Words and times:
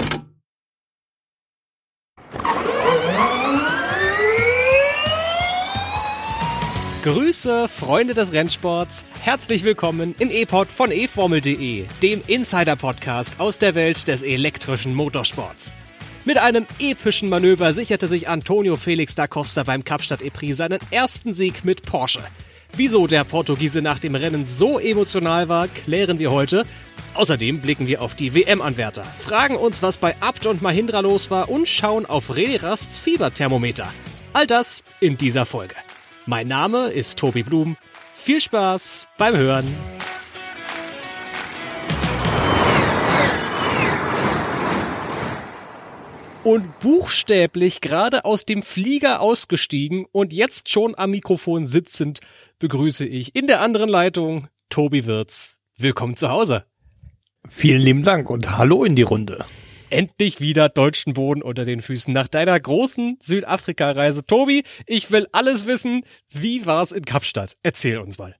Grüße, 7.03 7.67
Freunde 7.67 8.13
des 8.13 8.31
Rennsports. 8.31 9.05
Herzlich 9.19 9.65
willkommen 9.65 10.15
im 10.19 10.31
E-Pod 10.31 10.69
von 10.69 10.89
eFormel.de, 10.89 11.85
dem 12.01 12.21
Insider-Podcast 12.27 13.41
aus 13.41 13.59
der 13.59 13.75
Welt 13.75 14.07
des 14.07 14.21
elektrischen 14.21 14.95
Motorsports. 14.95 15.75
Mit 16.25 16.37
einem 16.37 16.65
epischen 16.79 17.27
Manöver 17.27 17.73
sicherte 17.73 18.07
sich 18.07 18.29
Antonio 18.29 18.77
Felix 18.77 19.13
da 19.13 19.27
Costa 19.27 19.63
beim 19.63 19.83
Kapstadt 19.83 20.21
E-Prix 20.21 20.55
seinen 20.55 20.79
ersten 20.89 21.33
Sieg 21.33 21.65
mit 21.65 21.83
Porsche. 21.83 22.23
Wieso 22.77 23.07
der 23.07 23.25
Portugiese 23.25 23.81
nach 23.81 23.99
dem 23.99 24.15
Rennen 24.15 24.45
so 24.45 24.79
emotional 24.79 25.49
war, 25.49 25.67
klären 25.67 26.19
wir 26.19 26.31
heute. 26.31 26.65
Außerdem 27.13 27.59
blicken 27.59 27.87
wir 27.87 28.01
auf 28.01 28.15
die 28.15 28.33
WM-Anwärter, 28.33 29.03
fragen 29.03 29.57
uns, 29.57 29.83
was 29.83 29.97
bei 29.97 30.15
Abt 30.21 30.47
und 30.47 30.61
Mahindra 30.61 31.01
los 31.01 31.29
war 31.29 31.49
und 31.49 31.67
schauen 31.67 32.05
auf 32.05 32.29
Rasts 32.29 32.99
Fieberthermometer. 32.99 33.93
All 34.31 34.47
das 34.47 34.81
in 35.01 35.17
dieser 35.17 35.45
Folge. 35.45 35.75
Mein 36.25 36.47
Name 36.47 36.87
ist 36.87 37.19
Tobi 37.19 37.43
Blum. 37.43 37.75
Viel 38.15 38.39
Spaß 38.39 39.09
beim 39.17 39.35
Hören. 39.35 39.67
Und 46.43 46.79
buchstäblich 46.81 47.79
gerade 47.79 48.25
aus 48.25 48.43
dem 48.43 48.63
Flieger 48.63 49.21
ausgestiegen 49.21 50.05
und 50.11 50.33
jetzt 50.33 50.69
schon 50.69 50.93
am 50.97 51.11
Mikrofon 51.11 51.65
sitzend 51.65 52.19
begrüße 52.59 53.05
ich 53.05 53.33
in 53.33 53.47
der 53.47 53.61
anderen 53.61 53.87
Leitung 53.87 54.49
Tobi 54.67 55.05
Wirz. 55.05 55.57
Willkommen 55.77 56.17
zu 56.17 56.29
Hause. 56.29 56.65
Vielen 57.47 57.81
lieben 57.81 58.03
Dank 58.03 58.29
und 58.29 58.57
hallo 58.57 58.83
in 58.83 58.97
die 58.97 59.03
Runde. 59.03 59.45
Endlich 59.89 60.41
wieder 60.41 60.67
deutschen 60.67 61.13
Boden 61.13 61.41
unter 61.41 61.63
den 61.63 61.81
Füßen 61.81 62.13
nach 62.13 62.27
deiner 62.27 62.59
großen 62.59 63.19
Südafrika-Reise. 63.21 64.25
Tobi, 64.25 64.63
ich 64.85 65.11
will 65.11 65.27
alles 65.31 65.65
wissen. 65.65 66.03
Wie 66.27 66.65
war's 66.65 66.91
in 66.91 67.05
Kapstadt? 67.05 67.55
Erzähl 67.63 67.99
uns 67.99 68.17
mal 68.17 68.35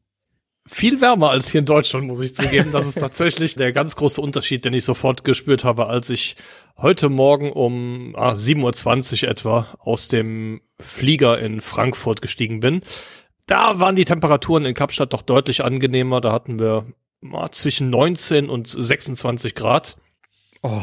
viel 0.66 1.02
wärmer 1.02 1.30
als 1.30 1.50
hier 1.50 1.60
in 1.60 1.66
Deutschland, 1.66 2.08
muss 2.08 2.22
ich 2.22 2.36
zugeben. 2.36 2.72
Das 2.72 2.88
ist 2.88 3.00
tatsächlich 3.00 3.56
der 3.56 3.72
ganz 3.74 3.96
große 3.96 4.22
Unterschied, 4.22 4.66
den 4.66 4.74
ich 4.74 4.84
sofort 4.84 5.24
gespürt 5.24 5.64
habe, 5.64 5.88
als 5.88 6.10
ich 6.10 6.36
heute 6.78 7.10
Morgen 7.10 7.52
um 7.52 8.16
ah, 8.18 8.34
7.20 8.34 9.24
Uhr 9.24 9.30
etwa 9.30 9.68
aus 9.80 10.08
dem 10.08 10.62
Flieger 10.80 11.40
in 11.40 11.62
Frankfurt 11.62 12.22
gestiegen 12.22 12.60
bin. 12.60 12.82
Da 13.46 13.80
waren 13.80 13.96
die 13.96 14.06
Temperaturen 14.06 14.66
in 14.66 14.74
Kapstadt 14.74 15.14
doch 15.14 15.22
deutlich 15.22 15.64
angenehmer. 15.64 16.22
Da 16.22 16.32
hatten 16.32 16.60
wir 16.60 16.86
ah, 17.32 17.50
zwischen 17.52 17.90
19 17.90 18.50
und 18.50 18.68
26 18.68 19.56
Grad. 19.56 19.98
Oh, 20.62 20.80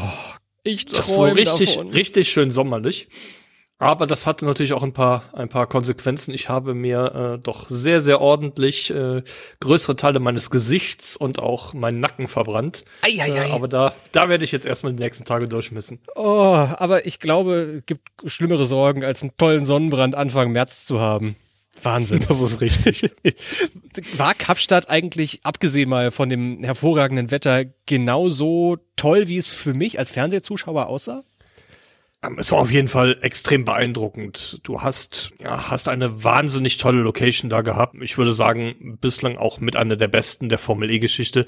ich 0.63 0.85
träume 0.85 1.43
so 1.45 1.51
richtig, 1.55 1.75
davon. 1.75 1.89
richtig 1.89 2.31
schön 2.31 2.51
sommerlich. 2.51 3.07
Aber 3.81 4.05
das 4.05 4.27
hatte 4.27 4.45
natürlich 4.45 4.73
auch 4.73 4.83
ein 4.83 4.93
paar, 4.93 5.23
ein 5.33 5.49
paar 5.49 5.65
Konsequenzen. 5.65 6.35
Ich 6.35 6.49
habe 6.49 6.75
mir 6.75 7.39
äh, 7.39 7.41
doch 7.41 7.67
sehr, 7.67 7.99
sehr 7.99 8.21
ordentlich 8.21 8.91
äh, 8.91 9.23
größere 9.59 9.95
Teile 9.95 10.19
meines 10.19 10.51
Gesichts 10.51 11.17
und 11.17 11.39
auch 11.39 11.73
meinen 11.73 11.99
Nacken 11.99 12.27
verbrannt. 12.27 12.85
Ei, 13.01 13.19
ei, 13.19 13.33
ei. 13.33 13.47
Äh, 13.47 13.51
aber 13.51 13.67
da, 13.67 13.91
da 14.11 14.29
werde 14.29 14.43
ich 14.43 14.51
jetzt 14.51 14.67
erstmal 14.67 14.93
die 14.93 14.99
nächsten 14.99 15.25
Tage 15.25 15.47
durchmissen. 15.47 15.97
Oh, 16.15 16.53
aber 16.53 17.07
ich 17.07 17.19
glaube, 17.19 17.77
es 17.79 17.85
gibt 17.87 18.07
schlimmere 18.27 18.67
Sorgen, 18.67 19.03
als 19.03 19.23
einen 19.23 19.31
tollen 19.35 19.65
Sonnenbrand 19.65 20.13
Anfang 20.13 20.51
März 20.51 20.85
zu 20.85 20.99
haben. 20.99 21.35
Wahnsinn. 21.81 22.23
Das 22.29 22.39
ist 22.39 22.61
richtig. 22.61 23.09
War 24.17 24.35
Kapstadt 24.35 24.91
eigentlich, 24.91 25.39
abgesehen 25.41 25.89
mal 25.89 26.11
von 26.11 26.29
dem 26.29 26.63
hervorragenden 26.63 27.31
Wetter, 27.31 27.65
genauso 27.87 28.77
toll, 28.95 29.27
wie 29.27 29.37
es 29.37 29.47
für 29.47 29.73
mich 29.73 29.97
als 29.97 30.11
Fernsehzuschauer 30.11 30.85
aussah? 30.85 31.23
Ähm, 32.23 32.37
es 32.37 32.51
war 32.51 32.59
auf 32.59 32.71
jeden 32.71 32.87
Fall 32.87 33.17
extrem 33.21 33.65
beeindruckend. 33.65 34.59
Du 34.63 34.81
hast, 34.81 35.31
ja, 35.39 35.69
hast 35.71 35.87
eine 35.87 36.23
wahnsinnig 36.23 36.77
tolle 36.77 37.01
Location 37.01 37.49
da 37.49 37.61
gehabt. 37.61 37.95
Ich 38.01 38.17
würde 38.17 38.33
sagen, 38.33 38.97
bislang 39.01 39.37
auch 39.37 39.59
mit 39.59 39.75
einer 39.75 39.95
der 39.95 40.07
besten 40.07 40.49
der 40.49 40.57
Formel 40.57 40.91
E-Geschichte. 40.91 41.45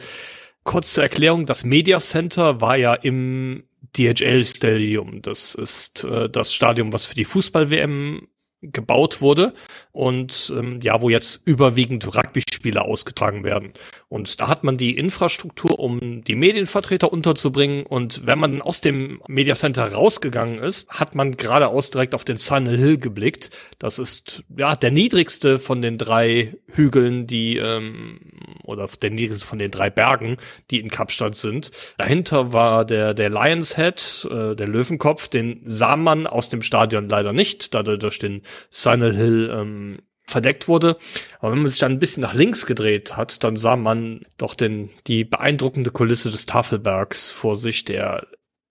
Kurz 0.64 0.94
zur 0.94 1.04
Erklärung, 1.04 1.46
das 1.46 1.64
Media 1.64 2.00
Center 2.00 2.62
war 2.62 2.78
ja 2.78 2.94
im 2.94 3.64
DHL 3.98 4.46
Stadium. 4.46 5.22
Das 5.22 5.56
ist 5.56 6.06
äh, 6.06 6.30
das 6.30 6.54
Stadium, 6.54 6.94
was 6.94 7.06
für 7.06 7.16
die 7.16 7.26
Fußball-WM 7.26 8.28
gebaut 8.62 9.22
wurde 9.22 9.54
und 9.94 10.52
ähm, 10.58 10.80
ja, 10.82 11.02
wo 11.02 11.10
jetzt 11.10 11.42
überwiegend 11.46 12.16
Rugby-Spiele 12.16 12.82
ausgetragen 12.82 13.44
werden. 13.44 13.74
Und 14.10 14.42
da 14.42 14.48
hat 14.48 14.64
man 14.64 14.76
die 14.76 14.98
Infrastruktur, 14.98 15.78
um 15.80 16.24
die 16.24 16.36
Medienvertreter 16.36 17.14
unterzubringen. 17.14 17.86
Und 17.86 18.26
wenn 18.26 18.40
man 18.40 18.62
aus 18.64 18.82
dem 18.82 19.22
Media 19.28 19.54
Center 19.54 19.92
rausgegangen 19.92 20.58
ist, 20.58 20.90
hat 20.90 21.14
man 21.14 21.38
geradeaus 21.38 21.92
direkt 21.92 22.16
auf 22.16 22.26
den 22.26 22.38
Sun 22.38 22.66
Hill 22.66 22.98
geblickt. 22.98 23.52
Das 23.78 24.00
ist 24.00 24.44
ja 24.58 24.76
der 24.76 24.90
niedrigste 24.90 25.60
von 25.60 25.84
den 25.84 26.00
drei 26.00 26.56
Hügeln, 26.72 27.28
die 27.28 27.58
ähm, 27.58 28.20
oder 28.64 28.88
der 29.00 29.12
niedrigste 29.12 29.46
von 29.46 29.60
den 29.60 29.70
drei 29.70 29.92
Bergen, 29.92 30.38
die 30.72 30.80
in 30.80 30.90
Kapstadt 30.90 31.36
sind. 31.36 31.70
Dahinter 31.98 32.52
war 32.52 32.84
der 32.84 33.14
der 33.14 33.30
Lions 33.30 33.76
Head, 33.76 34.28
äh, 34.32 34.56
der 34.56 34.68
Löwenkopf. 34.68 35.28
Den 35.28 35.62
sah 35.66 35.96
man 35.98 36.26
aus 36.26 36.50
dem 36.50 36.64
Stadion 36.64 37.10
leider 37.10 37.32
nicht, 37.32 37.76
da 37.76 37.84
durch 37.84 38.18
den 38.18 38.42
Sun 38.72 39.04
Hill 39.04 39.52
ähm, 39.54 39.83
verdeckt 40.26 40.68
wurde. 40.68 40.98
Aber 41.40 41.52
wenn 41.52 41.60
man 41.60 41.70
sich 41.70 41.80
dann 41.80 41.94
ein 41.94 42.00
bisschen 42.00 42.22
nach 42.22 42.34
links 42.34 42.66
gedreht 42.66 43.18
hat, 43.18 43.44
dann 43.44 43.56
sah 43.56 43.76
man 43.76 44.26
doch 44.38 44.56
den, 44.56 44.90
die 45.08 45.24
beeindruckende 45.24 45.92
Kulisse 45.92 46.32
des 46.32 46.46
Tafelbergs 46.46 47.32
vor 47.32 47.56
sich, 47.56 47.84
der 47.86 48.28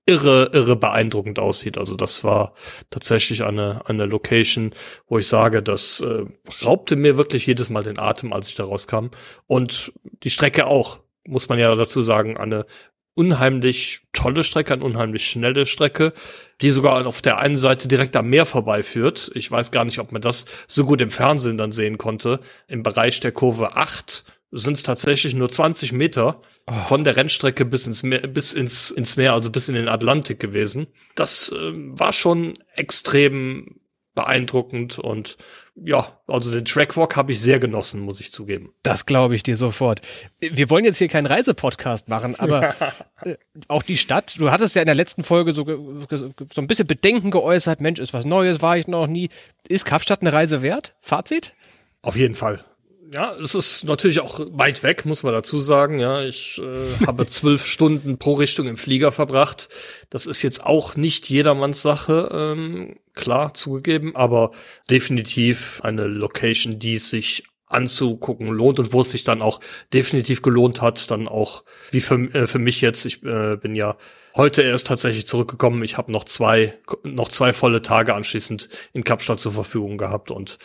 irre, 0.07 0.51
irre 0.53 0.77
beeindruckend 0.77 1.39
aussieht. 1.39 1.79
Also 1.79 1.97
das 1.97 2.25
war 2.25 2.55
tatsächlich 2.91 3.45
eine, 3.45 3.83
eine 3.87 4.07
Location, 4.07 4.75
wo 5.07 5.19
ich 5.19 5.29
sage, 5.29 5.63
das 5.63 6.01
äh, 6.01 6.25
raubte 6.65 6.97
mir 6.97 7.17
wirklich 7.17 7.47
jedes 7.47 7.71
Mal 7.71 7.83
den 7.83 7.99
Atem, 7.99 8.33
als 8.33 8.49
ich 8.49 8.55
da 8.55 8.65
rauskam. 8.65 9.09
Und 9.47 9.93
die 10.23 10.31
Strecke 10.31 10.67
auch, 10.67 11.01
muss 11.25 11.49
man 11.49 11.59
ja 11.59 11.73
dazu 11.75 12.03
sagen, 12.03 12.37
eine 12.37 12.67
unheimlich 13.15 14.01
tolle 14.13 14.45
Strecke, 14.45 14.73
eine 14.75 14.85
unheimlich 14.85 15.27
schnelle 15.27 15.67
Strecke, 15.67 16.13
die 16.61 16.71
sogar 16.71 17.07
auf 17.07 17.23
der 17.23 17.39
einen 17.39 17.57
Seite 17.57 17.89
direkt 17.89 18.17
am 18.17 18.31
Meer 18.31 18.47
vorbeiführt. 18.47 19.31
Ich 19.35 19.51
weiß 19.51 19.71
gar 19.71 19.85
nicht, 19.85 19.99
ob 19.99 20.13
man 20.13 20.23
das 20.23 20.47
so 20.67 20.85
gut 20.85 21.01
im 21.01 21.11
Fernsehen 21.11 21.59
dann 21.59 21.73
sehen 21.73 21.99
konnte. 21.99 22.41
Im 22.69 22.83
Bereich 22.83 23.21
der 23.21 23.33
Kurve 23.33 23.77
8 23.77 24.25
sind 24.53 24.75
es 24.75 24.83
tatsächlich 24.83 25.35
nur 25.35 25.49
20 25.49 25.93
Meter 25.93 26.43
oh. 26.67 26.73
von 26.73 27.05
der 27.05 27.17
Rennstrecke 27.17 27.65
bis 27.65 27.87
ins 27.87 28.03
Meer, 28.03 28.27
bis 28.27 28.53
ins, 28.53 28.91
ins 28.91 29.17
Meer, 29.17 29.33
also 29.33 29.51
bis 29.51 29.69
in 29.69 29.75
den 29.75 29.89
Atlantik 29.89 30.39
gewesen. 30.39 30.87
Das 31.15 31.51
äh, 31.53 31.73
war 31.73 32.13
schon 32.13 32.55
extrem 32.75 33.81
beeindruckend 34.15 34.99
und 34.99 35.37
ja, 35.75 36.21
also 36.27 36.51
den 36.51 36.65
Trackwalk 36.65 37.17
habe 37.17 37.33
ich 37.33 37.41
sehr 37.41 37.59
genossen, 37.59 38.01
muss 38.01 38.21
ich 38.21 38.31
zugeben. 38.31 38.75
Das 38.83 39.07
glaube 39.07 39.35
ich 39.35 39.43
dir 39.43 39.57
sofort. 39.57 40.01
Wir 40.39 40.69
wollen 40.69 40.85
jetzt 40.85 40.99
hier 40.99 41.09
keinen 41.09 41.27
Reisepodcast 41.27 42.09
machen, 42.09 42.39
aber 42.39 42.75
äh, 43.25 43.37
auch 43.69 43.83
die 43.83 43.97
Stadt, 43.97 44.39
du 44.39 44.51
hattest 44.51 44.77
ja 44.77 44.83
in 44.83 44.87
der 44.87 44.95
letzten 44.95 45.25
Folge 45.25 45.53
so, 45.53 45.65
so 45.65 46.61
ein 46.61 46.67
bisschen 46.67 46.87
Bedenken 46.87 47.31
geäußert, 47.31 47.81
Mensch, 47.81 48.01
ist 48.01 48.13
was 48.13 48.27
Neues, 48.27 48.61
war 48.61 48.77
ich 48.77 48.87
noch 48.87 49.07
nie. 49.07 49.31
Ist 49.67 49.87
Kapstadt 49.87 50.21
eine 50.21 50.33
Reise 50.33 50.61
wert? 50.61 50.95
Fazit? 51.01 51.55
Auf 52.03 52.17
jeden 52.17 52.35
Fall. 52.35 52.65
Ja, 53.13 53.35
es 53.35 53.55
ist 53.55 53.85
natürlich 53.85 54.21
auch 54.21 54.41
weit 54.53 54.83
weg, 54.83 55.05
muss 55.05 55.23
man 55.23 55.35
dazu 55.35 55.59
sagen. 55.59 55.99
Ja, 55.99 56.23
ich 56.23 56.61
äh, 56.63 57.05
habe 57.07 57.27
zwölf 57.27 57.67
Stunden 57.67 58.17
pro 58.17 58.35
Richtung 58.35 58.67
im 58.67 58.79
Flieger 58.79 59.13
verbracht. 59.13 59.69
Das 60.09 60.27
ist 60.27 60.43
jetzt 60.43 60.65
auch 60.65 60.97
nicht 60.97 61.29
jedermanns 61.29 61.83
Sache, 61.83 62.31
ähm, 62.33 62.97
klar 63.15 63.53
zugegeben, 63.53 64.17
aber 64.17 64.53
definitiv 64.89 65.81
eine 65.83 66.07
Location, 66.07 66.79
die 66.79 66.97
sich 66.99 67.45
anzugucken 67.67 68.49
lohnt 68.49 68.79
und 68.79 68.93
wo 68.93 69.01
es 69.01 69.11
sich 69.11 69.25
dann 69.25 69.43
auch 69.43 69.61
definitiv 69.93 70.43
gelohnt 70.43 70.83
hat, 70.83 71.11
dann 71.11 71.27
auch 71.29 71.65
wie 71.91 72.01
für, 72.01 72.15
äh, 72.35 72.47
für 72.47 72.59
mich 72.59 72.81
jetzt. 72.81 73.05
Ich 73.05 73.23
äh, 73.25 73.57
bin 73.57 73.75
ja 73.75 73.97
heute 74.37 74.63
erst 74.63 74.87
tatsächlich 74.87 75.27
zurückgekommen. 75.27 75.83
Ich 75.83 75.97
habe 75.97 76.13
noch 76.13 76.25
zwei 76.25 76.79
noch 77.03 77.29
zwei 77.29 77.53
volle 77.53 77.83
Tage 77.83 78.15
anschließend 78.15 78.69
in 78.93 79.05
Kapstadt 79.05 79.41
zur 79.41 79.53
Verfügung 79.53 79.99
gehabt 79.99 80.31
und 80.31 80.59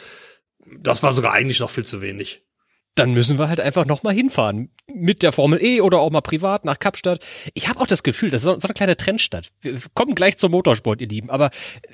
das 0.79 1.03
war 1.03 1.13
sogar 1.13 1.33
eigentlich 1.33 1.59
noch 1.59 1.69
viel 1.69 1.85
zu 1.85 2.01
wenig. 2.01 2.43
dann 2.95 3.13
müssen 3.13 3.37
wir 3.37 3.47
halt 3.47 3.59
einfach 3.59 3.85
nochmal 3.85 4.15
hinfahren. 4.15 4.71
Mit 4.91 5.21
der 5.21 5.31
Formel 5.31 5.61
E 5.61 5.81
oder 5.81 5.99
auch 5.99 6.09
mal 6.09 6.21
privat 6.21 6.65
nach 6.65 6.79
Kapstadt. 6.79 7.23
Ich 7.53 7.67
habe 7.67 7.79
auch 7.79 7.85
das 7.85 8.01
Gefühl, 8.01 8.31
das 8.31 8.41
ist 8.41 8.45
so, 8.45 8.57
so 8.57 8.67
eine 8.67 8.73
kleine 8.73 8.97
Trendstadt. 8.97 9.49
Wir 9.61 9.77
kommen 9.93 10.15
gleich 10.15 10.37
zum 10.37 10.51
Motorsport, 10.51 10.99
ihr 11.01 11.07
Lieben. 11.07 11.29
Aber 11.29 11.51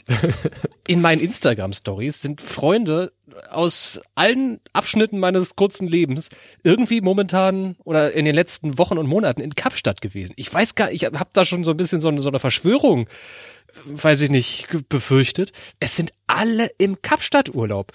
in 0.87 1.01
meinen 1.01 1.19
Instagram-Stories 1.19 2.21
sind 2.21 2.39
Freunde 2.39 3.11
aus 3.49 3.99
allen 4.15 4.59
Abschnitten 4.73 5.19
meines 5.19 5.55
kurzen 5.55 5.87
Lebens 5.87 6.29
irgendwie 6.63 7.01
momentan 7.01 7.75
oder 7.83 8.13
in 8.13 8.25
den 8.25 8.35
letzten 8.35 8.77
Wochen 8.77 8.97
und 8.97 9.07
Monaten 9.07 9.41
in 9.41 9.55
Kapstadt 9.55 10.01
gewesen. 10.01 10.33
Ich 10.37 10.53
weiß 10.53 10.75
gar 10.75 10.91
ich 10.91 11.05
habe 11.05 11.29
da 11.33 11.43
schon 11.43 11.63
so 11.63 11.71
ein 11.71 11.77
bisschen 11.77 11.99
so 11.99 12.09
eine, 12.09 12.21
so 12.21 12.29
eine 12.29 12.39
Verschwörung, 12.39 13.09
weiß 13.85 14.21
ich 14.21 14.29
nicht, 14.29 14.67
befürchtet. 14.87 15.51
Es 15.79 15.95
sind 15.95 16.13
alle 16.27 16.69
im 16.77 17.01
Kapstadt-Urlaub. 17.01 17.91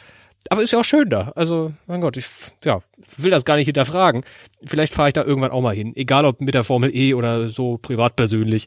Aber 0.50 0.62
ist 0.62 0.72
ja 0.72 0.80
auch 0.80 0.84
schön 0.84 1.10
da. 1.10 1.32
Also, 1.34 1.72
mein 1.86 2.00
Gott, 2.00 2.16
ich 2.16 2.26
ja, 2.64 2.80
will 3.16 3.30
das 3.30 3.44
gar 3.44 3.56
nicht 3.56 3.66
hinterfragen. 3.66 4.24
Vielleicht 4.64 4.92
fahre 4.92 5.08
ich 5.08 5.14
da 5.14 5.24
irgendwann 5.24 5.50
auch 5.50 5.60
mal 5.60 5.74
hin. 5.74 5.94
Egal 5.94 6.24
ob 6.24 6.40
mit 6.40 6.54
der 6.54 6.64
Formel 6.64 6.94
E 6.94 7.14
oder 7.14 7.50
so 7.50 7.78
privat 7.78 8.16
persönlich. 8.16 8.66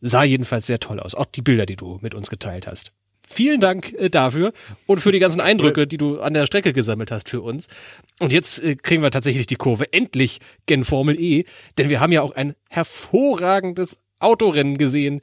Sah 0.00 0.24
jedenfalls 0.24 0.66
sehr 0.66 0.80
toll 0.80 0.98
aus. 0.98 1.14
Auch 1.14 1.26
die 1.26 1.42
Bilder, 1.42 1.66
die 1.66 1.76
du 1.76 1.98
mit 2.00 2.14
uns 2.14 2.30
geteilt 2.30 2.66
hast. 2.66 2.92
Vielen 3.32 3.60
Dank 3.60 3.92
äh, 3.92 4.10
dafür 4.10 4.52
und 4.86 5.00
für 5.00 5.12
die 5.12 5.20
ganzen 5.20 5.40
Eindrücke, 5.40 5.86
die 5.86 5.98
du 5.98 6.20
an 6.20 6.34
der 6.34 6.46
Strecke 6.46 6.72
gesammelt 6.72 7.12
hast 7.12 7.28
für 7.28 7.42
uns. 7.42 7.68
Und 8.18 8.32
jetzt 8.32 8.60
äh, 8.60 8.74
kriegen 8.74 9.04
wir 9.04 9.12
tatsächlich 9.12 9.46
die 9.46 9.54
Kurve 9.54 9.92
endlich 9.92 10.40
gen 10.66 10.84
Formel 10.84 11.20
E, 11.20 11.44
denn 11.78 11.88
wir 11.90 12.00
haben 12.00 12.10
ja 12.10 12.22
auch 12.22 12.32
ein 12.32 12.56
hervorragendes 12.70 14.02
Autorennen 14.18 14.78
gesehen 14.78 15.20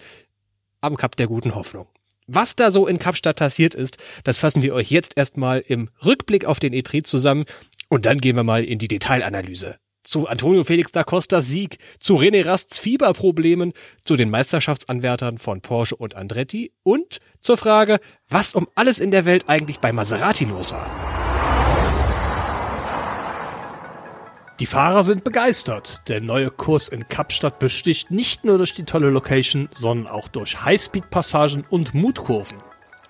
am 0.79 0.95
Kap 0.95 1.17
der 1.17 1.27
guten 1.27 1.53
Hoffnung. 1.53 1.89
Was 2.27 2.57
da 2.57 2.71
so 2.71 2.87
in 2.87 2.99
Kapstadt 2.99 3.37
passiert 3.37 3.73
ist, 3.73 3.97
das 4.25 4.37
fassen 4.37 4.61
wir 4.61 4.73
euch 4.73 4.91
jetzt 4.91 5.13
erstmal 5.15 5.63
im 5.65 5.89
Rückblick 6.05 6.43
auf 6.43 6.59
den 6.59 6.73
E-Prix 6.73 7.09
zusammen 7.09 7.45
und 7.87 8.05
dann 8.05 8.19
gehen 8.19 8.35
wir 8.35 8.43
mal 8.43 8.65
in 8.65 8.79
die 8.79 8.89
Detailanalyse. 8.89 9.77
Zu 10.03 10.27
Antonio 10.27 10.65
Felix 10.65 10.91
da 10.91 11.03
Costas 11.03 11.47
Sieg, 11.47 11.77
zu 11.99 12.15
René 12.15 12.45
Rasts 12.45 12.79
Fieberproblemen, 12.79 13.71
zu 14.03 14.17
den 14.17 14.29
Meisterschaftsanwärtern 14.29 15.37
von 15.37 15.61
Porsche 15.61 15.95
und 15.95 16.15
Andretti 16.15 16.73
und 16.83 17.19
zur 17.39 17.57
Frage, 17.57 17.99
was 18.27 18.55
um 18.55 18.67
alles 18.75 18.99
in 18.99 19.11
der 19.11 19.23
Welt 19.25 19.45
eigentlich 19.47 19.79
bei 19.79 19.93
Maserati 19.93 20.45
los 20.45 20.73
war. 20.73 21.36
Die 24.59 24.65
Fahrer 24.65 25.03
sind 25.03 25.23
begeistert. 25.23 26.01
Der 26.07 26.19
neue 26.19 26.49
Kurs 26.49 26.87
in 26.87 27.07
Kapstadt 27.07 27.59
besticht 27.59 28.09
nicht 28.09 28.43
nur 28.43 28.57
durch 28.57 28.73
die 28.73 28.85
tolle 28.85 29.11
Location, 29.11 29.69
sondern 29.75 30.11
auch 30.11 30.27
durch 30.27 30.65
Highspeed-Passagen 30.65 31.63
und 31.69 31.93
Mutkurven. 31.93 32.57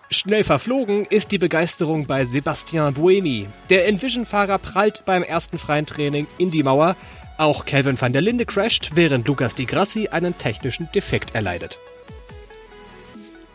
Schnell 0.09 0.43
verflogen 0.43 1.05
ist 1.05 1.31
die 1.31 1.37
Begeisterung 1.37 2.05
bei 2.05 2.25
Sebastian 2.25 2.95
Buemi. 2.95 3.47
Der 3.69 3.87
Envision-Fahrer 3.87 4.57
prallt 4.57 5.05
beim 5.05 5.23
ersten 5.23 5.57
freien 5.57 5.85
Training 5.85 6.27
in 6.37 6.51
die 6.51 6.63
Mauer. 6.63 6.97
Auch 7.37 7.65
Calvin 7.65 7.99
van 7.99 8.11
der 8.11 8.21
Linde 8.21 8.45
crasht, 8.45 8.91
während 8.95 9.25
Lucas 9.27 9.55
Di 9.55 9.65
Grassi 9.65 10.09
einen 10.09 10.37
technischen 10.37 10.89
Defekt 10.93 11.33
erleidet. 11.33 11.79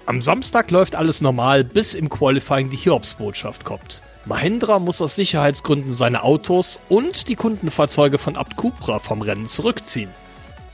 Am 0.06 0.22
Samstag 0.22 0.70
läuft 0.70 0.94
alles 0.94 1.20
normal, 1.20 1.62
bis 1.62 1.94
im 1.94 2.08
Qualifying 2.08 2.70
die 2.70 2.76
Hiobsbotschaft 2.76 3.64
kommt. 3.64 4.02
Mahindra 4.24 4.78
muss 4.78 5.02
aus 5.02 5.16
Sicherheitsgründen 5.16 5.92
seine 5.92 6.22
Autos 6.22 6.78
und 6.88 7.28
die 7.28 7.34
Kundenfahrzeuge 7.34 8.18
von 8.18 8.36
Abt 8.36 8.56
Cupra 8.56 9.00
vom 9.00 9.20
Rennen 9.20 9.48
zurückziehen. 9.48 10.10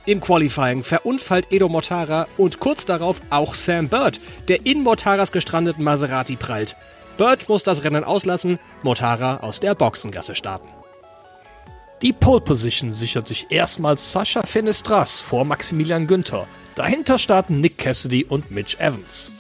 Im 0.05 0.21
Qualifying 0.21 0.83
verunfallt 0.83 1.51
Edo 1.51 1.69
Mortara 1.69 2.27
und 2.37 2.61
kurz 2.61 2.85
darauf 2.85 3.21
auch 3.31 3.55
Sam 3.55 3.89
Bird, 3.89 4.21
der 4.49 4.65
in 4.67 4.83
Mortaras 4.83 5.33
gestrandeten 5.33 5.85
Maserati 5.85 6.37
prallt. 6.37 6.77
Bird 7.17 7.49
muss 7.49 7.65
das 7.65 7.85
Rennen 7.85 8.05
auslassen, 8.05 8.59
Mortara 8.83 9.39
aus 9.39 9.61
der 9.61 9.75
Boxengasse 9.75 10.35
starten. 10.35 10.69
Die 12.01 12.13
Pole 12.13 12.41
Position 12.41 12.93
sichert 12.93 13.27
sich 13.27 13.47
erstmals 13.51 14.13
Sascha 14.13 14.43
Fenestras 14.45 15.21
vor 15.21 15.45
Maximilian 15.45 16.07
Günther. 16.07 16.47
Dahinter 16.75 17.19
starten 17.19 17.61
Nick 17.61 17.77
Cassidy 17.79 18.25
und 18.25 18.51
Mitch 18.51 18.79
Evans. 18.79 19.33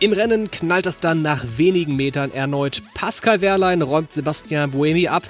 Im 0.00 0.12
Rennen 0.12 0.48
knallt 0.52 0.86
es 0.86 1.00
dann 1.00 1.22
nach 1.22 1.44
wenigen 1.56 1.96
Metern 1.96 2.30
erneut. 2.30 2.82
Pascal 2.94 3.40
Wehrlein 3.40 3.82
räumt 3.82 4.12
Sebastian 4.12 4.70
Buemi 4.70 5.08
ab. 5.08 5.24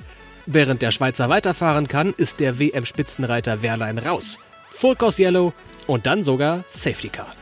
Während 0.45 0.83
der 0.83 0.91
Schweizer 0.91 1.31
weiterfahren 1.31 1.89
kann, 1.89 2.13
ist 2.15 2.39
der 2.39 2.59
WM-Spitzenreiter 2.59 3.63
Wehrlein 3.63 3.97
raus. 3.97 4.39
Full 4.71 4.97
Course 4.97 5.23
Yellow 5.23 5.55
und 5.87 6.05
dann 6.05 6.23
sogar 6.23 6.65
Safety 6.67 7.09
Car. 7.09 7.35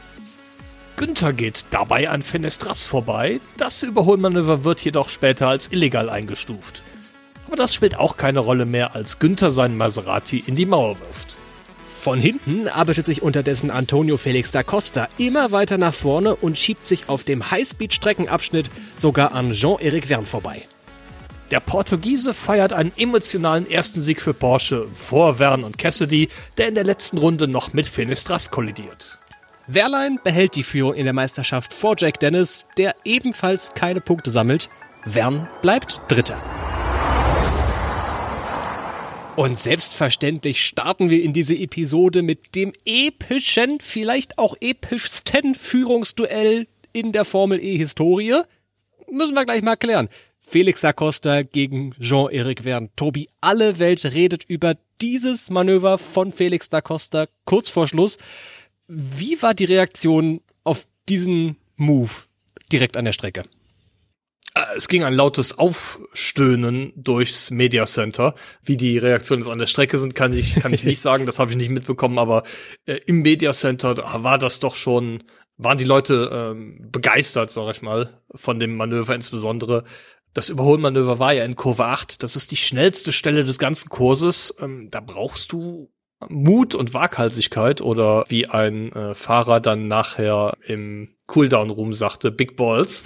Günther 0.96 1.32
geht 1.32 1.64
dabei 1.70 2.08
an 2.08 2.22
Fenestras 2.22 2.86
vorbei. 2.86 3.40
Das 3.56 3.82
Überholmanöver 3.82 4.62
wird 4.62 4.80
jedoch 4.80 5.08
später 5.08 5.48
als 5.48 5.72
illegal 5.72 6.08
eingestuft. 6.08 6.84
Aber 7.48 7.56
das 7.56 7.74
spielt 7.74 7.96
auch 7.96 8.16
keine 8.16 8.38
Rolle 8.38 8.66
mehr, 8.66 8.94
als 8.94 9.18
Günther 9.18 9.50
seinen 9.50 9.76
Maserati 9.76 10.44
in 10.46 10.54
die 10.54 10.66
Mauer 10.66 10.98
wirft. 11.00 11.35
Von 12.06 12.20
hinten 12.20 12.68
arbeitet 12.68 13.04
sich 13.04 13.20
unterdessen 13.20 13.68
Antonio 13.68 14.16
Felix 14.16 14.52
da 14.52 14.62
Costa 14.62 15.08
immer 15.18 15.50
weiter 15.50 15.76
nach 15.76 15.92
vorne 15.92 16.36
und 16.36 16.56
schiebt 16.56 16.86
sich 16.86 17.08
auf 17.08 17.24
dem 17.24 17.50
Highspeed-Streckenabschnitt 17.50 18.70
sogar 18.94 19.32
an 19.32 19.50
Jean-Éric 19.50 20.06
Verne 20.06 20.24
vorbei. 20.24 20.62
Der 21.50 21.58
Portugiese 21.58 22.32
feiert 22.32 22.72
einen 22.72 22.92
emotionalen 22.96 23.68
ersten 23.68 24.00
Sieg 24.00 24.20
für 24.20 24.34
Porsche 24.34 24.86
vor 24.94 25.38
Verne 25.38 25.66
und 25.66 25.78
Cassidy, 25.78 26.28
der 26.58 26.68
in 26.68 26.76
der 26.76 26.84
letzten 26.84 27.18
Runde 27.18 27.48
noch 27.48 27.72
mit 27.72 27.86
Finistras 27.86 28.52
kollidiert. 28.52 29.18
Wehrlein 29.66 30.20
behält 30.22 30.54
die 30.54 30.62
Führung 30.62 30.94
in 30.94 31.06
der 31.06 31.12
Meisterschaft 31.12 31.72
vor 31.72 31.96
Jack 31.98 32.20
Dennis, 32.20 32.66
der 32.78 32.94
ebenfalls 33.04 33.74
keine 33.74 34.00
Punkte 34.00 34.30
sammelt. 34.30 34.70
Verne 35.04 35.48
bleibt 35.60 36.00
Dritter. 36.06 36.40
Und 39.36 39.58
selbstverständlich 39.58 40.64
starten 40.64 41.10
wir 41.10 41.22
in 41.22 41.34
diese 41.34 41.54
Episode 41.54 42.22
mit 42.22 42.54
dem 42.54 42.72
epischen, 42.86 43.80
vielleicht 43.80 44.38
auch 44.38 44.56
epischsten 44.62 45.54
Führungsduell 45.54 46.66
in 46.94 47.12
der 47.12 47.26
Formel 47.26 47.62
E 47.62 47.76
Historie. 47.76 48.40
Müssen 49.10 49.34
wir 49.34 49.44
gleich 49.44 49.60
mal 49.60 49.76
klären. 49.76 50.08
Felix 50.40 50.82
Acosta 50.86 51.42
gegen 51.42 51.92
Jean-Éric 52.00 52.62
Verne. 52.62 52.88
Tobi, 52.96 53.28
alle 53.42 53.78
Welt 53.78 54.06
redet 54.06 54.44
über 54.44 54.74
dieses 55.02 55.50
Manöver 55.50 55.98
von 55.98 56.32
Felix 56.32 56.70
da 56.70 56.80
Costa 56.80 57.26
kurz 57.44 57.68
vor 57.68 57.86
Schluss. 57.86 58.16
Wie 58.88 59.42
war 59.42 59.52
die 59.52 59.66
Reaktion 59.66 60.40
auf 60.64 60.86
diesen 61.10 61.56
Move 61.76 62.10
direkt 62.72 62.96
an 62.96 63.04
der 63.04 63.12
Strecke? 63.12 63.44
Äh, 64.56 64.76
es 64.76 64.88
ging 64.88 65.04
ein 65.04 65.14
lautes 65.14 65.58
Aufstöhnen 65.58 66.92
durchs 66.96 67.50
Media 67.50 67.86
Center. 67.86 68.34
Wie 68.62 68.76
die 68.76 68.98
Reaktionen 68.98 69.42
jetzt 69.42 69.50
an 69.52 69.58
der 69.58 69.66
Strecke 69.66 69.98
sind, 69.98 70.14
kann 70.14 70.32
ich, 70.32 70.56
kann 70.56 70.72
ich 70.72 70.84
nicht 70.84 71.00
sagen. 71.02 71.26
Das 71.26 71.38
habe 71.38 71.50
ich 71.50 71.56
nicht 71.56 71.70
mitbekommen. 71.70 72.18
Aber 72.18 72.42
äh, 72.86 72.98
im 73.06 73.22
Media 73.22 73.52
Center 73.52 73.96
war 74.22 74.38
das 74.38 74.58
doch 74.58 74.74
schon, 74.74 75.22
waren 75.58 75.78
die 75.78 75.84
Leute 75.84 76.30
ähm, 76.32 76.88
begeistert, 76.90 77.50
sag 77.50 77.70
ich 77.76 77.82
mal, 77.82 78.20
von 78.34 78.58
dem 78.58 78.76
Manöver 78.76 79.14
insbesondere. 79.14 79.84
Das 80.32 80.48
Überholmanöver 80.48 81.18
war 81.18 81.32
ja 81.32 81.44
in 81.44 81.56
Kurve 81.56 81.86
8. 81.86 82.22
Das 82.22 82.36
ist 82.36 82.50
die 82.50 82.56
schnellste 82.56 83.12
Stelle 83.12 83.44
des 83.44 83.58
ganzen 83.58 83.88
Kurses. 83.88 84.54
Ähm, 84.60 84.88
da 84.90 85.00
brauchst 85.00 85.52
du 85.52 85.90
Mut 86.28 86.74
und 86.74 86.94
Waghalsigkeit 86.94 87.80
oder 87.80 88.24
wie 88.28 88.46
ein 88.46 88.92
äh, 88.92 89.14
Fahrer 89.14 89.60
dann 89.60 89.86
nachher 89.88 90.56
im 90.66 91.14
Cooldown 91.26 91.70
Room 91.70 91.92
sagte, 91.92 92.30
Big 92.30 92.56
Balls. 92.56 93.04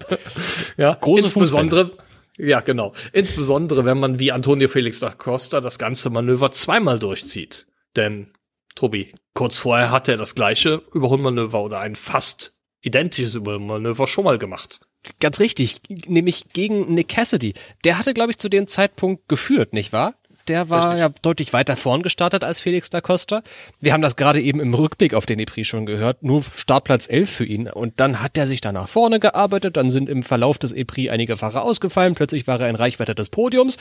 ja, 0.76 0.94
großes 0.94 1.26
insbesondere, 1.26 1.86
Fußball. 1.88 2.06
ja 2.38 2.60
genau, 2.60 2.92
insbesondere 3.12 3.84
wenn 3.84 3.98
man 3.98 4.18
wie 4.18 4.32
Antonio 4.32 4.68
Felix 4.68 5.00
da 5.00 5.10
Costa 5.10 5.60
das 5.60 5.78
ganze 5.78 6.08
Manöver 6.10 6.52
zweimal 6.52 6.98
durchzieht. 6.98 7.66
Denn 7.96 8.32
Tobi, 8.74 9.14
kurz 9.34 9.58
vorher 9.58 9.90
hat 9.90 10.08
er 10.08 10.16
das 10.16 10.34
gleiche 10.34 10.82
Überholmanöver 10.94 11.62
oder 11.62 11.80
ein 11.80 11.96
fast 11.96 12.58
identisches 12.80 13.34
Überholmanöver 13.34 14.06
schon 14.06 14.24
mal 14.24 14.38
gemacht. 14.38 14.80
Ganz 15.20 15.40
richtig, 15.40 15.80
nämlich 16.06 16.44
gegen 16.52 16.94
Nick 16.94 17.08
Cassidy. 17.08 17.54
Der 17.84 17.98
hatte, 17.98 18.14
glaube 18.14 18.30
ich, 18.30 18.38
zu 18.38 18.48
dem 18.48 18.66
Zeitpunkt 18.66 19.28
geführt, 19.28 19.72
nicht 19.72 19.92
wahr? 19.92 20.14
Der 20.48 20.70
war 20.70 20.92
Richtig. 20.92 21.00
ja 21.00 21.08
deutlich 21.22 21.52
weiter 21.52 21.76
vorn 21.76 22.02
gestartet 22.02 22.44
als 22.44 22.60
Felix 22.60 22.90
da 22.90 23.00
Costa. 23.00 23.42
Wir 23.80 23.92
haben 23.92 24.02
das 24.02 24.16
gerade 24.16 24.40
eben 24.40 24.60
im 24.60 24.74
Rückblick 24.74 25.14
auf 25.14 25.26
den 25.26 25.38
EPRI 25.38 25.64
schon 25.64 25.86
gehört. 25.86 26.22
Nur 26.22 26.42
Startplatz 26.42 27.08
11 27.08 27.30
für 27.30 27.44
ihn. 27.44 27.68
Und 27.68 28.00
dann 28.00 28.22
hat 28.22 28.36
er 28.36 28.46
sich 28.46 28.60
da 28.60 28.72
nach 28.72 28.88
vorne 28.88 29.20
gearbeitet. 29.20 29.76
Dann 29.76 29.90
sind 29.90 30.08
im 30.08 30.22
Verlauf 30.22 30.58
des 30.58 30.72
EPRI 30.72 31.10
einige 31.10 31.36
Fahrer 31.36 31.62
ausgefallen. 31.62 32.14
Plötzlich 32.14 32.46
war 32.46 32.60
er 32.60 32.68
in 32.68 32.76
Reichweite 32.76 33.14
des 33.14 33.30
Podiums. 33.30 33.76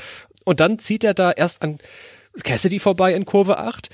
Und 0.46 0.60
dann 0.60 0.80
zieht 0.80 1.03
er 1.03 1.13
da 1.13 1.32
erst 1.32 1.62
an 1.62 1.80
Cassidy 2.44 2.80
vorbei 2.80 3.13
in 3.13 3.25
Kurve 3.25 3.58
8, 3.58 3.89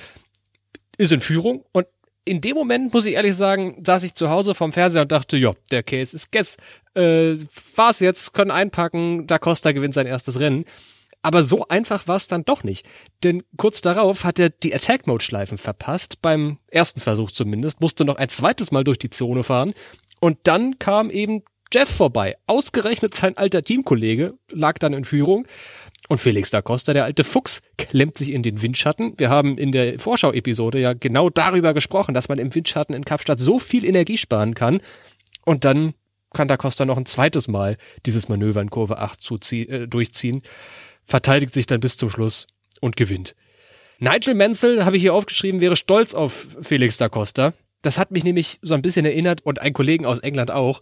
ist 0.98 1.12
in 1.12 1.22
Führung 1.22 1.64
und 1.72 1.88
in 2.26 2.42
dem 2.42 2.56
Moment, 2.56 2.94
muss 2.94 3.06
ich 3.06 3.14
ehrlich 3.14 3.36
sagen, 3.36 3.82
saß 3.86 4.04
ich 4.04 4.14
zu 4.14 4.30
Hause 4.30 4.54
vorm 4.54 4.74
Fernseher 4.74 5.04
und 5.04 5.12
dachte, 5.12 5.38
ja, 5.38 5.54
der 5.72 5.82
Case 5.82 6.16
ist 6.16 6.32
guess. 6.32 6.58
Äh, 6.94 7.38
war's 7.76 8.02
jetzt, 8.02 8.34
können 8.34 8.52
einpacken, 8.52 9.28
Da 9.28 9.40
Costa 9.40 9.72
gewinnt 9.72 9.94
sein 9.94 10.08
erstes 10.08 10.40
Rennen. 10.40 10.66
Aber 11.28 11.44
so 11.44 11.68
einfach 11.68 12.08
war 12.08 12.16
es 12.16 12.28
dann 12.28 12.46
doch 12.46 12.64
nicht. 12.64 12.88
Denn 13.22 13.44
kurz 13.58 13.82
darauf 13.82 14.24
hat 14.24 14.40
er 14.40 14.50
die 14.50 14.74
Attack-Mode-Schleifen 14.74 15.58
verpasst, 15.58 16.22
beim 16.22 16.58
ersten 16.72 17.02
Versuch 17.02 17.32
zumindest, 17.32 17.82
musste 17.82 18.06
noch 18.06 18.16
ein 18.16 18.30
zweites 18.30 18.72
Mal 18.72 18.86
durch 18.86 18.98
die 18.98 19.10
Zone 19.10 19.44
fahren. 19.44 19.74
Und 20.22 20.38
dann 20.44 20.80
kam 20.80 21.10
eben 21.10 21.42
Jeff 21.74 21.90
vorbei. 21.90 22.38
Ausgerechnet 22.48 23.14
sein 23.14 23.36
alter 23.36 23.62
Teamkollege 23.62 24.36
lag 24.54 24.78
dann 24.78 24.94
in 24.94 25.04
Führung. 25.04 25.46
Und 26.08 26.20
Felix 26.20 26.50
da 26.50 26.62
Costa, 26.62 26.94
der 26.94 27.04
alte 27.04 27.26
Fuchs, 27.26 27.62
klemmt 27.78 28.16
sich 28.16 28.32
in 28.32 28.42
den 28.42 28.62
Windschatten. 28.62 29.16
Wir 29.18 29.30
haben 29.30 29.58
in 29.58 29.74
der 29.74 30.00
Vorschau-Episode 30.00 30.80
ja 30.80 30.94
genau 30.94 31.30
darüber 31.30 31.74
gesprochen, 31.74 32.14
dass 32.14 32.30
man 32.30 32.40
im 32.40 32.56
Windschatten 32.56 32.96
in 32.96 33.04
Kapstadt 33.04 33.40
so 33.40 33.60
viel 33.60 33.84
Energie 33.84 34.18
sparen 34.18 34.56
kann. 34.56 34.80
Und 35.44 35.66
dann 35.66 35.94
kann 36.34 36.48
da 36.48 36.56
Costa 36.56 36.86
noch 36.86 36.98
ein 36.98 37.06
zweites 37.06 37.50
Mal 37.50 37.76
dieses 38.06 38.30
Manöver 38.30 38.62
in 38.62 38.70
Kurve 38.70 39.00
8 39.00 39.52
äh, 39.52 39.88
durchziehen, 39.88 40.42
verteidigt 41.08 41.54
sich 41.54 41.66
dann 41.66 41.80
bis 41.80 41.98
zum 41.98 42.10
Schluss 42.10 42.46
und 42.82 42.98
gewinnt. 42.98 43.36
Nigel 44.00 44.36
Menzel, 44.36 44.86
habe 44.86 44.98
ich 44.98 45.02
hier 45.02 45.14
aufgeschrieben, 45.14 45.62
wäre 45.62 45.76
stolz 45.76 46.14
auf 46.14 46.58
Felix 46.62 46.98
da 46.98 47.10
Costa. 47.10 47.54
Das 47.82 47.98
hat 47.98 48.12
mich 48.12 48.24
nämlich 48.24 48.60
so 48.62 48.76
ein 48.76 48.82
bisschen 48.82 49.06
erinnert 49.06 49.42
und 49.46 49.60
ein 49.60 49.74
Kollegen 49.74 50.06
aus 50.06 50.20
England 50.20 50.52
auch. 50.52 50.82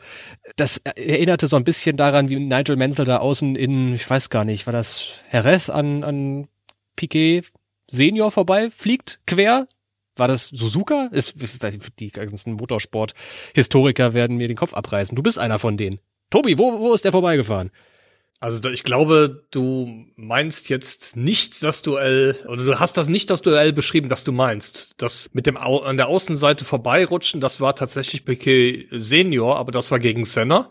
Das 0.55 0.77
erinnerte 0.77 1.47
so 1.47 1.55
ein 1.55 1.63
bisschen 1.63 1.97
daran, 1.97 2.29
wie 2.29 2.39
Nigel 2.39 2.75
Menzel 2.75 3.05
da 3.05 3.17
außen 3.17 3.55
in, 3.55 3.93
ich 3.93 4.09
weiß 4.09 4.29
gar 4.29 4.43
nicht, 4.43 4.65
war 4.65 4.73
das 4.73 5.11
Jerez 5.31 5.69
an, 5.69 6.03
an 6.03 6.47
Piquet 6.95 7.43
Senior 7.87 8.31
vorbei 8.31 8.69
fliegt, 8.71 9.19
quer. 9.27 9.67
War 10.15 10.27
das 10.29 10.45
Suzuka? 10.45 11.09
Ist, 11.11 11.35
die 11.99 12.11
ganzen 12.11 12.53
Motorsport-Historiker 12.53 14.13
werden 14.13 14.37
mir 14.37 14.47
den 14.47 14.55
Kopf 14.57 14.73
abreißen. 14.73 15.15
Du 15.15 15.21
bist 15.21 15.37
einer 15.37 15.59
von 15.59 15.75
denen. 15.75 15.99
Tobi, 16.29 16.57
wo, 16.57 16.79
wo 16.79 16.93
ist 16.93 17.03
der 17.03 17.11
vorbeigefahren? 17.11 17.71
Also 18.39 18.69
ich 18.69 18.83
glaube, 18.83 19.45
du 19.51 20.05
meinst 20.15 20.69
jetzt 20.69 21.15
nicht 21.15 21.63
das 21.63 21.81
Duell, 21.81 22.35
oder 22.47 22.63
du 22.63 22.79
hast 22.79 22.97
das 22.97 23.07
nicht 23.07 23.29
das 23.29 23.41
Duell 23.41 23.71
beschrieben, 23.71 24.09
das 24.09 24.23
du 24.23 24.31
meinst. 24.31 24.93
Das 24.97 25.29
mit 25.33 25.47
dem 25.47 25.57
Au 25.57 25.79
an 25.79 25.97
der 25.97 26.07
Außenseite 26.07 26.65
vorbeirutschen, 26.65 27.39
das 27.41 27.61
war 27.61 27.75
tatsächlich 27.75 28.25
Piquet 28.25 28.87
Senior, 28.91 29.57
aber 29.57 29.71
das 29.71 29.89
war 29.89 29.99
gegen 29.99 30.25
Senna. 30.25 30.69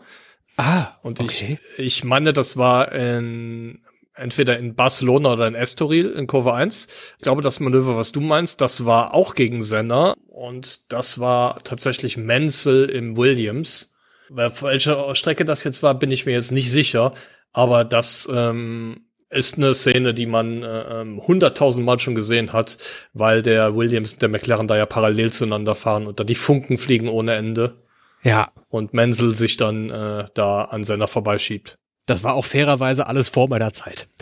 Ah, 0.57 0.93
und 1.01 1.19
okay. 1.19 1.57
ich, 1.77 1.85
ich 1.85 2.03
meine, 2.03 2.31
das 2.31 2.55
war 2.55 2.91
in, 2.91 3.81
entweder 4.13 4.57
in 4.57 4.75
Barcelona 4.75 5.33
oder 5.33 5.47
in 5.47 5.55
Estoril 5.55 6.11
in 6.11 6.27
Kurve 6.27 6.53
1. 6.53 6.87
Ich 7.17 7.23
glaube, 7.23 7.41
das 7.41 7.59
Manöver, 7.59 7.97
was 7.97 8.11
du 8.11 8.21
meinst, 8.21 8.61
das 8.61 8.85
war 8.85 9.13
auch 9.13 9.35
gegen 9.35 9.63
Senna 9.63 10.13
und 10.27 10.91
das 10.91 11.19
war 11.19 11.59
tatsächlich 11.63 12.15
Menzel 12.15 12.89
im 12.89 13.17
Williams. 13.17 13.93
Welche 14.29 15.15
Strecke 15.15 15.45
das 15.45 15.63
jetzt 15.63 15.83
war, 15.83 15.93
bin 15.93 16.09
ich 16.09 16.25
mir 16.25 16.31
jetzt 16.31 16.51
nicht 16.51 16.71
sicher. 16.71 17.13
Aber 17.55 17.85
das 17.85 18.29
ähm, 18.29 19.05
ist 19.29 19.57
eine 19.57 19.73
Szene, 19.73 20.13
die 20.13 20.25
man 20.25 20.61
äh, 20.61 21.01
ähm, 21.01 21.21
hunderttausendmal 21.25 21.99
schon 21.99 22.13
gesehen 22.13 22.51
hat, 22.51 22.77
weil 23.13 23.41
der 23.41 23.77
Williams 23.77 24.13
und 24.13 24.21
der 24.21 24.27
McLaren 24.27 24.67
da 24.67 24.75
ja 24.75 24.85
parallel 24.85 25.31
zueinander 25.31 25.73
fahren 25.73 26.05
und 26.05 26.19
da 26.19 26.25
die 26.25 26.35
Funken 26.35 26.77
fliegen 26.77 27.07
ohne 27.07 27.35
Ende. 27.35 27.81
Ja. 28.23 28.51
Und 28.67 28.93
Menzel 28.93 29.35
sich 29.35 29.55
dann 29.55 29.89
äh, 29.89 30.25
da 30.33 30.63
an 30.63 30.83
seiner 30.83 31.07
vorbeischiebt. 31.07 31.77
Das 32.07 32.25
war 32.25 32.33
auch 32.33 32.43
fairerweise 32.43 33.07
alles 33.07 33.29
vor 33.29 33.47
meiner 33.47 33.71
Zeit. 33.71 34.09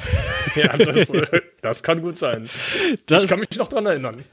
Ja, 0.56 0.78
das, 0.78 1.10
äh, 1.10 1.42
das 1.64 1.82
kann 1.82 2.02
gut 2.02 2.20
sein. 2.20 2.48
Das, 3.08 3.24
ich 3.24 3.30
kann 3.30 3.40
mich 3.40 3.58
noch 3.58 3.70
dran 3.70 3.88
erinnern. 3.88 4.24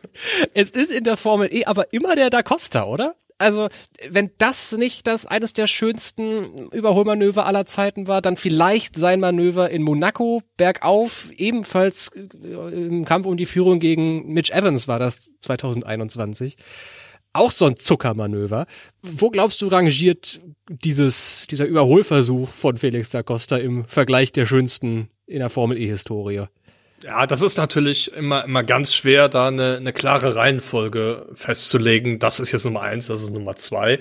es 0.54 0.72
ist 0.72 0.90
in 0.90 1.04
der 1.04 1.16
Formel 1.16 1.48
E 1.50 1.64
aber 1.64 1.90
immer 1.94 2.16
der 2.16 2.28
Da 2.28 2.42
Costa, 2.42 2.84
oder? 2.84 3.14
Also 3.40 3.68
wenn 4.08 4.30
das 4.36 4.72
nicht 4.76 5.06
das 5.06 5.24
eines 5.24 5.54
der 5.54 5.66
schönsten 5.66 6.68
Überholmanöver 6.68 7.46
aller 7.46 7.64
Zeiten 7.64 8.06
war, 8.06 8.20
dann 8.20 8.36
vielleicht 8.36 8.96
sein 8.96 9.18
Manöver 9.18 9.70
in 9.70 9.82
Monaco 9.82 10.42
bergauf, 10.58 11.30
ebenfalls 11.36 12.10
äh, 12.14 12.86
im 12.86 13.04
Kampf 13.06 13.26
um 13.26 13.38
die 13.38 13.46
Führung 13.46 13.80
gegen 13.80 14.32
Mitch 14.32 14.52
Evans 14.52 14.88
war 14.88 14.98
das 14.98 15.32
2021. 15.40 16.56
Auch 17.32 17.50
so 17.50 17.64
ein 17.64 17.76
Zuckermanöver. 17.76 18.66
Wo 19.02 19.30
glaubst 19.30 19.62
du 19.62 19.68
rangiert 19.68 20.40
dieses, 20.68 21.46
dieser 21.50 21.64
Überholversuch 21.64 22.48
von 22.48 22.76
Felix 22.76 23.08
da 23.08 23.22
Costa 23.22 23.56
im 23.56 23.86
Vergleich 23.86 24.32
der 24.32 24.46
schönsten 24.46 25.08
in 25.26 25.38
der 25.38 25.48
Formel 25.48 25.78
E-Historie? 25.78 26.46
Ja, 27.02 27.26
das 27.26 27.40
ist 27.40 27.56
natürlich 27.56 28.12
immer, 28.12 28.44
immer 28.44 28.62
ganz 28.62 28.94
schwer, 28.94 29.28
da 29.28 29.48
eine, 29.48 29.76
eine 29.76 29.92
klare 29.92 30.36
Reihenfolge 30.36 31.28
festzulegen. 31.32 32.18
Das 32.18 32.40
ist 32.40 32.52
jetzt 32.52 32.64
Nummer 32.64 32.82
eins, 32.82 33.06
das 33.06 33.22
ist 33.22 33.32
Nummer 33.32 33.56
zwei. 33.56 34.00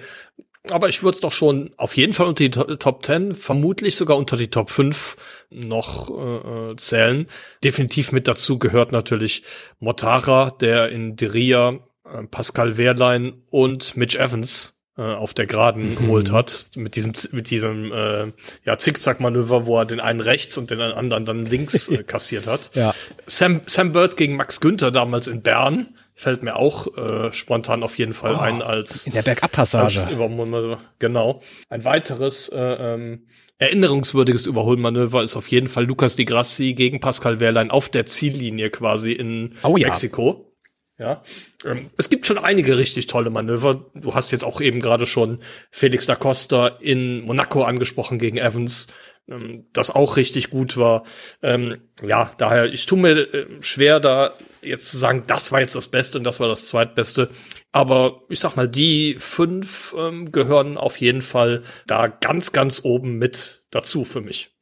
Aber 0.69 0.89
ich 0.89 1.01
würde 1.01 1.15
es 1.15 1.21
doch 1.21 1.31
schon 1.31 1.71
auf 1.77 1.95
jeden 1.95 2.11
Fall 2.13 2.27
unter 2.27 2.43
die 2.43 2.49
Top 2.49 3.05
10, 3.05 3.33
vermutlich 3.33 3.95
sogar 3.95 4.17
unter 4.17 4.35
die 4.35 4.49
Top 4.49 4.69
5 4.69 5.15
noch 5.49 6.09
äh, 6.09 6.71
äh, 6.71 6.75
zählen. 6.75 7.27
Definitiv 7.63 8.11
mit 8.11 8.27
dazu 8.27 8.59
gehört 8.59 8.91
natürlich 8.91 9.43
Motara, 9.79 10.51
der 10.51 10.89
in 10.89 11.15
Diria, 11.15 11.79
äh, 12.03 12.23
Pascal 12.29 12.77
Wehrlein 12.77 13.41
und 13.49 13.95
Mitch 13.95 14.19
Evans 14.19 14.78
auf 15.01 15.33
der 15.33 15.45
Geraden 15.45 15.91
mhm. 15.91 15.95
geholt 15.95 16.31
hat, 16.31 16.69
mit 16.75 16.95
diesem, 16.95 17.13
mit 17.31 17.49
diesem 17.49 17.91
äh, 17.91 18.31
ja, 18.65 18.77
Zickzack-Manöver, 18.77 19.65
wo 19.65 19.77
er 19.77 19.85
den 19.85 19.99
einen 19.99 20.21
rechts 20.21 20.57
und 20.57 20.71
den 20.71 20.81
anderen 20.81 21.25
dann 21.25 21.45
links 21.45 21.89
äh, 21.89 22.03
kassiert 22.03 22.47
hat. 22.47 22.71
Ja. 22.73 22.93
Sam, 23.27 23.61
Sam 23.65 23.91
Bird 23.91 24.17
gegen 24.17 24.35
Max 24.35 24.59
Günther 24.59 24.91
damals 24.91 25.27
in 25.27 25.41
Bern 25.41 25.87
fällt 26.19 26.43
mir 26.43 26.57
auch 26.57 26.97
äh, 26.97 27.31
spontan 27.31 27.81
auf 27.81 27.97
jeden 27.97 28.11
Fall 28.11 28.35
oh, 28.35 28.39
ein 28.39 28.61
als 28.61 29.07
in 29.07 29.13
der 29.13 29.21
Bergabpassage. 29.21 29.99
Genau. 30.99 31.41
Ein 31.69 31.85
weiteres 31.85 32.49
äh, 32.49 32.59
ähm, 32.59 33.25
erinnerungswürdiges 33.57 34.45
Überholmanöver 34.45 35.23
ist 35.23 35.37
auf 35.37 35.47
jeden 35.47 35.69
Fall 35.69 35.85
Lukas 35.85 36.17
Di 36.17 36.25
Grassi 36.25 36.73
gegen 36.73 36.99
Pascal 36.99 37.39
Wehrlein 37.39 37.71
auf 37.71 37.87
der 37.87 38.05
Ziellinie 38.05 38.69
quasi 38.69 39.13
in 39.13 39.55
oh, 39.63 39.77
ja. 39.77 39.87
Mexiko. 39.87 40.48
Ja, 40.99 41.23
ähm, 41.63 41.89
es 41.95 42.09
gibt 42.09 42.25
schon 42.25 42.37
einige 42.37 42.77
richtig 42.77 43.07
tolle 43.07 43.29
Manöver. 43.29 43.85
Du 43.95 44.15
hast 44.15 44.31
jetzt 44.31 44.43
auch 44.43 44.59
eben 44.59 44.81
gerade 44.81 45.05
schon 45.05 45.39
Felix 45.71 46.05
da 46.05 46.15
Costa 46.17 46.67
in 46.67 47.21
Monaco 47.21 47.63
angesprochen 47.63 48.19
gegen 48.19 48.37
Evans, 48.37 48.87
ähm, 49.29 49.65
das 49.71 49.91
auch 49.91 50.17
richtig 50.17 50.49
gut 50.49 50.75
war. 50.75 51.05
Ähm, 51.41 51.77
ja, 52.05 52.33
daher, 52.37 52.65
ich 52.65 52.85
tue 52.85 52.99
mir 52.99 53.33
äh, 53.33 53.47
schwer, 53.61 54.01
da 54.01 54.33
jetzt 54.61 54.89
zu 54.91 54.97
sagen, 54.97 55.23
das 55.25 55.53
war 55.53 55.61
jetzt 55.61 55.75
das 55.75 55.87
Beste 55.87 56.17
und 56.17 56.25
das 56.25 56.41
war 56.41 56.49
das 56.49 56.67
Zweitbeste. 56.67 57.29
Aber 57.71 58.23
ich 58.27 58.41
sag 58.41 58.57
mal, 58.57 58.67
die 58.67 59.15
fünf 59.19 59.95
gehören 60.31 60.77
auf 60.77 60.97
jeden 60.97 61.21
Fall 61.21 61.63
da 61.87 62.07
ganz, 62.07 62.51
ganz 62.51 62.81
oben 62.83 63.17
mit 63.17 63.63
dazu 63.71 64.03
für 64.03 64.19
mich. 64.19 64.58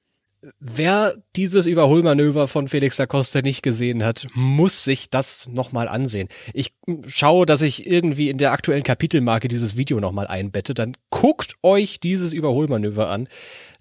Wer 0.59 1.15
dieses 1.35 1.65
Überholmanöver 1.65 2.47
von 2.47 2.67
Felix 2.67 2.97
da 2.97 3.07
Costa 3.07 3.41
nicht 3.41 3.63
gesehen 3.63 4.03
hat, 4.03 4.27
muss 4.35 4.83
sich 4.83 5.09
das 5.09 5.47
nochmal 5.47 5.87
ansehen. 5.87 6.29
Ich 6.53 6.73
schaue, 7.07 7.47
dass 7.47 7.63
ich 7.63 7.87
irgendwie 7.87 8.29
in 8.29 8.37
der 8.37 8.51
aktuellen 8.51 8.83
Kapitelmarke 8.83 9.47
dieses 9.47 9.77
Video 9.77 9.99
nochmal 9.99 10.27
einbette. 10.27 10.75
Dann 10.75 10.95
guckt 11.09 11.55
euch 11.63 11.99
dieses 11.99 12.33
Überholmanöver 12.33 13.09
an. 13.09 13.27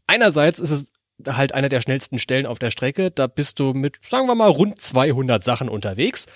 Einerseits 0.07 0.59
ist 0.59 0.71
es 0.71 0.93
halt 1.27 1.53
einer 1.53 1.69
der 1.69 1.83
schnellsten 1.83 2.19
Stellen 2.19 2.47
auf 2.47 2.59
der 2.59 2.71
Strecke. 2.71 3.11
Da 3.11 3.27
bist 3.27 3.61
du 3.61 3.75
mit, 3.75 3.99
sagen 4.07 4.27
wir 4.27 4.35
mal, 4.35 4.51
rund 4.51 4.81
200 4.81 5.45
Sachen 5.45 5.69
unterwegs. 5.69 6.27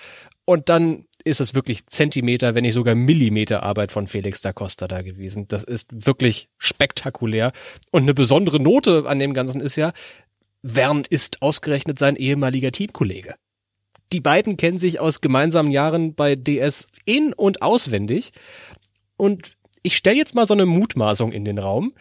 Und 0.44 0.68
dann 0.68 1.06
ist 1.24 1.40
es 1.40 1.54
wirklich 1.54 1.86
Zentimeter, 1.86 2.54
wenn 2.54 2.62
nicht 2.62 2.74
sogar 2.74 2.94
Millimeter 2.94 3.62
Arbeit 3.62 3.92
von 3.92 4.06
Felix 4.06 4.40
da 4.40 4.52
Costa 4.52 4.88
da 4.88 5.02
gewesen. 5.02 5.46
Das 5.48 5.64
ist 5.64 5.88
wirklich 6.06 6.48
spektakulär. 6.58 7.52
Und 7.90 8.02
eine 8.02 8.14
besondere 8.14 8.60
Note 8.60 9.04
an 9.06 9.18
dem 9.18 9.34
Ganzen 9.34 9.60
ist 9.60 9.76
ja, 9.76 9.92
Wern 10.62 11.04
ist 11.08 11.42
ausgerechnet 11.42 11.98
sein 11.98 12.16
ehemaliger 12.16 12.72
Teamkollege. 12.72 13.34
Die 14.12 14.20
beiden 14.20 14.56
kennen 14.56 14.78
sich 14.78 15.00
aus 15.00 15.20
gemeinsamen 15.20 15.70
Jahren 15.70 16.14
bei 16.14 16.34
DS 16.34 16.88
in- 17.04 17.32
und 17.32 17.62
auswendig. 17.62 18.32
Und 19.16 19.56
ich 19.82 19.96
stelle 19.96 20.16
jetzt 20.16 20.34
mal 20.34 20.46
so 20.46 20.54
eine 20.54 20.66
Mutmaßung 20.66 21.32
in 21.32 21.44
den 21.44 21.58
Raum 21.58 21.92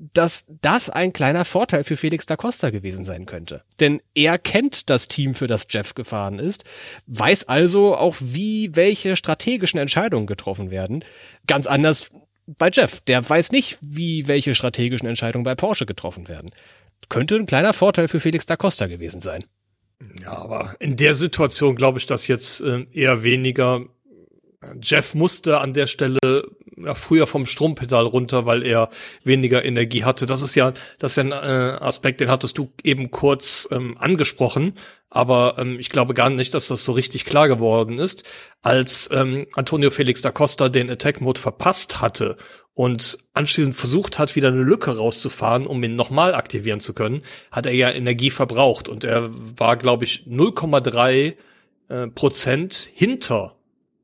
dass 0.00 0.46
das 0.62 0.88
ein 0.88 1.12
kleiner 1.12 1.44
Vorteil 1.44 1.84
für 1.84 1.96
Felix 1.96 2.24
da 2.24 2.36
Costa 2.36 2.70
gewesen 2.70 3.04
sein 3.04 3.26
könnte. 3.26 3.62
Denn 3.80 4.00
er 4.14 4.38
kennt 4.38 4.88
das 4.88 5.08
Team, 5.08 5.34
für 5.34 5.46
das 5.46 5.66
Jeff 5.68 5.94
gefahren 5.94 6.38
ist, 6.38 6.64
weiß 7.06 7.48
also 7.48 7.94
auch, 7.96 8.16
wie 8.18 8.74
welche 8.74 9.14
strategischen 9.14 9.78
Entscheidungen 9.78 10.26
getroffen 10.26 10.70
werden. 10.70 11.04
Ganz 11.46 11.66
anders 11.66 12.10
bei 12.46 12.70
Jeff. 12.72 13.02
Der 13.02 13.28
weiß 13.28 13.52
nicht, 13.52 13.78
wie 13.82 14.26
welche 14.26 14.54
strategischen 14.54 15.06
Entscheidungen 15.06 15.44
bei 15.44 15.54
Porsche 15.54 15.84
getroffen 15.84 16.28
werden. 16.28 16.50
Könnte 17.10 17.36
ein 17.36 17.46
kleiner 17.46 17.74
Vorteil 17.74 18.08
für 18.08 18.20
Felix 18.20 18.46
da 18.46 18.56
Costa 18.56 18.86
gewesen 18.86 19.20
sein. 19.20 19.44
Ja, 20.22 20.38
aber 20.38 20.76
in 20.80 20.96
der 20.96 21.14
Situation 21.14 21.76
glaube 21.76 21.98
ich 21.98 22.06
das 22.06 22.26
jetzt 22.26 22.62
äh, 22.62 22.86
eher 22.92 23.22
weniger. 23.22 23.84
Jeff 24.80 25.14
musste 25.14 25.58
an 25.58 25.74
der 25.74 25.86
Stelle 25.86 26.18
ja, 26.84 26.94
früher 26.94 27.26
vom 27.26 27.46
Strompedal 27.46 28.06
runter, 28.06 28.46
weil 28.46 28.64
er 28.64 28.90
weniger 29.24 29.64
Energie 29.64 30.04
hatte. 30.04 30.26
Das 30.26 30.42
ist 30.42 30.54
ja, 30.54 30.72
das 30.98 31.12
ist 31.12 31.16
ja 31.16 31.24
ein 31.24 31.32
äh, 31.32 31.82
Aspekt, 31.82 32.20
den 32.20 32.30
hattest 32.30 32.58
du 32.58 32.72
eben 32.82 33.10
kurz 33.10 33.68
ähm, 33.70 33.96
angesprochen, 33.98 34.74
aber 35.10 35.56
ähm, 35.58 35.78
ich 35.78 35.90
glaube 35.90 36.14
gar 36.14 36.30
nicht, 36.30 36.54
dass 36.54 36.68
das 36.68 36.84
so 36.84 36.92
richtig 36.92 37.24
klar 37.24 37.48
geworden 37.48 37.98
ist, 37.98 38.24
als 38.62 39.10
ähm, 39.12 39.46
Antonio 39.54 39.90
Felix 39.90 40.22
da 40.22 40.30
Costa 40.30 40.68
den 40.68 40.90
Attack 40.90 41.20
Mode 41.20 41.40
verpasst 41.40 42.00
hatte 42.00 42.36
und 42.74 43.18
anschließend 43.34 43.74
versucht 43.74 44.18
hat, 44.18 44.36
wieder 44.36 44.48
eine 44.48 44.62
Lücke 44.62 44.96
rauszufahren, 44.96 45.66
um 45.66 45.82
ihn 45.82 45.96
nochmal 45.96 46.34
aktivieren 46.34 46.80
zu 46.80 46.94
können, 46.94 47.22
hat 47.50 47.66
er 47.66 47.74
ja 47.74 47.90
Energie 47.90 48.30
verbraucht. 48.30 48.88
Und 48.88 49.04
er 49.04 49.28
war, 49.30 49.76
glaube 49.76 50.04
ich, 50.04 50.24
0,3 50.26 51.34
äh, 51.88 52.06
Prozent 52.06 52.90
hinter 52.94 53.56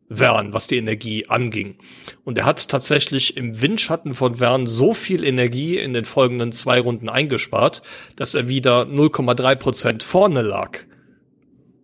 Vern, 0.08 0.52
was 0.52 0.66
die 0.66 0.76
Energie 0.76 1.26
anging. 1.28 1.76
Und 2.24 2.38
er 2.38 2.44
hat 2.44 2.68
tatsächlich 2.68 3.36
im 3.36 3.60
Windschatten 3.60 4.14
von 4.14 4.36
Vern 4.36 4.66
so 4.66 4.94
viel 4.94 5.24
Energie 5.24 5.78
in 5.78 5.92
den 5.92 6.04
folgenden 6.04 6.52
zwei 6.52 6.80
Runden 6.80 7.08
eingespart, 7.08 7.82
dass 8.14 8.34
er 8.34 8.48
wieder 8.48 8.82
0,3 8.82 9.56
Prozent 9.56 10.02
vorne 10.02 10.42
lag. 10.42 10.78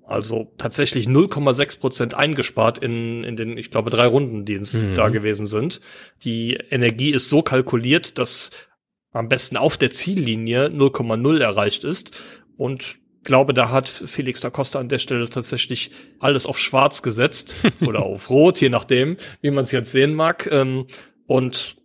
Also 0.04 0.52
tatsächlich 0.58 1.06
0,6 1.06 1.80
Prozent 1.80 2.14
eingespart 2.14 2.78
in, 2.78 3.24
in 3.24 3.36
den, 3.36 3.56
ich 3.56 3.70
glaube, 3.70 3.90
drei 3.90 4.06
Runden, 4.06 4.44
die 4.44 4.54
es 4.54 4.74
mhm. 4.74 4.94
da 4.94 5.08
gewesen 5.08 5.46
sind. 5.46 5.80
Die 6.22 6.58
Energie 6.70 7.10
ist 7.10 7.30
so 7.30 7.42
kalkuliert, 7.42 8.18
dass 8.18 8.50
am 9.12 9.28
besten 9.28 9.56
auf 9.56 9.76
der 9.76 9.90
Ziellinie 9.90 10.66
0,0 10.66 11.40
erreicht 11.40 11.84
ist. 11.84 12.10
Und 12.56 12.98
glaube, 13.24 13.54
da 13.54 13.70
hat 13.70 13.88
Felix 13.88 14.40
da 14.40 14.50
Costa 14.50 14.78
an 14.78 14.88
der 14.88 14.98
Stelle 14.98 15.28
tatsächlich 15.28 15.90
alles 16.18 16.46
auf 16.46 16.58
schwarz 16.58 17.02
gesetzt 17.02 17.54
oder 17.86 18.02
auf 18.02 18.30
rot, 18.30 18.60
je 18.60 18.68
nachdem, 18.68 19.16
wie 19.40 19.50
man 19.50 19.64
es 19.64 19.72
jetzt 19.72 19.92
sehen 19.92 20.14
mag. 20.14 20.48
Ähm, 20.50 20.86
und 21.26 21.76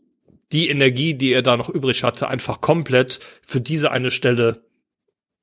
die 0.52 0.70
Energie, 0.70 1.14
die 1.14 1.34
er 1.34 1.42
da 1.42 1.58
noch 1.58 1.70
übrig 1.70 2.04
hatte, 2.04 2.28
einfach 2.28 2.62
komplett 2.62 3.20
für 3.46 3.62
diese 3.62 3.92
eine 3.92 4.12
Stelle 4.12 4.64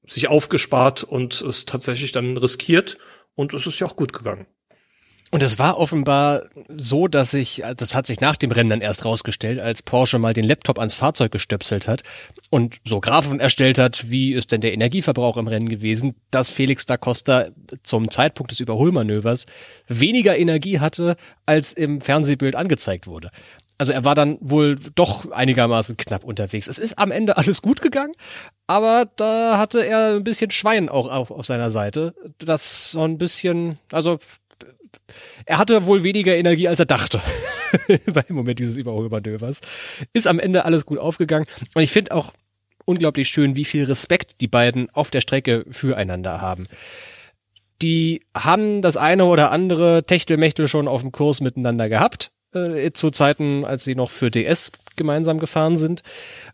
sich 0.07 0.29
aufgespart 0.29 1.03
und 1.03 1.41
es 1.41 1.65
tatsächlich 1.67 2.13
dann 2.13 2.37
riskiert. 2.37 2.99
Und 3.35 3.53
es 3.55 3.67
ist 3.67 3.79
ja 3.81 3.87
auch 3.87 3.97
gut 3.97 4.13
gegangen. 4.13 4.47
Und 5.31 5.43
es 5.43 5.59
war 5.59 5.79
offenbar 5.79 6.45
so, 6.69 7.09
dass 7.09 7.33
sich, 7.33 7.63
das 7.77 7.97
hat 7.97 8.07
sich 8.07 8.21
nach 8.21 8.37
dem 8.37 8.53
Rennen 8.53 8.71
dann 8.71 8.81
erst 8.81 9.05
rausgestellt, 9.05 9.59
als 9.59 9.83
Porsche 9.83 10.21
mal 10.21 10.33
den 10.33 10.45
Laptop 10.45 10.79
ans 10.79 10.95
Fahrzeug 10.95 11.33
gestöpselt 11.33 11.89
hat 11.89 12.03
und 12.51 12.77
so 12.85 13.01
Graphen 13.01 13.41
erstellt 13.41 13.79
hat, 13.79 14.11
wie 14.11 14.33
ist 14.33 14.53
denn 14.53 14.61
der 14.61 14.75
Energieverbrauch 14.75 15.37
im 15.37 15.49
Rennen 15.49 15.69
gewesen, 15.69 16.15
dass 16.31 16.51
Felix 16.51 16.87
da 16.87 16.97
Costa 16.97 17.49
zum 17.83 18.13
Zeitpunkt 18.13 18.53
des 18.53 18.61
Überholmanövers 18.61 19.47
weniger 19.89 20.39
Energie 20.39 20.79
hatte, 20.79 21.17
als 21.47 21.73
im 21.73 22.01
Fernsehbild 22.01 22.55
angezeigt 22.55 23.09
wurde. 23.09 23.31
Also 23.77 23.93
er 23.93 24.05
war 24.05 24.15
dann 24.15 24.39
wohl 24.41 24.77
doch 24.95 25.33
einigermaßen 25.33 25.97
knapp 25.97 26.23
unterwegs. 26.23 26.69
Es 26.69 26.79
ist 26.79 26.97
am 26.97 27.11
Ende 27.11 27.37
alles 27.37 27.61
gut 27.61 27.83
gegangen, 27.83 28.13
aber 28.69 29.11
da 29.17 29.59
hatte 29.59 29.85
er 29.85 30.15
ein 30.15 30.23
bisschen 30.23 30.53
Schwein 30.53 30.89
auch 30.89 31.11
auf, 31.11 31.33
auf 31.33 31.45
seiner 31.45 31.71
Seite. 31.71 32.15
Das 32.39 32.93
so 32.93 33.03
ein 33.03 33.19
bisschen, 33.19 33.81
also 33.91 34.19
er 35.47 35.59
hatte 35.59 35.87
wohl 35.87 36.03
weniger 36.03 36.37
Energie, 36.37 36.69
als 36.69 36.81
er 36.81 36.87
dachte 36.87 37.21
beim 38.07 38.25
Moment 38.31 38.59
dieses 38.59 38.77
Überholmanövers. 38.77 39.61
Ist 40.13 40.27
am 40.27 40.39
Ende 40.39 40.65
alles 40.65 40.87
gut 40.87 40.99
aufgegangen. 40.99 41.47
Und 41.75 41.83
ich 41.83 41.93
finde 41.93 42.13
auch 42.13 42.33
unglaublich 42.85 43.29
schön, 43.29 43.57
wie 43.57 43.65
viel 43.65 43.85
Respekt 43.85 44.41
die 44.41 44.49
beiden 44.49 44.91
auf 44.91 45.11
der 45.11 45.21
Strecke 45.21 45.65
füreinander 45.71 46.41
haben. 46.41 46.69
Die 47.83 48.23
haben 48.37 48.83
das 48.83 48.97
eine 48.97 49.25
oder 49.25 49.51
andere 49.51 50.05
Techtelmechtel 50.05 50.69
schon 50.69 50.89
auf 50.89 51.03
dem 51.03 51.13
Kurs 51.13 51.41
miteinander 51.41 51.89
gehabt, 51.89 52.31
äh, 52.55 52.93
zu 52.93 53.11
Zeiten, 53.11 53.65
als 53.65 53.85
sie 53.85 53.95
noch 53.95 54.11
für 54.11 54.31
DS 54.31 54.73
gemeinsam 54.97 55.39
gefahren 55.39 55.77
sind. 55.77 56.03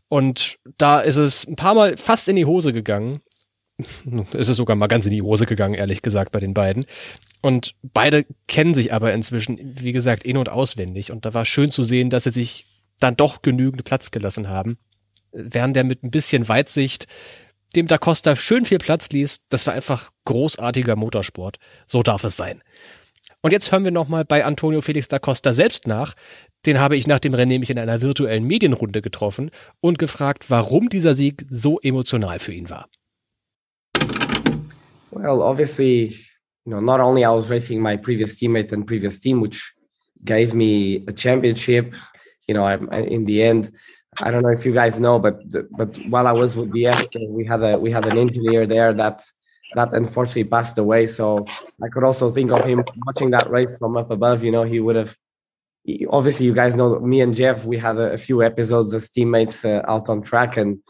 Und 0.09 0.59
da 0.79 1.01
ist 1.01 1.19
es 1.19 1.47
ein 1.47 1.57
paar 1.57 1.75
Mal 1.75 1.97
fast 1.97 2.29
in 2.29 2.37
die 2.37 2.47
Hose 2.47 2.73
gegangen. 2.73 3.21
Es 4.33 4.49
ist 4.49 4.57
sogar 4.57 4.77
mal 4.77 4.87
ganz 4.87 5.07
in 5.07 5.13
die 5.13 5.23
Hose 5.23 5.47
gegangen, 5.47 5.75
ehrlich 5.75 6.03
gesagt, 6.03 6.33
bei 6.33 6.41
den 6.41 6.55
beiden. 6.55 6.87
Und 7.43 7.75
beide 7.83 8.27
kennen 8.49 8.75
sich 8.75 8.93
aber 8.93 9.13
inzwischen, 9.13 9.59
wie 9.61 9.93
gesagt, 9.93 10.25
in- 10.25 10.37
und 10.37 10.49
auswendig. 10.49 11.13
Und 11.13 11.25
da 11.25 11.35
war 11.35 11.45
schön 11.45 11.71
zu 11.71 11.83
sehen, 11.83 12.11
dass 12.11 12.25
sie 12.25 12.31
sich 12.31 12.67
dann 12.99 13.17
doch 13.17 13.43
genügend 13.43 13.85
Platz 13.85 14.11
gelassen 14.11 14.49
haben. 14.49 14.79
Während 15.33 15.77
der 15.77 15.85
mit 15.85 16.03
ein 16.03 16.11
bisschen 16.11 16.49
Weitsicht 16.49 17.07
dem 17.77 17.87
Da 17.87 17.99
Costa 17.99 18.35
schön 18.35 18.65
viel 18.65 18.79
Platz 18.79 19.11
ließ, 19.11 19.43
das 19.49 19.67
war 19.67 19.75
einfach 19.75 20.11
großartiger 20.25 20.97
Motorsport. 20.97 21.59
So 21.87 22.03
darf 22.03 22.25
es 22.25 22.37
sein. 22.37 22.63
Und 23.43 23.53
jetzt 23.53 23.73
hören 23.73 23.85
wir 23.85 23.91
nochmal 23.91 24.25
bei 24.25 24.45
Antonio 24.45 24.81
Felix 24.81 25.09
da 25.09 25.19
Costa 25.19 25.53
selbst 25.53 25.87
nach. 25.87 26.15
Den 26.67 26.79
habe 26.79 26.97
ich 26.97 27.07
nach 27.07 27.21
dem 27.21 27.33
Rennen 27.33 27.49
nämlich 27.49 27.71
in 27.71 27.79
einer 27.79 28.03
virtuellen 28.03 28.45
Medienrunde 28.45 29.01
getroffen 29.01 29.51
und 29.81 29.99
gefragt, 29.99 30.51
warum 30.51 30.91
dieser 30.91 31.15
Sieg 31.15 31.45
so 31.49 31.81
emotional 31.81 32.39
für 32.39 32.53
ihn 32.53 32.69
war. 32.69 32.89
Well, 35.23 35.43
obviously 35.43 36.17
you 36.65 36.73
know, 36.73 36.81
not 36.81 37.01
only 37.01 37.25
I 37.25 37.31
was 37.31 37.51
racing 37.51 37.83
my 37.83 37.97
previous 37.97 38.41
teammate 38.41 38.73
and 38.73 38.87
previous 38.87 39.19
team, 39.19 39.41
which 39.41 39.75
gave 40.25 40.55
me 40.55 41.05
a 41.07 41.13
championship. 41.13 41.95
You 42.47 42.55
know, 42.55 42.65
I, 42.65 42.77
in 43.01 43.25
the 43.25 43.43
end, 43.43 43.73
I 44.23 44.31
don't 44.31 44.43
know 44.43 44.51
if 44.51 44.65
you 44.67 44.73
guys 44.73 45.01
know, 45.01 45.19
but 45.19 45.37
but 45.71 45.97
while 46.09 46.27
I 46.27 46.33
was 46.33 46.57
with 46.57 46.73
DS, 46.73 47.09
we 47.29 47.45
had 47.45 47.63
a 47.63 47.79
we 47.79 47.91
had 47.91 48.07
an 48.07 48.19
engineer 48.19 48.67
there 48.67 48.93
that 48.95 49.23
that 49.75 49.95
unfortunately 49.95 50.45
passed 50.45 50.77
away. 50.79 51.07
So 51.07 51.47
I 51.83 51.89
could 51.89 52.05
also 52.05 52.31
think 52.31 52.51
of 52.51 52.65
him 52.65 52.85
watching 53.07 53.31
that 53.31 53.51
race 53.51 53.79
from 53.79 53.97
up 53.97 54.11
above. 54.11 54.43
You 54.45 54.53
know, 54.53 54.65
he 54.65 54.81
would 54.81 54.97
have. 54.97 55.17
Obviously, 56.11 56.45
you 56.45 56.55
guys 56.55 56.77
know 56.77 57.01
me 57.01 57.23
and 57.23 57.35
Jeff. 57.35 57.65
We 57.65 57.79
had 57.79 57.97
a, 57.97 58.13
a 58.13 58.19
few 58.19 58.43
episodes 58.43 58.93
as 58.93 59.09
teammates 59.11 59.65
uh, 59.65 59.83
out 59.89 60.09
on 60.11 60.23
track, 60.23 60.59
and 60.59 60.81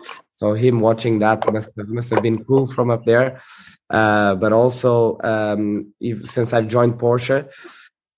so 0.41 0.55
him 0.55 0.81
watching 0.81 1.19
that 1.19 1.53
must 1.53 1.77
have, 1.77 1.91
must 1.91 2.09
have 2.09 2.23
been 2.23 2.43
cool 2.45 2.67
from 2.67 2.91
up 2.91 3.05
there. 3.05 3.43
Uh, 3.91 4.35
but 4.37 4.55
also, 4.55 5.19
um, 5.23 5.93
if, 6.01 6.25
since 6.25 6.55
I've 6.55 6.67
joined 6.67 6.95
Porsche, 6.95 7.41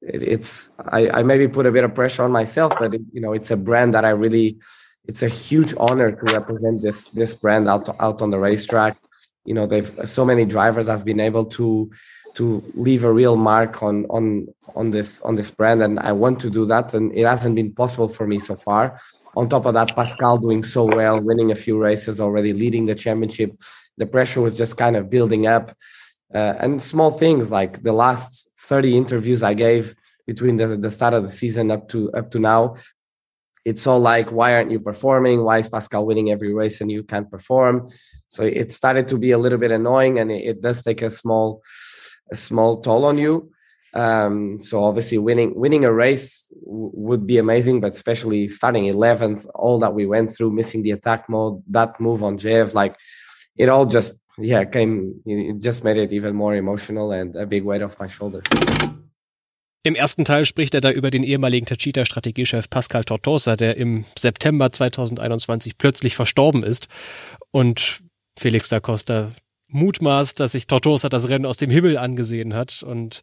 it, 0.01 0.23
it's 0.23 0.71
I, 0.79 1.11
I, 1.19 1.23
maybe 1.25 1.49
put 1.49 1.67
a 1.67 1.73
bit 1.73 1.83
of 1.83 1.97
pressure 1.97 2.23
on 2.23 2.31
myself, 2.31 2.75
but 2.79 2.95
it, 2.95 3.01
you 3.13 3.21
know, 3.21 3.33
it's 3.33 3.51
a 3.51 3.57
brand 3.57 3.95
that 3.95 4.05
I 4.05 4.11
really. 4.11 4.59
It's 5.05 5.25
a 5.25 5.29
huge 5.29 5.75
honor 5.79 6.13
to 6.13 6.25
represent 6.39 6.81
this 6.81 7.09
this 7.09 7.35
brand 7.35 7.69
out 7.69 7.89
out 8.01 8.23
on 8.23 8.31
the 8.31 8.39
racetrack. 8.39 8.97
You 9.45 9.55
know, 9.55 9.67
they've 9.67 9.93
so 10.05 10.25
many 10.25 10.45
drivers 10.45 10.87
have 10.87 11.05
been 11.05 11.19
able 11.19 11.47
to 11.57 11.91
to 12.35 12.63
leave 12.77 13.03
a 13.03 13.13
real 13.13 13.35
mark 13.35 13.83
on 13.83 14.07
on 14.11 14.47
on 14.77 14.93
this 14.93 15.21
on 15.23 15.35
this 15.35 15.51
brand, 15.51 15.83
and 15.83 15.99
I 15.99 16.13
want 16.13 16.39
to 16.43 16.51
do 16.51 16.67
that, 16.67 16.95
and 16.95 17.13
it 17.19 17.27
hasn't 17.27 17.57
been 17.57 17.73
possible 17.73 18.07
for 18.07 18.29
me 18.29 18.39
so 18.39 18.55
far 18.55 19.01
on 19.37 19.49
top 19.49 19.67
of 19.67 19.75
that, 19.75 19.95
Pascal 19.95 20.39
doing 20.39 20.63
so 20.63 20.85
well, 20.85 21.21
winning 21.21 21.51
a 21.51 21.55
few 21.55 21.79
races 21.79 22.21
already, 22.21 22.53
leading 22.53 22.87
the 22.87 22.95
championship. 22.95 23.57
The 23.97 24.07
pressure 24.07 24.41
was 24.41 24.57
just 24.57 24.77
kind 24.77 24.97
of 24.97 25.11
building 25.11 25.47
up. 25.47 25.75
Uh, 26.35 26.55
and 26.61 26.83
small 26.83 27.11
things 27.11 27.51
like 27.51 27.83
the 27.83 27.93
last 27.93 28.51
30 28.59 28.97
interviews 28.97 29.43
I 29.43 29.55
gave 29.55 29.95
between 30.27 30.57
the, 30.57 30.77
the 30.77 30.91
start 30.91 31.15
of 31.15 31.25
the 31.25 31.31
season 31.31 31.71
up 31.71 31.89
to 31.89 32.11
up 32.13 32.31
to 32.31 32.39
now. 32.39 32.77
It's 33.65 33.87
all 33.87 34.01
like, 34.01 34.33
why 34.33 34.55
aren't 34.55 34.71
you 34.71 34.81
performing? 34.81 35.45
Why 35.45 35.59
is 35.59 35.69
Pascal 35.69 36.05
winning 36.05 36.31
every 36.31 36.53
race 36.53 36.81
and 36.81 36.91
you 36.91 37.05
can't 37.05 37.31
perform? 37.31 37.91
So 38.29 38.43
it 38.43 38.73
started 38.73 39.09
to 39.09 39.19
be 39.19 39.31
a 39.31 39.39
little 39.39 39.59
bit 39.59 39.71
annoying, 39.71 40.19
and 40.19 40.33
it, 40.33 40.45
it 40.45 40.63
does 40.63 40.83
take 40.83 41.03
a 41.03 41.11
small 41.11 41.63
a 42.31 42.35
small 42.35 42.81
toll 42.81 43.05
on 43.05 43.19
you. 43.19 43.52
Um, 43.95 44.59
so 44.59 44.85
obviously, 44.85 45.19
winning 45.19 45.55
winning 45.55 45.85
a 45.85 45.93
race 45.93 46.49
would 46.63 47.27
be 47.27 47.39
amazing, 47.39 47.81
but 47.81 47.93
especially 47.93 48.49
starting 48.49 48.85
11th, 48.85 49.47
all 49.55 49.79
that 49.81 49.95
we 49.95 50.07
went 50.07 50.31
through, 50.31 50.51
missing 50.53 50.83
the 50.83 50.93
attack 50.93 51.29
mode, 51.29 51.63
that 51.69 52.01
move 52.01 52.23
on 52.23 52.39
Jev, 52.39 52.75
like 52.75 52.97
it 53.57 53.69
all 53.69 53.87
just 53.87 54.15
yeah 54.39 54.65
came. 54.65 55.21
It 55.27 55.61
just 55.61 55.85
made 55.85 55.99
it 55.99 56.13
even 56.13 56.35
more 56.35 56.55
emotional 56.55 57.13
and 57.13 57.37
a 57.37 57.47
big 57.47 57.65
weight 57.65 57.83
off 57.83 57.99
my 58.01 58.09
shoulders. 58.09 58.45
Im 59.85 59.97
ersten 59.97 60.25
Teil 60.25 60.45
spricht 60.45 60.75
er 60.75 60.81
da 60.81 60.93
über 60.93 61.11
den 61.11 61.25
ehemaligen 61.25 61.67
Tachita-Strategiechef 61.67 62.71
Pascal 62.71 63.03
Tortosa, 63.03 63.57
der 63.57 63.77
im 63.77 64.05
September 64.17 64.71
2021 64.71 65.77
plötzlich 65.77 66.15
verstorben 66.15 66.63
ist. 66.63 66.87
Und 67.51 68.01
Felix 68.39 68.69
da 68.69 68.79
Costa 68.79 69.33
mutmaßt, 69.67 70.39
dass 70.39 70.53
sich 70.53 70.69
Tortosa 70.69 71.09
das 71.09 71.29
Rennen 71.29 71.47
aus 71.47 71.57
dem 71.57 71.71
Himmel 71.71 71.99
angesehen 71.99 72.55
hat 72.55 72.85
und 72.85 73.23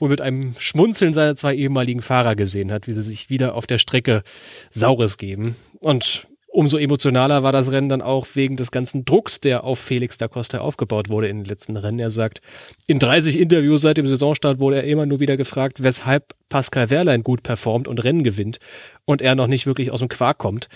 wohl 0.00 0.08
mit 0.08 0.20
einem 0.20 0.54
Schmunzeln 0.58 1.12
seiner 1.12 1.36
zwei 1.36 1.54
ehemaligen 1.54 2.02
Fahrer 2.02 2.36
gesehen 2.36 2.72
hat, 2.72 2.86
wie 2.86 2.92
sie 2.92 3.02
sich 3.02 3.30
wieder 3.30 3.54
auf 3.54 3.66
der 3.66 3.78
Strecke 3.78 4.22
Saures 4.70 5.16
geben. 5.16 5.56
Und 5.78 6.26
umso 6.52 6.76
emotionaler 6.78 7.42
war 7.42 7.52
das 7.52 7.70
Rennen 7.70 7.88
dann 7.88 8.02
auch 8.02 8.26
wegen 8.34 8.56
des 8.56 8.70
ganzen 8.70 9.04
Drucks, 9.04 9.40
der 9.40 9.64
auf 9.64 9.78
Felix 9.78 10.18
da 10.18 10.28
Costa 10.28 10.58
aufgebaut 10.58 11.08
wurde 11.08 11.28
in 11.28 11.38
den 11.38 11.44
letzten 11.44 11.76
Rennen. 11.76 11.98
Er 11.98 12.10
sagt, 12.10 12.40
in 12.86 12.98
30 12.98 13.38
Interviews 13.38 13.82
seit 13.82 13.98
dem 13.98 14.06
Saisonstart 14.06 14.58
wurde 14.58 14.76
er 14.76 14.84
immer 14.84 15.06
nur 15.06 15.20
wieder 15.20 15.36
gefragt, 15.36 15.82
weshalb 15.82 16.34
Pascal 16.48 16.90
Wehrlein 16.90 17.22
gut 17.22 17.42
performt 17.42 17.88
und 17.88 18.02
Rennen 18.02 18.24
gewinnt 18.24 18.58
und 19.04 19.22
er 19.22 19.34
noch 19.34 19.46
nicht 19.46 19.66
wirklich 19.66 19.90
aus 19.90 20.00
dem 20.00 20.08
Quark 20.08 20.38
kommt. 20.38 20.68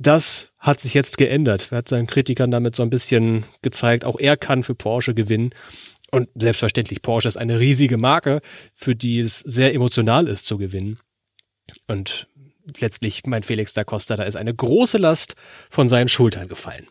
Das 0.00 0.50
hat 0.58 0.80
sich 0.80 0.92
jetzt 0.94 1.18
geändert. 1.18 1.68
Er 1.70 1.78
hat 1.78 1.88
seinen 1.88 2.08
Kritikern 2.08 2.50
damit 2.50 2.74
so 2.74 2.82
ein 2.82 2.90
bisschen 2.90 3.44
gezeigt, 3.62 4.04
auch 4.04 4.18
er 4.18 4.36
kann 4.36 4.64
für 4.64 4.74
Porsche 4.74 5.14
gewinnen. 5.14 5.50
Und 6.14 6.28
selbstverständlich, 6.36 7.02
Porsche 7.02 7.26
ist 7.26 7.36
eine 7.36 7.58
riesige 7.58 7.96
Marke, 7.96 8.40
für 8.72 8.94
die 8.94 9.18
es 9.18 9.40
sehr 9.40 9.74
emotional 9.74 10.28
ist 10.28 10.46
zu 10.46 10.58
gewinnen. 10.58 11.00
Und 11.88 12.28
letztlich, 12.78 13.22
mein 13.26 13.42
Felix 13.42 13.72
da 13.72 13.82
Costa, 13.82 14.14
da 14.14 14.22
ist 14.22 14.36
eine 14.36 14.54
große 14.54 14.98
Last 14.98 15.34
von 15.70 15.88
seinen 15.88 16.06
Schultern 16.06 16.46
gefallen. 16.46 16.86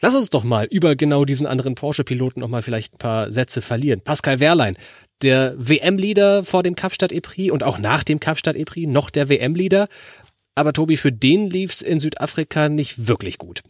Lass 0.00 0.14
uns 0.14 0.30
doch 0.30 0.44
mal 0.44 0.66
über 0.66 0.94
genau 0.94 1.24
diesen 1.24 1.48
anderen 1.48 1.74
Porsche-Piloten 1.74 2.38
noch 2.38 2.48
mal 2.48 2.62
vielleicht 2.62 2.94
ein 2.94 2.98
paar 2.98 3.32
Sätze 3.32 3.60
verlieren. 3.60 4.02
Pascal 4.02 4.38
Wehrlein, 4.38 4.76
der 5.22 5.56
WM-Leader 5.56 6.44
vor 6.44 6.62
dem 6.62 6.76
Kapstadt 6.76 7.10
E-Prix 7.10 7.50
und 7.50 7.64
auch 7.64 7.80
nach 7.80 8.04
dem 8.04 8.20
Kapstadt 8.20 8.54
E-Prix 8.54 8.88
noch 8.88 9.10
der 9.10 9.30
WM-Leader. 9.30 9.88
Aber 10.54 10.72
Tobi, 10.72 10.96
für 10.96 11.10
den 11.10 11.50
lief's 11.50 11.82
in 11.82 11.98
Südafrika 11.98 12.68
nicht 12.68 13.08
wirklich 13.08 13.38
gut. 13.38 13.64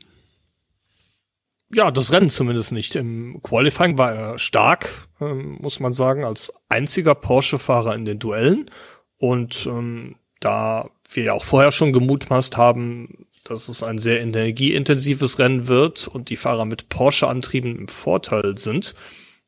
Ja, 1.75 1.91
das 1.91 2.13
Rennen 2.13 2.29
zumindest 2.29 2.73
nicht. 2.73 2.95
Im 2.97 3.41
Qualifying 3.43 3.97
war 3.97 4.13
er 4.13 4.39
stark, 4.39 5.09
ähm, 5.21 5.57
muss 5.61 5.81
man 5.81 5.95
sagen, 5.95 6.25
als 6.25 6.53
einziger 6.69 7.15
Porsche-Fahrer 7.15 7.95
in 7.95 8.05
den 8.05 8.19
Duellen. 8.19 8.71
Und 9.17 9.67
ähm, 9.67 10.17
da 10.41 10.91
wir 11.11 11.25
ja 11.25 11.33
auch 11.33 11.45
vorher 11.45 11.73
schon 11.73 11.93
gemutmaßt 11.93 12.57
haben, 12.57 13.27
dass 13.45 13.69
es 13.69 13.83
ein 13.83 13.99
sehr 13.99 14.21
energieintensives 14.21 15.39
Rennen 15.39 15.67
wird 15.67 16.09
und 16.09 16.29
die 16.31 16.37
Fahrer 16.37 16.65
mit 16.65 16.89
Porsche-Antrieben 16.91 17.77
im 17.77 17.89
Vorteil 17.89 18.59
sind, 18.59 18.95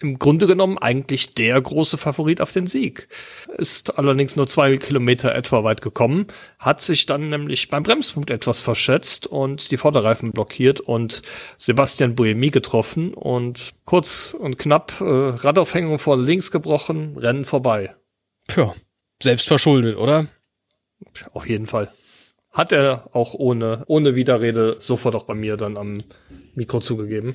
im 0.00 0.18
Grunde 0.18 0.46
genommen 0.46 0.76
eigentlich 0.78 1.34
der 1.34 1.60
große 1.60 1.96
Favorit 1.96 2.40
auf 2.40 2.52
den 2.52 2.66
Sieg. 2.66 3.08
Ist 3.56 3.98
allerdings 3.98 4.36
nur 4.36 4.46
zwei 4.46 4.76
Kilometer 4.76 5.34
etwa 5.34 5.62
weit 5.64 5.82
gekommen, 5.82 6.26
hat 6.58 6.80
sich 6.80 7.06
dann 7.06 7.28
nämlich 7.28 7.68
beim 7.68 7.84
Bremspunkt 7.84 8.30
etwas 8.30 8.60
verschätzt 8.60 9.26
und 9.26 9.70
die 9.70 9.76
Vorderreifen 9.76 10.32
blockiert 10.32 10.80
und 10.80 11.22
Sebastian 11.58 12.14
Buemi 12.14 12.50
getroffen 12.50 13.14
und 13.14 13.74
kurz 13.84 14.36
und 14.38 14.58
knapp 14.58 15.00
äh, 15.00 15.04
Radaufhängung 15.04 15.98
vor 15.98 16.16
links 16.16 16.50
gebrochen, 16.50 17.16
Rennen 17.16 17.44
vorbei. 17.44 17.94
Ja, 18.56 18.74
selbst 19.22 19.46
verschuldet, 19.46 19.96
oder? 19.96 20.26
Auf 21.32 21.48
jeden 21.48 21.66
Fall. 21.66 21.92
Hat 22.50 22.72
er 22.72 23.08
auch 23.12 23.34
ohne, 23.34 23.84
ohne 23.86 24.14
Widerrede 24.14 24.76
sofort 24.80 25.14
auch 25.14 25.24
bei 25.24 25.34
mir 25.34 25.56
dann 25.56 25.76
am 25.76 26.02
Mikro 26.54 26.80
zugegeben. 26.80 27.34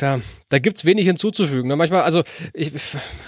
Ja, 0.00 0.20
da 0.48 0.58
gibt's 0.58 0.84
wenig 0.84 1.06
hinzuzufügen. 1.06 1.68
Ne? 1.68 1.76
Manchmal, 1.76 2.02
also 2.02 2.24
ich 2.52 2.72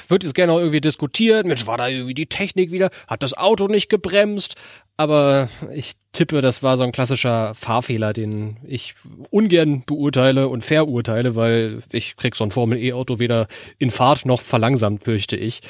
würde 0.09 0.27
jetzt 0.27 0.35
gerne 0.35 0.53
auch 0.53 0.59
irgendwie 0.59 0.81
diskutieren. 0.81 1.47
Mensch, 1.47 1.67
war 1.67 1.79
da 1.79 1.87
irgendwie 1.87 2.15
die 2.15 2.27
Technik 2.27 2.73
wieder? 2.73 2.91
Hat 3.07 3.23
das 3.23 3.35
Auto 3.35 3.69
nicht 3.69 3.89
gebremst? 3.89 4.57
Aber 4.97 5.49
ich 5.73 5.93
tippe, 6.13 6.41
das 6.41 6.65
war 6.65 6.77
so 6.77 6.83
ein 6.83 6.91
klassischer 6.91 7.55
Fahrfehler, 7.55 8.13
den 8.13 8.57
ich 8.65 8.95
ungern 9.31 9.85
beurteile 9.87 10.49
und 10.49 10.65
verurteile, 10.65 11.37
weil 11.37 11.83
ich 11.93 12.17
krieg 12.17 12.35
so 12.35 12.43
ein 12.43 12.51
Formel-E-Auto 12.51 13.21
weder 13.21 13.47
in 13.79 13.91
Fahrt 13.91 14.27
noch 14.27 14.41
verlangsamt, 14.41 15.05
fürchte 15.05 15.37
ich. 15.37 15.61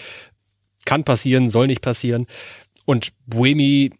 Kann 0.87 1.05
passieren, 1.05 1.51
soll 1.51 1.67
nicht 1.67 1.83
passieren. 1.83 2.27
Und 2.87 3.09
Buemi 3.27 3.91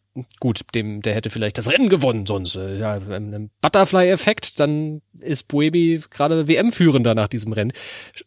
gut, 0.41 0.63
dem, 0.75 1.03
der 1.03 1.15
hätte 1.15 1.31
vielleicht 1.31 1.59
das 1.59 1.71
Rennen 1.71 1.89
gewonnen, 1.89 2.27
sonst 2.27 2.57
äh, 2.57 2.79
ja, 2.79 2.95
ein 2.95 3.51
Butterfly-Effekt, 3.61 4.61
dann 4.61 5.03
ist 5.21 5.49
Buemi 5.49 6.01
gerade 6.11 6.49
WM-Führender 6.49 7.15
nach 7.15 7.29
diesem 7.29 7.53
Rennen. 7.53 7.73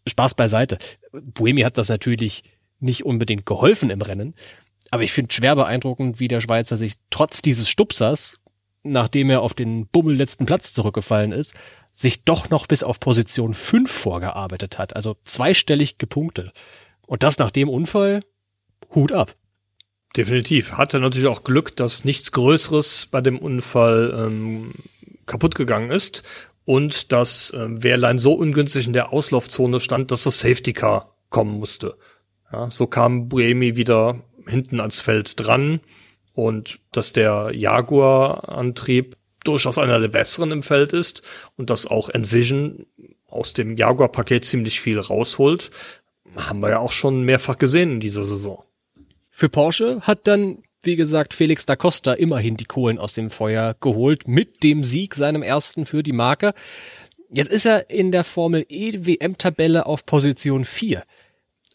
Spaß 0.07 0.35
beiseite. 0.35 0.77
Buemi 1.11 1.61
hat 1.61 1.77
das 1.77 1.89
natürlich 1.89 2.43
nicht 2.79 3.05
unbedingt 3.05 3.45
geholfen 3.45 3.89
im 3.89 4.01
Rennen, 4.01 4.35
aber 4.91 5.03
ich 5.03 5.11
finde 5.11 5.33
schwer 5.33 5.55
beeindruckend, 5.55 6.19
wie 6.19 6.27
der 6.27 6.41
Schweizer 6.41 6.77
sich 6.77 6.93
trotz 7.09 7.41
dieses 7.41 7.69
Stupsers, 7.69 8.39
nachdem 8.83 9.29
er 9.29 9.41
auf 9.41 9.53
den 9.53 9.87
Bummel 9.87 10.15
letzten 10.15 10.45
Platz 10.45 10.73
zurückgefallen 10.73 11.31
ist, 11.31 11.53
sich 11.93 12.23
doch 12.23 12.49
noch 12.49 12.67
bis 12.67 12.83
auf 12.83 12.99
Position 12.99 13.53
5 13.53 13.91
vorgearbeitet 13.91 14.77
hat, 14.77 14.95
also 14.95 15.17
zweistellig 15.25 15.97
gepunktet. 15.97 16.53
Und 17.05 17.23
das 17.23 17.37
nach 17.39 17.51
dem 17.51 17.69
Unfall, 17.69 18.21
Hut 18.93 19.11
ab. 19.11 19.35
Definitiv. 20.15 20.73
Hatte 20.73 20.99
natürlich 20.99 21.27
auch 21.27 21.43
Glück, 21.43 21.75
dass 21.75 22.03
nichts 22.03 22.31
Größeres 22.31 23.07
bei 23.11 23.21
dem 23.21 23.37
Unfall 23.37 24.13
ähm, 24.17 24.71
kaputt 25.25 25.55
gegangen 25.55 25.91
ist 25.91 26.23
und 26.65 27.11
dass 27.11 27.51
äh, 27.51 27.67
Wehrlein 27.83 28.17
so 28.17 28.33
ungünstig 28.33 28.87
in 28.87 28.93
der 28.93 29.13
Auslaufzone 29.13 29.79
stand, 29.79 30.11
dass 30.11 30.23
das 30.23 30.39
Safety 30.39 30.73
Car 30.73 31.15
kommen 31.29 31.59
musste. 31.59 31.95
Ja, 32.51 32.71
so 32.71 32.87
kam 32.87 33.29
Buemi 33.29 33.75
wieder 33.75 34.21
hinten 34.47 34.79
ans 34.79 34.99
Feld 34.99 35.39
dran 35.39 35.79
und 36.33 36.79
dass 36.91 37.13
der 37.13 37.51
Jaguar-Antrieb 37.53 39.15
durchaus 39.43 39.77
einer 39.77 39.99
der 39.99 40.07
besseren 40.07 40.51
im 40.51 40.63
Feld 40.63 40.93
ist 40.93 41.21
und 41.55 41.69
dass 41.69 41.85
auch 41.85 42.09
Envision 42.09 42.85
aus 43.27 43.53
dem 43.53 43.77
Jaguar-Paket 43.77 44.45
ziemlich 44.45 44.81
viel 44.81 44.99
rausholt, 44.99 45.69
haben 46.35 46.61
wir 46.61 46.69
ja 46.69 46.79
auch 46.79 46.91
schon 46.91 47.23
mehrfach 47.23 47.57
gesehen 47.57 47.93
in 47.93 47.99
dieser 47.99 48.25
Saison. 48.25 48.63
Für 49.39 49.47
Porsche 49.47 50.01
hat 50.01 50.27
dann, 50.27 50.63
wie 50.81 50.97
gesagt, 50.97 51.33
Felix 51.33 51.65
da 51.65 51.77
Costa 51.77 52.11
immerhin 52.11 52.57
die 52.57 52.65
Kohlen 52.65 52.97
aus 52.97 53.13
dem 53.13 53.29
Feuer 53.29 53.73
geholt 53.79 54.27
mit 54.27 54.63
dem 54.63 54.83
Sieg, 54.83 55.15
seinem 55.15 55.43
ersten 55.43 55.85
für 55.85 56.03
die 56.03 56.11
Marke. 56.11 56.53
Jetzt 57.29 57.49
ist 57.49 57.65
er 57.65 57.89
in 57.89 58.11
der 58.11 58.25
Formel 58.25 58.65
E 58.67 59.05
WM-Tabelle 59.05 59.85
auf 59.85 60.05
Position 60.05 60.65
4. 60.65 61.05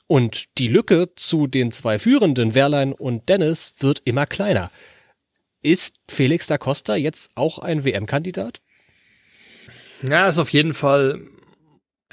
Und 0.07 0.59
die 0.59 0.68
Lücke 0.68 1.14
zu 1.14 1.46
den 1.46 1.72
zwei 1.72 1.98
Führenden, 1.98 2.55
Wehrlein 2.55 2.92
und 2.92 3.31
Dennis, 3.31 3.72
wird 3.79 4.03
immer 4.05 4.27
kleiner. 4.27 4.70
Ist 5.62 6.00
Felix 6.07 6.46
da 6.46 6.59
Costa 6.59 6.96
jetzt 6.96 7.33
auch 7.35 7.59
ein 7.59 7.87
WM-Kandidat? 7.87 8.61
Ja, 10.03 10.29
ist 10.29 10.37
auf 10.37 10.50
jeden 10.50 10.74
Fall 10.74 11.18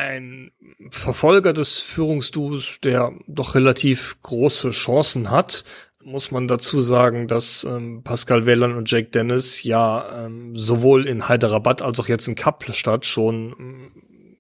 ein 0.01 0.51
Verfolger 0.89 1.53
des 1.53 1.77
Führungsduos, 1.77 2.79
der 2.81 3.13
doch 3.27 3.55
relativ 3.55 4.17
große 4.21 4.71
Chancen 4.71 5.29
hat, 5.29 5.63
muss 6.03 6.31
man 6.31 6.47
dazu 6.47 6.81
sagen, 6.81 7.27
dass 7.27 7.63
ähm, 7.63 8.01
Pascal 8.03 8.47
Whelan 8.47 8.75
und 8.75 8.89
Jake 8.89 9.09
Dennis 9.09 9.63
ja 9.63 10.25
ähm, 10.25 10.55
sowohl 10.55 11.07
in 11.07 11.29
Hyderabad 11.29 11.83
als 11.83 11.99
auch 11.99 12.07
jetzt 12.07 12.27
in 12.27 12.33
Kapstadt 12.33 13.05
schon 13.05 13.55
ähm, 13.59 13.91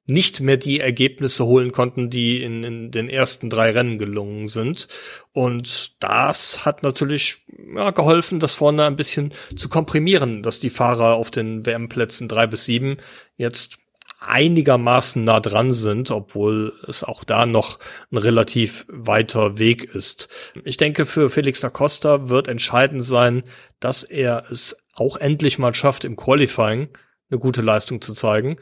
nicht 0.07 0.41
mehr 0.41 0.57
die 0.57 0.79
Ergebnisse 0.79 1.45
holen 1.45 1.71
konnten, 1.71 2.09
die 2.09 2.41
in, 2.41 2.63
in 2.63 2.89
den 2.89 3.07
ersten 3.07 3.51
drei 3.51 3.69
Rennen 3.69 3.99
gelungen 3.99 4.47
sind. 4.47 4.87
Und 5.31 6.03
das 6.03 6.65
hat 6.65 6.81
natürlich 6.81 7.45
ja, 7.75 7.91
geholfen, 7.91 8.39
das 8.39 8.55
vorne 8.55 8.85
ein 8.85 8.95
bisschen 8.95 9.31
zu 9.55 9.69
komprimieren, 9.69 10.41
dass 10.41 10.59
die 10.59 10.71
Fahrer 10.71 11.13
auf 11.13 11.29
den 11.29 11.65
WM-Plätzen 11.65 12.27
drei 12.27 12.47
bis 12.47 12.65
sieben 12.65 12.97
jetzt 13.37 13.77
einigermaßen 14.21 15.23
nah 15.23 15.39
dran 15.39 15.71
sind, 15.71 16.11
obwohl 16.11 16.73
es 16.87 17.03
auch 17.03 17.23
da 17.23 17.47
noch 17.47 17.79
ein 18.11 18.17
relativ 18.17 18.85
weiter 18.87 19.57
Weg 19.57 19.83
ist. 19.83 20.29
Ich 20.63 20.77
denke, 20.77 21.07
für 21.07 21.29
Felix 21.31 21.59
da 21.59 21.69
Costa 21.69 22.29
wird 22.29 22.47
entscheidend 22.47 23.03
sein, 23.03 23.43
dass 23.79 24.03
er 24.03 24.45
es 24.51 24.77
auch 24.93 25.17
endlich 25.17 25.57
mal 25.57 25.73
schafft, 25.73 26.05
im 26.05 26.15
Qualifying 26.15 26.89
eine 27.31 27.39
gute 27.39 27.63
Leistung 27.63 27.99
zu 27.99 28.13
zeigen. 28.13 28.57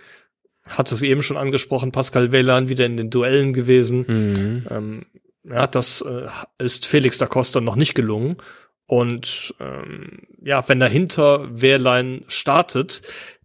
Hat 0.64 0.92
es 0.94 1.02
eben 1.02 1.24
schon 1.24 1.38
angesprochen, 1.38 1.92
Pascal 1.92 2.32
Weylan 2.32 2.70
wieder 2.70 2.86
in 2.86 2.96
den 2.96 3.10
Duellen 3.10 3.52
gewesen. 3.52 4.06
Mhm. 4.08 4.66
Ähm, 4.70 5.06
ja, 5.44 5.68
das 5.68 6.02
äh, 6.02 6.28
ist 6.58 6.86
Felix 6.86 7.18
da 7.18 7.26
Costa 7.26 7.60
noch 7.60 7.76
nicht 7.76 7.96
gelungen. 7.96 8.38
Und 8.86 9.54
ähm, 9.60 10.28
ja, 10.42 10.64
wenn 10.68 10.80
er 10.80 10.90
hinter 10.90 11.50
Wehrlein 11.52 12.24
startet, 12.28 13.02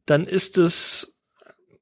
dann 0.07 0.27
ist 0.27 0.59
es 0.59 1.14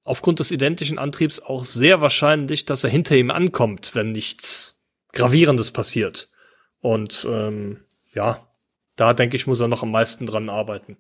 aufgrund 0.05 0.41
des 0.41 0.51
identischen 0.51 0.99
Antriebs 0.99 1.41
auch 1.41 1.65
sehr 1.65 2.01
wahrscheinlich, 2.01 2.65
dass 2.65 2.85
er 2.85 2.91
hinter 2.91 3.17
ihm 3.17 3.31
ankommt, 3.31 3.95
wenn 3.95 4.13
nichts 4.13 4.81
Gravierendes 5.13 5.71
passiert. 5.71 6.31
Und 6.81 7.27
ähm, 7.31 7.85
ja, 8.13 8.49
da 8.97 9.15
denke 9.15 9.37
ich, 9.37 9.47
muss 9.47 9.61
er 9.61 9.69
noch 9.69 9.83
am 9.83 9.91
meisten 9.91 10.27
dran 10.27 10.49
arbeiten. 10.49 10.97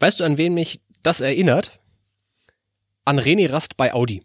Weißt 0.00 0.20
du, 0.20 0.24
an 0.24 0.38
wen 0.38 0.54
mich 0.54 0.80
das 1.02 1.20
erinnert? 1.20 1.78
An 3.04 3.18
René 3.18 3.50
Rast 3.50 3.76
bei 3.76 3.92
Audi. 3.92 4.22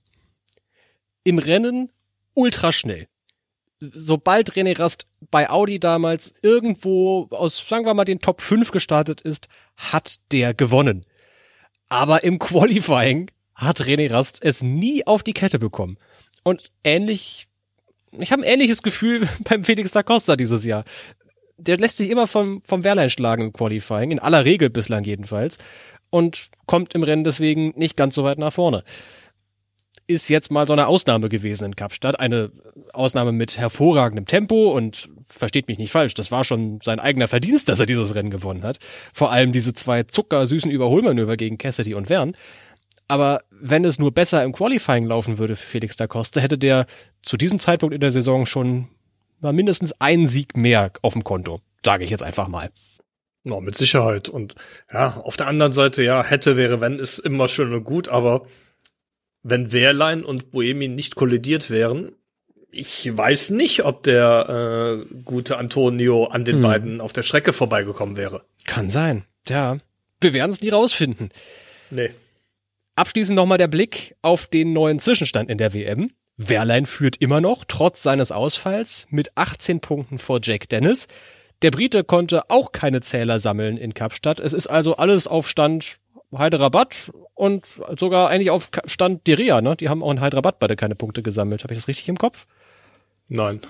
Im 1.24 1.40
Rennen 1.40 1.92
ultra 2.34 2.72
schnell. 2.72 3.08
Sobald 3.80 4.54
René 4.54 4.78
Rast 4.78 5.06
bei 5.32 5.50
Audi 5.50 5.80
damals 5.80 6.34
irgendwo 6.42 7.28
aus, 7.32 7.68
sagen 7.68 7.86
wir 7.86 7.94
mal, 7.94 8.06
den 8.06 8.20
Top 8.20 8.42
5 8.42 8.72
gestartet 8.72 9.22
ist, 9.22 9.48
hat 9.76 10.18
der 10.32 10.54
gewonnen. 10.54 11.06
Aber 11.90 12.24
im 12.24 12.40
Qualifying 12.40 13.30
hat 13.56 13.82
René 13.82 14.12
Rast 14.12 14.40
es 14.42 14.62
nie 14.62 15.08
auf 15.08 15.24
die 15.24 15.34
Kette 15.34 15.60
bekommen. 15.60 15.98
Und 16.44 16.72
ähnlich, 16.84 17.48
ich 18.12 18.32
habe 18.32 18.44
ein 18.44 18.48
ähnliches 18.48 18.84
Gefühl 18.84 19.28
beim 19.50 19.64
Felix 19.64 19.92
da 19.92 20.04
Costa 20.04 20.36
dieses 20.36 20.66
Jahr. 20.66 20.84
Der 21.58 21.78
lässt 21.78 21.98
sich 21.98 22.10
immer 22.10 22.28
vom, 22.28 22.62
vom 22.68 22.84
Wehrlein 22.84 23.10
schlagen 23.10 23.44
im 23.44 23.54
Qualifying, 23.54 24.12
in 24.12 24.20
aller 24.20 24.44
Regel 24.44 24.70
bislang 24.70 25.06
jedenfalls, 25.06 25.58
und 26.10 26.50
kommt 26.66 26.94
im 26.96 27.04
Rennen 27.04 27.24
deswegen 27.24 27.74
nicht 27.78 27.96
ganz 27.96 28.16
so 28.16 28.24
weit 28.26 28.38
nach 28.38 28.54
vorne. 28.54 28.84
Ist 30.08 30.30
jetzt 30.30 30.52
mal 30.52 30.68
so 30.68 30.74
eine 30.74 30.88
Ausnahme 30.88 31.30
gewesen 31.30 31.66
in 31.66 31.76
Kapstadt, 31.76 32.20
eine 32.20 32.52
Ausnahme 32.94 33.32
mit 33.32 33.58
hervorragendem 33.58 34.26
Tempo 34.26 34.72
und 34.72 35.10
versteht 35.26 35.68
mich 35.68 35.80
nicht 35.80 35.92
falsch, 35.92 36.14
das 36.14 36.30
war 36.30 36.44
schon 36.44 36.80
sein 36.82 37.00
eigener 37.00 37.28
Verdienst, 37.28 37.70
dass 37.70 37.80
er 37.80 37.86
dieses 37.86 38.14
Rennen 38.16 38.30
gewonnen 38.30 38.64
hat. 38.64 38.78
Vor 39.14 39.32
allem 39.32 39.52
diese 39.52 39.74
zwei 39.74 40.04
zuckersüßen 40.04 40.70
Überholmanöver 40.70 41.38
gegen 41.38 41.58
Cassidy 41.58 41.96
und 41.96 42.10
Wern. 42.10 42.36
Aber 43.08 43.42
wenn 43.52 43.86
es 43.86 44.00
nur 44.00 44.12
besser 44.12 44.44
im 44.44 44.54
Qualifying 44.54 45.06
laufen 45.06 45.38
würde 45.38 45.56
für 45.56 45.68
Felix 45.68 45.96
da 45.96 46.08
Costa, 46.08 46.42
hätte 46.42 46.58
der 46.58 46.86
zu 47.22 47.38
diesem 47.38 47.60
Zeitpunkt 47.60 47.94
in 47.94 48.02
der 48.02 48.12
Saison 48.12 48.46
schon 48.46 48.88
mal 49.40 49.54
mindestens 49.54 49.94
einen 50.00 50.28
Sieg 50.28 50.58
mehr 50.58 50.92
auf 51.02 51.14
dem 51.14 51.24
Konto. 51.24 51.62
Sage 51.86 52.04
ich 52.04 52.10
jetzt 52.10 52.24
einfach 52.24 52.48
mal. 52.48 52.72
No, 53.44 53.62
mit 53.62 53.78
Sicherheit. 53.78 54.28
Und 54.28 54.56
ja, 54.92 55.22
auf 55.24 55.38
der 55.38 55.48
anderen 55.48 55.72
Seite, 55.72 56.02
ja, 56.02 56.24
hätte, 56.24 56.58
wäre, 56.58 56.82
wenn, 56.82 56.98
ist 56.98 57.20
immer 57.20 57.48
schön 57.48 57.74
und 57.74 57.84
gut, 57.84 58.10
aber 58.10 58.48
wenn 59.44 59.72
Wehrlein 59.72 60.24
und 60.24 60.52
Boemi 60.52 60.88
nicht 60.88 61.16
kollidiert 61.16 61.70
wären, 61.70 62.14
ich 62.72 63.16
weiß 63.16 63.52
nicht, 63.52 63.86
ob 63.86 64.02
der 64.04 65.06
äh, 65.08 65.16
gute 65.24 65.58
Antonio 65.58 66.26
an 66.26 66.44
den 66.44 66.58
hm. 66.58 66.62
beiden 66.64 67.02
auf 67.02 67.14
der 67.14 67.22
Strecke 67.24 67.54
vorbeigekommen 67.54 68.18
wäre. 68.18 68.44
Kann 68.66 68.90
sein, 68.90 69.26
ja. 69.48 69.78
Wir 70.20 70.34
werden 70.34 70.50
es 70.50 70.62
nie 70.62 70.70
rausfinden. 70.70 71.30
Nee. 71.92 72.10
Abschließend 72.96 73.36
nochmal 73.36 73.58
der 73.58 73.68
Blick 73.68 74.16
auf 74.22 74.48
den 74.48 74.72
neuen 74.72 75.00
Zwischenstand 75.00 75.50
in 75.50 75.58
der 75.58 75.74
WM. 75.74 76.12
Wehrlein 76.38 76.86
führt 76.86 77.18
immer 77.18 77.42
noch, 77.42 77.66
trotz 77.68 78.04
seines 78.04 78.32
Ausfalls, 78.32 79.08
mit 79.10 79.38
18 79.38 79.80
Punkten 79.82 80.18
vor 80.18 80.40
Jack 80.42 80.70
Dennis. 80.70 81.08
Der 81.62 81.72
Brite 81.72 82.04
konnte 82.04 82.50
auch 82.50 82.72
keine 82.72 83.02
Zähler 83.02 83.40
sammeln 83.40 83.78
in 83.78 83.94
Kapstadt. 83.94 84.40
Es 84.40 84.54
ist 84.54 84.68
also 84.68 84.96
alles 84.96 85.28
auf 85.28 85.48
Stand 85.48 85.98
Hyderabad 86.32 87.12
und 87.34 87.82
sogar 87.98 88.30
eigentlich 88.30 88.50
auf 88.50 88.70
Stand 88.86 89.28
Diria. 89.28 89.62
Ne? 89.62 89.76
Die 89.76 89.90
haben 89.90 90.04
auch 90.04 90.12
in 90.12 90.22
Hyderabad 90.22 90.60
beide 90.60 90.76
keine 90.76 90.96
Punkte 90.96 91.22
gesammelt. 91.22 91.64
Habe 91.64 91.74
ich 91.74 91.80
das 91.80 91.88
richtig 91.88 92.10
im 92.10 92.18
Kopf? 92.18 92.46
Nein. 93.28 93.62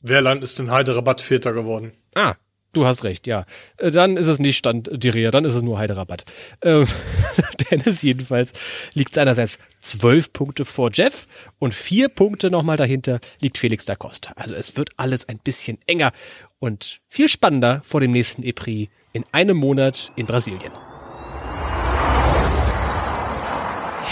Wehrland 0.00 0.42
ist 0.42 0.58
in 0.58 0.70
Hyderabad 0.70 1.20
Vierter 1.20 1.52
geworden. 1.52 1.92
Ah, 2.14 2.34
Du 2.72 2.84
hast 2.84 3.02
recht, 3.02 3.26
ja. 3.26 3.46
Äh, 3.78 3.90
dann 3.90 4.16
ist 4.16 4.26
es 4.26 4.38
nicht 4.38 4.58
Stand 4.58 4.90
Diria, 4.92 5.30
dann 5.30 5.44
ist 5.44 5.54
es 5.54 5.62
nur 5.62 5.80
Hyderabad. 5.80 6.24
Ähm, 6.62 6.86
Dennis 7.70 8.02
jedenfalls 8.02 8.52
liegt 8.92 9.14
seinerseits 9.14 9.58
zwölf 9.78 10.32
Punkte 10.32 10.64
vor 10.64 10.90
Jeff 10.92 11.26
und 11.58 11.72
vier 11.72 12.08
Punkte 12.08 12.50
nochmal 12.50 12.76
dahinter 12.76 13.20
liegt 13.40 13.56
Felix 13.56 13.86
da 13.86 13.96
Costa. 13.96 14.32
Also 14.36 14.54
es 14.54 14.76
wird 14.76 14.90
alles 14.98 15.28
ein 15.28 15.38
bisschen 15.38 15.78
enger 15.86 16.12
und 16.58 17.00
viel 17.08 17.28
spannender 17.28 17.82
vor 17.84 18.00
dem 18.00 18.12
nächsten 18.12 18.42
EPRI 18.42 18.90
in 19.12 19.24
einem 19.32 19.56
Monat 19.56 20.12
in 20.16 20.26
Brasilien. 20.26 20.72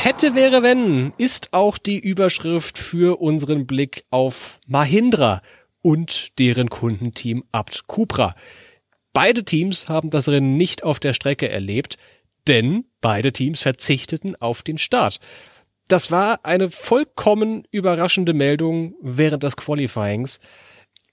Hätte 0.03 0.35
wäre 0.35 0.63
wenn 0.63 1.13
ist 1.19 1.53
auch 1.53 1.79
die 1.79 1.99
Überschrift 1.99 2.79
für 2.79 3.21
unseren 3.21 3.67
Blick 3.67 4.05
auf 4.11 4.61
Mahindra 4.67 5.43
und 5.87 6.41
deren 6.41 6.69
Kundenteam 6.69 7.45
Abt 7.53 7.87
Cupra. 7.87 8.35
Beide 9.13 9.45
Teams 9.45 9.89
haben 9.89 10.11
das 10.11 10.29
Rennen 10.29 10.57
nicht 10.57 10.83
auf 10.83 10.99
der 10.99 11.13
Strecke 11.13 11.49
erlebt, 11.49 11.97
denn 12.49 12.87
beide 13.01 13.33
Teams 13.33 13.63
verzichteten 13.63 14.35
auf 14.35 14.65
den 14.65 14.79
Start. 14.79 15.21
Das 15.87 16.11
war 16.11 16.45
eine 16.45 16.71
vollkommen 16.71 17.69
überraschende 17.71 18.35
Meldung 18.35 18.97
während 19.01 19.45
des 19.45 19.57
Qualifyings. 19.57 20.41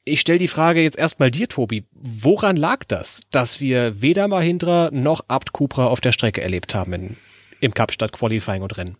Ich 0.05 0.21
stelle 0.21 0.39
die 0.39 0.47
Frage 0.47 0.81
jetzt 0.81 0.97
erstmal 0.97 1.29
dir, 1.29 1.47
Tobi. 1.47 1.85
Woran 1.91 2.57
lag 2.57 2.83
das, 2.85 3.21
dass 3.29 3.61
wir 3.61 4.01
weder 4.01 4.27
Mahindra 4.27 4.89
noch 4.91 5.25
Abt 5.27 5.53
Cupra 5.53 5.85
auf 5.85 6.01
der 6.01 6.13
Strecke 6.13 6.41
erlebt 6.41 6.73
haben 6.73 6.93
in, 6.93 7.17
im 7.59 7.75
Kapstadt 7.75 8.11
Qualifying 8.11 8.63
und 8.63 8.75
Rennen? 8.75 8.97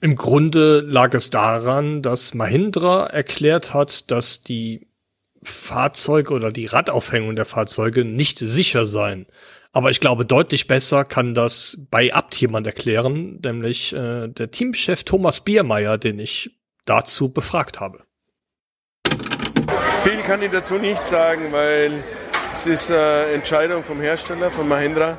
Im 0.00 0.16
Grunde 0.16 0.80
lag 0.80 1.14
es 1.14 1.30
daran, 1.30 2.02
dass 2.02 2.34
Mahindra 2.34 3.06
erklärt 3.06 3.72
hat, 3.72 4.10
dass 4.10 4.42
die 4.42 4.88
Fahrzeuge 5.42 6.34
oder 6.34 6.52
die 6.52 6.66
Radaufhängung 6.66 7.36
der 7.36 7.44
Fahrzeuge 7.44 8.04
nicht 8.04 8.38
sicher 8.38 8.84
seien. 8.84 9.26
Aber 9.72 9.90
ich 9.90 10.00
glaube, 10.00 10.26
deutlich 10.26 10.66
besser 10.66 11.04
kann 11.04 11.34
das 11.34 11.78
bei 11.90 12.12
Abt 12.12 12.34
jemand 12.36 12.66
erklären, 12.66 13.38
nämlich 13.44 13.92
äh, 13.92 14.26
der 14.26 14.50
Teamchef 14.50 15.04
Thomas 15.04 15.40
Biermeier, 15.40 15.96
den 15.96 16.18
ich 16.18 16.58
dazu 16.84 17.28
befragt 17.28 17.78
habe. 17.78 18.02
Viel 20.02 20.18
kann 20.26 20.42
ich 20.42 20.50
dazu 20.50 20.74
nicht 20.74 21.06
sagen, 21.06 21.52
weil 21.52 22.02
es 22.52 22.66
ist 22.66 22.90
eine 22.90 23.32
Entscheidung 23.32 23.84
vom 23.84 24.00
Hersteller, 24.00 24.50
von 24.50 24.66
Mahindra, 24.66 25.16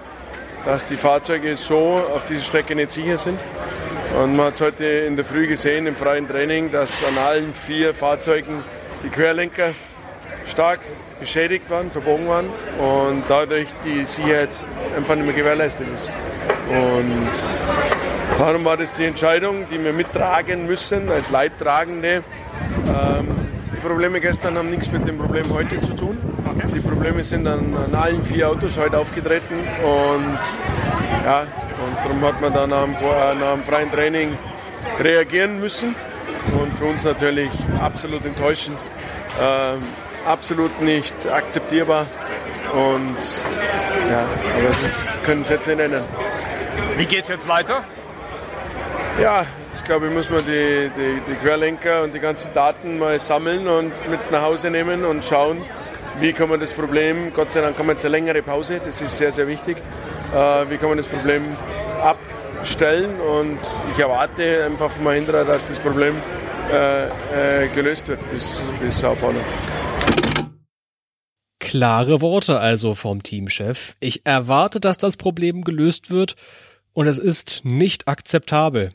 dass 0.66 0.86
die 0.86 0.98
Fahrzeuge 0.98 1.56
so 1.56 2.04
auf 2.14 2.26
dieser 2.26 2.44
Strecke 2.44 2.76
nicht 2.76 2.92
sicher 2.92 3.18
sind. 3.18 3.40
Und 4.20 4.36
man 4.36 4.48
hat 4.48 4.56
es 4.56 4.62
heute 4.62 4.86
in 4.86 5.16
der 5.16 5.24
Früh 5.24 5.48
gesehen 5.48 5.88
im 5.88 5.96
freien 5.96 6.28
Training, 6.28 6.70
dass 6.70 7.04
an 7.04 7.18
allen 7.18 7.54
vier 7.54 7.94
Fahrzeugen 7.94 8.64
die 9.04 9.10
Querlenker 9.10 9.70
stark 10.46 10.80
beschädigt 11.20 11.70
waren, 11.70 11.90
verbogen 11.90 12.28
waren 12.28 12.48
und 12.78 13.24
dadurch 13.30 13.68
die 13.86 14.06
Sicherheit 14.06 14.50
einfach 14.96 15.16
nicht 15.16 15.26
mehr 15.26 15.36
gewährleistet 15.36 15.88
ist. 15.94 16.12
Und 16.70 17.32
darum 18.38 18.66
war 18.66 18.78
das 18.78 18.92
die 18.94 19.06
Entscheidung, 19.06 19.68
die 19.70 19.82
wir 19.82 19.94
mittragen 19.94 20.68
müssen 20.68 21.10
als 21.10 21.30
Leidtragende. 21.30 22.24
Ähm, 22.88 23.41
Probleme 23.82 24.22
gestern 24.22 24.58
haben 24.58 24.70
nichts 24.70 24.92
mit 24.92 25.08
dem 25.08 25.18
Problem 25.18 25.46
heute 25.54 25.82
zu 25.82 25.94
tun. 25.94 26.18
Die 26.74 26.80
Probleme 26.80 27.24
sind 27.24 27.48
an, 27.48 27.76
an 27.76 27.96
allen 27.96 28.24
vier 28.24 28.50
Autos 28.50 28.78
heute 28.78 28.98
aufgetreten 28.98 29.56
und 29.84 30.40
ja, 31.26 31.42
und 31.42 31.98
darum 32.04 32.22
hat 32.22 32.42
man 32.42 32.54
dann 32.54 32.70
nach 32.70 32.84
dem, 32.84 32.94
nach 32.94 33.54
dem 33.54 33.64
freien 33.64 33.92
Training 33.92 34.38
reagieren 35.00 35.60
müssen. 35.60 35.96
Und 36.60 36.76
für 36.76 36.86
uns 36.86 37.04
natürlich 37.04 37.52
absolut 37.80 38.26
enttäuschend, 38.26 38.78
äh, 39.40 40.30
absolut 40.30 40.82
nicht 40.82 41.14
akzeptierbar. 41.28 42.06
Und 42.74 43.18
ja, 44.10 44.26
aber 44.58 44.68
das 44.68 45.10
können 45.26 45.44
Sie 45.44 45.54
jetzt 45.54 45.68
nicht 45.68 45.78
nennen. 45.78 46.04
Wie 46.98 47.06
geht 47.06 47.24
es 47.24 47.30
jetzt 47.30 47.48
weiter? 47.48 47.84
Ja, 49.20 49.46
jetzt 49.72 49.86
glaube 49.86 50.08
ich, 50.08 50.14
muss 50.14 50.30
man 50.30 50.44
die, 50.46 50.92
die, 50.98 51.22
die 51.32 51.36
Querlenker 51.36 52.04
und 52.04 52.14
die 52.14 52.20
ganzen 52.20 52.54
Daten 52.54 53.00
mal 53.00 53.18
sammeln 53.20 53.68
und 53.70 53.94
mit 54.10 54.20
nach 54.30 54.42
Hause 54.42 54.70
nehmen 54.70 55.06
und 55.06 55.24
schauen, 55.24 55.64
wie 56.20 56.34
kann 56.34 56.50
man 56.50 56.60
das 56.60 56.74
Problem, 56.74 57.32
Gott 57.34 57.54
sei 57.54 57.62
Dank 57.62 57.80
haben 57.80 57.88
wir 57.88 57.94
jetzt 57.94 58.04
eine 58.04 58.12
längere 58.12 58.42
Pause, 58.42 58.82
das 58.84 59.02
ist 59.02 59.16
sehr, 59.16 59.32
sehr 59.32 59.48
wichtig, 59.48 59.78
äh, 59.78 60.70
wie 60.70 60.76
kann 60.76 60.90
man 60.90 60.98
das 60.98 61.08
Problem 61.08 61.56
abstellen 62.04 63.18
und 63.22 63.60
ich 63.94 64.00
erwarte 64.00 64.66
einfach 64.66 64.92
von 64.92 65.06
Mahindra, 65.06 65.46
dass 65.46 65.66
das 65.66 65.80
Problem 65.80 66.16
äh, 66.70 67.64
äh, 67.64 67.68
gelöst 67.74 68.10
wird 68.10 68.20
bis, 68.30 68.70
bis 68.82 69.00
Sao 69.00 69.16
Paulo. 69.16 69.40
Klare 71.60 72.20
Worte 72.20 72.60
also 72.60 72.94
vom 72.94 73.24
Teamchef. 73.24 73.96
Ich 74.02 74.26
erwarte, 74.26 74.82
dass 74.82 74.98
das 74.98 75.16
Problem 75.16 75.64
gelöst 75.64 76.12
wird 76.12 76.36
und 76.92 77.08
es 77.08 77.20
ist 77.20 77.62
nicht 77.64 78.10
akzeptabel. 78.10 78.92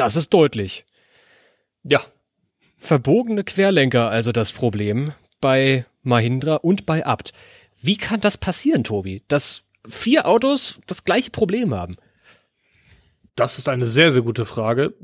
Das 0.00 0.16
ist 0.16 0.32
deutlich. 0.32 0.86
Ja. 1.82 2.00
Verbogene 2.78 3.44
Querlenker 3.44 4.08
also 4.08 4.32
das 4.32 4.50
Problem 4.50 5.12
bei 5.42 5.84
Mahindra 6.02 6.54
und 6.54 6.86
bei 6.86 7.04
Abt. 7.04 7.34
Wie 7.82 7.98
kann 7.98 8.22
das 8.22 8.38
passieren, 8.38 8.82
Tobi? 8.82 9.22
Dass 9.28 9.64
vier 9.86 10.26
Autos 10.26 10.80
das 10.86 11.04
gleiche 11.04 11.30
Problem 11.30 11.74
haben? 11.74 11.96
Das 13.36 13.58
ist 13.58 13.68
eine 13.68 13.84
sehr, 13.84 14.10
sehr 14.10 14.22
gute 14.22 14.46
Frage, 14.46 14.94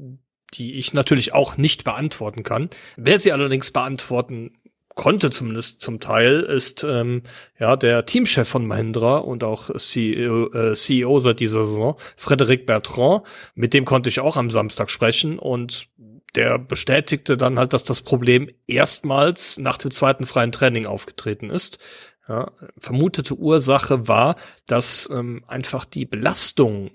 die 0.54 0.76
ich 0.76 0.94
natürlich 0.94 1.34
auch 1.34 1.58
nicht 1.58 1.84
beantworten 1.84 2.42
kann. 2.42 2.70
Wer 2.96 3.18
sie 3.18 3.32
allerdings 3.32 3.72
beantworten 3.72 4.56
konnte 4.96 5.30
zumindest 5.30 5.82
zum 5.82 6.00
Teil, 6.00 6.40
ist 6.40 6.82
ähm, 6.82 7.22
ja 7.60 7.76
der 7.76 8.06
Teamchef 8.06 8.48
von 8.48 8.66
Mahindra 8.66 9.18
und 9.18 9.44
auch 9.44 9.70
CEO, 9.76 10.52
äh, 10.52 10.74
CEO 10.74 11.18
seit 11.20 11.38
dieser 11.38 11.64
Saison, 11.64 11.96
Frederic 12.16 12.66
Bertrand. 12.66 13.22
Mit 13.54 13.74
dem 13.74 13.84
konnte 13.84 14.08
ich 14.08 14.18
auch 14.18 14.36
am 14.36 14.50
Samstag 14.50 14.90
sprechen 14.90 15.38
und 15.38 15.88
der 16.34 16.58
bestätigte 16.58 17.36
dann 17.36 17.58
halt, 17.58 17.72
dass 17.72 17.84
das 17.84 18.00
Problem 18.00 18.48
erstmals 18.66 19.58
nach 19.58 19.78
dem 19.78 19.90
zweiten 19.90 20.24
freien 20.24 20.50
Training 20.50 20.86
aufgetreten 20.86 21.50
ist. 21.50 21.78
Ja, 22.26 22.50
vermutete 22.78 23.34
Ursache 23.34 24.08
war, 24.08 24.36
dass 24.66 25.08
ähm, 25.12 25.44
einfach 25.46 25.84
die 25.84 26.06
Belastung 26.06 26.90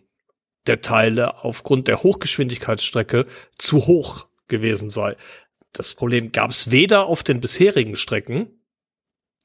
der 0.68 0.82
Teile 0.82 1.44
aufgrund 1.44 1.88
der 1.88 2.04
Hochgeschwindigkeitsstrecke 2.04 3.26
zu 3.58 3.86
hoch 3.88 4.28
gewesen 4.48 4.90
sei. 4.90 5.16
Das 5.74 5.94
Problem 5.94 6.32
gab 6.32 6.52
es 6.52 6.72
weder 6.72 7.06
auf 7.06 7.24
den 7.24 7.40
bisherigen 7.40 7.96
Strecken 7.96 8.48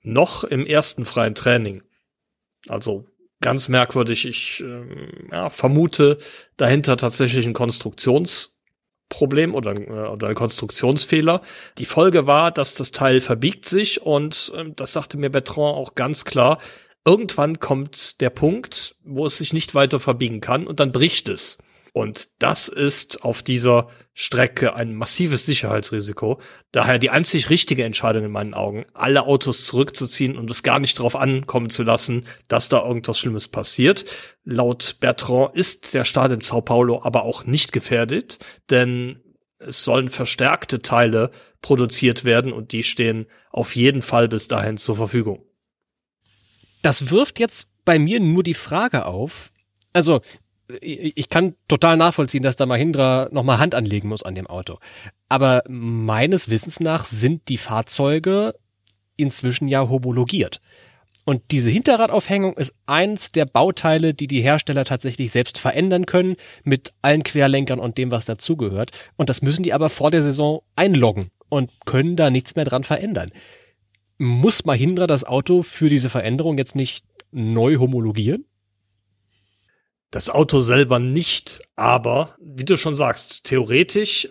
noch 0.02 0.44
im 0.44 0.66
ersten 0.66 1.04
freien 1.04 1.34
Training. 1.34 1.82
Also 2.68 3.06
ganz 3.40 3.68
merkwürdig. 3.68 4.26
Ich 4.26 4.62
äh, 4.62 4.82
ja, 5.30 5.50
vermute 5.50 6.18
dahinter 6.56 6.96
tatsächlich 6.96 7.46
ein 7.46 7.52
Konstruktionsproblem 7.52 9.54
oder, 9.54 9.76
äh, 9.76 10.08
oder 10.08 10.28
ein 10.28 10.34
Konstruktionsfehler. 10.34 11.42
Die 11.78 11.84
Folge 11.84 12.26
war, 12.26 12.50
dass 12.50 12.74
das 12.74 12.92
Teil 12.92 13.20
verbiegt 13.20 13.66
sich 13.66 14.02
und 14.02 14.52
äh, 14.54 14.70
das 14.74 14.92
sagte 14.92 15.18
mir 15.18 15.30
Bertrand 15.30 15.76
auch 15.76 15.94
ganz 15.94 16.24
klar, 16.24 16.58
irgendwann 17.04 17.60
kommt 17.60 18.20
der 18.20 18.30
Punkt, 18.30 18.96
wo 19.04 19.26
es 19.26 19.38
sich 19.38 19.52
nicht 19.52 19.74
weiter 19.74 20.00
verbiegen 20.00 20.40
kann 20.40 20.66
und 20.66 20.80
dann 20.80 20.92
bricht 20.92 21.28
es. 21.28 21.58
Und 21.96 22.42
das 22.42 22.68
ist 22.68 23.24
auf 23.24 23.42
dieser 23.42 23.88
Strecke 24.12 24.74
ein 24.74 24.94
massives 24.94 25.46
Sicherheitsrisiko. 25.46 26.42
Daher 26.70 26.98
die 26.98 27.08
einzig 27.08 27.48
richtige 27.48 27.84
Entscheidung 27.84 28.26
in 28.26 28.30
meinen 28.30 28.52
Augen, 28.52 28.84
alle 28.92 29.22
Autos 29.22 29.64
zurückzuziehen 29.64 30.36
und 30.36 30.50
es 30.50 30.62
gar 30.62 30.78
nicht 30.78 30.98
darauf 30.98 31.16
ankommen 31.16 31.70
zu 31.70 31.84
lassen, 31.84 32.26
dass 32.48 32.68
da 32.68 32.84
irgendwas 32.84 33.18
Schlimmes 33.18 33.48
passiert. 33.48 34.04
Laut 34.44 34.98
Bertrand 35.00 35.56
ist 35.56 35.94
der 35.94 36.04
Start 36.04 36.32
in 36.32 36.42
Sao 36.42 36.60
Paulo 36.60 37.00
aber 37.02 37.22
auch 37.22 37.46
nicht 37.46 37.72
gefährdet, 37.72 38.40
denn 38.68 39.22
es 39.58 39.82
sollen 39.82 40.10
verstärkte 40.10 40.82
Teile 40.82 41.30
produziert 41.62 42.26
werden 42.26 42.52
und 42.52 42.72
die 42.72 42.82
stehen 42.82 43.24
auf 43.48 43.74
jeden 43.74 44.02
Fall 44.02 44.28
bis 44.28 44.48
dahin 44.48 44.76
zur 44.76 44.96
Verfügung. 44.96 45.46
Das 46.82 47.10
wirft 47.10 47.38
jetzt 47.40 47.70
bei 47.86 47.98
mir 47.98 48.20
nur 48.20 48.42
die 48.42 48.52
Frage 48.52 49.06
auf. 49.06 49.50
Also, 49.94 50.20
ich 50.80 51.28
kann 51.28 51.54
total 51.68 51.96
nachvollziehen, 51.96 52.42
dass 52.42 52.56
da 52.56 52.66
Mahindra 52.66 53.28
nochmal 53.30 53.58
Hand 53.58 53.74
anlegen 53.74 54.08
muss 54.08 54.22
an 54.22 54.34
dem 54.34 54.46
Auto. 54.46 54.78
Aber 55.28 55.62
meines 55.68 56.50
Wissens 56.50 56.80
nach 56.80 57.04
sind 57.04 57.48
die 57.48 57.56
Fahrzeuge 57.56 58.54
inzwischen 59.16 59.68
ja 59.68 59.88
homologiert. 59.88 60.60
Und 61.24 61.42
diese 61.50 61.70
Hinterradaufhängung 61.70 62.56
ist 62.56 62.74
eins 62.86 63.32
der 63.32 63.46
Bauteile, 63.46 64.14
die 64.14 64.28
die 64.28 64.42
Hersteller 64.42 64.84
tatsächlich 64.84 65.32
selbst 65.32 65.58
verändern 65.58 66.06
können, 66.06 66.36
mit 66.62 66.92
allen 67.02 67.24
Querlenkern 67.24 67.80
und 67.80 67.98
dem, 67.98 68.12
was 68.12 68.26
dazugehört. 68.26 68.92
Und 69.16 69.28
das 69.28 69.42
müssen 69.42 69.64
die 69.64 69.72
aber 69.72 69.88
vor 69.88 70.12
der 70.12 70.22
Saison 70.22 70.62
einloggen 70.76 71.30
und 71.48 71.72
können 71.84 72.14
da 72.14 72.30
nichts 72.30 72.54
mehr 72.54 72.64
dran 72.64 72.84
verändern. 72.84 73.30
Muss 74.18 74.64
Mahindra 74.64 75.08
das 75.08 75.24
Auto 75.24 75.62
für 75.62 75.88
diese 75.88 76.08
Veränderung 76.08 76.58
jetzt 76.58 76.76
nicht 76.76 77.04
neu 77.32 77.76
homologieren? 77.76 78.44
Das 80.10 80.30
Auto 80.30 80.60
selber 80.60 80.98
nicht, 80.98 81.62
aber 81.74 82.36
wie 82.40 82.64
du 82.64 82.76
schon 82.76 82.94
sagst, 82.94 83.44
theoretisch 83.44 84.28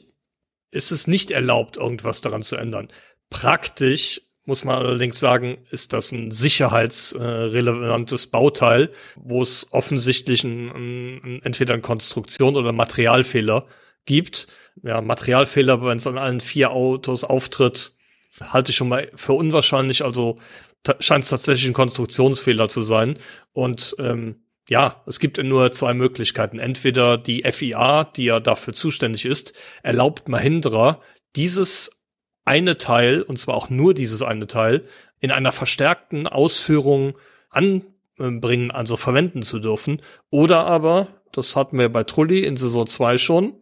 ist 0.71 0.91
es 0.91 1.07
nicht 1.07 1.31
erlaubt, 1.31 1.77
irgendwas 1.77 2.21
daran 2.21 2.43
zu 2.43 2.55
ändern. 2.55 2.88
Praktisch 3.29 4.21
muss 4.45 4.63
man 4.63 4.77
allerdings 4.77 5.19
sagen, 5.19 5.57
ist 5.71 5.91
das 5.93 6.11
ein 6.11 6.31
sicherheitsrelevantes 6.31 8.27
Bauteil, 8.27 8.91
wo 9.15 9.41
es 9.41 9.67
offensichtlich 9.71 10.43
ein, 10.43 10.69
ein, 10.69 11.41
entweder 11.43 11.73
eine 11.73 11.81
Konstruktion 11.81 12.55
oder 12.55 12.71
Materialfehler 12.71 13.65
gibt. 14.05 14.47
Ja, 14.83 15.01
Materialfehler, 15.01 15.83
wenn 15.83 15.97
es 15.97 16.05
an 16.05 16.19
allen 16.19 16.41
vier 16.41 16.71
Autos 16.71 17.23
auftritt, 17.23 17.93
halte 18.39 18.71
ich 18.71 18.77
schon 18.77 18.89
mal 18.89 19.09
für 19.15 19.33
unwahrscheinlich. 19.33 20.05
Also 20.05 20.38
scheint 20.99 21.23
es 21.23 21.31
tatsächlich 21.31 21.67
ein 21.67 21.73
Konstruktionsfehler 21.73 22.69
zu 22.69 22.83
sein. 22.83 23.17
Und 23.51 23.95
ähm, 23.97 24.44
ja, 24.69 25.04
es 25.06 25.19
gibt 25.19 25.41
nur 25.41 25.71
zwei 25.71 25.93
Möglichkeiten. 25.93 26.60
Entweder 26.60 27.17
die 27.17 27.43
FIA, 27.43 28.04
die 28.04 28.25
ja 28.25 28.39
dafür 28.39 28.73
zuständig 28.73 29.25
ist, 29.25 29.54
erlaubt 29.84 30.28
Mahindra, 30.28 31.01
dieses 31.36 32.01
eine 32.45 32.78
Teil, 32.78 33.21
und 33.21 33.38
zwar 33.38 33.56
auch 33.56 33.69
nur 33.69 33.93
dieses 33.93 34.21
eine 34.21 34.47
Teil, 34.47 34.88
in 35.19 35.32
einer 35.32 35.51
verstärkten 35.51 36.28
Ausführung 36.28 37.17
anbringen, 37.49 38.71
also 38.71 38.97
verwenden 38.97 39.43
zu 39.43 39.60
dürfen. 39.60 40.01
Oder 40.30 40.65
aber, 40.65 41.08
das 41.32 41.56
hatten 41.56 41.78
wir 41.78 41.89
bei 41.89 42.04
Trulli 42.04 42.43
in 42.43 42.58
Saison 42.58 42.88
2 42.88 43.17
schon, 43.17 43.54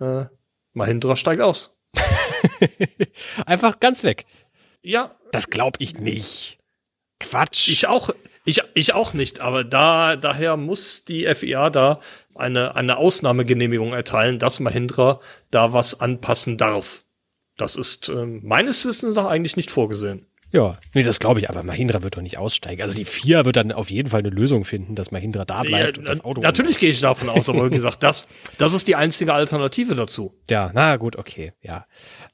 äh, 0.00 0.24
Mahindra 0.72 1.16
steigt 1.16 1.40
aus. 1.40 1.76
Einfach 3.46 3.80
ganz 3.80 4.02
weg. 4.02 4.26
Ja. 4.82 5.16
Das 5.32 5.48
glaub 5.48 5.76
ich 5.78 5.98
nicht. 5.98 6.58
Quatsch. 7.18 7.68
Ich 7.68 7.86
auch, 7.86 8.10
ich, 8.46 8.62
ich 8.74 8.94
auch 8.94 9.12
nicht, 9.12 9.40
aber 9.40 9.64
da, 9.64 10.16
daher 10.16 10.56
muss 10.56 11.04
die 11.04 11.26
FIA 11.34 11.68
da 11.68 12.00
eine, 12.34 12.76
eine 12.76 12.96
Ausnahmegenehmigung 12.96 13.92
erteilen, 13.92 14.38
dass 14.38 14.60
Mahindra 14.60 15.20
da 15.50 15.72
was 15.72 16.00
anpassen 16.00 16.56
darf. 16.56 17.04
Das 17.56 17.76
ist 17.76 18.08
äh, 18.08 18.24
meines 18.24 18.84
Wissens 18.86 19.14
nach 19.14 19.26
eigentlich 19.26 19.56
nicht 19.56 19.70
vorgesehen. 19.70 20.26
Ja, 20.52 20.78
nee, 20.94 21.02
das 21.02 21.18
glaube 21.18 21.40
ich, 21.40 21.50
aber 21.50 21.64
Mahindra 21.64 22.02
wird 22.02 22.16
doch 22.16 22.22
nicht 22.22 22.38
aussteigen. 22.38 22.80
Also 22.80 22.94
die 22.94 23.04
FIA 23.04 23.44
wird 23.44 23.56
dann 23.56 23.72
auf 23.72 23.90
jeden 23.90 24.08
Fall 24.08 24.20
eine 24.20 24.30
Lösung 24.30 24.64
finden, 24.64 24.94
dass 24.94 25.10
Mahindra 25.10 25.44
da 25.44 25.62
bleibt 25.62 25.96
ja, 25.96 26.00
und 26.00 26.08
das 26.08 26.24
Auto. 26.24 26.40
Natürlich 26.40 26.78
gehe 26.78 26.90
ich 26.90 27.00
davon 27.00 27.28
aus, 27.28 27.48
aber 27.48 27.70
wie 27.70 27.74
gesagt, 27.74 28.02
das, 28.02 28.28
das 28.56 28.72
ist 28.72 28.86
die 28.86 28.94
einzige 28.94 29.34
Alternative 29.34 29.96
dazu. 29.96 30.34
Ja, 30.48 30.70
na 30.72 30.96
gut, 30.96 31.16
okay, 31.16 31.52
ja. 31.62 31.86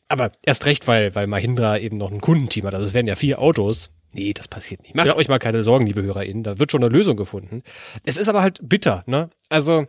Aber 0.09 0.31
erst 0.45 0.67
recht, 0.67 0.87
weil, 0.87 1.15
weil 1.15 1.27
Mahindra 1.27 1.79
eben 1.79 1.97
noch 1.97 2.13
ein 2.13 2.21
Kundenteam 2.21 2.67
hat. 2.67 2.75
Also 2.75 2.87
es 2.87 2.93
werden 2.93 3.07
ja 3.07 3.17
vier 3.17 3.41
Autos. 3.41 3.91
Nee, 4.13 4.33
das 4.33 4.49
passiert 4.49 4.83
nicht. 4.83 4.95
Macht 4.95 5.09
ja. 5.09 5.17
euch 5.17 5.29
mal 5.29 5.39
keine 5.39 5.63
Sorgen, 5.63 5.87
liebe 5.87 6.03
HörerInnen. 6.03 6.43
Da 6.43 6.59
wird 6.59 6.71
schon 6.71 6.83
eine 6.83 6.93
Lösung 6.93 7.17
gefunden. 7.17 7.63
Es 8.05 8.17
ist 8.17 8.29
aber 8.29 8.43
halt 8.43 8.61
bitter, 8.63 9.05
ne? 9.07 9.31
Also, 9.49 9.87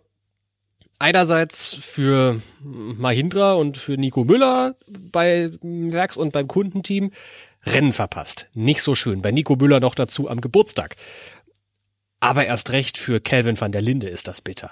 einerseits 1.00 1.76
für 1.76 2.42
Mahindra 2.62 3.54
und 3.54 3.78
für 3.78 3.98
Nico 3.98 4.24
Müller 4.24 4.76
bei 5.12 5.52
Werks- 5.62 6.18
und 6.18 6.32
beim 6.32 6.48
Kundenteam 6.48 7.12
Rennen 7.66 7.94
verpasst. 7.94 8.48
Nicht 8.54 8.82
so 8.82 8.96
schön. 8.96 9.22
Bei 9.22 9.32
Nico 9.32 9.56
Müller 9.56 9.80
noch 9.80 9.96
dazu 9.96 10.30
am 10.30 10.42
Geburtstag. 10.42 10.96
Aber 12.20 12.46
erst 12.46 12.72
recht 12.72 12.98
für 12.98 13.20
Calvin 13.20 13.60
van 13.60 13.72
der 13.72 13.82
Linde 13.82 14.08
ist 14.08 14.28
das 14.28 14.42
bitter. 14.42 14.72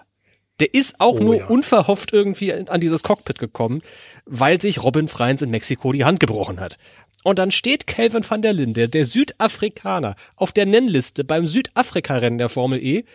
Der 0.60 0.74
ist 0.74 1.00
auch 1.00 1.16
oh, 1.20 1.24
nur 1.24 1.36
ja. 1.38 1.48
unverhofft 1.48 2.14
irgendwie 2.14 2.54
an 2.54 2.82
dieses 2.82 3.02
Cockpit 3.02 3.40
gekommen, 3.40 3.82
weil 4.26 4.62
sich 4.62 4.84
Robin 4.84 5.08
Freins 5.08 5.42
in 5.42 5.50
Mexiko 5.50 5.92
die 5.92 6.06
Hand 6.06 6.20
gebrochen 6.20 6.60
hat. 6.60 6.78
Und 7.24 7.40
dann 7.40 7.52
steht 7.52 7.88
Calvin 7.88 8.28
van 8.28 8.42
der 8.42 8.54
Linde, 8.54 8.90
der 8.90 9.06
Südafrikaner, 9.06 10.16
auf 10.36 10.52
der 10.52 10.66
Nennliste 10.66 11.24
beim 11.24 11.46
Südafrika-Rennen 11.46 12.40
der 12.40 12.50
Formel 12.50 12.84
E 12.84 13.06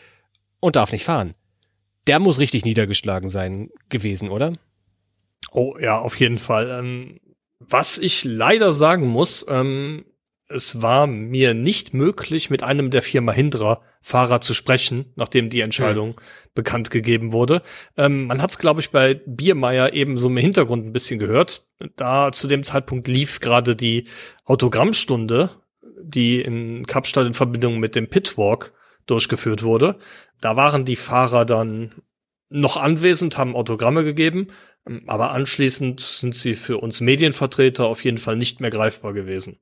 und 0.61 0.77
darf 0.77 0.93
nicht 0.93 1.05
fahren 1.05 1.35
der 2.07 2.19
muss 2.19 2.39
richtig 2.39 2.65
niedergeschlagen 2.65 3.29
sein 3.29 3.71
gewesen, 3.89 4.31
oder? 4.31 4.53
Oh 5.53 5.77
ja, 5.81 5.99
auf 5.99 6.19
jeden 6.19 6.39
Fall. 6.39 6.71
Ähm, 6.71 7.21
was 7.59 7.99
ich 7.99 8.25
leider 8.25 8.73
sagen 8.73 9.07
muss, 9.07 9.45
ähm, 9.49 10.05
es 10.49 10.81
war 10.83 11.07
mir 11.07 11.55
nicht 11.55 11.95
möglich, 11.95 12.51
mit 12.51 12.63
einem 12.63 12.91
der 12.91 13.03
vier 13.03 13.21
Mahindra-Fahrer 13.21 14.41
zu 14.41 14.55
sprechen, 14.55 15.13
nachdem 15.17 15.51
die 15.51 15.61
Entscheidung 15.61 16.11
mhm. 16.11 16.46
Bekannt 16.57 16.91
gegeben 16.91 17.33
wurde. 17.33 17.63
Ähm, 17.97 18.27
man 18.27 18.43
hat 18.43 18.51
es, 18.51 18.59
glaube 18.59 18.81
ich, 18.81 18.91
bei 18.91 19.15
Biermeier 19.15 19.93
eben 19.93 20.19
so 20.19 20.27
im 20.27 20.37
Hintergrund 20.37 20.85
ein 20.85 20.93
bisschen 20.93 21.21
gehört. 21.21 21.69
Da 21.95 22.33
zu 22.33 22.49
dem 22.49 22.65
Zeitpunkt 22.65 23.07
lief 23.07 23.39
gerade 23.39 23.77
die 23.77 24.09
Autogrammstunde, 24.45 25.51
die 26.03 26.41
in 26.41 26.85
Kapstadt 26.87 27.27
in 27.27 27.35
Verbindung 27.35 27.79
mit 27.79 27.95
dem 27.95 28.09
Pitwalk 28.09 28.73
durchgeführt 29.07 29.63
wurde. 29.63 29.99
Da 30.41 30.57
waren 30.57 30.85
die 30.85 30.97
Fahrer 30.97 31.45
dann 31.45 31.95
noch 32.49 32.77
anwesend, 32.77 33.39
haben 33.39 33.57
Autogramme 33.57 34.03
gegeben, 34.05 34.49
aber 35.07 35.31
anschließend 35.33 36.01
sind 36.01 36.35
sie 36.35 36.55
für 36.55 36.79
uns 36.79 37.01
Medienvertreter 37.01 37.87
auf 37.87 38.05
jeden 38.05 38.19
Fall 38.19 38.37
nicht 38.37 38.61
mehr 38.61 38.71
greifbar 38.71 39.13
gewesen. 39.13 39.61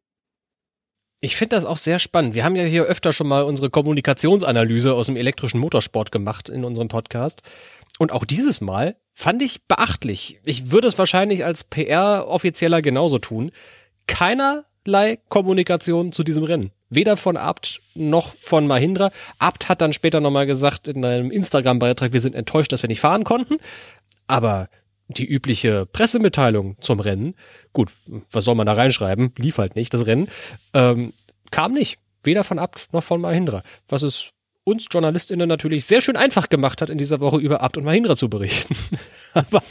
Ich 1.24 1.36
finde 1.36 1.56
das 1.56 1.64
auch 1.64 1.78
sehr 1.78 1.98
spannend. 1.98 2.34
Wir 2.34 2.44
haben 2.44 2.54
ja 2.54 2.64
hier 2.64 2.84
öfter 2.84 3.14
schon 3.14 3.28
mal 3.28 3.44
unsere 3.44 3.70
Kommunikationsanalyse 3.70 4.92
aus 4.92 5.06
dem 5.06 5.16
elektrischen 5.16 5.58
Motorsport 5.58 6.12
gemacht 6.12 6.50
in 6.50 6.64
unserem 6.64 6.88
Podcast. 6.88 7.42
Und 7.98 8.12
auch 8.12 8.26
dieses 8.26 8.60
Mal 8.60 8.96
fand 9.14 9.40
ich 9.40 9.64
beachtlich. 9.66 10.38
Ich 10.44 10.70
würde 10.70 10.86
es 10.86 10.98
wahrscheinlich 10.98 11.42
als 11.42 11.64
PR-Offizieller 11.64 12.82
genauso 12.82 13.18
tun. 13.18 13.52
Keinerlei 14.06 15.18
Kommunikation 15.30 16.12
zu 16.12 16.24
diesem 16.24 16.44
Rennen 16.44 16.72
weder 16.90 17.16
von 17.16 17.38
Abt 17.38 17.80
noch 17.94 18.34
von 18.34 18.66
Mahindra. 18.66 19.10
Abt 19.38 19.70
hat 19.70 19.80
dann 19.80 19.94
später 19.94 20.20
nochmal 20.20 20.46
gesagt 20.46 20.86
in 20.88 21.04
einem 21.04 21.30
Instagram-Beitrag, 21.30 22.12
wir 22.12 22.20
sind 22.20 22.34
enttäuscht, 22.34 22.70
dass 22.72 22.82
wir 22.82 22.88
nicht 22.88 23.00
fahren 23.00 23.24
konnten. 23.24 23.56
Aber 24.26 24.68
die 25.08 25.26
übliche 25.26 25.86
Pressemitteilung 25.86 26.76
zum 26.80 27.00
Rennen, 27.00 27.34
gut, 27.72 27.92
was 28.30 28.44
soll 28.44 28.54
man 28.54 28.66
da 28.66 28.72
reinschreiben? 28.72 29.32
Lief 29.36 29.58
halt 29.58 29.76
nicht, 29.76 29.92
das 29.92 30.06
Rennen, 30.06 30.28
ähm, 30.72 31.12
kam 31.50 31.72
nicht. 31.72 31.98
Weder 32.22 32.42
von 32.42 32.58
Abt 32.58 32.88
noch 32.92 33.04
von 33.04 33.20
Mahindra. 33.20 33.62
Was 33.86 34.02
ist 34.02 34.34
uns 34.64 34.86
JournalistInnen 34.90 35.46
natürlich 35.46 35.84
sehr 35.84 36.00
schön 36.00 36.16
einfach 36.16 36.48
gemacht 36.48 36.80
hat, 36.80 36.88
in 36.88 36.96
dieser 36.98 37.20
Woche 37.20 37.36
über 37.36 37.60
Abt 37.60 37.76
und 37.76 37.84
Mahindra 37.84 38.16
zu 38.16 38.30
berichten. 38.30 38.74
Aber 39.34 39.62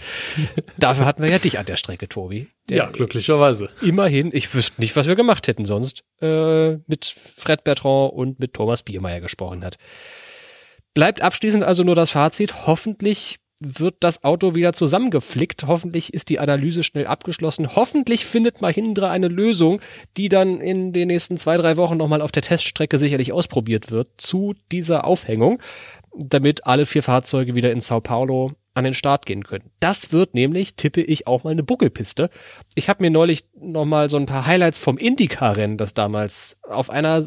dafür 0.78 1.06
hatten 1.06 1.24
wir 1.24 1.30
ja 1.30 1.40
dich 1.40 1.58
an 1.58 1.66
der 1.66 1.78
Strecke, 1.78 2.08
Tobi. 2.08 2.48
ja, 2.70 2.90
glücklicherweise. 2.92 3.70
Immerhin, 3.82 4.30
ich 4.34 4.54
wüsste 4.54 4.80
nicht, 4.80 4.96
was 4.96 5.08
wir 5.08 5.16
gemacht 5.16 5.48
hätten 5.48 5.66
sonst, 5.66 6.04
äh, 6.22 6.74
mit 6.86 7.06
Fred 7.06 7.64
Bertrand 7.64 8.14
und 8.14 8.40
mit 8.40 8.54
Thomas 8.54 8.84
Biermeier 8.84 9.20
gesprochen 9.20 9.66
hat. 9.66 9.78
Bleibt 10.94 11.22
abschließend 11.22 11.64
also 11.64 11.84
nur 11.84 11.96
das 11.96 12.12
Fazit. 12.12 12.68
Hoffentlich 12.68 13.40
wird 13.64 13.96
das 14.02 14.24
Auto 14.24 14.56
wieder 14.56 14.74
zusammengeflickt. 14.74 15.66
Hoffentlich 15.68 16.14
ist 16.14 16.30
die 16.30 16.40
Analyse 16.40 16.84
schnell 16.84 17.08
abgeschlossen. 17.08 17.76
Hoffentlich 17.76 18.26
findet 18.26 18.62
Mahindra 18.62 19.10
eine 19.10 19.28
Lösung, 19.28 19.82
die 20.18 20.30
dann 20.30 20.60
in 20.60 20.94
den 20.94 21.08
nächsten 21.08 21.38
zwei, 21.38 21.58
drei 21.58 21.78
Wochen 21.78 21.98
nochmal 21.98 22.22
auf 22.22 22.32
der 22.32 22.44
Teststrecke 22.44 22.98
sicherlich 22.98 23.34
ausprobiert 23.34 23.92
wird 23.92 24.10
zu 24.18 24.54
dieser 24.72 25.06
Aufhängung, 25.06 25.62
damit 26.16 26.66
alle 26.66 26.86
vier 26.86 27.04
Fahrzeuge 27.04 27.56
wieder 27.56 27.72
in 27.72 27.82
Sao 27.82 28.02
Paulo 28.02 28.52
an 28.74 28.84
den 28.84 28.94
Start 28.94 29.26
gehen 29.26 29.44
können. 29.44 29.70
Das 29.80 30.12
wird 30.12 30.34
nämlich, 30.34 30.76
tippe 30.76 31.02
ich, 31.02 31.28
auch 31.28 31.44
mal 31.44 31.52
eine 31.52 31.64
Buckelpiste. 31.64 32.30
Ich 32.76 32.90
habe 32.90 33.04
mir 33.04 33.12
neulich 33.12 33.46
nochmal 33.56 34.10
so 34.10 34.18
ein 34.18 34.26
paar 34.26 34.48
Highlights 34.48 34.80
vom 34.80 34.98
Indycar-Rennen, 34.98 35.78
das 35.78 35.94
damals 35.94 36.58
auf 36.64 36.90
einer 36.90 37.24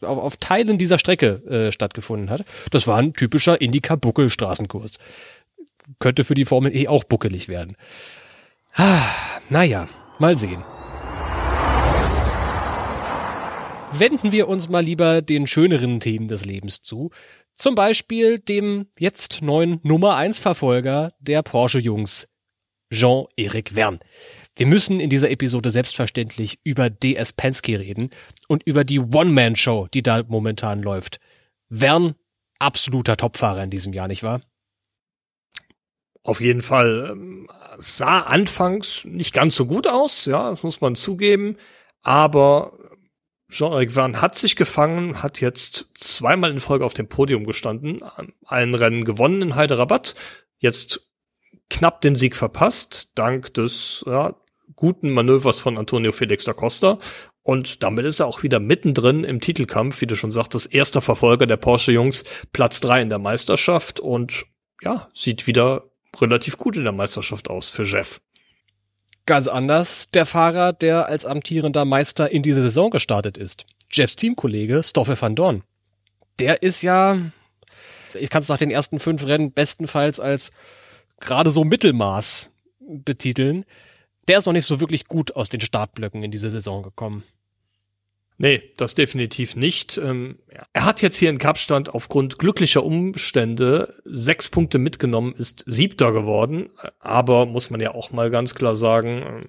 auf, 0.00 0.18
auf 0.18 0.36
Teilen 0.36 0.78
dieser 0.78 0.98
Strecke 0.98 1.42
äh, 1.48 1.72
stattgefunden 1.72 2.30
hat. 2.30 2.44
Das 2.70 2.86
war 2.86 2.98
ein 2.98 3.12
typischer 3.12 3.60
Indycar-Buckelstraßenkurs 3.60 4.98
könnte 5.98 6.24
für 6.24 6.34
die 6.34 6.44
Formel 6.44 6.74
E 6.74 6.88
auch 6.88 7.04
buckelig 7.04 7.48
werden. 7.48 7.76
Ah, 8.74 9.06
naja, 9.48 9.88
mal 10.18 10.38
sehen. 10.38 10.62
Wenden 13.92 14.32
wir 14.32 14.48
uns 14.48 14.68
mal 14.68 14.84
lieber 14.84 15.22
den 15.22 15.46
schöneren 15.46 16.00
Themen 16.00 16.28
des 16.28 16.44
Lebens 16.44 16.82
zu. 16.82 17.10
Zum 17.54 17.74
Beispiel 17.74 18.38
dem 18.38 18.86
jetzt 18.98 19.42
neuen 19.42 19.80
Nummer 19.82 20.14
1 20.16 20.38
Verfolger 20.38 21.14
der 21.18 21.42
Porsche 21.42 21.78
Jungs, 21.78 22.28
Jean-Eric 22.92 23.70
Verne. 23.74 23.98
Wir 24.56 24.66
müssen 24.66 25.00
in 25.00 25.10
dieser 25.10 25.30
Episode 25.30 25.70
selbstverständlich 25.70 26.60
über 26.64 26.90
DS 26.90 27.32
Penske 27.32 27.80
reden 27.80 28.10
und 28.46 28.62
über 28.64 28.84
die 28.84 29.00
One-Man-Show, 29.00 29.88
die 29.92 30.02
da 30.02 30.22
momentan 30.28 30.82
läuft. 30.82 31.18
Verne, 31.70 32.14
absoluter 32.58 33.16
Topfahrer 33.16 33.64
in 33.64 33.70
diesem 33.70 33.92
Jahr, 33.92 34.08
nicht 34.08 34.22
wahr? 34.22 34.40
Auf 36.22 36.40
jeden 36.40 36.62
Fall 36.62 37.10
ähm, 37.12 37.48
sah 37.78 38.20
anfangs 38.20 39.04
nicht 39.04 39.32
ganz 39.32 39.54
so 39.54 39.66
gut 39.66 39.86
aus, 39.86 40.26
ja, 40.26 40.50
das 40.50 40.62
muss 40.62 40.80
man 40.80 40.94
zugeben. 40.94 41.56
Aber 42.02 42.78
Jean-Eric 43.50 43.92
Verne 43.92 44.20
hat 44.20 44.36
sich 44.36 44.56
gefangen, 44.56 45.22
hat 45.22 45.40
jetzt 45.40 45.88
zweimal 45.94 46.50
in 46.50 46.60
Folge 46.60 46.84
auf 46.84 46.94
dem 46.94 47.08
Podium 47.08 47.44
gestanden, 47.44 48.02
ein 48.46 48.74
Rennen 48.74 49.04
gewonnen 49.04 49.40
in 49.40 49.56
Hyderabad, 49.56 50.14
jetzt 50.58 51.08
knapp 51.70 52.00
den 52.02 52.14
Sieg 52.14 52.36
verpasst, 52.36 53.12
dank 53.14 53.54
des 53.54 54.04
ja, 54.06 54.34
guten 54.76 55.10
Manövers 55.10 55.60
von 55.60 55.78
Antonio 55.78 56.12
Felix 56.12 56.44
da 56.44 56.52
Costa. 56.52 56.98
Und 57.42 57.82
damit 57.82 58.04
ist 58.04 58.20
er 58.20 58.26
auch 58.26 58.42
wieder 58.42 58.60
mittendrin 58.60 59.24
im 59.24 59.40
Titelkampf, 59.40 60.02
wie 60.02 60.06
du 60.06 60.16
schon 60.16 60.30
sagtest, 60.30 60.74
erster 60.74 61.00
Verfolger 61.00 61.46
der 61.46 61.56
Porsche-Jungs, 61.56 62.24
Platz 62.52 62.80
drei 62.80 63.00
in 63.00 63.08
der 63.08 63.18
Meisterschaft 63.18 64.00
und 64.00 64.44
ja, 64.82 65.08
sieht 65.14 65.46
wieder 65.46 65.87
relativ 66.16 66.56
gut 66.56 66.76
in 66.76 66.84
der 66.84 66.92
Meisterschaft 66.92 67.48
aus 67.48 67.68
für 67.68 67.84
Jeff. 67.84 68.20
Ganz 69.26 69.46
anders 69.46 70.08
der 70.12 70.24
Fahrer, 70.24 70.72
der 70.72 71.06
als 71.06 71.26
amtierender 71.26 71.84
Meister 71.84 72.30
in 72.30 72.42
diese 72.42 72.62
Saison 72.62 72.90
gestartet 72.90 73.36
ist. 73.36 73.66
Jeffs 73.90 74.16
Teamkollege 74.16 74.82
Stoffel 74.82 75.20
van 75.20 75.34
Dorn. 75.34 75.62
Der 76.38 76.62
ist 76.62 76.82
ja, 76.82 77.18
ich 78.14 78.30
kann 78.30 78.42
es 78.42 78.48
nach 78.48 78.58
den 78.58 78.70
ersten 78.70 78.98
fünf 78.98 79.26
Rennen 79.26 79.52
bestenfalls 79.52 80.20
als 80.20 80.50
gerade 81.20 81.50
so 81.50 81.64
Mittelmaß 81.64 82.50
betiteln. 82.80 83.64
Der 84.28 84.38
ist 84.38 84.46
noch 84.46 84.52
nicht 84.52 84.66
so 84.66 84.80
wirklich 84.80 85.06
gut 85.06 85.36
aus 85.36 85.48
den 85.48 85.60
Startblöcken 85.60 86.22
in 86.22 86.30
diese 86.30 86.50
Saison 86.50 86.82
gekommen. 86.82 87.22
Nee, 88.40 88.62
das 88.76 88.94
definitiv 88.94 89.56
nicht. 89.56 89.98
Ähm, 89.98 90.38
er 90.72 90.84
hat 90.84 91.02
jetzt 91.02 91.16
hier 91.16 91.28
in 91.28 91.38
Kapstand 91.38 91.92
aufgrund 91.92 92.38
glücklicher 92.38 92.84
Umstände 92.84 93.96
sechs 94.04 94.48
Punkte 94.48 94.78
mitgenommen, 94.78 95.34
ist 95.36 95.64
siebter 95.66 96.12
geworden, 96.12 96.70
aber 97.00 97.46
muss 97.46 97.70
man 97.70 97.80
ja 97.80 97.94
auch 97.94 98.12
mal 98.12 98.30
ganz 98.30 98.54
klar 98.54 98.76
sagen, 98.76 99.48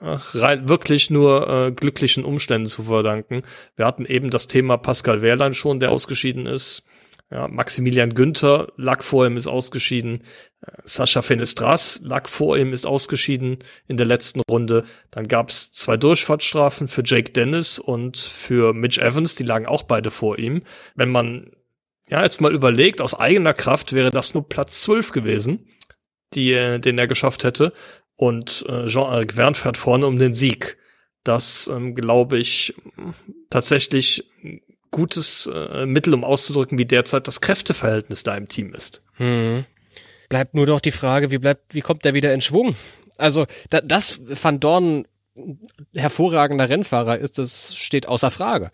äh, 0.00 0.16
rein, 0.34 0.68
wirklich 0.68 1.10
nur 1.10 1.48
äh, 1.48 1.70
glücklichen 1.70 2.24
Umständen 2.24 2.66
zu 2.66 2.82
verdanken. 2.82 3.44
Wir 3.76 3.86
hatten 3.86 4.04
eben 4.04 4.30
das 4.30 4.48
Thema 4.48 4.78
Pascal 4.78 5.22
Wehrlein 5.22 5.54
schon, 5.54 5.78
der 5.78 5.92
ausgeschieden 5.92 6.46
ist. 6.46 6.84
Ja, 7.30 7.48
Maximilian 7.48 8.14
Günther 8.14 8.72
lag 8.76 9.02
vor 9.02 9.26
ihm, 9.26 9.36
ist 9.36 9.48
ausgeschieden. 9.48 10.22
Äh, 10.60 10.72
Sascha 10.84 11.22
Fenestras 11.22 12.00
lag 12.04 12.28
vor 12.28 12.56
ihm, 12.56 12.72
ist 12.72 12.86
ausgeschieden 12.86 13.58
in 13.88 13.96
der 13.96 14.06
letzten 14.06 14.40
Runde. 14.48 14.84
Dann 15.10 15.26
gab's 15.26 15.72
zwei 15.72 15.96
Durchfahrtsstrafen 15.96 16.86
für 16.86 17.02
Jake 17.04 17.32
Dennis 17.32 17.78
und 17.78 18.18
für 18.18 18.72
Mitch 18.72 19.00
Evans, 19.00 19.34
die 19.34 19.42
lagen 19.42 19.66
auch 19.66 19.82
beide 19.82 20.10
vor 20.10 20.38
ihm. 20.38 20.62
Wenn 20.94 21.10
man 21.10 21.50
ja 22.08 22.22
jetzt 22.22 22.40
mal 22.40 22.54
überlegt, 22.54 23.00
aus 23.00 23.18
eigener 23.18 23.54
Kraft 23.54 23.94
wäre 23.94 24.10
das 24.10 24.34
nur 24.34 24.48
Platz 24.48 24.82
12 24.82 25.12
gewesen, 25.12 25.66
die, 26.34 26.52
äh, 26.52 26.78
den 26.78 26.98
er 26.98 27.06
geschafft 27.06 27.42
hätte. 27.42 27.72
Und 28.16 28.64
äh, 28.68 28.86
Jean-Eric 28.86 29.32
Verne 29.32 29.54
fährt 29.54 29.76
vorne 29.76 30.06
um 30.06 30.18
den 30.18 30.34
Sieg. 30.34 30.78
Das 31.24 31.68
ähm, 31.68 31.94
glaube 31.94 32.38
ich 32.38 32.74
tatsächlich 33.50 34.30
gutes 34.94 35.50
äh, 35.52 35.86
Mittel, 35.86 36.14
um 36.14 36.22
auszudrücken, 36.22 36.78
wie 36.78 36.84
derzeit 36.84 37.26
das 37.26 37.40
Kräfteverhältnis 37.40 38.22
da 38.22 38.36
im 38.36 38.46
Team 38.46 38.72
ist. 38.74 39.02
Hm. 39.14 39.64
Bleibt 40.28 40.54
nur 40.54 40.66
doch 40.66 40.80
die 40.80 40.92
Frage, 40.92 41.32
wie 41.32 41.38
bleibt, 41.38 41.74
wie 41.74 41.80
kommt 41.80 42.04
der 42.04 42.14
wieder 42.14 42.32
in 42.32 42.40
Schwung? 42.40 42.76
Also, 43.18 43.46
da, 43.70 43.80
dass 43.80 44.20
Van 44.24 44.60
Dorn 44.60 45.06
hervorragender 45.94 46.68
Rennfahrer 46.68 47.18
ist, 47.18 47.38
das 47.38 47.74
steht 47.74 48.06
außer 48.06 48.30
Frage. 48.30 48.70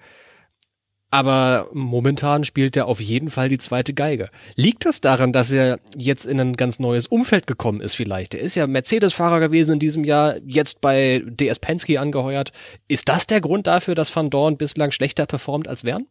Aber 1.13 1.69
momentan 1.73 2.45
spielt 2.45 2.77
er 2.77 2.87
auf 2.87 3.01
jeden 3.01 3.31
Fall 3.31 3.49
die 3.49 3.59
zweite 3.59 3.95
Geige. 3.95 4.31
Liegt 4.55 4.87
das 4.87 5.01
daran, 5.01 5.33
dass 5.33 5.51
er 5.51 5.79
jetzt 5.97 6.25
in 6.25 6.41
ein 6.41 6.55
ganz 6.55 6.79
neues 6.79 7.09
Umfeld 7.09 7.49
gekommen 7.49 7.81
ist 7.81 7.95
vielleicht? 7.95 8.35
Er 8.35 8.41
ist 8.41 8.55
ja 8.55 8.69
Mercedes-Fahrer 8.69 9.41
gewesen 9.41 9.73
in 9.73 9.79
diesem 9.81 10.05
Jahr, 10.05 10.37
jetzt 10.47 10.81
bei 10.81 11.23
DS 11.27 11.59
Penske 11.59 11.99
angeheuert. 11.99 12.53
Ist 12.87 13.09
das 13.09 13.27
der 13.27 13.41
Grund 13.41 13.67
dafür, 13.67 13.97
dass 13.97 14.15
Van 14.15 14.31
Dorn 14.31 14.57
bislang 14.57 14.93
schlechter 14.93 15.27
performt 15.27 15.67
als 15.67 15.83
Wern? 15.83 16.07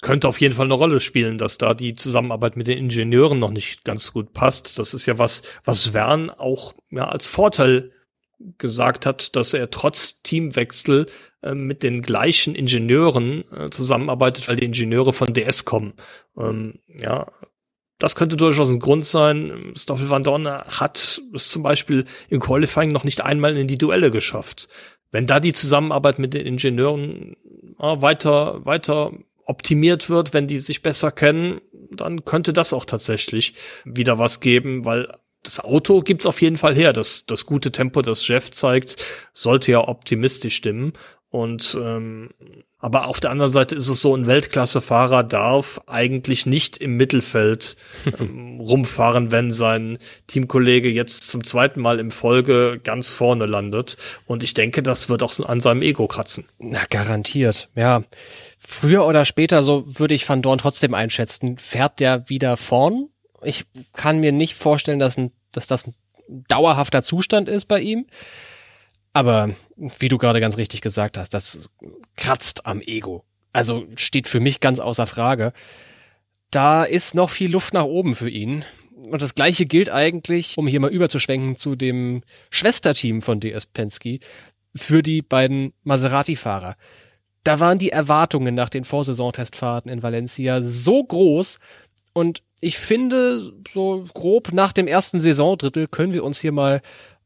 Könnte 0.00 0.28
auf 0.28 0.40
jeden 0.40 0.54
Fall 0.54 0.66
eine 0.66 0.74
Rolle 0.74 1.00
spielen, 1.00 1.36
dass 1.36 1.58
da 1.58 1.74
die 1.74 1.94
Zusammenarbeit 1.94 2.56
mit 2.56 2.68
den 2.68 2.78
Ingenieuren 2.78 3.38
noch 3.38 3.50
nicht 3.50 3.84
ganz 3.84 4.12
gut 4.12 4.32
passt. 4.32 4.78
Das 4.78 4.94
ist 4.94 5.06
ja 5.06 5.18
was, 5.18 5.42
was 5.64 5.92
Wern 5.92 6.30
auch 6.30 6.74
ja, 6.90 7.08
als 7.08 7.26
Vorteil 7.26 7.92
gesagt 8.58 9.06
hat, 9.06 9.34
dass 9.36 9.54
er 9.54 9.70
trotz 9.70 10.22
Teamwechsel 10.22 11.06
äh, 11.42 11.54
mit 11.54 11.82
den 11.82 12.02
gleichen 12.02 12.54
Ingenieuren 12.54 13.44
äh, 13.52 13.70
zusammenarbeitet, 13.70 14.48
weil 14.48 14.56
die 14.56 14.64
Ingenieure 14.64 15.12
von 15.12 15.32
DS 15.32 15.64
kommen. 15.64 15.94
Ähm, 16.38 16.80
ja, 16.86 17.26
das 17.98 18.14
könnte 18.14 18.36
durchaus 18.36 18.70
ein 18.70 18.80
Grund 18.80 19.06
sein. 19.06 19.72
Stoffel 19.74 20.10
Van 20.10 20.22
Dorn 20.22 20.46
hat 20.46 21.20
es 21.34 21.48
zum 21.48 21.62
Beispiel 21.62 22.04
im 22.28 22.40
Qualifying 22.40 22.90
noch 22.90 23.04
nicht 23.04 23.22
einmal 23.22 23.56
in 23.56 23.68
die 23.68 23.78
Duelle 23.78 24.10
geschafft. 24.10 24.68
Wenn 25.10 25.26
da 25.26 25.40
die 25.40 25.54
Zusammenarbeit 25.54 26.18
mit 26.18 26.34
den 26.34 26.46
Ingenieuren 26.46 27.36
äh, 27.78 28.02
weiter, 28.02 28.64
weiter 28.66 29.12
optimiert 29.44 30.10
wird, 30.10 30.34
wenn 30.34 30.46
die 30.46 30.58
sich 30.58 30.82
besser 30.82 31.10
kennen, 31.10 31.60
dann 31.90 32.24
könnte 32.24 32.52
das 32.52 32.72
auch 32.72 32.84
tatsächlich 32.84 33.54
wieder 33.84 34.18
was 34.18 34.40
geben, 34.40 34.84
weil 34.84 35.10
das 35.46 35.60
Auto 35.60 36.00
gibt's 36.00 36.26
auf 36.26 36.42
jeden 36.42 36.56
Fall 36.56 36.74
her. 36.74 36.92
Das, 36.92 37.24
das 37.26 37.46
gute 37.46 37.72
Tempo, 37.72 38.02
das 38.02 38.26
Jeff 38.26 38.50
zeigt, 38.50 38.96
sollte 39.32 39.72
ja 39.72 39.86
optimistisch 39.86 40.56
stimmen. 40.56 40.92
Und 41.30 41.76
ähm, 41.80 42.30
aber 42.78 43.06
auf 43.08 43.20
der 43.20 43.30
anderen 43.30 43.50
Seite 43.50 43.74
ist 43.74 43.88
es 43.88 44.00
so, 44.00 44.14
ein 44.14 44.26
Weltklassefahrer 44.26 45.24
darf 45.24 45.80
eigentlich 45.86 46.46
nicht 46.46 46.76
im 46.76 46.96
Mittelfeld 46.96 47.76
ähm, 48.20 48.60
rumfahren, 48.60 49.32
wenn 49.32 49.50
sein 49.50 49.98
Teamkollege 50.26 50.88
jetzt 50.88 51.28
zum 51.28 51.42
zweiten 51.42 51.80
Mal 51.80 51.98
im 51.98 52.10
Folge 52.10 52.80
ganz 52.82 53.14
vorne 53.14 53.46
landet. 53.46 53.96
Und 54.26 54.42
ich 54.42 54.54
denke, 54.54 54.82
das 54.82 55.08
wird 55.08 55.22
auch 55.22 55.38
an 55.40 55.60
seinem 55.60 55.82
Ego 55.82 56.06
kratzen. 56.06 56.46
Na, 56.58 56.82
garantiert. 56.88 57.68
Ja. 57.74 58.02
Früher 58.58 59.06
oder 59.06 59.24
später, 59.24 59.62
so 59.62 59.84
würde 59.98 60.14
ich 60.14 60.28
Van 60.28 60.42
Dorn 60.42 60.58
trotzdem 60.58 60.94
einschätzen, 60.94 61.58
fährt 61.58 62.00
der 62.00 62.28
wieder 62.28 62.56
vorn 62.56 63.08
ich 63.46 63.64
kann 63.92 64.20
mir 64.20 64.32
nicht 64.32 64.54
vorstellen, 64.54 64.98
dass, 64.98 65.16
ein, 65.16 65.30
dass 65.56 65.66
das 65.66 65.86
ein 65.86 65.94
dauerhafter 66.48 67.02
Zustand 67.02 67.48
ist 67.48 67.66
bei 67.66 67.80
ihm. 67.80 68.06
Aber 69.12 69.50
wie 69.76 70.08
du 70.08 70.18
gerade 70.18 70.40
ganz 70.40 70.58
richtig 70.58 70.82
gesagt 70.82 71.16
hast, 71.16 71.32
das 71.32 71.70
kratzt 72.16 72.66
am 72.66 72.80
Ego. 72.80 73.24
Also 73.52 73.86
steht 73.96 74.28
für 74.28 74.40
mich 74.40 74.60
ganz 74.60 74.78
außer 74.78 75.06
Frage. 75.06 75.52
Da 76.50 76.84
ist 76.84 77.14
noch 77.14 77.30
viel 77.30 77.50
Luft 77.50 77.72
nach 77.72 77.84
oben 77.84 78.14
für 78.14 78.28
ihn. 78.28 78.64
Und 78.94 79.22
das 79.22 79.34
gleiche 79.34 79.66
gilt 79.66 79.90
eigentlich, 79.90 80.58
um 80.58 80.66
hier 80.66 80.80
mal 80.80 80.90
überzuschwenken 80.90 81.56
zu 81.56 81.76
dem 81.76 82.22
Schwesterteam 82.50 83.22
von 83.22 83.40
DS 83.40 83.66
Penske, 83.66 84.18
für 84.74 85.02
die 85.02 85.22
beiden 85.22 85.72
Maserati-Fahrer. 85.84 86.76
Da 87.44 87.60
waren 87.60 87.78
die 87.78 87.90
Erwartungen 87.90 88.54
nach 88.54 88.68
den 88.68 88.84
Vorsaisontestfahrten 88.84 89.90
in 89.90 90.02
Valencia 90.02 90.60
so 90.60 91.02
groß 91.02 91.58
und 92.16 92.42
ich 92.62 92.78
finde, 92.78 93.52
so 93.70 94.06
grob 94.14 94.54
nach 94.54 94.72
dem 94.72 94.86
ersten 94.86 95.20
Saisondrittel 95.20 95.86
können 95.86 96.14
wir 96.14 96.24
uns 96.24 96.40
hier 96.40 96.50
mal 96.50 96.80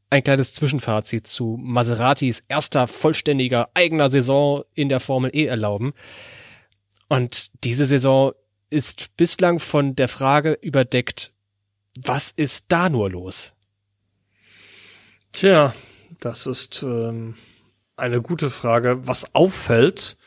ein 0.09 0.21
kleines 0.21 0.53
Zwischenfazit 0.53 1.25
zu 1.25 1.57
Maseratis 1.61 2.43
erster 2.49 2.87
vollständiger 2.87 3.69
eigener 3.73 4.09
Saison 4.09 4.65
in 4.73 4.89
der 4.89 4.99
Formel 4.99 5.31
E 5.33 5.45
erlauben. 5.45 5.93
Und 7.07 7.51
diese 7.63 7.85
Saison 7.85 8.33
ist 8.69 9.15
bislang 9.15 9.59
von 9.59 9.95
der 9.95 10.09
Frage 10.09 10.59
überdeckt, 10.61 11.31
was 11.97 12.31
ist 12.31 12.65
da 12.67 12.89
nur 12.89 13.09
los? 13.09 13.53
Tja, 15.31 15.73
das 16.19 16.47
ist 16.47 16.83
ähm, 16.83 17.35
eine 17.95 18.21
gute 18.21 18.49
Frage. 18.49 19.07
Was 19.07 19.33
auffällt, 19.35 20.17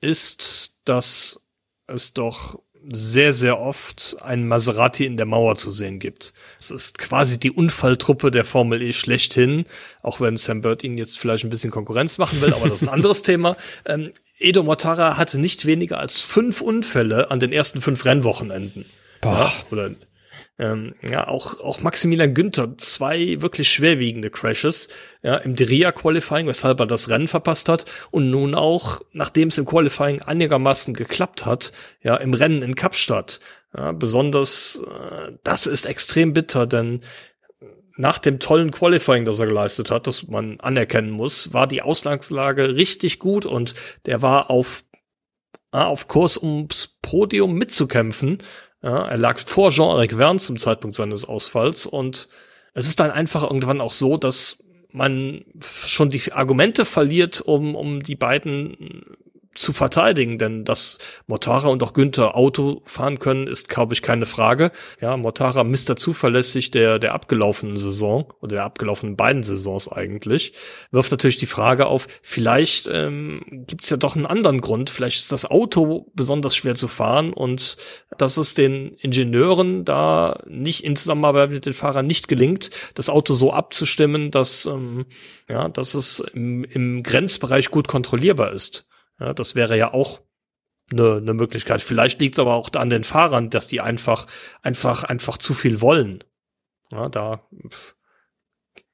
ist, 0.00 0.74
dass 0.84 1.40
es 1.86 2.12
doch 2.12 2.58
sehr, 2.88 3.32
sehr 3.32 3.60
oft 3.60 4.16
einen 4.20 4.48
Maserati 4.48 5.04
in 5.04 5.16
der 5.16 5.26
Mauer 5.26 5.56
zu 5.56 5.70
sehen 5.70 5.98
gibt. 5.98 6.32
Es 6.58 6.70
ist 6.70 6.98
quasi 6.98 7.38
die 7.38 7.50
Unfalltruppe 7.50 8.30
der 8.30 8.44
Formel 8.44 8.82
E 8.82 8.92
schlechthin, 8.92 9.64
auch 10.02 10.20
wenn 10.20 10.36
Sam 10.36 10.62
Bird 10.62 10.82
ihnen 10.84 10.98
jetzt 10.98 11.18
vielleicht 11.18 11.44
ein 11.44 11.50
bisschen 11.50 11.70
Konkurrenz 11.70 12.18
machen 12.18 12.40
will, 12.40 12.54
aber 12.54 12.68
das 12.68 12.76
ist 12.76 12.82
ein 12.82 12.88
anderes 12.88 13.22
Thema. 13.22 13.56
Ähm, 13.86 14.12
Edo 14.38 14.62
Mortara 14.62 15.18
hatte 15.18 15.38
nicht 15.38 15.66
weniger 15.66 15.98
als 15.98 16.20
fünf 16.20 16.62
Unfälle 16.62 17.30
an 17.30 17.40
den 17.40 17.52
ersten 17.52 17.82
fünf 17.82 18.04
Rennwochenenden. 18.04 18.86
Ja, 19.22 19.52
oder 19.70 19.90
ähm, 20.60 20.94
ja, 21.02 21.26
auch, 21.26 21.60
auch 21.60 21.80
Maximilian 21.80 22.34
Günther, 22.34 22.76
zwei 22.76 23.40
wirklich 23.40 23.70
schwerwiegende 23.70 24.28
Crashes, 24.28 24.88
ja, 25.22 25.36
im 25.36 25.56
Diria 25.56 25.90
Qualifying, 25.90 26.46
weshalb 26.46 26.80
er 26.80 26.86
das 26.86 27.08
Rennen 27.08 27.28
verpasst 27.28 27.70
hat 27.70 27.86
und 28.12 28.30
nun 28.30 28.54
auch, 28.54 29.00
nachdem 29.12 29.48
es 29.48 29.56
im 29.56 29.64
Qualifying 29.64 30.20
einigermaßen 30.20 30.92
geklappt 30.92 31.46
hat, 31.46 31.72
ja, 32.02 32.16
im 32.16 32.34
Rennen 32.34 32.60
in 32.60 32.74
Kapstadt. 32.74 33.40
Ja, 33.74 33.92
besonders, 33.92 34.82
äh, 34.86 35.32
das 35.44 35.66
ist 35.66 35.86
extrem 35.86 36.34
bitter, 36.34 36.66
denn 36.66 37.00
nach 37.96 38.18
dem 38.18 38.38
tollen 38.38 38.70
Qualifying, 38.70 39.24
das 39.24 39.40
er 39.40 39.46
geleistet 39.46 39.90
hat, 39.90 40.06
das 40.06 40.26
man 40.28 40.60
anerkennen 40.60 41.10
muss, 41.10 41.54
war 41.54 41.68
die 41.68 41.80
Ausgangslage 41.80 42.76
richtig 42.76 43.18
gut 43.18 43.46
und 43.46 43.74
der 44.04 44.20
war 44.20 44.50
auf, 44.50 44.84
auf 45.70 46.06
Kurs 46.06 46.36
ums 46.36 46.98
Podium 47.00 47.54
mitzukämpfen. 47.54 48.42
Ja, 48.82 49.06
er 49.06 49.18
lag 49.18 49.38
vor 49.46 49.70
Jean-Eric 49.70 50.12
Verne 50.12 50.38
zum 50.38 50.58
Zeitpunkt 50.58 50.96
seines 50.96 51.24
Ausfalls 51.24 51.86
und 51.86 52.28
es 52.72 52.86
ist 52.86 53.00
dann 53.00 53.10
einfach 53.10 53.42
irgendwann 53.42 53.80
auch 53.80 53.92
so, 53.92 54.16
dass 54.16 54.62
man 54.92 55.44
schon 55.84 56.10
die 56.10 56.32
Argumente 56.32 56.84
verliert, 56.84 57.40
um, 57.40 57.74
um 57.74 58.02
die 58.02 58.16
beiden 58.16 59.16
zu 59.54 59.72
verteidigen, 59.72 60.38
denn 60.38 60.64
dass 60.64 60.98
Mortara 61.26 61.68
und 61.68 61.82
auch 61.82 61.92
Günther 61.92 62.36
Auto 62.36 62.82
fahren 62.84 63.18
können, 63.18 63.48
ist, 63.48 63.68
glaube 63.68 63.94
ich, 63.94 64.02
keine 64.02 64.24
Frage. 64.24 64.70
Ja, 65.00 65.16
Mortara 65.16 65.64
Mr. 65.64 65.96
Zuverlässig 65.96 66.70
der, 66.70 67.00
der 67.00 67.14
abgelaufenen 67.14 67.76
Saison 67.76 68.32
oder 68.40 68.56
der 68.56 68.64
abgelaufenen 68.64 69.16
beiden 69.16 69.42
Saisons 69.42 69.90
eigentlich, 69.90 70.52
wirft 70.92 71.10
natürlich 71.10 71.38
die 71.38 71.46
Frage 71.46 71.86
auf, 71.86 72.06
vielleicht 72.22 72.88
ähm, 72.92 73.42
gibt 73.66 73.84
es 73.84 73.90
ja 73.90 73.96
doch 73.96 74.14
einen 74.14 74.26
anderen 74.26 74.60
Grund. 74.60 74.88
Vielleicht 74.88 75.18
ist 75.18 75.32
das 75.32 75.46
Auto 75.46 76.06
besonders 76.14 76.54
schwer 76.54 76.76
zu 76.76 76.86
fahren 76.86 77.32
und 77.32 77.76
dass 78.16 78.36
es 78.36 78.54
den 78.54 78.94
Ingenieuren 78.94 79.84
da 79.84 80.42
nicht 80.46 80.84
in 80.84 80.94
Zusammenarbeit 80.94 81.50
mit 81.50 81.66
den 81.66 81.72
Fahrern 81.72 82.06
nicht 82.06 82.28
gelingt, 82.28 82.70
das 82.94 83.08
Auto 83.08 83.34
so 83.34 83.52
abzustimmen, 83.52 84.30
dass, 84.30 84.66
ähm, 84.66 85.06
ja, 85.48 85.68
dass 85.68 85.94
es 85.94 86.20
im, 86.20 86.62
im 86.62 87.02
Grenzbereich 87.02 87.70
gut 87.70 87.88
kontrollierbar 87.88 88.52
ist. 88.52 88.86
Ja, 89.20 89.34
das 89.34 89.54
wäre 89.54 89.76
ja 89.76 89.92
auch 89.92 90.20
eine, 90.92 91.16
eine 91.16 91.34
Möglichkeit. 91.34 91.82
Vielleicht 91.82 92.20
liegt 92.20 92.34
es 92.34 92.38
aber 92.38 92.54
auch 92.54 92.70
an 92.74 92.90
den 92.90 93.04
Fahrern, 93.04 93.50
dass 93.50 93.68
die 93.68 93.80
einfach, 93.80 94.26
einfach, 94.62 95.04
einfach 95.04 95.38
zu 95.38 95.54
viel 95.54 95.80
wollen. 95.80 96.24
Ja, 96.90 97.08
da 97.08 97.46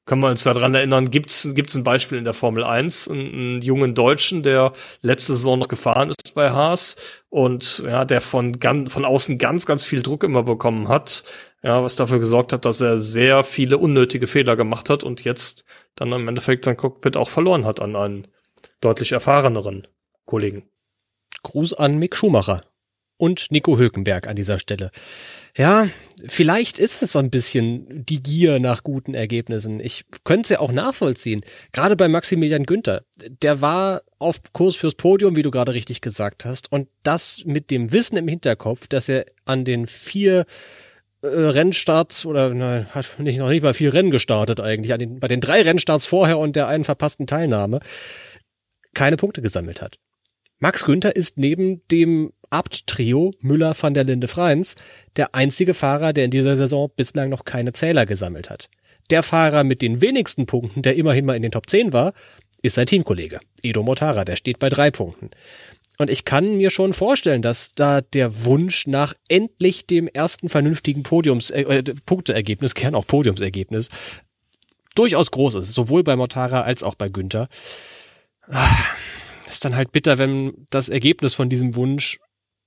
können 0.05 0.21
wir 0.21 0.29
uns 0.29 0.43
daran 0.43 0.73
erinnern, 0.73 1.09
gibt's 1.11 1.49
gibt's 1.53 1.75
ein 1.75 1.83
Beispiel 1.83 2.17
in 2.17 2.23
der 2.23 2.33
Formel 2.33 2.63
1, 2.63 3.09
einen, 3.09 3.33
einen 3.33 3.61
jungen 3.61 3.93
Deutschen, 3.93 4.41
der 4.41 4.73
letzte 5.01 5.35
Saison 5.35 5.59
noch 5.59 5.67
gefahren 5.67 6.09
ist 6.09 6.33
bei 6.33 6.51
Haas 6.51 6.95
und 7.29 7.79
ja, 7.79 8.05
der 8.05 8.21
von 8.21 8.59
ganz, 8.59 8.93
von 8.93 9.03
außen 9.03 9.37
ganz, 9.37 9.65
ganz 9.65 9.83
viel 9.83 10.01
Druck 10.01 10.23
immer 10.23 10.43
bekommen 10.43 10.87
hat, 10.87 11.25
ja, 11.61 11.83
was 11.83 11.97
dafür 11.97 12.19
gesorgt 12.19 12.53
hat, 12.53 12.63
dass 12.63 12.79
er 12.79 12.99
sehr 12.99 13.43
viele 13.43 13.77
unnötige 13.77 14.27
Fehler 14.27 14.55
gemacht 14.55 14.89
hat 14.89 15.03
und 15.03 15.25
jetzt 15.25 15.65
dann 15.95 16.11
im 16.13 16.27
Endeffekt 16.27 16.63
sein 16.63 16.77
Cockpit 16.77 17.17
auch 17.17 17.29
verloren 17.29 17.65
hat 17.65 17.81
an 17.81 17.95
einen 17.95 18.27
deutlich 18.79 19.11
erfahreneren 19.11 19.87
Kollegen. 20.27 20.69
Gruß 21.41 21.73
an 21.73 21.97
Mick 21.97 22.15
Schumacher 22.15 22.63
und 23.17 23.51
Nico 23.51 23.77
Hülkenberg 23.77 24.27
an 24.27 24.35
dieser 24.35 24.59
Stelle. 24.59 24.91
Ja, 25.57 25.89
vielleicht 26.27 26.77
ist 26.77 27.01
es 27.01 27.13
so 27.13 27.19
ein 27.19 27.31
bisschen 27.31 28.05
die 28.05 28.21
Gier 28.21 28.59
nach 28.59 28.83
guten 28.83 29.15
Ergebnissen. 29.15 29.79
Ich 29.79 30.05
könnte 30.23 30.43
es 30.43 30.49
ja 30.49 30.59
auch 30.59 30.71
nachvollziehen. 30.71 31.41
Gerade 31.71 31.95
bei 31.95 32.07
Maximilian 32.07 32.65
Günther. 32.65 33.03
Der 33.41 33.59
war 33.59 34.03
auf 34.19 34.41
Kurs 34.53 34.75
fürs 34.75 34.95
Podium, 34.95 35.35
wie 35.35 35.41
du 35.41 35.49
gerade 35.49 35.73
richtig 35.73 36.01
gesagt 36.01 36.45
hast. 36.45 36.71
Und 36.71 36.89
das 37.01 37.43
mit 37.45 37.71
dem 37.71 37.91
Wissen 37.91 38.17
im 38.17 38.27
Hinterkopf, 38.27 38.87
dass 38.87 39.09
er 39.09 39.25
an 39.45 39.65
den 39.65 39.87
vier 39.87 40.45
äh, 41.23 41.27
Rennstarts 41.27 42.25
oder 42.27 42.53
nein, 42.53 42.85
hat 42.93 43.19
nicht, 43.19 43.39
noch 43.39 43.49
nicht 43.49 43.63
mal 43.63 43.73
vier 43.73 43.93
Rennen 43.93 44.11
gestartet 44.11 44.59
eigentlich, 44.59 44.93
an 44.93 44.99
den, 44.99 45.19
bei 45.19 45.27
den 45.27 45.41
drei 45.41 45.63
Rennstarts 45.63 46.05
vorher 46.05 46.37
und 46.37 46.55
der 46.55 46.67
einen 46.67 46.83
verpassten 46.83 47.25
Teilnahme 47.25 47.79
keine 48.93 49.17
Punkte 49.17 49.41
gesammelt 49.41 49.81
hat. 49.81 49.97
Max 50.59 50.85
Günther 50.85 51.15
ist 51.15 51.37
neben 51.37 51.87
dem 51.89 52.33
Abt-Trio 52.49 53.31
Müller 53.41 53.75
van 53.79 53.93
der 53.93 54.05
Linde 54.05 54.27
Freins 54.27 54.75
der 55.15 55.35
einzige 55.35 55.75
Fahrer, 55.75 56.13
der 56.13 56.25
in 56.25 56.31
dieser 56.31 56.55
Saison 56.55 56.89
bislang 56.95 57.29
noch 57.29 57.45
keine 57.45 57.73
Zähler 57.73 58.07
gesammelt 58.07 58.49
hat. 58.49 58.69
Der 59.11 59.21
Fahrer 59.21 59.63
mit 59.63 59.81
den 59.81 60.01
wenigsten 60.01 60.47
Punkten, 60.47 60.81
der 60.81 60.95
immerhin 60.95 61.25
mal 61.25 61.35
in 61.35 61.43
den 61.43 61.51
Top 61.51 61.69
10 61.69 61.93
war, 61.93 62.13
ist 62.63 62.73
sein 62.73 62.87
Teamkollege, 62.87 63.39
Edo 63.61 63.83
Motara, 63.83 64.25
der 64.25 64.35
steht 64.35 64.57
bei 64.57 64.69
drei 64.69 64.89
Punkten. 64.89 65.29
Und 65.99 66.09
ich 66.09 66.25
kann 66.25 66.57
mir 66.57 66.71
schon 66.71 66.93
vorstellen, 66.93 67.41
dass 67.41 67.73
da 67.73 68.01
der 68.01 68.45
Wunsch 68.45 68.87
nach 68.87 69.13
endlich 69.29 69.85
dem 69.85 70.07
ersten 70.07 70.49
vernünftigen 70.49 71.03
Podiums, 71.03 71.51
äh, 71.51 71.61
äh 71.61 71.83
Punkteergebnis, 72.05 72.73
gern 72.73 72.95
auch 72.95 73.05
Podiumsergebnis, 73.05 73.89
durchaus 74.95 75.29
groß 75.29 75.55
ist, 75.55 75.73
sowohl 75.73 76.03
bei 76.03 76.15
Motara 76.15 76.61
als 76.61 76.83
auch 76.83 76.95
bei 76.95 77.09
Günther. 77.09 77.47
Ist 79.47 79.65
dann 79.65 79.75
halt 79.75 79.91
bitter, 79.91 80.17
wenn 80.17 80.67
das 80.69 80.89
Ergebnis 80.89 81.33
von 81.33 81.49
diesem 81.49 81.75
Wunsch 81.75 82.19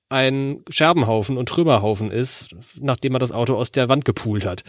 ein 0.08 0.64
Scherbenhaufen 0.68 1.36
und 1.36 1.48
Trümmerhaufen 1.48 2.10
ist, 2.10 2.50
nachdem 2.80 3.14
er 3.14 3.20
das 3.20 3.32
Auto 3.32 3.54
aus 3.54 3.70
der 3.70 3.88
Wand 3.88 4.04
gepult 4.04 4.44
hat. 4.44 4.64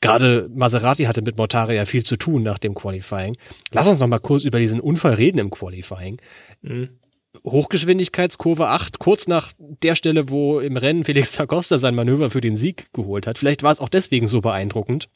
Gerade 0.00 0.48
Maserati 0.52 1.04
hatte 1.04 1.22
mit 1.22 1.38
Mortara 1.38 1.72
ja 1.72 1.84
viel 1.84 2.02
zu 2.02 2.16
tun 2.16 2.42
nach 2.42 2.58
dem 2.58 2.74
Qualifying. 2.74 3.36
Lass 3.70 3.86
uns 3.86 4.00
noch 4.00 4.08
mal 4.08 4.18
kurz 4.18 4.44
über 4.44 4.58
diesen 4.58 4.80
Unfall 4.80 5.14
reden 5.14 5.38
im 5.38 5.50
Qualifying. 5.50 6.20
Mhm. 6.62 6.98
Hochgeschwindigkeitskurve 7.46 8.68
8, 8.68 8.98
kurz 8.98 9.26
nach 9.26 9.52
der 9.58 9.94
Stelle, 9.94 10.28
wo 10.28 10.60
im 10.60 10.76
Rennen 10.76 11.04
Felix 11.04 11.32
da 11.32 11.46
Costa 11.46 11.78
sein 11.78 11.94
Manöver 11.94 12.30
für 12.30 12.40
den 12.40 12.56
Sieg 12.56 12.92
geholt 12.92 13.26
hat. 13.26 13.38
Vielleicht 13.38 13.62
war 13.62 13.72
es 13.72 13.80
auch 13.80 13.88
deswegen 13.88 14.26
so 14.26 14.40
beeindruckend, 14.40 15.08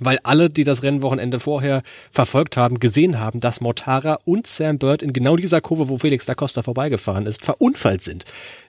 weil 0.00 0.18
alle, 0.22 0.50
die 0.50 0.64
das 0.64 0.82
Rennwochenende 0.82 1.40
vorher 1.40 1.82
verfolgt 2.10 2.56
haben, 2.56 2.80
gesehen 2.80 3.18
haben, 3.18 3.40
dass 3.40 3.60
Mortara 3.60 4.18
und 4.24 4.46
Sam 4.46 4.78
Bird 4.78 5.02
in 5.02 5.12
genau 5.12 5.36
dieser 5.36 5.60
Kurve, 5.60 5.88
wo 5.88 5.98
Felix 5.98 6.26
da 6.26 6.34
Costa 6.34 6.62
vorbeigefahren 6.62 7.26
ist, 7.26 7.44
verunfallt 7.44 8.02
sind 8.02 8.24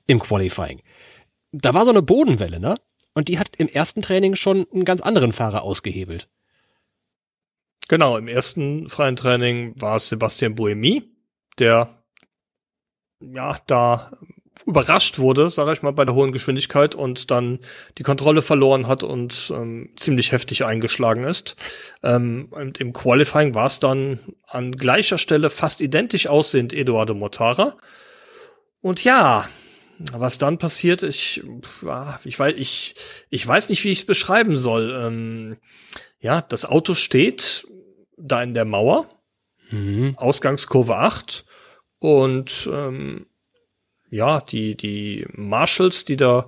im 0.07 0.19
Qualifying. 0.19 0.81
Da 1.51 1.73
war 1.73 1.85
so 1.85 1.91
eine 1.91 2.01
Bodenwelle, 2.01 2.59
ne? 2.59 2.75
Und 3.13 3.27
die 3.27 3.37
hat 3.37 3.55
im 3.57 3.67
ersten 3.67 4.01
Training 4.01 4.35
schon 4.35 4.65
einen 4.73 4.85
ganz 4.85 5.01
anderen 5.01 5.33
Fahrer 5.33 5.61
ausgehebelt. 5.61 6.27
Genau, 7.87 8.17
im 8.17 8.27
ersten 8.27 8.89
freien 8.89 9.15
Training 9.15 9.79
war 9.79 9.97
es 9.97 10.09
Sebastian 10.09 10.55
Buemi, 10.55 11.03
der 11.59 12.03
ja 13.19 13.57
da 13.67 14.17
überrascht 14.65 15.19
wurde, 15.19 15.49
sage 15.49 15.73
ich 15.73 15.81
mal, 15.81 15.91
bei 15.91 16.05
der 16.05 16.15
hohen 16.15 16.31
Geschwindigkeit 16.31 16.95
und 16.95 17.31
dann 17.31 17.59
die 17.97 18.03
Kontrolle 18.03 18.41
verloren 18.41 18.87
hat 18.87 19.03
und 19.03 19.51
ähm, 19.55 19.89
ziemlich 19.95 20.31
heftig 20.31 20.65
eingeschlagen 20.65 21.23
ist. 21.23 21.55
Ähm, 22.01 22.49
Im 22.77 22.93
Qualifying 22.93 23.55
war 23.55 23.67
es 23.67 23.79
dann 23.79 24.19
an 24.47 24.71
gleicher 24.71 25.17
Stelle 25.17 25.49
fast 25.49 25.81
identisch 25.81 26.27
aussehend 26.27 26.73
Eduardo 26.73 27.13
Mortara. 27.13 27.77
Und 28.81 29.03
ja, 29.03 29.47
was 30.11 30.37
dann 30.37 30.57
passiert, 30.57 31.03
ich, 31.03 31.43
ich 32.23 32.39
weiß, 32.39 32.55
ich, 32.57 32.95
ich 33.29 33.47
weiß 33.47 33.69
nicht, 33.69 33.83
wie 33.83 33.91
ich 33.91 33.99
es 33.99 34.05
beschreiben 34.05 34.57
soll. 34.57 34.93
Ähm, 35.05 35.57
ja, 36.19 36.41
das 36.41 36.65
Auto 36.65 36.93
steht 36.93 37.67
da 38.17 38.41
in 38.41 38.53
der 38.53 38.65
Mauer, 38.65 39.09
mhm. 39.69 40.15
Ausgangskurve 40.17 40.97
8 40.97 41.45
und 41.99 42.69
ähm, 42.71 43.27
ja, 44.13 44.41
die, 44.41 44.75
die 44.75 45.25
Marshals, 45.33 46.05
die 46.05 46.17
da 46.17 46.47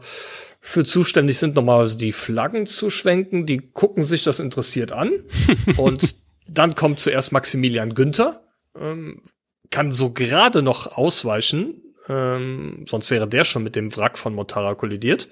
für 0.62 0.86
zuständig 0.86 1.40
sind, 1.40 1.56
normalerweise 1.56 1.98
die 1.98 2.12
Flaggen 2.12 2.68
zu 2.68 2.90
schwenken, 2.90 3.46
die 3.46 3.58
gucken 3.58 4.04
sich 4.04 4.24
das 4.24 4.40
interessiert 4.40 4.92
an. 4.92 5.12
und 5.78 6.16
dann 6.48 6.76
kommt 6.76 7.00
zuerst 7.00 7.32
Maximilian 7.32 7.96
Günther, 7.96 8.44
ähm, 8.80 9.24
kann 9.72 9.92
so 9.92 10.12
gerade 10.12 10.62
noch 10.62 10.96
ausweichen, 10.96 11.82
ähm, 12.08 12.86
sonst 12.88 13.10
wäre 13.10 13.28
der 13.28 13.44
schon 13.44 13.64
mit 13.64 13.76
dem 13.76 13.96
Wrack 13.96 14.18
von 14.18 14.36
Motara 14.36 14.76
kollidiert. 14.76 15.28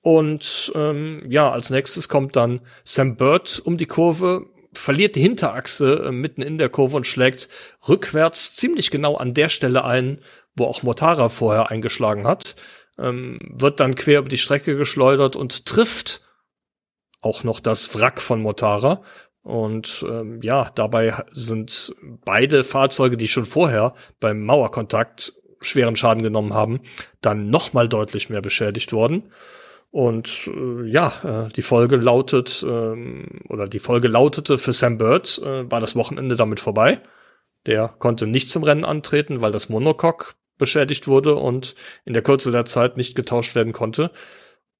Und 0.00 0.72
ähm, 0.74 1.24
ja, 1.28 1.50
als 1.50 1.68
nächstes 1.68 2.08
kommt 2.08 2.36
dann 2.36 2.60
Sam 2.84 3.16
Bird 3.16 3.60
um 3.64 3.76
die 3.76 3.86
Kurve, 3.86 4.46
verliert 4.72 5.16
die 5.16 5.20
Hinterachse 5.20 6.06
äh, 6.06 6.12
mitten 6.12 6.42
in 6.42 6.56
der 6.56 6.68
Kurve 6.70 6.96
und 6.96 7.06
schlägt 7.06 7.48
rückwärts 7.86 8.56
ziemlich 8.56 8.90
genau 8.90 9.16
an 9.16 9.34
der 9.34 9.48
Stelle 9.50 9.84
ein, 9.84 10.20
wo 10.56 10.64
auch 10.64 10.82
Mortara 10.82 11.28
vorher 11.28 11.70
eingeschlagen 11.70 12.26
hat, 12.26 12.56
ähm, 12.98 13.38
wird 13.42 13.80
dann 13.80 13.94
quer 13.94 14.20
über 14.20 14.28
die 14.28 14.38
Strecke 14.38 14.76
geschleudert 14.76 15.36
und 15.36 15.66
trifft 15.66 16.22
auch 17.20 17.44
noch 17.44 17.60
das 17.60 17.94
Wrack 17.94 18.20
von 18.20 18.40
Mortara. 18.40 19.02
Und 19.42 20.04
ähm, 20.08 20.40
ja, 20.42 20.70
dabei 20.74 21.14
sind 21.30 21.94
beide 22.24 22.64
Fahrzeuge, 22.64 23.16
die 23.16 23.28
schon 23.28 23.44
vorher 23.46 23.94
beim 24.18 24.44
Mauerkontakt 24.44 25.34
schweren 25.60 25.96
Schaden 25.96 26.22
genommen 26.22 26.54
haben, 26.54 26.80
dann 27.20 27.50
nochmal 27.50 27.88
deutlich 27.88 28.28
mehr 28.28 28.42
beschädigt 28.42 28.92
worden. 28.92 29.30
Und 29.90 30.50
äh, 30.52 30.88
ja, 30.88 31.46
äh, 31.46 31.52
die 31.52 31.62
Folge 31.62 31.96
lautet, 31.96 32.62
äh, 32.62 33.46
oder 33.48 33.68
die 33.68 33.78
Folge 33.78 34.08
lautete 34.08 34.58
für 34.58 34.72
Sam 34.72 34.98
Bird, 34.98 35.40
äh, 35.44 35.70
war 35.70 35.80
das 35.80 35.96
Wochenende 35.96 36.36
damit 36.36 36.60
vorbei. 36.60 37.00
Der 37.66 37.88
konnte 37.88 38.26
nicht 38.26 38.48
zum 38.48 38.62
Rennen 38.62 38.84
antreten, 38.84 39.42
weil 39.42 39.52
das 39.52 39.68
Monocoque 39.68 40.34
beschädigt 40.58 41.08
wurde 41.08 41.36
und 41.36 41.74
in 42.04 42.12
der 42.12 42.22
Kürze 42.22 42.50
der 42.50 42.64
Zeit 42.64 42.96
nicht 42.96 43.14
getauscht 43.14 43.54
werden 43.54 43.72
konnte. 43.72 44.10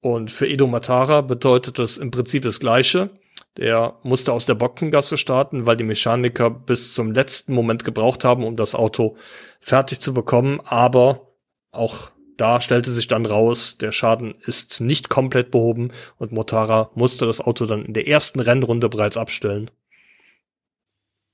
Und 0.01 0.31
für 0.31 0.47
Edo 0.47 0.67
Matara 0.67 1.21
bedeutet 1.21 1.79
das 1.79 1.97
im 1.97 2.11
Prinzip 2.11 2.43
das 2.43 2.59
Gleiche. 2.59 3.09
Der 3.57 3.97
musste 4.03 4.33
aus 4.33 4.45
der 4.45 4.55
Boxengasse 4.55 5.17
starten, 5.17 5.65
weil 5.65 5.77
die 5.77 5.83
Mechaniker 5.83 6.49
bis 6.49 6.93
zum 6.93 7.11
letzten 7.11 7.53
Moment 7.53 7.83
gebraucht 7.83 8.23
haben, 8.23 8.43
um 8.43 8.55
das 8.55 8.75
Auto 8.75 9.17
fertig 9.59 9.99
zu 9.99 10.13
bekommen. 10.13 10.61
Aber 10.63 11.33
auch 11.71 12.11
da 12.37 12.61
stellte 12.61 12.91
sich 12.91 13.07
dann 13.07 13.25
raus, 13.25 13.77
der 13.79 13.91
Schaden 13.91 14.35
ist 14.45 14.79
nicht 14.79 15.09
komplett 15.09 15.49
behoben 15.49 15.91
und 16.17 16.31
Motara 16.31 16.91
musste 16.93 17.25
das 17.25 17.41
Auto 17.41 17.65
dann 17.65 17.83
in 17.83 17.93
der 17.93 18.07
ersten 18.07 18.39
Rennrunde 18.39 18.89
bereits 18.89 19.17
abstellen. 19.17 19.71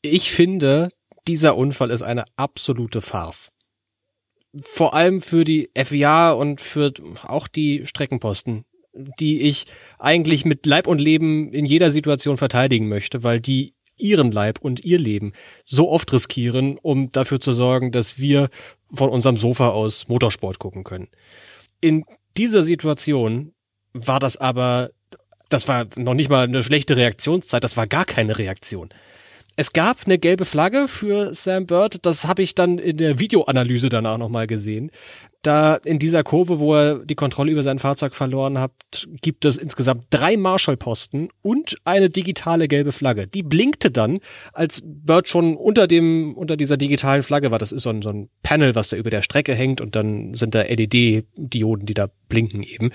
Ich 0.02 0.32
finde, 0.32 0.90
dieser 1.28 1.58
Unfall 1.58 1.92
ist 1.92 2.02
eine 2.02 2.24
absolute 2.38 3.02
Farce 3.02 3.53
vor 4.62 4.94
allem 4.94 5.22
für 5.22 5.44
die 5.44 5.70
FIA 5.76 6.32
und 6.32 6.62
für 6.62 6.94
auch 7.24 7.48
die 7.48 7.86
Streckenposten, 7.86 8.66
die 9.20 9.42
ich 9.42 9.66
eigentlich 9.98 10.46
mit 10.46 10.66
Leib 10.66 10.88
und 10.88 11.00
Leben 11.00 11.52
in 11.52 11.66
jeder 11.66 11.90
Situation 11.90 12.38
verteidigen 12.38 12.88
möchte, 12.88 13.24
weil 13.24 13.42
die 13.42 13.74
ihren 13.98 14.32
Leib 14.32 14.60
und 14.60 14.84
ihr 14.84 15.00
Leben 15.00 15.34
so 15.66 15.90
oft 15.90 16.12
riskieren, 16.14 16.78
um 16.82 17.12
dafür 17.12 17.40
zu 17.40 17.54
sorgen, 17.54 17.92
dass 17.92 18.20
wir 18.20 18.50
von 18.92 19.10
unserem 19.10 19.38
Sofa 19.38 19.70
aus 19.70 20.08
Motorsport 20.08 20.60
gucken 20.60 20.84
können. 20.84 21.08
In 21.82 22.06
dieser 22.38 22.64
Situation 22.64 23.54
war 23.94 24.20
das 24.20 24.38
aber, 24.38 24.92
das 25.50 25.68
war 25.68 25.88
noch 25.96 26.16
nicht 26.16 26.30
mal 26.30 26.46
eine 26.46 26.64
schlechte 26.64 26.98
Reaktionszeit, 26.98 27.64
das 27.64 27.78
war 27.78 27.88
gar 27.88 28.06
keine 28.06 28.38
Reaktion 28.38 28.90
es 29.56 29.74
gab 29.74 29.98
eine 30.06 30.18
gelbe 30.18 30.46
Flagge 30.46 30.88
für 30.88 31.34
Sam 31.34 31.66
Bird. 31.66 32.06
Das 32.06 32.26
habe 32.26 32.42
ich 32.42 32.56
dann 32.56 32.80
in 32.80 32.98
der 32.98 33.20
Videoanalyse 33.20 33.90
danach 33.90 34.18
nochmal 34.18 34.48
gesehen. 34.48 34.92
Da 35.44 35.76
in 35.76 36.00
dieser 36.00 36.24
Kurve, 36.24 36.60
wo 36.60 36.74
er 36.74 37.06
die 37.06 37.16
Kontrolle 37.16 37.52
über 37.52 37.64
sein 37.64 37.78
Fahrzeug 37.78 38.16
verloren 38.16 38.60
hat, 38.60 38.72
gibt 39.22 39.44
es 39.44 39.58
insgesamt 39.58 40.06
drei 40.10 40.38
Marshall-Posten 40.38 41.30
und 41.42 41.76
eine 41.84 42.10
digitale 42.10 42.70
gelbe 42.70 42.94
Flagge. 42.94 43.28
Die 43.28 43.44
blinkte 43.44 43.92
dann, 43.92 44.20
als 44.54 44.82
Bird 44.86 45.28
schon 45.28 45.58
unter 45.58 45.86
dem, 45.88 46.34
unter 46.36 46.56
dieser 46.56 46.78
digitalen 46.78 47.24
Flagge 47.24 47.52
war. 47.52 47.60
Das 47.60 47.74
ist 47.74 47.84
so 47.84 47.90
ein, 47.90 48.02
so 48.02 48.10
ein 48.10 48.30
Panel, 48.42 48.74
was 48.74 48.90
da 48.90 48.98
über 48.98 49.10
der 49.10 49.22
Strecke 49.22 49.54
hängt 49.54 49.82
und 49.82 49.98
dann 49.98 50.34
sind 50.34 50.56
da 50.56 50.62
LED-Dioden, 50.62 51.86
die 51.86 51.94
da 51.94 52.08
blinken 52.30 52.64
eben. 52.64 52.92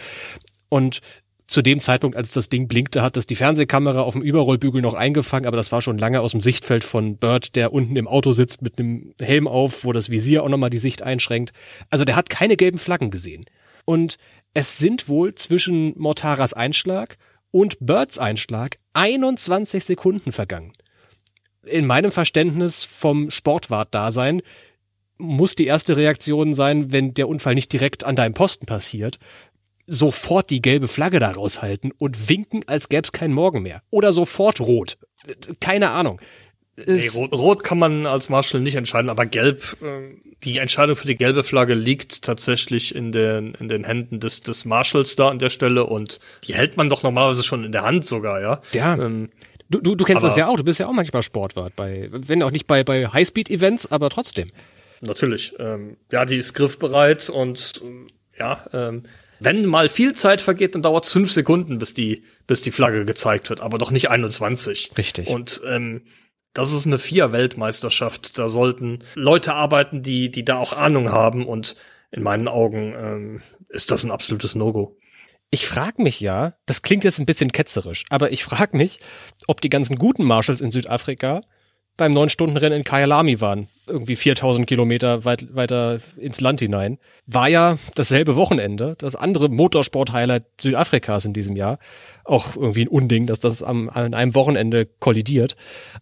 Und 0.70 1.00
zu 1.48 1.62
dem 1.62 1.80
Zeitpunkt, 1.80 2.14
als 2.14 2.30
das 2.30 2.50
Ding 2.50 2.68
blinkte, 2.68 3.02
hat 3.02 3.16
das 3.16 3.26
die 3.26 3.34
Fernsehkamera 3.34 4.02
auf 4.02 4.12
dem 4.12 4.22
Überrollbügel 4.22 4.82
noch 4.82 4.92
eingefangen, 4.92 5.46
aber 5.46 5.56
das 5.56 5.72
war 5.72 5.80
schon 5.80 5.96
lange 5.96 6.20
aus 6.20 6.32
dem 6.32 6.42
Sichtfeld 6.42 6.84
von 6.84 7.16
Bird, 7.16 7.56
der 7.56 7.72
unten 7.72 7.96
im 7.96 8.06
Auto 8.06 8.32
sitzt 8.32 8.60
mit 8.60 8.78
einem 8.78 9.14
Helm 9.18 9.48
auf, 9.48 9.84
wo 9.84 9.94
das 9.94 10.10
Visier 10.10 10.44
auch 10.44 10.50
nochmal 10.50 10.68
die 10.68 10.78
Sicht 10.78 11.02
einschränkt. 11.02 11.52
Also 11.88 12.04
der 12.04 12.16
hat 12.16 12.28
keine 12.28 12.56
gelben 12.56 12.78
Flaggen 12.78 13.10
gesehen. 13.10 13.46
Und 13.86 14.18
es 14.52 14.76
sind 14.76 15.08
wohl 15.08 15.34
zwischen 15.34 15.98
Mortaras 15.98 16.52
Einschlag 16.52 17.16
und 17.50 17.78
Birds 17.80 18.18
Einschlag 18.18 18.76
21 18.92 19.82
Sekunden 19.82 20.32
vergangen. 20.32 20.74
In 21.64 21.86
meinem 21.86 22.12
Verständnis 22.12 22.84
vom 22.84 23.30
Sportwart-Dasein 23.30 24.42
muss 25.16 25.54
die 25.54 25.66
erste 25.66 25.96
Reaktion 25.96 26.54
sein, 26.54 26.92
wenn 26.92 27.14
der 27.14 27.28
Unfall 27.28 27.54
nicht 27.54 27.72
direkt 27.72 28.04
an 28.04 28.16
deinem 28.16 28.34
Posten 28.34 28.66
passiert, 28.66 29.18
sofort 29.88 30.50
die 30.50 30.62
gelbe 30.62 30.86
Flagge 30.86 31.18
da 31.18 31.30
raushalten 31.30 31.92
und 31.98 32.28
winken, 32.28 32.62
als 32.66 32.88
gäbe 32.88 33.02
es 33.04 33.12
keinen 33.12 33.32
Morgen 33.32 33.62
mehr. 33.62 33.82
Oder 33.90 34.12
sofort 34.12 34.60
rot. 34.60 34.98
Keine 35.60 35.90
Ahnung. 35.90 36.20
Nee, 36.86 37.08
rot, 37.08 37.32
rot, 37.32 37.64
kann 37.64 37.78
man 37.78 38.06
als 38.06 38.28
Marshall 38.28 38.60
nicht 38.60 38.76
entscheiden, 38.76 39.10
aber 39.10 39.26
gelb, 39.26 39.76
äh, 39.82 40.14
die 40.44 40.58
Entscheidung 40.58 40.94
für 40.94 41.08
die 41.08 41.16
gelbe 41.16 41.42
Flagge 41.42 41.74
liegt 41.74 42.22
tatsächlich 42.22 42.94
in 42.94 43.10
den, 43.10 43.54
in 43.54 43.68
den 43.68 43.82
Händen 43.82 44.20
des, 44.20 44.42
des 44.42 44.64
Marshalls 44.64 45.16
da 45.16 45.28
an 45.28 45.40
der 45.40 45.50
Stelle 45.50 45.84
und 45.84 46.20
die 46.44 46.54
hält 46.54 46.76
man 46.76 46.88
doch 46.88 47.02
normalerweise 47.02 47.42
schon 47.42 47.64
in 47.64 47.72
der 47.72 47.82
Hand 47.82 48.06
sogar, 48.06 48.40
ja. 48.40 48.60
Ja. 48.74 48.94
Ähm, 48.94 49.30
du, 49.68 49.80
du, 49.80 49.96
du 49.96 50.04
kennst 50.04 50.22
das 50.22 50.36
ja 50.36 50.46
auch, 50.46 50.56
du 50.56 50.62
bist 50.62 50.78
ja 50.78 50.86
auch 50.86 50.92
manchmal 50.92 51.22
Sportwart 51.22 51.74
bei, 51.74 52.08
wenn 52.12 52.42
auch 52.44 52.52
nicht 52.52 52.68
bei, 52.68 52.84
bei 52.84 53.08
Highspeed-Events, 53.08 53.90
aber 53.90 54.08
trotzdem. 54.10 54.48
Natürlich. 55.00 55.54
Ähm, 55.58 55.96
ja, 56.12 56.24
die 56.24 56.36
ist 56.36 56.54
griffbereit 56.54 57.28
und 57.28 57.82
ja, 58.38 58.64
ähm, 58.72 59.02
wenn 59.40 59.66
mal 59.66 59.88
viel 59.88 60.14
Zeit 60.14 60.42
vergeht, 60.42 60.74
dann 60.74 60.82
dauert 60.82 61.04
es 61.04 61.12
fünf 61.12 61.32
Sekunden, 61.32 61.78
bis 61.78 61.94
die, 61.94 62.24
bis 62.46 62.62
die 62.62 62.70
Flagge 62.70 63.04
gezeigt 63.04 63.50
wird, 63.50 63.60
aber 63.60 63.78
doch 63.78 63.90
nicht 63.90 64.10
21. 64.10 64.92
Richtig. 64.96 65.28
Und 65.28 65.60
ähm, 65.66 66.02
das 66.54 66.72
ist 66.72 66.86
eine 66.86 66.98
Vier-Weltmeisterschaft. 66.98 68.38
Da 68.38 68.48
sollten 68.48 69.04
Leute 69.14 69.54
arbeiten, 69.54 70.02
die, 70.02 70.30
die 70.30 70.44
da 70.44 70.56
auch 70.56 70.72
Ahnung 70.72 71.12
haben. 71.12 71.46
Und 71.46 71.76
in 72.10 72.22
meinen 72.22 72.48
Augen 72.48 72.94
ähm, 72.96 73.42
ist 73.68 73.90
das 73.90 74.04
ein 74.04 74.10
absolutes 74.10 74.54
No-Go. 74.54 74.96
Ich 75.50 75.66
frage 75.66 76.02
mich 76.02 76.20
ja, 76.20 76.54
das 76.66 76.82
klingt 76.82 77.04
jetzt 77.04 77.20
ein 77.20 77.26
bisschen 77.26 77.52
ketzerisch, 77.52 78.04
aber 78.10 78.32
ich 78.32 78.44
frage 78.44 78.76
mich, 78.76 78.98
ob 79.46 79.62
die 79.62 79.70
ganzen 79.70 79.96
guten 79.96 80.24
Marshals 80.24 80.60
in 80.60 80.70
Südafrika 80.70 81.40
beim 81.96 82.12
neun 82.12 82.28
Stunden 82.28 82.58
Rennen 82.58 82.78
in 82.78 82.84
Kyalami 82.84 83.40
waren, 83.40 83.66
irgendwie 83.88 84.16
4000 84.16 84.66
Kilometer 84.66 85.24
weit, 85.24 85.54
weiter 85.54 85.98
ins 86.16 86.40
Land 86.40 86.60
hinein. 86.60 86.98
War 87.26 87.48
ja 87.48 87.78
dasselbe 87.94 88.36
Wochenende, 88.36 88.94
das 88.98 89.16
andere 89.16 89.48
Motorsport-Highlight 89.48 90.44
Südafrikas 90.60 91.24
in 91.24 91.32
diesem 91.32 91.56
Jahr. 91.56 91.78
Auch 92.24 92.56
irgendwie 92.56 92.82
ein 92.82 92.88
Unding, 92.88 93.26
dass 93.26 93.40
das 93.40 93.62
am, 93.62 93.88
an 93.88 94.14
einem 94.14 94.34
Wochenende 94.34 94.86
kollidiert. 95.00 95.56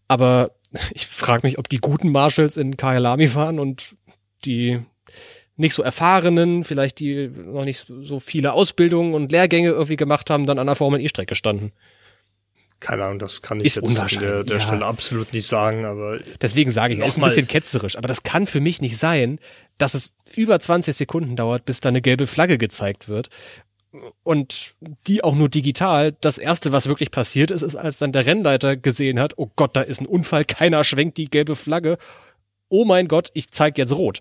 Aber 0.09 0.53
ich 0.95 1.07
frage 1.07 1.47
mich, 1.47 1.59
ob 1.59 1.69
die 1.69 1.79
guten 1.79 2.11
Marshals 2.11 2.57
in 2.57 2.77
Kyalami 2.77 3.35
waren 3.35 3.59
und 3.59 3.97
die 4.45 4.81
nicht 5.57 5.75
so 5.75 5.83
erfahrenen, 5.83 6.65
vielleicht 6.65 7.01
die 7.01 7.29
noch 7.29 7.65
nicht 7.65 7.87
so 8.03 8.21
viele 8.21 8.53
Ausbildungen 8.53 9.15
und 9.15 9.33
Lehrgänge 9.33 9.71
irgendwie 9.71 9.97
gemacht 9.97 10.29
haben, 10.29 10.47
dann 10.47 10.59
an 10.59 10.67
der 10.67 10.77
Formel 10.77 11.01
E-Strecke 11.01 11.35
standen. 11.35 11.73
Keine 12.79 13.05
Ahnung, 13.05 13.19
das 13.19 13.41
kann 13.41 13.61
ich 13.61 13.67
ist 13.67 13.77
jetzt 13.77 13.99
an 13.99 14.09
der, 14.21 14.45
der 14.45 14.57
ja. 14.57 14.61
Stelle 14.61 14.85
absolut 14.85 15.33
nicht 15.33 15.47
sagen, 15.47 15.85
aber. 15.87 16.19
Deswegen 16.43 16.71
sage 16.71 16.95
ich, 16.95 17.01
es 17.01 17.09
ist 17.09 17.17
ein 17.17 17.25
bisschen 17.25 17.49
ketzerisch, 17.49 17.97
aber 17.97 18.07
das 18.07 18.23
kann 18.23 18.47
für 18.47 18.61
mich 18.61 18.83
nicht 18.83 18.99
sein, 18.99 19.39
dass 19.79 19.95
es 19.95 20.15
über 20.35 20.61
20 20.61 20.95
Sekunden 20.95 21.37
dauert, 21.37 21.65
bis 21.65 21.81
da 21.81 21.89
eine 21.89 22.03
gelbe 22.03 22.27
Flagge 22.27 22.59
gezeigt 22.59 23.09
wird. 23.09 23.29
Und 24.23 24.75
die 25.07 25.25
auch 25.25 25.35
nur 25.35 25.49
digital. 25.49 26.15
Das 26.21 26.37
erste, 26.37 26.71
was 26.71 26.87
wirklich 26.87 27.11
passiert 27.11 27.51
ist, 27.51 27.63
ist, 27.63 27.77
als 27.77 27.99
dann 27.99 28.13
der 28.13 28.27
Rennleiter 28.27 28.77
gesehen 28.77 29.19
hat, 29.21 29.35
oh 29.39 29.51
Gott, 29.57 29.75
da 29.75 29.81
ist 29.81 30.03
ein 30.03 30.07
Unfall, 30.07 30.45
keiner 30.45 30.85
schwenkt 30.85 31.17
die 31.17 31.31
gelbe 31.31 31.57
Flagge. 31.57 31.97
Oh 32.69 32.85
mein 32.85 33.09
Gott, 33.09 33.31
ich 33.33 33.51
zeig 33.53 33.79
jetzt 33.79 33.93
rot. 33.93 34.21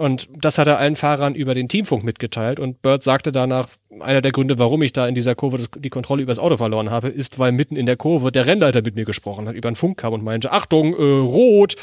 Und 0.00 0.30
das 0.34 0.56
hat 0.56 0.66
er 0.66 0.78
allen 0.78 0.96
Fahrern 0.96 1.34
über 1.34 1.52
den 1.52 1.68
Teamfunk 1.68 2.04
mitgeteilt. 2.04 2.58
Und 2.58 2.80
Bird 2.80 3.02
sagte 3.02 3.32
danach, 3.32 3.68
einer 4.00 4.22
der 4.22 4.32
Gründe, 4.32 4.58
warum 4.58 4.80
ich 4.80 4.94
da 4.94 5.06
in 5.06 5.14
dieser 5.14 5.34
Kurve 5.34 5.62
die 5.76 5.90
Kontrolle 5.90 6.22
über 6.22 6.30
das 6.30 6.38
Auto 6.38 6.56
verloren 6.56 6.88
habe, 6.88 7.08
ist, 7.08 7.38
weil 7.38 7.52
mitten 7.52 7.76
in 7.76 7.84
der 7.84 7.98
Kurve 7.98 8.32
der 8.32 8.46
Rennleiter 8.46 8.80
mit 8.80 8.94
mir 8.94 9.04
gesprochen 9.04 9.46
hat, 9.46 9.54
über 9.54 9.68
einen 9.68 9.76
Funk 9.76 9.98
kam 9.98 10.14
und 10.14 10.24
meinte, 10.24 10.52
Achtung, 10.52 10.94
äh, 10.94 11.02
rot. 11.02 11.76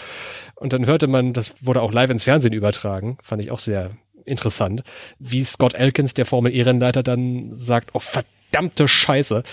Und 0.56 0.74
dann 0.74 0.88
hörte 0.88 1.06
man, 1.06 1.34
das 1.34 1.54
wurde 1.62 1.84
auch 1.84 1.94
live 1.94 2.10
ins 2.10 2.24
Fernsehen 2.24 2.54
übertragen, 2.54 3.20
fand 3.22 3.40
ich 3.44 3.52
auch 3.52 3.60
sehr 3.60 3.92
interessant, 4.26 4.82
wie 5.20 5.44
Scott 5.44 5.76
Elkins, 5.76 6.16
der 6.16 6.26
Formel 6.26 6.56
E-Rennleiter, 6.56 7.04
dann 7.04 7.52
sagt, 7.52 7.92
oh 7.94 8.00
verdammte 8.00 8.88
Scheiße, 8.88 9.44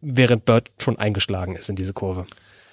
während 0.00 0.44
Bird 0.44 0.70
schon 0.78 0.96
eingeschlagen 0.96 1.56
ist 1.56 1.68
in 1.68 1.74
diese 1.74 1.92
Kurve. 1.92 2.26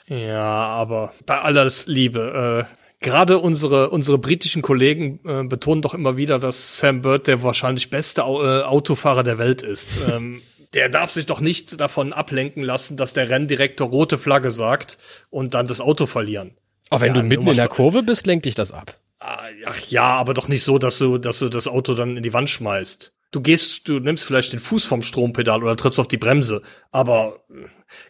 Ja, 0.05 0.43
aber 0.43 1.11
bei 1.25 1.41
aller 1.41 1.71
Liebe, 1.87 2.67
äh, 2.69 2.78
gerade 2.99 3.39
unsere, 3.39 3.89
unsere 3.89 4.17
britischen 4.17 4.61
Kollegen 4.61 5.19
äh, 5.25 5.43
betonen 5.43 5.81
doch 5.81 5.93
immer 5.93 6.17
wieder, 6.17 6.39
dass 6.39 6.77
Sam 6.77 7.01
Bird 7.01 7.27
der 7.27 7.43
wahrscheinlich 7.43 7.89
beste 7.89 8.23
Au 8.23 8.43
äh, 8.43 8.63
Autofahrer 8.63 9.23
der 9.23 9.37
Welt 9.37 9.61
ist. 9.61 10.07
ähm, 10.11 10.41
der 10.73 10.89
darf 10.89 11.11
sich 11.11 11.25
doch 11.25 11.39
nicht 11.39 11.79
davon 11.79 12.13
ablenken 12.13 12.61
lassen, 12.61 12.95
dass 12.95 13.13
der 13.13 13.29
Renndirektor 13.29 13.87
rote 13.89 14.17
Flagge 14.17 14.51
sagt 14.51 14.97
und 15.29 15.53
dann 15.53 15.67
das 15.67 15.81
Auto 15.81 16.05
verlieren. 16.05 16.51
Auch 16.89 17.01
wenn 17.01 17.15
ja, 17.15 17.21
du 17.21 17.27
mitten 17.27 17.47
in 17.47 17.55
der 17.55 17.67
Kurve 17.67 18.03
bist, 18.03 18.27
lenkt 18.27 18.45
dich 18.45 18.55
das 18.55 18.71
ab. 18.71 18.97
Ah, 19.19 19.39
ach 19.65 19.79
ja, 19.89 20.13
aber 20.13 20.33
doch 20.33 20.47
nicht 20.47 20.63
so, 20.63 20.77
dass 20.77 20.97
du, 20.97 21.17
dass 21.17 21.39
du 21.39 21.49
das 21.49 21.67
Auto 21.67 21.93
dann 21.93 22.17
in 22.17 22.23
die 22.23 22.33
Wand 22.33 22.49
schmeißt. 22.49 23.13
Du 23.31 23.41
gehst, 23.41 23.87
du 23.87 23.99
nimmst 23.99 24.25
vielleicht 24.25 24.53
den 24.53 24.59
Fuß 24.59 24.85
vom 24.85 25.03
Strompedal 25.03 25.61
oder 25.61 25.75
trittst 25.75 25.99
auf 25.99 26.07
die 26.07 26.17
Bremse, 26.17 26.61
aber 26.91 27.41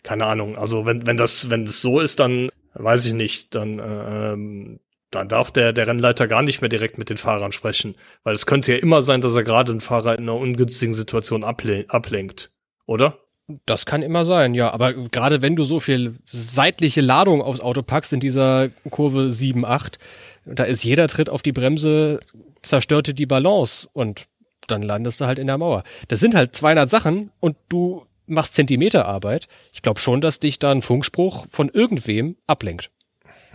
keine 0.03 0.25
Ahnung. 0.25 0.57
Also 0.57 0.85
wenn 0.85 1.07
wenn 1.07 1.17
das 1.17 1.49
wenn 1.49 1.65
das 1.65 1.81
so 1.81 1.99
ist, 1.99 2.19
dann 2.19 2.49
weiß 2.83 3.05
ich 3.05 3.13
nicht, 3.13 3.55
dann, 3.55 3.79
äh, 3.79 4.33
ähm, 4.33 4.79
dann 5.11 5.27
darf 5.27 5.51
der, 5.51 5.73
der 5.73 5.87
Rennleiter 5.87 6.27
gar 6.27 6.41
nicht 6.41 6.61
mehr 6.61 6.69
direkt 6.69 6.97
mit 6.97 7.09
den 7.09 7.17
Fahrern 7.17 7.51
sprechen. 7.51 7.95
Weil 8.23 8.35
es 8.35 8.45
könnte 8.45 8.73
ja 8.73 8.77
immer 8.77 9.01
sein, 9.01 9.21
dass 9.21 9.35
er 9.35 9.43
gerade 9.43 9.71
einen 9.71 9.81
Fahrer 9.81 10.17
in 10.17 10.23
einer 10.23 10.35
ungünstigen 10.35 10.93
Situation 10.93 11.43
able 11.43 11.85
ablenkt. 11.87 12.51
Oder? 12.85 13.17
Das 13.65 13.87
kann 13.87 14.03
immer 14.03 14.25
sein, 14.25 14.53
ja. 14.53 14.71
Aber 14.71 14.93
gerade 14.93 15.41
wenn 15.41 15.55
du 15.55 15.63
so 15.63 15.79
viel 15.79 16.15
seitliche 16.25 17.01
Ladung 17.01 17.41
aufs 17.41 17.61
Auto 17.61 17.81
packst 17.81 18.13
in 18.13 18.19
dieser 18.19 18.69
Kurve 18.91 19.31
7, 19.31 19.65
8, 19.65 19.97
da 20.45 20.63
ist 20.63 20.83
jeder 20.83 21.07
Tritt 21.07 21.29
auf 21.29 21.41
die 21.41 21.51
Bremse, 21.51 22.19
zerstörte 22.61 23.13
die 23.13 23.25
Balance 23.25 23.87
und 23.91 24.27
dann 24.67 24.83
landest 24.83 25.19
du 25.19 25.25
halt 25.25 25.39
in 25.39 25.47
der 25.47 25.57
Mauer. 25.57 25.83
Das 26.07 26.19
sind 26.19 26.35
halt 26.35 26.55
200 26.55 26.89
Sachen 26.89 27.31
und 27.39 27.55
du 27.69 28.05
machst 28.29 28.55
Zentimeterarbeit. 28.55 29.47
Ich 29.73 29.81
glaube 29.81 29.99
schon, 29.99 30.21
dass 30.21 30.39
dich 30.39 30.59
da 30.59 30.71
ein 30.71 30.81
Funkspruch 30.81 31.45
von 31.49 31.69
irgendwem 31.69 32.37
ablenkt. 32.47 32.91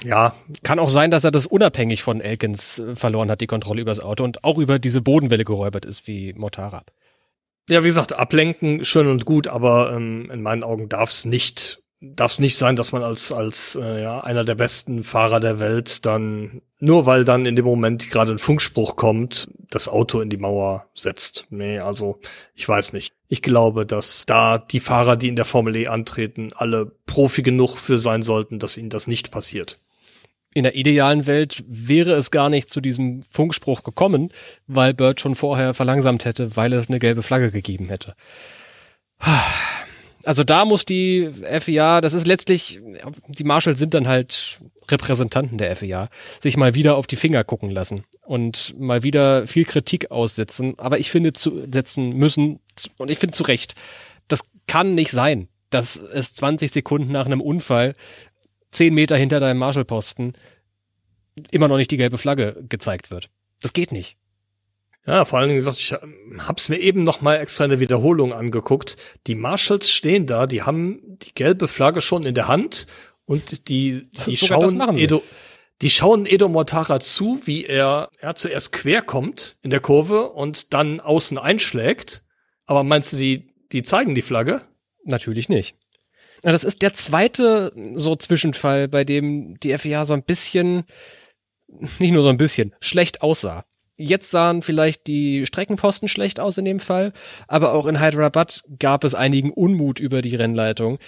Ja. 0.03 0.35
Kann 0.63 0.79
auch 0.79 0.89
sein, 0.89 1.11
dass 1.11 1.25
er 1.25 1.31
das 1.31 1.47
unabhängig 1.47 2.03
von 2.03 2.21
Elkins 2.21 2.81
äh, 2.81 2.97
verloren 2.97 3.31
hat, 3.31 3.41
die 3.41 3.47
Kontrolle 3.47 3.81
übers 3.81 4.01
Auto 4.01 4.25
und 4.25 4.45
auch 4.45 4.59
über 4.59 4.79
diese 4.79 5.03
Bodenwelle 5.03 5.45
geräubert 5.45 5.85
ist 5.85 6.07
wie 6.07 6.33
Motara. 6.33 6.83
Ja, 7.69 7.83
wie 7.83 7.89
gesagt, 7.89 8.13
ablenken 8.13 8.85
schön 8.85 9.07
und 9.07 9.25
gut, 9.25 9.49
aber 9.49 9.93
ähm, 9.95 10.31
in 10.31 10.43
meinen 10.43 10.65
Augen 10.65 10.89
darf 10.89 11.11
es 11.11 11.25
nicht 11.25 11.84
darf 12.15 12.33
es 12.33 12.41
nicht 12.41 12.57
sein, 12.57 12.77
dass 12.77 12.93
man 12.93 13.03
als 13.03 13.33
als 13.33 13.79
äh, 13.81 14.03
ja 14.03 14.21
einer 14.21 14.45
der 14.45 14.55
besten 14.55 15.03
Fahrer 15.03 15.41
der 15.41 15.59
Welt 15.59 16.05
dann 16.07 16.63
nur 16.85 17.07
weil 17.07 17.25
dann 17.25 17.47
in 17.47 17.57
dem 17.57 17.65
Moment 17.65 18.11
gerade 18.11 18.33
ein 18.33 18.39
Funkspruch 18.39 18.97
kommt, 18.97 19.49
das 19.71 19.89
Auto 19.89 20.21
in 20.21 20.29
die 20.29 20.37
Mauer 20.37 20.87
setzt. 20.95 21.47
Nee, 21.49 21.79
also 21.79 22.21
ich 22.55 22.69
weiß 22.69 22.93
nicht. 22.93 23.15
Ich 23.29 23.41
glaube, 23.41 23.87
dass 23.87 24.27
da 24.27 24.59
die 24.59 24.81
Fahrer, 24.81 25.17
die 25.17 25.29
in 25.29 25.37
der 25.37 25.47
Formel 25.47 25.77
E 25.77 25.87
antreten, 25.87 26.51
alle 26.55 26.93
Profi 27.07 27.43
genug 27.43 27.79
für 27.79 27.99
sein 27.99 28.21
sollten, 28.21 28.59
dass 28.59 28.77
ihnen 28.77 28.91
das 28.91 29.07
nicht 29.07 29.31
passiert. 29.31 29.81
In 30.53 30.63
der 30.63 30.77
idealen 30.77 31.27
Welt 31.27 31.65
wäre 31.67 32.13
es 32.13 32.31
gar 32.31 32.51
nicht 32.51 32.71
zu 32.71 32.81
diesem 32.81 33.23
Funkspruch 33.23 33.83
gekommen, 33.83 34.31
weil 34.67 34.95
Bird 34.95 35.21
schon 35.21 35.35
vorher 35.35 35.75
verlangsamt 35.75 36.27
hätte, 36.27 36.55
weil 36.55 36.73
es 36.75 36.89
eine 36.89 37.01
gelbe 37.01 37.23
Flagge 37.23 37.51
gegeben 37.51 37.89
hätte. 37.89 38.15
Also 40.25 40.45
da 40.45 40.65
muss 40.65 40.85
die 40.85 41.31
FIA, 41.61 42.01
das 42.01 42.15
ist 42.15 42.27
letztlich, 42.27 42.81
die 43.29 43.45
Marshalls 43.45 43.79
sind 43.79 43.95
dann 43.95 44.09
halt 44.09 44.61
Repräsentanten 44.91 45.59
der 45.59 45.75
FIA, 45.77 46.09
sich 46.41 46.57
mal 46.57 46.75
wieder 46.75 46.97
auf 46.97 47.07
die 47.07 47.17
Finger 47.17 47.45
gucken 47.45 47.71
lassen 47.71 48.05
und 48.23 48.75
mal 48.79 49.03
wieder 49.03 49.47
viel 49.47 49.65
Kritik 49.65 50.11
aussetzen. 50.11 50.75
Aber 50.79 50.99
ich 50.99 51.11
finde 51.11 51.33
zu 51.33 51.67
setzen 51.73 52.11
müssen, 52.11 52.61
und 52.99 53.11
ich 53.11 53.19
finde 53.19 53.37
zu 53.37 53.45
Recht, 53.45 53.75
das 54.29 54.43
kann 54.67 54.95
nicht 54.95 55.11
sein, 55.11 55.49
dass 55.71 55.97
es 55.97 56.35
20 56.35 56.71
Sekunden 56.71 57.13
nach 57.13 57.27
einem 57.27 57.41
Unfall, 57.41 57.95
10 58.73 58.93
Meter 58.95 59.17
hinter 59.17 59.41
deinem 59.41 59.59
Marshallposten, 59.59 60.35
immer 61.51 61.69
noch 61.69 61.77
nicht 61.77 61.91
die 61.91 61.97
gelbe 61.97 62.19
Flagge 62.19 62.65
gezeigt 62.69 63.11
wird. 63.11 63.31
Das 63.61 63.73
geht 63.73 63.93
nicht. 63.93 64.17
Ja, 65.07 65.25
vor 65.27 65.39
allen 65.39 65.49
Dingen 65.49 65.59
gesagt, 65.59 65.79
ich 65.79 65.93
ähm, 65.93 66.47
hab's 66.47 66.69
mir 66.69 66.79
eben 66.79 67.05
noch 67.05 67.21
mal 67.21 67.37
extra 67.37 67.65
eine 67.65 67.79
Wiederholung 67.79 68.33
angeguckt. 68.33 68.97
Die 69.27 69.35
Marshalls 69.35 69.91
stehen 69.91 70.27
da, 70.27 70.47
die 70.47 70.63
haben 70.63 71.01
die 71.23 71.35
gelbe 71.35 71.69
Flagge 71.69 72.01
schon 72.01 72.25
in 72.25 72.35
der 72.35 72.49
Hand 72.49 72.87
und 73.27 73.69
die, 73.69 74.03
die 74.27 74.37
schauen 74.37 74.97
Edo, 74.97 75.23
die 75.83 75.91
schauen 75.91 76.25
Edo 76.25 76.49
Mortara 76.49 77.01
zu, 77.01 77.41
wie 77.45 77.65
er, 77.67 78.09
er 78.19 78.35
zuerst 78.35 78.73
quer 78.73 79.03
kommt 79.03 79.57
in 79.63 79.71
der 79.71 79.81
Kurve 79.81 80.31
und 80.31 80.73
dann 80.73 81.01
außen 81.01 81.37
einschlägt. 81.37 82.25
Aber 82.65 82.83
meinst 82.83 83.13
du, 83.13 83.17
die, 83.19 83.53
die 83.73 83.83
zeigen 83.83 84.15
die 84.15 84.23
Flagge? 84.23 84.63
Natürlich 85.05 85.51
nicht. 85.51 85.77
Das 86.41 86.65
ist 86.65 86.83
der 86.83 86.95
zweite 86.95 87.73
so 87.95 88.17
Zwischenfall, 88.17 88.89
bei 88.89 89.05
dem 89.05 89.59
die 89.61 89.77
FIA 89.77 90.05
so 90.05 90.15
ein 90.15 90.23
bisschen, 90.23 90.85
nicht 91.99 92.13
nur 92.13 92.23
so 92.23 92.29
ein 92.29 92.37
bisschen, 92.37 92.75
schlecht 92.81 93.23
aussah. 93.23 93.65
Jetzt 93.97 94.31
sahen 94.31 94.63
vielleicht 94.63 95.07
die 95.07 95.47
Streckenposten 95.47 96.09
schlecht 96.09 96.41
aus 96.41 96.59
in 96.59 96.65
dem 96.65 96.81
Fall, 96.81 97.13
aber 97.47 97.75
auch 97.75 97.87
in 97.87 98.01
Hyderabad 98.01 98.63
gab 98.79 99.05
es 99.05 99.15
einigen 99.15 99.53
Unmut 99.53 100.01
über 100.01 100.21
die 100.21 100.35
Rennleitung, 100.35 100.99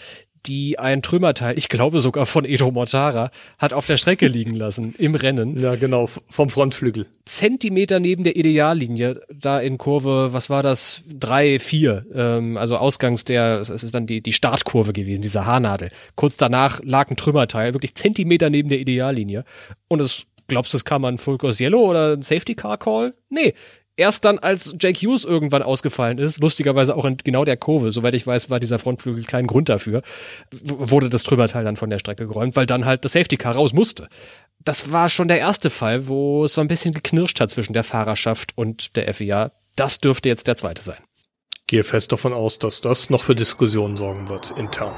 die 0.47 0.79
ein 0.79 1.03
Trümmerteil, 1.03 1.59
ich 1.59 1.69
glaube 1.69 2.01
sogar 2.01 2.27
von 2.27 2.45
Edo 2.45 2.71
Mortara, 2.71 3.31
hat 3.59 3.73
auf 3.73 3.87
der 3.87 3.97
Strecke 3.97 4.29
liegen 4.29 4.55
lassen 4.55 4.95
im 4.99 5.15
Rennen. 5.15 5.59
Ja, 5.59 5.75
genau, 5.75 6.09
vom 6.31 6.51
Frontflügel. 6.51 7.07
Zentimeter 7.25 7.99
neben 7.99 8.25
der 8.25 8.37
Ideallinie, 8.37 9.21
da 9.35 9.59
in 9.61 9.79
Kurve, 9.79 10.33
was 10.33 10.49
war 10.51 10.63
das? 10.63 11.03
Drei, 11.13 11.59
vier, 11.59 12.07
ähm, 12.15 12.57
also 12.57 12.77
ausgangs 12.77 13.25
der, 13.25 13.61
es 13.61 13.71
ist 13.71 13.95
dann 13.95 14.07
die, 14.07 14.21
die 14.21 14.33
Startkurve 14.33 14.93
gewesen, 14.93 15.23
diese 15.23 15.47
Haarnadel. 15.47 15.91
Kurz 16.15 16.37
danach 16.37 16.81
lag 16.83 17.11
ein 17.11 17.17
Trümmerteil, 17.17 17.75
wirklich 17.75 17.95
Zentimeter 17.95 18.51
neben 18.51 18.69
der 18.69 18.79
Ideallinie. 18.79 19.45
Und 19.89 20.01
es 20.01 20.27
glaubst 20.49 20.73
du, 20.73 20.77
es 20.77 20.85
kam 20.85 21.05
ein 21.05 21.19
Full 21.19 21.39
Course 21.39 21.63
Yellow 21.63 21.91
oder 21.91 22.15
ein 22.15 22.23
Safety 22.23 22.55
Car 22.55 22.79
Call? 22.79 23.15
Nee. 23.29 23.55
Erst 23.99 24.27
dann, 24.27 24.39
als 24.39 24.75
Jake 24.79 24.99
Hughes 24.99 25.25
irgendwann 25.25 25.63
ausgefallen 25.63 26.19
ist, 26.19 26.41
lustigerweise 26.41 26.95
auch 26.95 27.07
in 27.07 27.17
genau 27.17 27.47
der 27.47 27.57
Kurve, 27.57 27.93
soweit 27.93 28.13
ich 28.13 28.27
weiß, 28.27 28.51
war 28.51 28.61
dieser 28.61 28.79
Frontflügel 28.79 29.25
kein 29.25 29.47
Grund 29.47 29.71
dafür, 29.71 30.03
wurde 30.51 31.09
das 31.09 31.23
Trümmerteil 31.23 31.65
dann 31.65 31.77
von 31.77 31.89
der 31.89 31.99
Strecke 31.99 32.27
geräumt, 32.27 32.57
weil 32.57 32.67
dann 32.67 32.85
halt 32.85 33.07
das 33.07 33.13
Safety 33.13 33.39
Car 33.39 33.55
raus 33.55 33.73
musste. 33.73 34.09
Das 34.63 34.93
war 34.93 35.09
schon 35.09 35.29
der 35.29 35.39
erste 35.39 35.71
Fall, 35.71 36.09
wo 36.09 36.45
es 36.45 36.55
so 36.55 36.61
ein 36.61 36.69
bisschen 36.69 36.93
geknirscht 36.93 37.41
hat 37.41 37.51
zwischen 37.51 37.73
der 37.73 37.85
Fahrerschaft 37.85 38.53
und 38.55 38.97
der 38.97 39.13
FIA. 39.15 39.53
Das 39.77 39.99
dürfte 39.99 40.29
jetzt 40.29 40.47
der 40.47 40.57
zweite 40.57 40.83
sein. 40.83 40.99
Gehe 41.67 41.83
fest 41.83 42.13
davon 42.13 42.35
aus, 42.35 42.59
dass 42.59 42.83
das 42.83 43.09
noch 43.09 43.25
für 43.25 43.35
Diskussionen 43.35 43.97
sorgen 43.97 44.29
wird, 44.29 44.53
intern. 44.59 44.95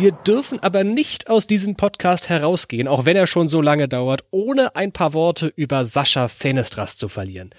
Wir 0.00 0.12
dürfen 0.12 0.60
aber 0.60 0.82
nicht 0.82 1.28
aus 1.28 1.46
diesem 1.46 1.76
Podcast 1.76 2.30
herausgehen, 2.30 2.88
auch 2.88 3.04
wenn 3.04 3.18
er 3.18 3.26
schon 3.26 3.48
so 3.48 3.60
lange 3.60 3.86
dauert, 3.86 4.24
ohne 4.30 4.74
ein 4.74 4.92
paar 4.92 5.12
Worte 5.12 5.52
über 5.56 5.84
Sascha 5.84 6.28
Fenestras 6.28 6.96
zu 6.96 7.08
verlieren. 7.08 7.50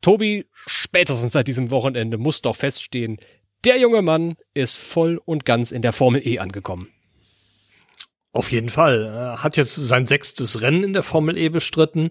Tobi, 0.00 0.46
spätestens 0.54 1.32
seit 1.32 1.46
diesem 1.46 1.70
Wochenende 1.70 2.16
muss 2.16 2.40
doch 2.40 2.56
feststehen, 2.56 3.18
der 3.66 3.76
junge 3.76 4.00
Mann 4.00 4.36
ist 4.54 4.78
voll 4.78 5.20
und 5.26 5.44
ganz 5.44 5.72
in 5.72 5.82
der 5.82 5.92
Formel 5.92 6.26
E 6.26 6.38
angekommen. 6.38 6.88
Auf 8.32 8.50
jeden 8.50 8.70
Fall. 8.70 9.04
Er 9.04 9.42
hat 9.42 9.58
jetzt 9.58 9.74
sein 9.74 10.06
sechstes 10.06 10.62
Rennen 10.62 10.84
in 10.84 10.94
der 10.94 11.02
Formel 11.02 11.36
E 11.36 11.50
bestritten. 11.50 12.10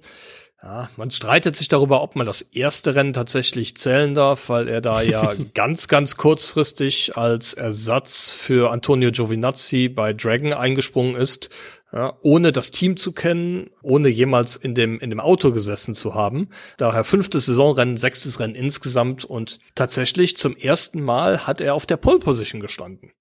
Ja, 0.63 0.89
man 0.95 1.11
streitet 1.11 1.57
sich 1.57 1.67
darüber, 1.67 2.01
ob 2.01 2.15
man 2.15 2.25
das 2.25 2.41
erste 2.41 2.95
Rennen 2.95 3.11
tatsächlich 3.11 3.75
zählen 3.75 4.13
darf, 4.13 4.47
weil 4.47 4.69
er 4.69 4.79
da 4.79 5.01
ja 5.01 5.33
ganz, 5.53 5.89
ganz 5.89 6.15
kurzfristig 6.15 7.17
als 7.17 7.53
Ersatz 7.53 8.31
für 8.31 8.71
Antonio 8.71 9.11
Giovinazzi 9.11 9.89
bei 9.89 10.13
Dragon 10.13 10.53
eingesprungen 10.53 11.15
ist, 11.15 11.49
ja, 11.91 12.17
ohne 12.21 12.53
das 12.53 12.71
Team 12.71 12.95
zu 12.95 13.11
kennen, 13.11 13.71
ohne 13.81 14.07
jemals 14.07 14.55
in 14.55 14.73
dem, 14.73 15.01
in 15.01 15.09
dem 15.09 15.19
Auto 15.19 15.51
gesessen 15.51 15.95
zu 15.95 16.15
haben. 16.15 16.47
Daher 16.77 17.03
fünftes 17.03 17.45
Saisonrennen, 17.45 17.97
sechstes 17.97 18.39
Rennen 18.39 18.55
insgesamt 18.55 19.25
und 19.25 19.59
tatsächlich 19.75 20.37
zum 20.37 20.55
ersten 20.55 21.01
Mal 21.01 21.45
hat 21.45 21.59
er 21.59 21.73
auf 21.73 21.85
der 21.85 21.97
Pole 21.97 22.19
Position 22.19 22.61
gestanden. 22.61 23.11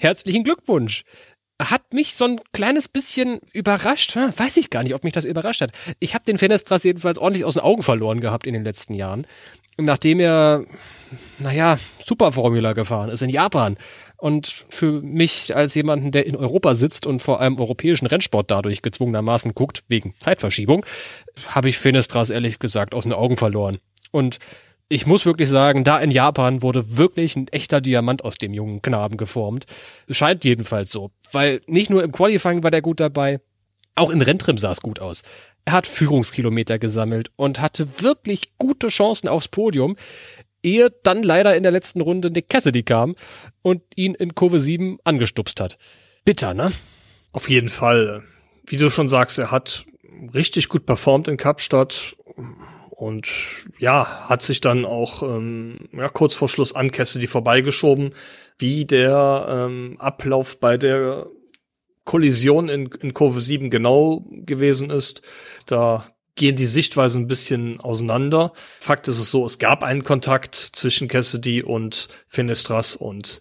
Herzlichen 0.00 0.42
Glückwunsch 0.42 1.04
hat 1.60 1.92
mich 1.92 2.14
so 2.14 2.24
ein 2.24 2.40
kleines 2.52 2.88
bisschen 2.88 3.40
überrascht. 3.52 4.16
Weiß 4.16 4.56
ich 4.56 4.70
gar 4.70 4.82
nicht, 4.82 4.94
ob 4.94 5.04
mich 5.04 5.12
das 5.12 5.24
überrascht 5.24 5.60
hat. 5.60 5.72
Ich 5.98 6.14
habe 6.14 6.24
den 6.24 6.38
Fenestras 6.38 6.84
jedenfalls 6.84 7.18
ordentlich 7.18 7.44
aus 7.44 7.54
den 7.54 7.62
Augen 7.62 7.82
verloren 7.82 8.20
gehabt 8.20 8.46
in 8.46 8.54
den 8.54 8.64
letzten 8.64 8.94
Jahren. 8.94 9.26
Nachdem 9.76 10.18
er, 10.18 10.64
naja, 11.38 11.78
Superformula 12.04 12.72
gefahren 12.72 13.10
ist 13.10 13.22
in 13.22 13.30
Japan. 13.30 13.76
Und 14.16 14.46
für 14.46 15.00
mich 15.02 15.54
als 15.54 15.74
jemanden, 15.74 16.10
der 16.10 16.26
in 16.26 16.34
Europa 16.34 16.74
sitzt 16.74 17.06
und 17.06 17.20
vor 17.20 17.40
allem 17.40 17.58
europäischen 17.60 18.06
Rennsport 18.06 18.50
dadurch 18.50 18.82
gezwungenermaßen 18.82 19.54
guckt, 19.54 19.84
wegen 19.88 20.14
Zeitverschiebung, 20.18 20.84
habe 21.48 21.68
ich 21.68 21.78
Fenestras 21.78 22.30
ehrlich 22.30 22.58
gesagt 22.58 22.94
aus 22.94 23.04
den 23.04 23.12
Augen 23.12 23.36
verloren. 23.36 23.78
Und 24.10 24.38
ich 24.88 25.06
muss 25.06 25.26
wirklich 25.26 25.48
sagen, 25.48 25.84
da 25.84 25.98
in 25.98 26.10
Japan 26.10 26.62
wurde 26.62 26.96
wirklich 26.96 27.36
ein 27.36 27.48
echter 27.48 27.80
Diamant 27.80 28.24
aus 28.24 28.38
dem 28.38 28.54
jungen 28.54 28.80
Knaben 28.80 29.16
geformt. 29.16 29.66
Scheint 30.08 30.44
jedenfalls 30.44 30.90
so. 30.90 31.10
Weil 31.30 31.60
nicht 31.66 31.90
nur 31.90 32.02
im 32.02 32.12
Qualifying 32.12 32.62
war 32.62 32.70
der 32.70 32.80
gut 32.80 33.00
dabei, 33.00 33.40
auch 33.94 34.10
im 34.10 34.22
Renntrim 34.22 34.56
sah 34.56 34.72
es 34.72 34.80
gut 34.80 35.00
aus. 35.00 35.22
Er 35.64 35.74
hat 35.74 35.86
Führungskilometer 35.86 36.78
gesammelt 36.78 37.30
und 37.36 37.60
hatte 37.60 38.00
wirklich 38.02 38.56
gute 38.56 38.88
Chancen 38.88 39.28
aufs 39.28 39.48
Podium, 39.48 39.96
ehe 40.62 40.90
dann 41.02 41.22
leider 41.22 41.54
in 41.56 41.62
der 41.62 41.72
letzten 41.72 42.00
Runde 42.00 42.30
Nick 42.30 42.48
Cassidy 42.48 42.82
kam 42.82 43.14
und 43.60 43.82
ihn 43.94 44.14
in 44.14 44.34
Kurve 44.34 44.60
7 44.60 44.98
angestupst 45.04 45.60
hat. 45.60 45.76
Bitter, 46.24 46.54
ne? 46.54 46.72
Auf 47.32 47.50
jeden 47.50 47.68
Fall. 47.68 48.24
Wie 48.66 48.76
du 48.76 48.88
schon 48.88 49.08
sagst, 49.08 49.38
er 49.38 49.50
hat 49.50 49.84
richtig 50.32 50.68
gut 50.68 50.86
performt 50.86 51.28
in 51.28 51.36
Kapstadt 51.36 52.16
und 52.98 53.30
ja, 53.78 54.28
hat 54.28 54.42
sich 54.42 54.60
dann 54.60 54.84
auch 54.84 55.22
ähm, 55.22 55.88
ja, 55.92 56.08
kurz 56.08 56.34
vor 56.34 56.48
Schluss 56.48 56.74
an 56.74 56.90
Cassidy 56.90 57.28
vorbeigeschoben, 57.28 58.12
wie 58.58 58.86
der 58.86 59.46
ähm, 59.48 59.94
Ablauf 60.00 60.58
bei 60.58 60.76
der 60.76 61.28
Kollision 62.02 62.68
in, 62.68 62.86
in 63.00 63.14
Kurve 63.14 63.40
7 63.40 63.70
genau 63.70 64.26
gewesen 64.30 64.90
ist. 64.90 65.22
Da 65.66 66.12
gehen 66.34 66.56
die 66.56 66.66
Sichtweisen 66.66 67.22
ein 67.22 67.28
bisschen 67.28 67.78
auseinander. 67.78 68.52
Fakt 68.80 69.06
ist 69.06 69.20
es 69.20 69.30
so, 69.30 69.46
es 69.46 69.60
gab 69.60 69.84
einen 69.84 70.02
Kontakt 70.02 70.56
zwischen 70.56 71.06
Cassidy 71.06 71.62
und 71.62 72.08
Finestras 72.26 72.96
und 72.96 73.40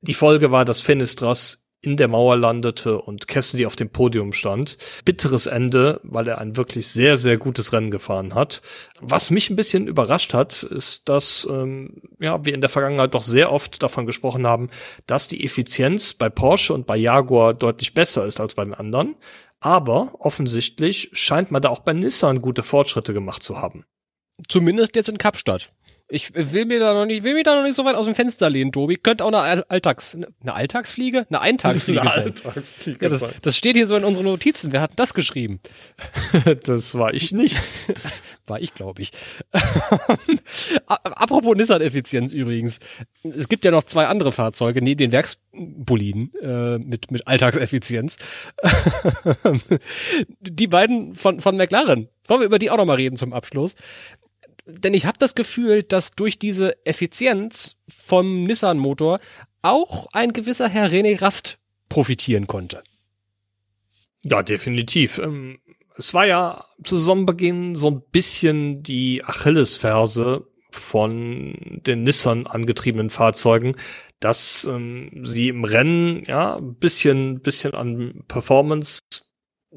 die 0.00 0.14
Folge 0.14 0.50
war, 0.50 0.64
dass 0.64 0.80
Finestras 0.80 1.63
in 1.84 1.96
der 1.96 2.08
Mauer 2.08 2.36
landete 2.36 2.98
und 3.00 3.28
Cassidy 3.28 3.66
auf 3.66 3.76
dem 3.76 3.90
Podium 3.90 4.32
stand. 4.32 4.78
Bitteres 5.04 5.46
Ende, 5.46 6.00
weil 6.02 6.28
er 6.28 6.38
ein 6.38 6.56
wirklich 6.56 6.88
sehr, 6.88 7.16
sehr 7.16 7.36
gutes 7.36 7.72
Rennen 7.72 7.90
gefahren 7.90 8.34
hat. 8.34 8.62
Was 9.00 9.30
mich 9.30 9.50
ein 9.50 9.56
bisschen 9.56 9.86
überrascht 9.86 10.34
hat, 10.34 10.62
ist, 10.62 11.08
dass 11.08 11.46
ähm, 11.50 12.02
ja, 12.20 12.44
wir 12.44 12.54
in 12.54 12.60
der 12.60 12.70
Vergangenheit 12.70 13.14
doch 13.14 13.22
sehr 13.22 13.52
oft 13.52 13.82
davon 13.82 14.06
gesprochen 14.06 14.46
haben, 14.46 14.70
dass 15.06 15.28
die 15.28 15.44
Effizienz 15.44 16.14
bei 16.14 16.28
Porsche 16.28 16.72
und 16.72 16.86
bei 16.86 16.96
Jaguar 16.96 17.54
deutlich 17.54 17.94
besser 17.94 18.24
ist 18.24 18.40
als 18.40 18.54
bei 18.54 18.64
den 18.64 18.74
anderen. 18.74 19.16
Aber 19.60 20.14
offensichtlich 20.18 21.10
scheint 21.12 21.50
man 21.50 21.62
da 21.62 21.70
auch 21.70 21.80
bei 21.80 21.92
Nissan 21.92 22.42
gute 22.42 22.62
Fortschritte 22.62 23.14
gemacht 23.14 23.42
zu 23.42 23.60
haben. 23.60 23.84
Zumindest 24.48 24.96
jetzt 24.96 25.08
in 25.08 25.18
Kapstadt. 25.18 25.70
Ich 26.14 26.32
will 26.34 26.64
mir 26.64 26.78
da 26.78 26.94
noch 26.94 27.06
nicht, 27.06 27.24
will 27.24 27.34
mir 27.34 27.42
da 27.42 27.56
noch 27.56 27.64
nicht 27.64 27.74
so 27.74 27.84
weit 27.84 27.96
aus 27.96 28.06
dem 28.06 28.14
Fenster 28.14 28.48
lehnen, 28.48 28.70
Tobi. 28.70 28.96
Könnte 28.96 29.24
auch 29.24 29.32
eine 29.32 29.68
Alltags, 29.68 30.16
eine 30.40 30.54
Alltagsfliege? 30.54 31.26
Eine 31.28 31.40
Eintagsfliege 31.40 32.02
eine 32.02 32.10
sein. 32.10 32.24
Alltagsfliege 32.26 33.04
ja, 33.04 33.08
das, 33.08 33.24
das 33.42 33.56
steht 33.56 33.74
hier 33.74 33.88
so 33.88 33.96
in 33.96 34.04
unseren 34.04 34.26
Notizen. 34.26 34.72
Wer 34.72 34.80
hat 34.80 34.92
das 34.94 35.12
geschrieben? 35.14 35.58
das 36.64 36.96
war 36.96 37.12
ich 37.12 37.32
nicht. 37.32 37.60
war 38.46 38.60
ich, 38.60 38.74
glaube 38.74 39.02
ich. 39.02 39.10
Apropos 40.86 41.56
Nissan-Effizienz 41.56 42.32
übrigens. 42.32 42.78
Es 43.24 43.48
gibt 43.48 43.64
ja 43.64 43.72
noch 43.72 43.82
zwei 43.82 44.06
andere 44.06 44.30
Fahrzeuge 44.30 44.82
neben 44.82 44.98
den 44.98 45.10
Werksboliden 45.10 46.32
äh, 46.40 46.78
mit, 46.78 47.10
mit 47.10 47.26
Alltagseffizienz. 47.26 48.18
die 50.40 50.68
beiden 50.68 51.14
von, 51.14 51.40
von 51.40 51.56
McLaren. 51.56 52.08
Wollen 52.26 52.40
wir 52.40 52.46
über 52.46 52.58
die 52.58 52.70
auch 52.70 52.78
noch 52.78 52.86
mal 52.86 52.94
reden 52.94 53.16
zum 53.16 53.32
Abschluss? 53.32 53.74
Denn 54.66 54.94
ich 54.94 55.06
habe 55.06 55.18
das 55.18 55.34
Gefühl, 55.34 55.82
dass 55.82 56.12
durch 56.12 56.38
diese 56.38 56.84
Effizienz 56.86 57.76
vom 57.88 58.44
Nissan-Motor 58.44 59.20
auch 59.62 60.06
ein 60.12 60.32
gewisser 60.32 60.68
Herr 60.68 60.90
René 60.90 61.20
Rast 61.20 61.58
profitieren 61.88 62.46
konnte. 62.46 62.82
Ja, 64.24 64.42
definitiv. 64.42 65.18
Ähm, 65.18 65.58
es 65.96 66.14
war 66.14 66.26
ja 66.26 66.64
zu 66.82 66.98
Saisonbeginn 66.98 67.74
so 67.74 67.90
ein 67.90 68.02
bisschen 68.10 68.82
die 68.82 69.22
Achillesferse 69.24 70.46
von 70.70 71.80
den 71.86 72.02
Nissan 72.02 72.46
angetriebenen 72.46 73.10
Fahrzeugen, 73.10 73.76
dass 74.18 74.64
ähm, 74.64 75.24
sie 75.24 75.48
im 75.48 75.64
Rennen 75.64 76.24
ja 76.24 76.56
ein 76.56 76.74
bisschen, 76.74 77.40
bisschen 77.40 77.74
an 77.74 78.24
Performance 78.26 78.98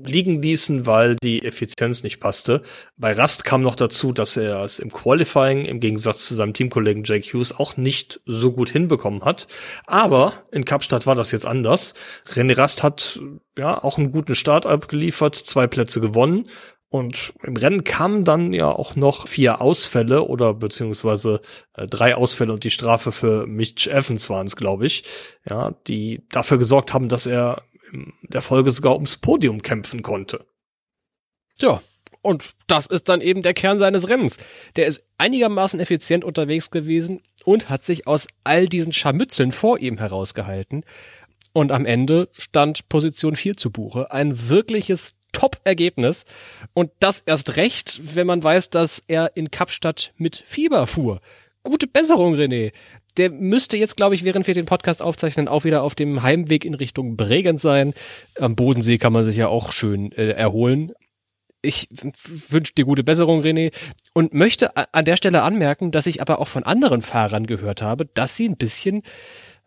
liegen 0.04 0.42
ließen, 0.42 0.86
weil 0.86 1.16
die 1.18 1.44
Effizienz 1.44 2.04
nicht 2.04 2.20
passte. 2.20 2.62
Bei 2.98 3.14
Rust 3.20 3.46
kam 3.46 3.62
noch 3.62 3.76
dazu, 3.76 4.14
dass 4.14 4.38
er 4.38 4.64
es 4.64 4.80
im 4.80 4.92
Qualifying 4.92 5.66
im 5.66 5.80
Gegensatz 5.80 6.28
zu 6.28 6.36
seinem 6.36 6.54
Teamkollegen 6.54 7.04
Jake 7.04 7.28
Hughes 7.34 7.58
auch 7.58 7.78
nicht 7.78 8.22
so 8.26 8.52
gut 8.52 8.70
hinbekommen 8.70 9.24
hat. 9.24 9.48
Aber 9.86 10.34
in 10.52 10.66
Kapstadt 10.66 11.08
war 11.08 11.16
das 11.16 11.32
jetzt 11.32 11.46
anders. 11.46 11.94
René 12.28 12.58
Rast 12.58 12.84
hat 12.84 13.20
ja 13.58 13.84
auch 13.84 13.98
einen 13.98 14.12
guten 14.12 14.36
Start 14.36 14.66
abgeliefert, 14.66 15.36
zwei 15.36 15.68
Plätze 15.68 16.02
gewonnen. 16.02 16.50
Und 16.90 17.34
im 17.44 17.58
Rennen 17.58 17.84
kamen 17.84 18.24
dann 18.24 18.54
ja 18.54 18.72
auch 18.72 18.96
noch 18.96 19.28
vier 19.28 19.60
Ausfälle 19.60 20.24
oder 20.24 20.54
beziehungsweise 20.54 21.42
äh, 21.74 21.86
drei 21.86 22.16
Ausfälle 22.16 22.54
und 22.54 22.64
die 22.64 22.72
Strafe 22.72 23.12
für 23.12 23.46
Mitch 23.46 23.90
Evans 23.92 24.30
waren 24.30 24.48
es, 24.48 24.56
glaube 24.56 24.86
ich, 24.86 25.04
ja, 25.46 25.76
die 25.88 26.24
dafür 26.30 26.58
gesorgt 26.58 26.94
haben, 26.94 27.10
dass 27.10 27.26
er 27.26 27.64
in 27.92 28.14
der 28.24 28.42
Folge 28.42 28.72
sogar 28.72 28.96
ums 28.96 29.18
Podium 29.18 29.62
kämpfen 29.62 30.02
konnte. 30.02 30.46
Ja, 31.60 31.82
und 32.22 32.56
das 32.68 32.88
ist 32.88 33.10
dann 33.10 33.22
eben 33.22 33.42
der 33.42 33.54
Kern 33.54 33.80
seines 33.80 34.10
Rennens. 34.10 34.38
Der 34.76 34.86
ist 34.88 35.06
einigermaßen 35.18 35.80
effizient 35.80 36.26
unterwegs 36.26 36.72
gewesen 36.72 37.22
und 37.46 37.70
hat 37.70 37.84
sich 37.84 38.08
aus 38.08 38.28
all 38.44 38.68
diesen 38.68 38.94
Scharmützeln 38.94 39.52
vor 39.52 39.80
ihm 39.80 39.98
herausgehalten. 39.98 40.84
Und 41.54 41.72
am 41.72 41.86
Ende 41.86 42.30
stand 42.38 42.90
Position 42.90 43.36
4 43.36 43.58
zu 43.58 43.72
Buche. 43.72 44.12
Ein 44.12 44.50
wirkliches 44.50 45.16
Top-Ergebnis. 45.32 46.26
Und 46.74 46.92
das 47.00 47.22
erst 47.22 47.58
recht, 47.58 48.16
wenn 48.16 48.28
man 48.28 48.44
weiß, 48.44 48.70
dass 48.72 49.04
er 49.08 49.36
in 49.36 49.50
Kapstadt 49.50 50.14
mit 50.18 50.36
Fieber 50.36 50.86
fuhr. 50.88 51.22
Gute 51.64 51.88
Besserung, 51.88 52.36
René 52.36 52.74
der 53.18 53.30
müsste 53.32 53.78
jetzt, 53.78 53.98
glaube 53.98 54.16
ich, 54.16 54.24
während 54.24 54.48
wir 54.48 54.54
den 54.54 54.66
Podcast 54.66 55.02
aufzeichnen, 55.02 55.48
auch 55.48 55.64
wieder 55.64 55.84
auf 55.84 55.96
dem 55.96 56.24
Heimweg 56.24 56.66
in 56.66 56.74
Richtung 56.74 57.18
Bregenz 57.18 57.62
sein. 57.62 57.94
Am 58.40 58.56
Bodensee 58.56 58.98
kann 58.98 59.14
man 59.14 59.26
sich 59.26 59.38
ja 59.38 59.48
auch 59.48 59.72
schön 59.72 60.12
äh, 60.14 60.32
erholen. 60.32 60.92
Ich 61.62 61.90
wünsche 61.92 62.74
dir 62.74 62.86
gute 62.86 63.04
Besserung, 63.04 63.42
René, 63.42 63.74
und 64.14 64.34
möchte 64.34 64.78
an 64.94 65.06
der 65.06 65.18
Stelle 65.18 65.42
anmerken, 65.42 65.92
dass 65.92 66.06
ich 66.06 66.22
aber 66.22 66.40
auch 66.40 66.48
von 66.48 66.64
anderen 66.64 67.02
Fahrern 67.02 67.48
gehört 67.48 67.82
habe, 67.82 68.06
dass 68.06 68.36
sie 68.36 68.48
ein 68.48 68.58
bisschen 68.58 69.02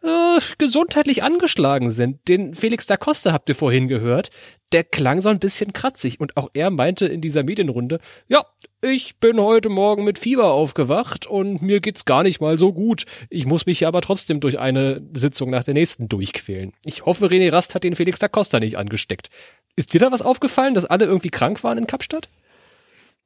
äh, 0.03 0.41
gesundheitlich 0.59 1.23
angeschlagen 1.23 1.91
sind. 1.91 2.29
Den 2.29 2.55
Felix 2.55 2.87
da 2.87 2.97
Costa 2.97 3.33
habt 3.33 3.49
ihr 3.49 3.55
vorhin 3.55 3.89
gehört. 3.89 4.31
Der 4.73 4.85
klang 4.85 5.21
so 5.21 5.29
ein 5.29 5.41
bisschen 5.41 5.73
kratzig 5.73 6.21
und 6.21 6.37
auch 6.37 6.49
er 6.55 6.71
meinte 6.71 7.07
in 7.07 7.21
dieser 7.21 7.43
Medienrunde, 7.43 7.99
ja, 8.29 8.45
ich 8.83 9.17
bin 9.17 9.41
heute 9.41 9.69
Morgen 9.69 10.05
mit 10.05 10.19
Fieber 10.19 10.53
aufgewacht 10.53 11.27
und 11.27 11.61
mir 11.61 11.81
geht's 11.81 12.05
gar 12.05 12.23
nicht 12.23 12.41
mal 12.41 12.57
so 12.57 12.73
gut. 12.73 13.05
Ich 13.31 13.47
muss 13.47 13.67
mich 13.67 13.87
aber 13.87 14.01
trotzdem 14.01 14.39
durch 14.39 14.59
eine 14.61 15.03
Sitzung 15.13 15.51
nach 15.51 15.65
der 15.65 15.75
nächsten 15.75 16.09
durchquälen. 16.09 16.73
Ich 16.85 17.05
hoffe, 17.05 17.27
René 17.27 17.53
Rast 17.53 17.75
hat 17.75 17.83
den 17.83 17.97
Felix 17.97 18.21
da 18.21 18.29
Costa 18.29 18.61
nicht 18.61 18.79
angesteckt. 18.79 19.29
Ist 19.75 19.93
dir 19.93 20.01
da 20.01 20.13
was 20.13 20.23
aufgefallen, 20.23 20.75
dass 20.75 20.85
alle 20.85 21.05
irgendwie 21.05 21.31
krank 21.31 21.65
waren 21.65 21.79
in 21.79 21.87
Kapstadt? 21.87 22.29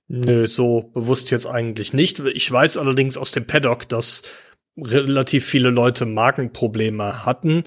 Nö, 0.08 0.46
so 0.46 0.90
bewusst 0.94 1.30
jetzt 1.30 1.46
eigentlich 1.46 1.92
nicht. 1.92 2.20
Ich 2.20 2.50
weiß 2.50 2.76
allerdings 2.76 3.16
aus 3.16 3.32
dem 3.32 3.46
Paddock, 3.46 3.88
dass 3.88 4.22
relativ 4.76 5.44
viele 5.46 5.70
Leute 5.70 6.06
Magenprobleme 6.06 7.24
hatten 7.24 7.64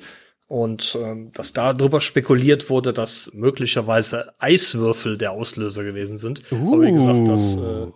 und 0.48 0.98
ähm, 1.02 1.32
dass 1.34 1.54
darüber 1.54 2.02
spekuliert 2.02 2.70
wurde, 2.70 2.94
dass 2.94 3.32
möglicherweise 3.34 4.34
Eiswürfel 4.40 5.18
der 5.18 5.32
Auslöser 5.32 5.84
gewesen 5.84 6.18
sind. 6.18 6.42
Uh, 6.52 6.74
Aber 6.74 6.84
wie 6.84 6.92
gesagt, 6.92 7.28
das 7.28 7.58
äh, 7.58 7.92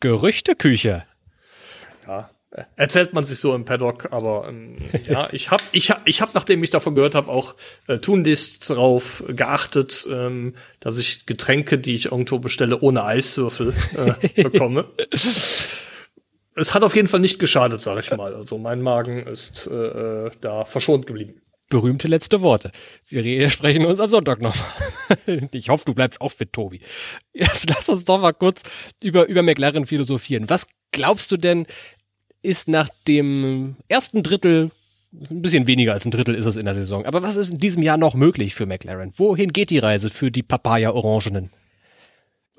Gerüchteküche. 0.00 1.04
Ja, 2.06 2.30
erzählt 2.76 3.12
man 3.14 3.24
sich 3.24 3.38
so 3.38 3.54
im 3.54 3.64
Paddock, 3.64 4.12
aber 4.12 4.46
ähm, 4.48 4.76
ja, 5.04 5.28
ich 5.32 5.50
habe 5.50 5.62
ich 5.72 5.90
hab, 5.90 6.06
ich 6.06 6.20
hab, 6.20 6.34
nachdem 6.34 6.62
ich 6.62 6.70
davon 6.70 6.94
gehört 6.94 7.14
habe, 7.14 7.30
auch 7.30 7.54
äh, 7.86 7.98
tunlichst 7.98 8.68
darauf 8.68 9.24
geachtet, 9.28 10.06
ähm, 10.10 10.54
dass 10.80 10.98
ich 10.98 11.24
Getränke, 11.24 11.78
die 11.78 11.94
ich 11.94 12.06
irgendwo 12.06 12.38
bestelle, 12.38 12.78
ohne 12.80 13.04
Eiswürfel 13.04 13.74
äh, 13.96 14.42
bekomme 14.42 14.86
es 16.58 16.74
hat 16.74 16.82
auf 16.82 16.94
jeden 16.94 17.08
Fall 17.08 17.20
nicht 17.20 17.38
geschadet, 17.38 17.80
sag 17.80 17.98
ich 18.00 18.16
mal. 18.16 18.34
Also 18.34 18.58
mein 18.58 18.82
Magen 18.82 19.26
ist 19.26 19.68
äh, 19.70 20.26
äh 20.26 20.30
da 20.40 20.64
verschont 20.64 21.06
geblieben. 21.06 21.40
Berühmte 21.70 22.08
letzte 22.08 22.40
Worte. 22.40 22.70
Wir 23.08 23.50
sprechen 23.50 23.84
uns 23.84 24.00
am 24.00 24.08
Sonntag 24.08 24.40
noch. 24.40 24.56
ich 25.52 25.68
hoffe, 25.68 25.84
du 25.84 25.94
bleibst 25.94 26.20
auch 26.20 26.32
fit, 26.32 26.52
Tobi. 26.52 26.80
Jetzt 27.34 27.68
lass 27.68 27.88
uns 27.88 28.06
doch 28.06 28.18
mal 28.18 28.32
kurz 28.32 28.62
über, 29.02 29.26
über 29.28 29.42
McLaren 29.42 29.84
philosophieren. 29.84 30.48
Was 30.48 30.66
glaubst 30.92 31.30
du 31.30 31.36
denn, 31.36 31.66
ist 32.42 32.68
nach 32.68 32.88
dem 33.06 33.76
ersten 33.88 34.22
Drittel, 34.22 34.70
ein 35.12 35.42
bisschen 35.42 35.66
weniger 35.66 35.92
als 35.92 36.06
ein 36.06 36.10
Drittel 36.10 36.34
ist 36.34 36.46
es 36.46 36.56
in 36.56 36.64
der 36.64 36.74
Saison, 36.74 37.04
aber 37.04 37.22
was 37.22 37.36
ist 37.36 37.50
in 37.50 37.58
diesem 37.58 37.82
Jahr 37.82 37.96
noch 37.96 38.14
möglich 38.14 38.54
für 38.54 38.66
McLaren? 38.66 39.12
Wohin 39.16 39.52
geht 39.52 39.70
die 39.70 39.78
Reise 39.78 40.08
für 40.08 40.30
die 40.30 40.42
Papaya-Orangenen? 40.42 41.50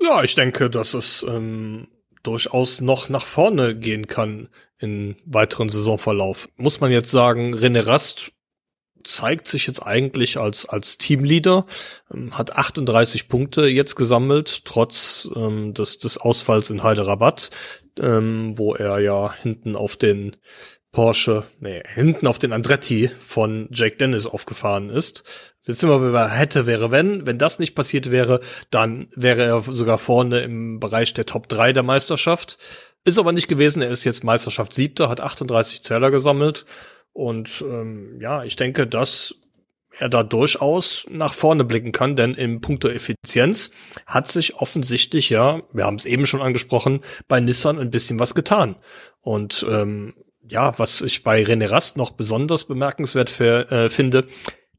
Ja, 0.00 0.22
ich 0.22 0.34
denke, 0.34 0.70
dass 0.70 0.94
es 0.94 1.24
ähm, 1.28 1.88
durchaus 2.22 2.80
noch 2.80 3.08
nach 3.08 3.26
vorne 3.26 3.76
gehen 3.76 4.06
kann 4.06 4.48
in 4.78 5.16
weiteren 5.24 5.68
Saisonverlauf. 5.68 6.48
Muss 6.56 6.80
man 6.80 6.92
jetzt 6.92 7.10
sagen, 7.10 7.54
René 7.54 7.86
Rast 7.86 8.32
zeigt 9.04 9.46
sich 9.46 9.66
jetzt 9.66 9.80
eigentlich 9.80 10.38
als, 10.38 10.66
als 10.66 10.98
Teamleader, 10.98 11.66
ähm, 12.12 12.36
hat 12.36 12.52
38 12.52 13.28
Punkte 13.28 13.66
jetzt 13.66 13.94
gesammelt, 13.94 14.64
trotz 14.64 15.30
ähm, 15.34 15.74
des, 15.74 15.98
des 15.98 16.18
Ausfalls 16.18 16.70
in 16.70 16.82
Hyderabad, 16.82 17.50
ähm, 17.98 18.54
wo 18.56 18.74
er 18.74 18.98
ja 18.98 19.32
hinten 19.32 19.76
auf 19.76 19.96
den 19.96 20.36
Porsche, 20.92 21.44
nee, 21.60 21.82
hinten 21.94 22.26
auf 22.26 22.38
den 22.38 22.52
Andretti 22.52 23.10
von 23.20 23.68
Jake 23.70 23.96
Dennis 23.96 24.26
aufgefahren 24.26 24.90
ist. 24.90 25.24
Jetzt 25.64 25.80
sind 25.80 25.90
wir 25.90 26.12
bei 26.12 26.28
hätte, 26.28 26.66
wäre, 26.66 26.90
wenn. 26.90 27.26
Wenn 27.26 27.38
das 27.38 27.58
nicht 27.58 27.74
passiert 27.74 28.10
wäre, 28.10 28.40
dann 28.70 29.08
wäre 29.14 29.44
er 29.44 29.62
sogar 29.62 29.98
vorne 29.98 30.40
im 30.40 30.80
Bereich 30.80 31.12
der 31.14 31.26
Top 31.26 31.48
3 31.48 31.72
der 31.72 31.82
Meisterschaft. 31.82 32.58
Ist 33.04 33.18
aber 33.18 33.32
nicht 33.32 33.48
gewesen. 33.48 33.82
Er 33.82 33.90
ist 33.90 34.04
jetzt 34.04 34.24
Meisterschaft 34.24 34.72
siebter, 34.72 35.08
hat 35.08 35.20
38 35.20 35.82
Zähler 35.82 36.10
gesammelt. 36.10 36.64
Und 37.12 37.62
ähm, 37.66 38.18
ja, 38.20 38.44
ich 38.44 38.56
denke, 38.56 38.86
dass 38.86 39.34
er 39.98 40.08
da 40.08 40.22
durchaus 40.22 41.06
nach 41.10 41.34
vorne 41.34 41.64
blicken 41.64 41.92
kann, 41.92 42.16
denn 42.16 42.34
im 42.34 42.60
Punkto 42.60 42.88
Effizienz 42.88 43.70
hat 44.06 44.28
sich 44.28 44.56
offensichtlich 44.56 45.28
ja, 45.28 45.62
wir 45.72 45.84
haben 45.84 45.96
es 45.96 46.06
eben 46.06 46.26
schon 46.26 46.40
angesprochen, 46.40 47.00
bei 47.28 47.40
Nissan 47.40 47.78
ein 47.78 47.90
bisschen 47.90 48.18
was 48.18 48.34
getan. 48.34 48.76
Und 49.20 49.66
ähm, 49.68 50.14
ja, 50.48 50.78
was 50.78 51.02
ich 51.02 51.22
bei 51.22 51.42
René 51.42 51.70
Rast 51.70 51.96
noch 51.96 52.12
besonders 52.12 52.64
bemerkenswert 52.64 53.30
für, 53.30 53.70
äh, 53.70 53.90
finde, 53.90 54.26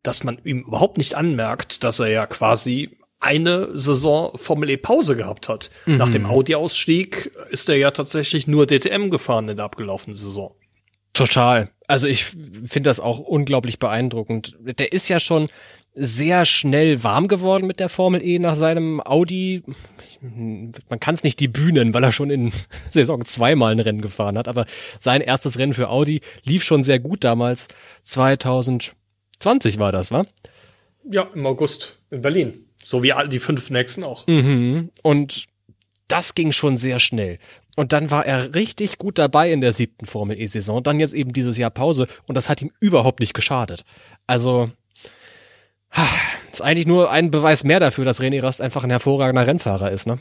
dass 0.03 0.23
man 0.23 0.39
ihm 0.43 0.61
überhaupt 0.61 0.97
nicht 0.97 1.15
anmerkt, 1.15 1.83
dass 1.83 1.99
er 1.99 2.07
ja 2.07 2.25
quasi 2.25 2.97
eine 3.19 3.69
Saison 3.77 4.35
Formel 4.35 4.71
E 4.71 4.77
Pause 4.77 5.15
gehabt 5.15 5.47
hat. 5.47 5.69
Mhm. 5.85 5.97
Nach 5.97 6.09
dem 6.09 6.25
Audi-Ausstieg 6.25 7.31
ist 7.51 7.69
er 7.69 7.77
ja 7.77 7.91
tatsächlich 7.91 8.47
nur 8.47 8.65
DTM 8.65 9.09
gefahren 9.09 9.47
in 9.47 9.57
der 9.57 9.65
abgelaufenen 9.65 10.15
Saison. 10.15 10.55
Total. 11.13 11.69
Also 11.87 12.07
ich 12.07 12.25
finde 12.25 12.89
das 12.89 12.99
auch 12.99 13.19
unglaublich 13.19 13.77
beeindruckend. 13.77 14.57
Der 14.79 14.91
ist 14.91 15.07
ja 15.09 15.19
schon 15.19 15.49
sehr 15.93 16.45
schnell 16.45 17.03
warm 17.03 17.27
geworden 17.27 17.67
mit 17.67 17.79
der 17.79 17.89
Formel 17.89 18.23
E 18.23 18.39
nach 18.39 18.55
seinem 18.55 19.01
Audi. 19.01 19.61
Man 20.21 20.99
kann 20.99 21.15
es 21.15 21.23
nicht 21.23 21.39
die 21.41 21.49
Bühnen, 21.49 21.93
weil 21.93 22.03
er 22.03 22.13
schon 22.13 22.29
in 22.29 22.51
Saison 22.91 23.25
zweimal 23.25 23.73
ein 23.73 23.79
Rennen 23.79 24.01
gefahren 24.01 24.37
hat, 24.37 24.47
aber 24.47 24.65
sein 24.99 25.21
erstes 25.21 25.59
Rennen 25.59 25.73
für 25.73 25.89
Audi 25.89 26.21
lief 26.45 26.63
schon 26.63 26.83
sehr 26.83 26.99
gut 26.99 27.23
damals. 27.23 27.67
2000 28.03 28.93
20 29.41 29.79
war 29.79 29.91
das, 29.91 30.11
wa? 30.11 30.25
Ja, 31.09 31.27
im 31.33 31.45
August 31.45 31.97
in 32.09 32.21
Berlin. 32.21 32.65
So 32.83 33.03
wie 33.03 33.13
all 33.13 33.27
die 33.27 33.39
fünf 33.39 33.69
nächsten 33.69 34.03
auch. 34.03 34.27
Mhm. 34.27 34.89
Und 35.03 35.47
das 36.07 36.35
ging 36.35 36.51
schon 36.51 36.77
sehr 36.77 36.99
schnell. 36.99 37.37
Und 37.75 37.93
dann 37.93 38.11
war 38.11 38.25
er 38.25 38.53
richtig 38.53 38.97
gut 38.97 39.17
dabei 39.17 39.51
in 39.51 39.61
der 39.61 39.71
siebten 39.71 40.05
Formel 40.05 40.39
E-Saison. 40.39 40.83
Dann 40.83 40.99
jetzt 40.99 41.13
eben 41.13 41.31
dieses 41.33 41.57
Jahr 41.57 41.69
Pause 41.69 42.07
und 42.27 42.35
das 42.35 42.49
hat 42.49 42.61
ihm 42.61 42.71
überhaupt 42.79 43.19
nicht 43.19 43.33
geschadet. 43.33 43.83
Also, 44.27 44.69
ist 46.51 46.61
eigentlich 46.61 46.87
nur 46.87 47.11
ein 47.11 47.31
Beweis 47.31 47.63
mehr 47.63 47.79
dafür, 47.79 48.05
dass 48.05 48.21
René 48.21 48.41
Rast 48.43 48.61
einfach 48.61 48.83
ein 48.83 48.89
hervorragender 48.89 49.47
Rennfahrer 49.47 49.91
ist, 49.91 50.05
ne? 50.07 50.19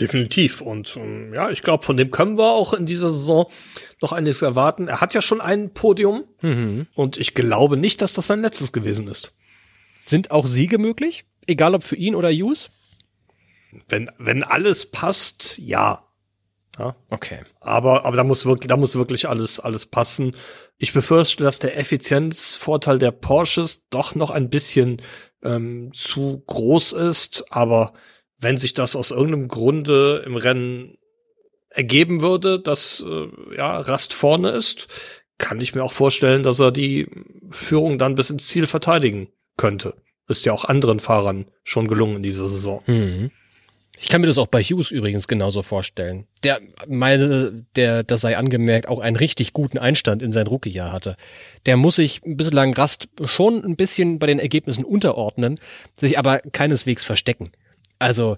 Definitiv. 0.00 0.60
Und 0.62 0.96
ähm, 0.96 1.34
ja, 1.34 1.50
ich 1.50 1.62
glaube, 1.62 1.84
von 1.84 1.96
dem 1.96 2.10
können 2.10 2.38
wir 2.38 2.50
auch 2.50 2.72
in 2.72 2.86
dieser 2.86 3.10
Saison 3.10 3.50
noch 4.00 4.12
einiges 4.12 4.40
erwarten. 4.40 4.88
Er 4.88 5.00
hat 5.00 5.12
ja 5.12 5.20
schon 5.20 5.40
ein 5.40 5.74
Podium 5.74 6.24
mhm. 6.40 6.86
und 6.94 7.18
ich 7.18 7.34
glaube 7.34 7.76
nicht, 7.76 8.00
dass 8.00 8.14
das 8.14 8.26
sein 8.26 8.40
letztes 8.40 8.72
gewesen 8.72 9.06
ist. 9.06 9.32
Sind 9.98 10.30
auch 10.30 10.46
Siege 10.46 10.78
möglich? 10.78 11.24
Egal 11.46 11.74
ob 11.74 11.82
für 11.82 11.96
ihn 11.96 12.14
oder 12.14 12.30
Hughes? 12.30 12.70
Wenn, 13.88 14.10
wenn 14.18 14.42
alles 14.42 14.86
passt, 14.86 15.58
ja. 15.58 16.06
ja. 16.78 16.96
Okay. 17.10 17.40
Aber, 17.60 18.04
aber 18.04 18.16
da 18.16 18.24
muss 18.24 18.46
wirklich, 18.46 18.68
da 18.68 18.76
muss 18.76 18.94
wirklich 18.94 19.28
alles, 19.28 19.60
alles 19.60 19.86
passen. 19.86 20.34
Ich 20.78 20.92
befürchte, 20.92 21.44
dass 21.44 21.58
der 21.58 21.78
Effizienzvorteil 21.78 22.98
der 22.98 23.12
Porsches 23.12 23.86
doch 23.90 24.14
noch 24.14 24.30
ein 24.30 24.48
bisschen 24.48 25.02
ähm, 25.42 25.92
zu 25.94 26.42
groß 26.46 26.92
ist, 26.92 27.44
aber 27.50 27.92
wenn 28.42 28.56
sich 28.56 28.74
das 28.74 28.96
aus 28.96 29.10
irgendeinem 29.10 29.48
Grunde 29.48 30.22
im 30.26 30.36
Rennen 30.36 30.98
ergeben 31.70 32.20
würde, 32.20 32.60
dass 32.60 33.02
äh, 33.06 33.56
ja 33.56 33.80
Rast 33.80 34.12
vorne 34.12 34.50
ist, 34.50 34.88
kann 35.38 35.60
ich 35.60 35.74
mir 35.74 35.82
auch 35.82 35.92
vorstellen, 35.92 36.42
dass 36.42 36.60
er 36.60 36.70
die 36.70 37.08
Führung 37.50 37.98
dann 37.98 38.14
bis 38.14 38.30
ins 38.30 38.48
Ziel 38.48 38.66
verteidigen 38.66 39.28
könnte. 39.56 39.94
Ist 40.28 40.44
ja 40.44 40.52
auch 40.52 40.64
anderen 40.64 41.00
Fahrern 41.00 41.46
schon 41.64 41.88
gelungen 41.88 42.16
in 42.16 42.22
dieser 42.22 42.46
Saison. 42.46 42.82
Mhm. 42.86 43.30
Ich 44.00 44.08
kann 44.08 44.20
mir 44.20 44.26
das 44.26 44.38
auch 44.38 44.48
bei 44.48 44.62
Hughes 44.62 44.90
übrigens 44.90 45.28
genauso 45.28 45.62
vorstellen. 45.62 46.26
Der 46.42 46.58
meine, 46.88 47.64
der, 47.76 48.02
das 48.02 48.22
sei 48.22 48.36
angemerkt, 48.36 48.88
auch 48.88 48.98
einen 48.98 49.16
richtig 49.16 49.52
guten 49.52 49.78
Einstand 49.78 50.22
in 50.22 50.32
sein 50.32 50.48
Rookie-Jahr 50.48 50.90
hatte. 50.90 51.16
Der 51.66 51.76
muss 51.76 51.96
sich 51.96 52.20
bislang 52.24 52.74
Rast 52.74 53.08
schon 53.24 53.64
ein 53.64 53.76
bisschen 53.76 54.18
bei 54.18 54.26
den 54.26 54.40
Ergebnissen 54.40 54.84
unterordnen, 54.84 55.60
sich 55.94 56.18
aber 56.18 56.40
keineswegs 56.40 57.04
verstecken. 57.04 57.52
Also 58.02 58.36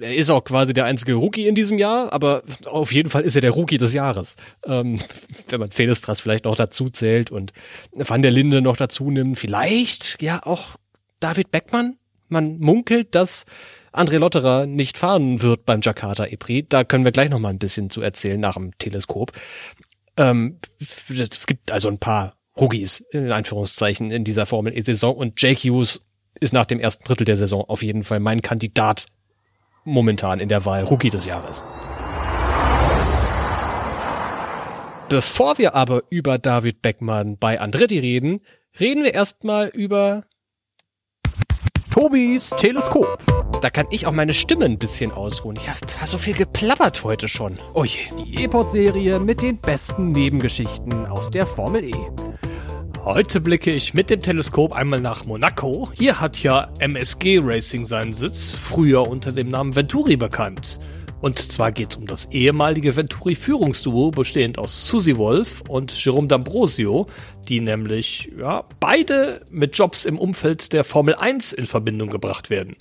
er 0.00 0.14
ist 0.14 0.30
auch 0.30 0.44
quasi 0.44 0.72
der 0.72 0.84
einzige 0.84 1.14
Rookie 1.14 1.48
in 1.48 1.56
diesem 1.56 1.78
Jahr, 1.78 2.12
aber 2.12 2.44
auf 2.64 2.92
jeden 2.92 3.10
Fall 3.10 3.22
ist 3.22 3.34
er 3.34 3.40
der 3.40 3.50
Rookie 3.50 3.76
des 3.76 3.92
Jahres. 3.92 4.36
Ähm, 4.64 5.00
wenn 5.48 5.58
man 5.58 5.72
Felestras 5.72 6.20
vielleicht 6.20 6.44
noch 6.44 6.54
dazu 6.54 6.88
zählt 6.88 7.32
und 7.32 7.52
Van 7.92 8.22
der 8.22 8.30
Linde 8.30 8.62
noch 8.62 8.76
dazu 8.76 9.10
nimmt, 9.10 9.36
vielleicht 9.36 10.22
ja 10.22 10.46
auch 10.46 10.76
David 11.18 11.50
Beckmann. 11.50 11.96
Man 12.28 12.58
munkelt, 12.60 13.16
dass 13.16 13.46
André 13.92 14.18
Lotterer 14.18 14.66
nicht 14.66 14.96
fahren 14.96 15.42
wird 15.42 15.64
beim 15.64 15.80
Jakarta 15.80 16.26
EPRI. 16.26 16.66
Da 16.68 16.84
können 16.84 17.04
wir 17.04 17.10
gleich 17.10 17.30
noch 17.30 17.40
mal 17.40 17.48
ein 17.48 17.58
bisschen 17.58 17.90
zu 17.90 18.00
erzählen 18.00 18.38
nach 18.38 18.54
dem 18.54 18.78
Teleskop. 18.78 19.32
Ähm, 20.16 20.60
es 20.78 21.46
gibt 21.46 21.72
also 21.72 21.88
ein 21.88 21.98
paar 21.98 22.36
Rookies 22.56 23.00
in 23.10 23.32
Anführungszeichen 23.32 24.12
in 24.12 24.22
dieser 24.22 24.46
Formel 24.46 24.76
E-Saison 24.76 25.16
und 25.16 25.42
Jake 25.42 25.68
Hughes 25.68 26.00
ist 26.40 26.52
nach 26.52 26.66
dem 26.66 26.80
ersten 26.80 27.04
Drittel 27.04 27.24
der 27.24 27.36
Saison 27.36 27.64
auf 27.66 27.82
jeden 27.82 28.04
Fall 28.04 28.20
mein 28.20 28.42
Kandidat 28.42 29.06
momentan 29.84 30.40
in 30.40 30.48
der 30.48 30.64
Wahl 30.64 30.84
Rookie 30.84 31.10
des 31.10 31.26
Jahres. 31.26 31.64
Bevor 35.08 35.56
wir 35.56 35.74
aber 35.74 36.02
über 36.10 36.38
David 36.38 36.82
Beckmann 36.82 37.38
bei 37.38 37.60
Andretti 37.60 37.98
reden, 37.98 38.40
reden 38.78 39.04
wir 39.04 39.14
erstmal 39.14 39.68
über 39.68 40.24
Tobis 41.90 42.50
Teleskop. 42.50 43.18
Da 43.62 43.70
kann 43.70 43.86
ich 43.90 44.06
auch 44.06 44.12
meine 44.12 44.34
Stimme 44.34 44.66
ein 44.66 44.78
bisschen 44.78 45.10
ausruhen. 45.10 45.56
Ich 45.56 45.68
habe 45.68 45.78
so 46.04 46.18
viel 46.18 46.34
geplappert 46.34 47.02
heute 47.02 47.26
schon. 47.26 47.58
Oh 47.74 47.84
je. 47.84 47.98
Die 48.18 48.44
E-Pod-Serie 48.44 49.18
mit 49.18 49.42
den 49.42 49.58
besten 49.58 50.12
Nebengeschichten 50.12 51.06
aus 51.06 51.30
der 51.30 51.46
Formel 51.46 51.84
E. 51.84 51.94
Heute 53.10 53.40
blicke 53.40 53.72
ich 53.72 53.94
mit 53.94 54.10
dem 54.10 54.20
Teleskop 54.20 54.76
einmal 54.76 55.00
nach 55.00 55.24
Monaco. 55.24 55.90
Hier 55.94 56.20
hat 56.20 56.42
ja 56.42 56.70
MSG 56.78 57.40
Racing 57.42 57.86
seinen 57.86 58.12
Sitz, 58.12 58.50
früher 58.50 59.08
unter 59.08 59.32
dem 59.32 59.48
Namen 59.48 59.74
Venturi 59.74 60.18
bekannt. 60.18 60.78
Und 61.22 61.38
zwar 61.38 61.72
geht 61.72 61.92
es 61.92 61.96
um 61.96 62.06
das 62.06 62.26
ehemalige 62.26 62.96
Venturi-Führungsduo, 62.96 64.10
bestehend 64.10 64.58
aus 64.58 64.86
Susi 64.86 65.16
Wolf 65.16 65.62
und 65.68 66.04
Jerome 66.04 66.28
D'Ambrosio, 66.28 67.08
die 67.48 67.62
nämlich 67.62 68.30
ja, 68.38 68.66
beide 68.78 69.40
mit 69.50 69.78
Jobs 69.78 70.04
im 70.04 70.18
Umfeld 70.18 70.74
der 70.74 70.84
Formel 70.84 71.14
1 71.14 71.54
in 71.54 71.64
Verbindung 71.64 72.10
gebracht 72.10 72.50
werden. 72.50 72.76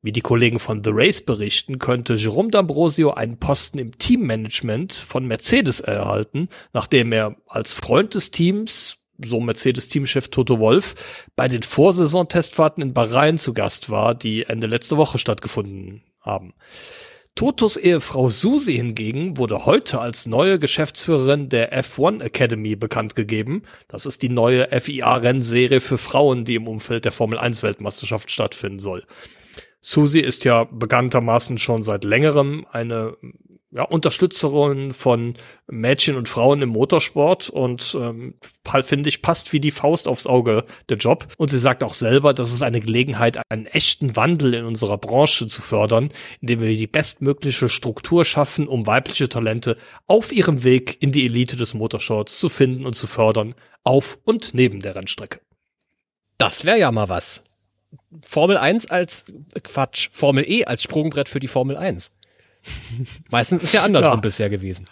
Wie 0.00 0.12
die 0.12 0.22
Kollegen 0.22 0.58
von 0.58 0.82
The 0.82 0.90
Race 0.94 1.20
berichten, 1.20 1.78
könnte 1.78 2.14
Jerome 2.14 2.48
D'Ambrosio 2.48 3.10
einen 3.10 3.36
Posten 3.36 3.78
im 3.78 3.98
Teammanagement 3.98 4.94
von 4.94 5.26
Mercedes 5.26 5.80
erhalten, 5.80 6.48
nachdem 6.72 7.12
er 7.12 7.36
als 7.46 7.74
Freund 7.74 8.14
des 8.14 8.30
Teams 8.30 8.96
so 9.24 9.40
Mercedes-Teamchef 9.40 10.28
Toto 10.28 10.58
Wolf, 10.58 10.94
bei 11.36 11.48
den 11.48 11.62
Vorsaison-Testfahrten 11.62 12.82
in 12.82 12.94
Bahrain 12.94 13.38
zu 13.38 13.54
Gast 13.54 13.90
war, 13.90 14.14
die 14.14 14.44
Ende 14.44 14.66
letzte 14.66 14.96
Woche 14.96 15.18
stattgefunden 15.18 16.02
haben. 16.20 16.54
Totos 17.36 17.76
Ehefrau 17.76 18.30
Susi 18.30 18.76
hingegen 18.76 19.36
wurde 19.36 19.66
heute 19.66 20.00
als 20.00 20.24
neue 20.24 20.58
Geschäftsführerin 20.58 21.50
der 21.50 21.70
F1 21.78 22.22
Academy 22.22 22.76
bekannt 22.76 23.14
gegeben. 23.14 23.62
Das 23.88 24.06
ist 24.06 24.22
die 24.22 24.30
neue 24.30 24.68
FIA-Rennserie 24.68 25.80
für 25.80 25.98
Frauen, 25.98 26.46
die 26.46 26.54
im 26.54 26.66
Umfeld 26.66 27.04
der 27.04 27.12
Formel 27.12 27.38
1 27.38 27.62
Weltmeisterschaft 27.62 28.30
stattfinden 28.30 28.78
soll. 28.78 29.04
Susi 29.82 30.20
ist 30.20 30.44
ja 30.44 30.64
bekanntermaßen 30.64 31.58
schon 31.58 31.82
seit 31.82 32.04
längerem 32.04 32.66
eine 32.72 33.18
ja, 33.72 33.82
Unterstützerin 33.82 34.92
von 34.92 35.34
Mädchen 35.66 36.16
und 36.16 36.28
Frauen 36.28 36.62
im 36.62 36.68
Motorsport 36.70 37.50
und 37.50 37.96
ähm, 38.00 38.34
finde 38.82 39.08
ich 39.08 39.22
passt 39.22 39.52
wie 39.52 39.60
die 39.60 39.70
Faust 39.70 40.08
aufs 40.08 40.26
Auge 40.26 40.62
der 40.88 40.96
Job. 40.96 41.28
Und 41.36 41.50
sie 41.50 41.58
sagt 41.58 41.82
auch 41.82 41.94
selber, 41.94 42.32
das 42.32 42.52
ist 42.52 42.62
eine 42.62 42.80
Gelegenheit, 42.80 43.38
einen 43.48 43.66
echten 43.66 44.16
Wandel 44.16 44.54
in 44.54 44.64
unserer 44.64 44.98
Branche 44.98 45.46
zu 45.48 45.62
fördern, 45.62 46.10
indem 46.40 46.60
wir 46.60 46.76
die 46.76 46.86
bestmögliche 46.86 47.68
Struktur 47.68 48.24
schaffen, 48.24 48.68
um 48.68 48.86
weibliche 48.86 49.28
Talente 49.28 49.76
auf 50.06 50.32
ihrem 50.32 50.62
Weg 50.62 51.02
in 51.02 51.12
die 51.12 51.26
Elite 51.26 51.56
des 51.56 51.74
Motorsports 51.74 52.38
zu 52.38 52.48
finden 52.48 52.86
und 52.86 52.94
zu 52.94 53.06
fördern, 53.06 53.54
auf 53.82 54.18
und 54.24 54.54
neben 54.54 54.80
der 54.80 54.94
Rennstrecke. 54.94 55.40
Das 56.38 56.64
wäre 56.64 56.78
ja 56.78 56.92
mal 56.92 57.08
was. 57.08 57.42
Formel 58.22 58.56
1 58.56 58.86
als 58.86 59.24
Quatsch, 59.62 60.08
Formel 60.12 60.44
E 60.48 60.64
als 60.64 60.82
Sprungbrett 60.82 61.28
für 61.28 61.40
die 61.40 61.48
Formel 61.48 61.76
1. 61.76 62.12
Meistens 63.30 63.62
ist 63.62 63.72
ja 63.72 63.82
andersrum 63.82 64.14
ja. 64.14 64.20
bisher 64.20 64.50
gewesen. 64.50 64.86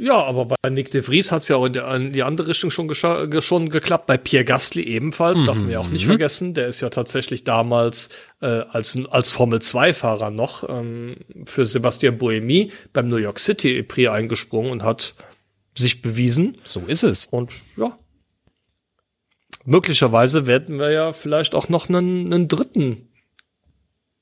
Ja, 0.00 0.22
aber 0.22 0.46
bei 0.46 0.70
Nick 0.70 0.92
de 0.92 1.02
Vries 1.02 1.30
hat 1.30 1.42
es 1.42 1.48
ja 1.48 1.56
auch 1.56 1.66
in, 1.66 1.72
der, 1.74 1.92
in, 1.94 2.12
die 2.12 2.22
andere 2.22 2.48
Richtung 2.48 2.70
schon, 2.70 2.92
schon 2.94 3.68
geklappt. 3.68 4.06
Bei 4.06 4.16
Pierre 4.16 4.44
Gasly 4.44 4.82
ebenfalls, 4.82 5.42
mhm. 5.42 5.46
darf 5.46 5.56
man 5.56 5.70
ja 5.70 5.80
auch 5.80 5.88
nicht 5.88 6.04
mhm. 6.04 6.10
vergessen. 6.10 6.54
Der 6.54 6.68
ist 6.68 6.80
ja 6.80 6.90
tatsächlich 6.90 7.44
damals 7.44 8.08
äh, 8.40 8.46
als, 8.46 8.96
als 9.10 9.32
Formel-2-Fahrer 9.32 10.30
noch 10.30 10.68
ähm, 10.68 11.16
für 11.44 11.66
Sebastian 11.66 12.18
Buemi 12.18 12.72
beim 12.92 13.08
New 13.08 13.16
York 13.16 13.38
City 13.40 13.82
Prix 13.82 14.10
eingesprungen 14.10 14.70
und 14.70 14.82
hat 14.84 15.14
sich 15.76 16.02
bewiesen. 16.02 16.56
So 16.64 16.80
ist 16.86 17.02
es. 17.02 17.26
Und 17.26 17.50
ja, 17.76 17.96
möglicherweise 19.64 20.46
werden 20.46 20.78
wir 20.78 20.92
ja 20.92 21.12
vielleicht 21.12 21.54
auch 21.54 21.68
noch 21.68 21.88
einen, 21.88 22.32
einen 22.32 22.48
dritten. 22.48 23.08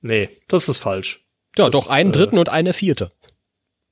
Nee, 0.01 0.29
das 0.49 0.69
ist 0.69 0.79
falsch. 0.79 1.28
Ja, 1.59 1.71
das, 1.71 1.73
doch 1.73 1.91
einen 1.91 2.11
äh, 2.11 2.13
dritten 2.13 2.39
und 2.39 2.49
eine 2.49 2.73
vierte. 2.73 3.13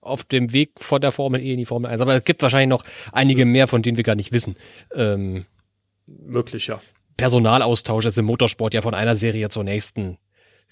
Auf 0.01 0.25
dem 0.25 0.53
Weg 0.53 0.73
von 0.77 1.01
der 1.01 1.13
Formel 1.13 1.41
E 1.41 1.53
in 1.53 1.59
die 1.59 1.67
Formel 1.67 1.91
1. 1.91 2.01
Aber 2.01 2.15
es 2.17 2.25
gibt 2.25 2.43
wahrscheinlich 2.43 2.69
noch 2.69 2.85
einige 3.13 3.45
mehr, 3.45 3.67
von 3.67 3.83
denen 3.83 3.97
wir 3.97 4.05
gar 4.05 4.15
nicht 4.15 4.33
wissen. 4.33 4.57
Ähm, 4.95 5.47
Wirklich, 6.07 6.69
ja. 6.69 6.81
Personalaustausch 7.17 8.07
ist 8.07 8.19
im 8.19 8.27
Motorsport 8.27 8.75
ja 8.75 8.83
von 8.83 8.95
einer 8.95 9.15
Serie 9.15 9.49
zur 9.49 9.65
nächsten 9.65 10.19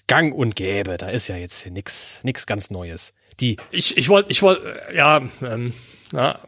gang 0.07 0.33
und 0.33 0.55
gäbe. 0.55 0.97
Da 0.97 1.09
ist 1.09 1.27
ja 1.27 1.35
jetzt 1.35 1.65
nix, 1.67 2.21
nix 2.23 2.45
ganz 2.45 2.71
Neues. 2.71 3.13
Die 3.39 3.57
ich 3.71 3.97
ich 3.97 4.07
wollte, 4.07 4.31
ich 4.31 4.41
wollte, 4.41 4.61
ja, 4.93 5.21
ähm, 5.41 5.73
ja, 6.13 6.39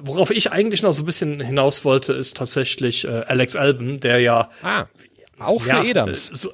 worauf 0.00 0.30
ich 0.30 0.50
eigentlich 0.50 0.82
noch 0.82 0.92
so 0.92 1.02
ein 1.02 1.06
bisschen 1.06 1.40
hinaus 1.40 1.84
wollte, 1.84 2.12
ist 2.12 2.36
tatsächlich 2.36 3.04
äh, 3.04 3.22
Alex 3.26 3.54
Alben, 3.54 4.00
der 4.00 4.20
ja 4.20 4.50
ah, 4.62 4.86
auch 5.38 5.62
für 5.62 5.68
ja, 5.68 5.84
Edams. 5.84 6.26
So, 6.26 6.50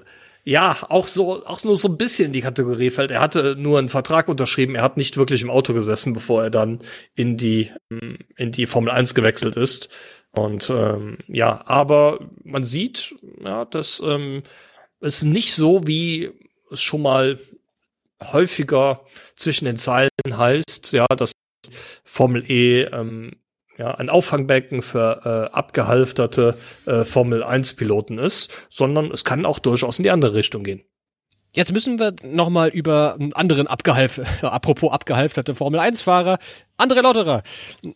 ja, 0.49 0.78
auch 0.88 1.09
so, 1.09 1.44
auch 1.44 1.62
nur 1.62 1.76
so 1.76 1.88
ein 1.88 1.99
bisschen 1.99 2.28
in 2.28 2.32
die 2.32 2.40
Kategorie 2.40 2.88
fällt. 2.88 3.11
Er 3.11 3.20
hatte 3.20 3.55
nur 3.55 3.78
einen 3.78 3.90
Vertrag 3.90 4.28
unterschrieben, 4.28 4.76
er 4.76 4.82
hat 4.82 4.96
nicht 4.96 5.18
wirklich 5.18 5.42
im 5.42 5.51
Auto 5.51 5.74
gesessen, 5.74 6.14
bevor 6.14 6.44
er 6.44 6.49
dann 6.49 6.78
in 7.14 7.36
die, 7.36 7.70
in 8.34 8.51
die 8.51 8.64
Formel 8.64 8.90
1 8.90 9.12
gewechselt 9.12 9.59
ist. 9.59 9.90
Und 10.30 10.70
ähm, 10.70 11.18
ja, 11.26 11.61
aber 11.66 12.30
man 12.44 12.64
sieht, 12.64 13.14
ja, 13.44 13.66
dass 13.66 14.01
ähm, 14.01 14.42
es 15.01 15.22
nicht 15.22 15.53
so, 15.53 15.86
wie 15.86 16.30
es 16.70 16.80
schon 16.80 17.03
mal 17.03 17.38
häufiger 18.22 19.05
zwischen 19.36 19.66
den 19.66 19.76
Zeilen 19.76 20.09
heißt, 20.30 20.94
ja, 20.94 21.05
dass 21.09 21.32
Formel 22.05 22.51
E 22.51 22.84
ähm, 22.84 23.32
ja, 23.79 23.95
ein 23.95 24.11
Auffangbecken 24.11 24.83
für 24.83 25.51
äh, 25.53 25.55
abgehalfterte 25.55 26.59
äh, 26.87 27.05
Formel 27.05 27.45
1 27.45 27.74
Piloten 27.74 28.18
ist, 28.18 28.51
sondern 28.68 29.11
es 29.12 29.24
kann 29.24 29.47
auch 29.47 29.61
durchaus 29.61 29.99
in 29.99 30.03
die 30.03 30.11
andere 30.11 30.35
Richtung 30.35 30.64
gehen. 30.64 30.83
Jetzt 31.55 31.72
müssen 31.72 31.99
wir 31.99 32.12
nochmal 32.24 32.68
über 32.68 33.16
einen 33.18 33.33
anderen 33.33 33.66
abgehalf, 33.66 34.20
apropos 34.43 34.93
abgehalfterte 34.93 35.55
Formel 35.55 35.81
1 35.81 36.03
Fahrer, 36.03 36.39
André 36.76 37.01
Lotterer. 37.01 37.43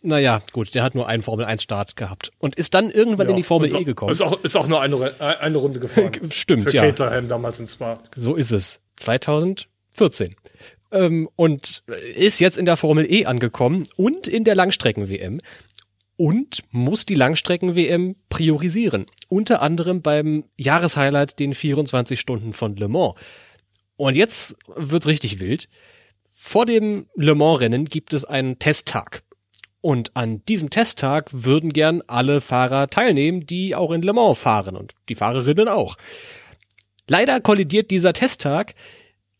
Naja, 0.01 0.41
gut, 0.53 0.73
der 0.73 0.83
hat 0.83 0.95
nur 0.95 1.07
einen 1.07 1.21
Formel 1.21 1.45
1 1.45 1.61
Start 1.61 1.95
gehabt 1.95 2.31
und 2.39 2.55
ist 2.55 2.73
dann 2.73 2.89
irgendwann 2.89 3.27
ja, 3.27 3.31
in 3.31 3.37
die 3.37 3.43
Formel 3.43 3.73
E 3.75 3.83
gekommen. 3.83 4.11
Ist 4.11 4.21
auch, 4.21 4.41
ist 4.43 4.55
auch 4.55 4.67
nur 4.67 4.81
eine, 4.81 5.19
eine 5.19 5.57
Runde 5.57 5.79
gefahren. 5.79 6.11
Stimmt, 6.31 6.63
Für 6.63 6.75
ja. 6.75 6.83
Caterham 6.83 7.27
damals 7.27 7.59
in 7.59 7.67
Spa. 7.67 7.99
So 8.15 8.35
ist 8.35 8.51
es. 8.51 8.81
2014 8.95 10.35
ähm, 10.93 11.27
und 11.35 11.83
ist 12.15 12.39
jetzt 12.39 12.57
in 12.57 12.65
der 12.65 12.77
Formel 12.77 13.11
E 13.11 13.25
angekommen 13.25 13.83
und 13.97 14.27
in 14.27 14.43
der 14.43 14.55
Langstrecken-WM 14.55 15.41
und 16.17 16.61
muss 16.71 17.05
die 17.05 17.15
Langstrecken-WM 17.15 18.15
priorisieren. 18.29 19.05
Unter 19.27 19.61
anderem 19.61 20.01
beim 20.01 20.45
Jahreshighlight, 20.57 21.39
den 21.39 21.53
24 21.53 22.19
Stunden 22.19 22.53
von 22.53 22.75
Le 22.75 22.87
Mans. 22.87 23.15
Und 23.95 24.15
jetzt 24.15 24.57
wird's 24.75 25.07
richtig 25.07 25.39
wild. 25.39 25.69
Vor 26.29 26.65
dem 26.65 27.07
Le 27.15 27.35
Mans-Rennen 27.35 27.85
gibt 27.85 28.13
es 28.13 28.25
einen 28.25 28.59
Testtag. 28.59 29.23
Und 29.81 30.15
an 30.15 30.43
diesem 30.45 30.69
Testtag 30.69 31.29
würden 31.31 31.73
gern 31.73 32.01
alle 32.07 32.41
Fahrer 32.41 32.89
teilnehmen, 32.89 33.45
die 33.45 33.75
auch 33.75 33.91
in 33.91 34.01
Le 34.01 34.13
Mans 34.13 34.37
fahren 34.39 34.77
und 34.77 34.93
die 35.09 35.15
Fahrerinnen 35.15 35.67
auch. 35.67 35.97
Leider 37.07 37.41
kollidiert 37.41 37.91
dieser 37.91 38.13
Testtag 38.13 38.75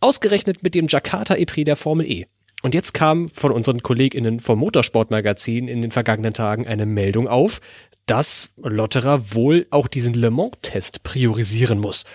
ausgerechnet 0.01 0.63
mit 0.63 0.75
dem 0.75 0.87
Jakarta 0.87 1.35
E-Prix 1.35 1.65
der 1.65 1.77
Formel 1.77 2.05
E. 2.05 2.25
Und 2.63 2.73
jetzt 2.73 2.93
kam 2.93 3.27
von 3.27 3.51
unseren 3.51 3.83
KollegInnen 3.83 4.39
vom 4.39 4.59
Motorsportmagazin 4.59 5.67
in 5.67 5.81
den 5.81 5.91
vergangenen 5.91 6.33
Tagen 6.33 6.65
eine 6.65 6.85
Meldung 6.85 7.27
auf, 7.27 7.59
dass 8.05 8.53
Lotterer 8.55 9.33
wohl 9.33 9.67
auch 9.69 9.89
diesen 9.89 10.13
Le 10.13 10.31
Mans-Test 10.31 11.03
priorisieren 11.03 11.79
muss. 11.79 12.05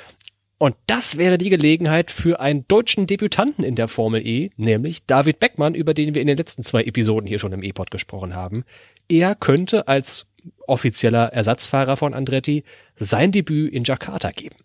Und 0.57 0.75
das 0.87 1.19
wäre 1.19 1.37
die 1.37 1.51
Gelegenheit 1.51 2.11
für 2.11 2.41
einen 2.41 2.67
deutschen 2.67 3.07
Debütanten 3.07 3.63
in 3.63 3.77
der 3.77 3.89
Formel 3.89 4.27
E, 4.27 4.51
nämlich 4.57 5.05
David 5.07 5.39
Beckmann, 5.39 5.75
über 5.75 5.93
den 5.93 6.15
wir 6.15 6.23
in 6.23 6.27
den 6.27 6.39
letzten 6.39 6.63
zwei 6.63 6.83
Episoden 6.83 7.29
hier 7.29 7.39
schon 7.39 7.53
im 7.53 7.63
E-Pod 7.63 7.91
gesprochen 7.91 8.35
haben. 8.35 8.65
Er 9.07 9.35
könnte 9.35 9.87
als 9.87 10.33
offizieller 10.67 11.27
Ersatzfahrer 11.27 11.99
von 11.99 12.15
Andretti 12.15 12.65
sein 12.97 13.33
Debüt 13.33 13.73
in 13.73 13.85
Jakarta 13.85 14.31
geben. 14.31 14.57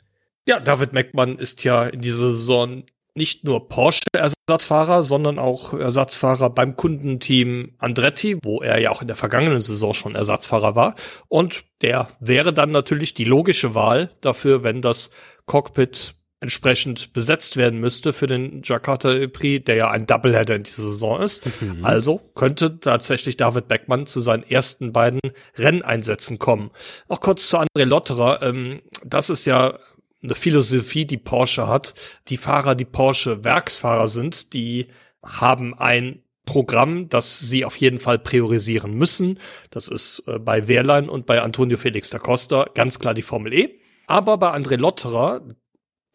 Ja, 0.48 0.62
David 0.62 0.94
Beckmann 0.94 1.38
ist 1.38 1.64
ja 1.66 1.84
in 1.84 2.02
dieser 2.02 2.32
Saison 2.32 2.84
nicht 3.16 3.44
nur 3.44 3.70
Porsche-Ersatzfahrer, 3.70 5.04
sondern 5.04 5.40
auch 5.40 5.74
Ersatzfahrer 5.74 6.50
beim 6.50 6.76
Kundenteam 6.76 7.74
Andretti, 7.78 8.38
wo 8.44 8.62
er 8.62 8.80
ja 8.80 8.92
auch 8.92 9.02
in 9.02 9.08
der 9.08 9.16
vergangenen 9.16 9.60
Saison 9.60 9.94
schon 9.94 10.16
Ersatzfahrer 10.16 10.76
war. 10.76 10.96
Und 11.28 11.64
der 11.82 12.08
wäre 12.20 12.54
dann 12.54 12.72
natürlich 12.72 13.14
die 13.14 13.26
logische 13.26 13.76
Wahl 13.76 14.12
dafür, 14.22 14.64
wenn 14.64 14.82
das 14.82 15.12
Cockpit 15.46 16.16
entsprechend 16.44 17.14
besetzt 17.14 17.56
werden 17.56 17.80
müsste 17.80 18.12
für 18.12 18.28
den 18.28 18.64
Jakarta 18.66 19.28
Prix, 19.32 19.64
der 19.64 19.76
ja 19.76 19.90
ein 19.92 20.06
Doubleheader 20.06 20.56
in 20.56 20.64
dieser 20.64 20.82
Saison 20.82 21.22
ist. 21.22 21.42
Mhm. 21.62 21.86
Also 21.86 22.20
könnte 22.36 22.82
tatsächlich 22.82 23.38
David 23.38 23.70
Beckmann 23.70 24.08
zu 24.08 24.20
seinen 24.20 24.44
ersten 24.44 24.92
beiden 24.92 25.22
Renneinsätzen 25.56 26.40
kommen. 26.40 26.72
Auch 27.08 27.22
kurz 27.22 27.48
zu 27.48 27.60
André 27.60 27.86
Lotterer. 27.86 28.42
Ähm, 28.42 28.82
das 29.06 29.30
ist 29.30 29.46
ja 29.46 29.80
eine 30.24 30.36
Philosophie, 30.36 31.06
die 31.06 31.18
Porsche 31.18 31.68
hat. 31.68 31.94
Die 32.30 32.38
Fahrer, 32.38 32.76
die 32.76 32.86
Porsche 32.86 33.44
Werksfahrer 33.44 34.08
sind, 34.08 34.54
die 34.54 34.88
haben 35.22 35.74
ein 35.78 36.24
Programm, 36.46 37.08
das 37.10 37.40
sie 37.40 37.64
auf 37.64 37.78
jeden 37.78 38.00
Fall 38.00 38.20
priorisieren 38.20 38.94
müssen. 38.94 39.40
Das 39.70 39.88
ist 39.88 40.24
äh, 40.28 40.40
bei 40.40 40.68
Wehrlein 40.68 41.08
und 41.08 41.26
bei 41.26 41.42
Antonio 41.42 41.78
Felix 41.78 42.10
da 42.10 42.20
Costa 42.20 42.70
ganz 42.74 43.00
klar 43.00 43.14
die 43.14 43.22
Formel 43.22 43.54
E. 43.54 43.80
Aber 44.08 44.38
bei 44.38 44.54
André 44.54 44.76
Lotterer, 44.76 45.42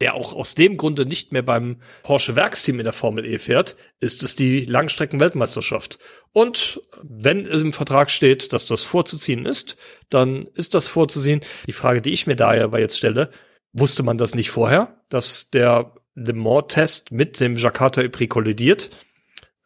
der 0.03 0.15
auch 0.15 0.35
aus 0.35 0.55
dem 0.55 0.77
Grunde 0.77 1.07
nicht 1.07 1.33
mehr 1.33 1.43
beim 1.43 1.81
Porsche 2.03 2.37
Werksteam 2.37 2.79
in 2.79 2.85
der 2.85 2.93
Formel 2.93 3.25
E 3.25 3.39
fährt, 3.39 3.77
ist 4.01 4.23
es 4.23 4.37
die 4.37 4.67
Langstrecken-Weltmeisterschaft. 4.67 5.99
Und 6.33 6.83
wenn 7.03 7.47
es 7.47 7.63
im 7.63 7.73
Vertrag 7.73 8.11
steht, 8.11 8.53
dass 8.53 8.67
das 8.67 8.85
vorzuziehen 8.85 9.47
ist, 9.47 9.79
dann 10.11 10.47
ist 10.55 10.75
das 10.75 10.89
vorzuziehen. 10.89 11.41
Die 11.67 11.73
Frage, 11.73 12.03
die 12.03 12.13
ich 12.13 12.27
mir 12.27 12.37
da 12.37 12.51
aber 12.63 12.81
jetzt 12.81 12.99
stelle, 12.99 13.31
Wusste 13.73 14.03
man 14.03 14.19
das 14.19 14.35
nicht 14.35 14.51
vorher, 14.51 14.97
dass 15.09 15.51
der 15.51 15.93
Le 16.14 16.33
Mans-Test 16.33 17.12
mit 17.12 17.39
dem 17.41 17.57
Jakarta 17.57 18.07
Prix 18.09 18.33
kollidiert? 18.33 18.91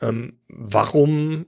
Ähm, 0.00 0.40
warum 0.48 1.46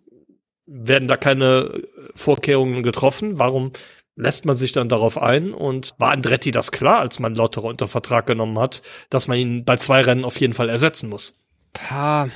werden 0.67 1.09
da 1.09 1.17
keine 1.17 1.83
Vorkehrungen 2.15 2.83
getroffen? 2.83 3.39
Warum 3.39 3.73
lässt 4.17 4.47
man 4.47 4.57
sich 4.57 4.73
dann 4.73 4.89
darauf 4.89 5.19
ein? 5.21 5.53
Und 5.53 5.93
war 5.99 6.13
Andretti 6.13 6.53
das 6.53 6.73
klar, 6.73 7.01
als 7.01 7.19
man 7.19 7.35
Lotterer 7.35 7.65
unter 7.65 7.89
Vertrag 7.89 8.27
genommen 8.27 8.59
hat, 8.59 8.83
dass 9.11 9.27
man 9.27 9.39
ihn 9.39 9.65
bei 9.65 9.77
zwei 9.77 10.01
Rennen 10.01 10.25
auf 10.25 10.41
jeden 10.41 10.55
Fall 10.55 10.69
ersetzen 10.69 11.09
muss? 11.09 11.41
Pah, 11.73 12.29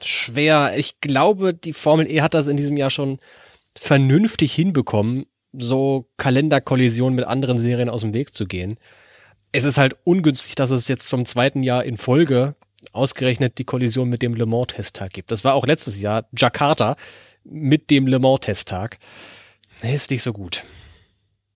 schwer. 0.00 0.74
Ich 0.76 1.00
glaube, 1.00 1.54
die 1.54 1.72
Formel 1.72 2.10
E 2.10 2.20
hat 2.20 2.34
das 2.34 2.48
in 2.48 2.56
diesem 2.56 2.76
Jahr 2.76 2.90
schon 2.90 3.20
vernünftig 3.78 4.52
hinbekommen, 4.52 5.26
so 5.52 6.10
Kalenderkollisionen 6.18 7.14
mit 7.14 7.26
anderen 7.26 7.58
Serien 7.58 7.88
aus 7.88 8.00
dem 8.02 8.12
Weg 8.12 8.34
zu 8.34 8.46
gehen 8.46 8.76
es 9.52 9.64
ist 9.64 9.78
halt 9.78 9.96
ungünstig, 10.04 10.54
dass 10.54 10.70
es 10.70 10.88
jetzt 10.88 11.08
zum 11.08 11.26
zweiten 11.26 11.62
Jahr 11.62 11.84
in 11.84 11.96
Folge 11.96 12.56
ausgerechnet 12.92 13.58
die 13.58 13.64
Kollision 13.64 14.08
mit 14.08 14.22
dem 14.22 14.34
Le 14.34 14.46
Mans-Testtag 14.46 15.12
gibt. 15.12 15.30
Das 15.30 15.44
war 15.44 15.54
auch 15.54 15.66
letztes 15.66 16.00
Jahr 16.00 16.26
Jakarta 16.36 16.96
mit 17.44 17.90
dem 17.90 18.06
Le 18.06 18.18
Mans-Testtag. 18.18 18.98
Ist 19.82 20.10
nicht 20.10 20.22
so 20.22 20.32
gut. 20.32 20.64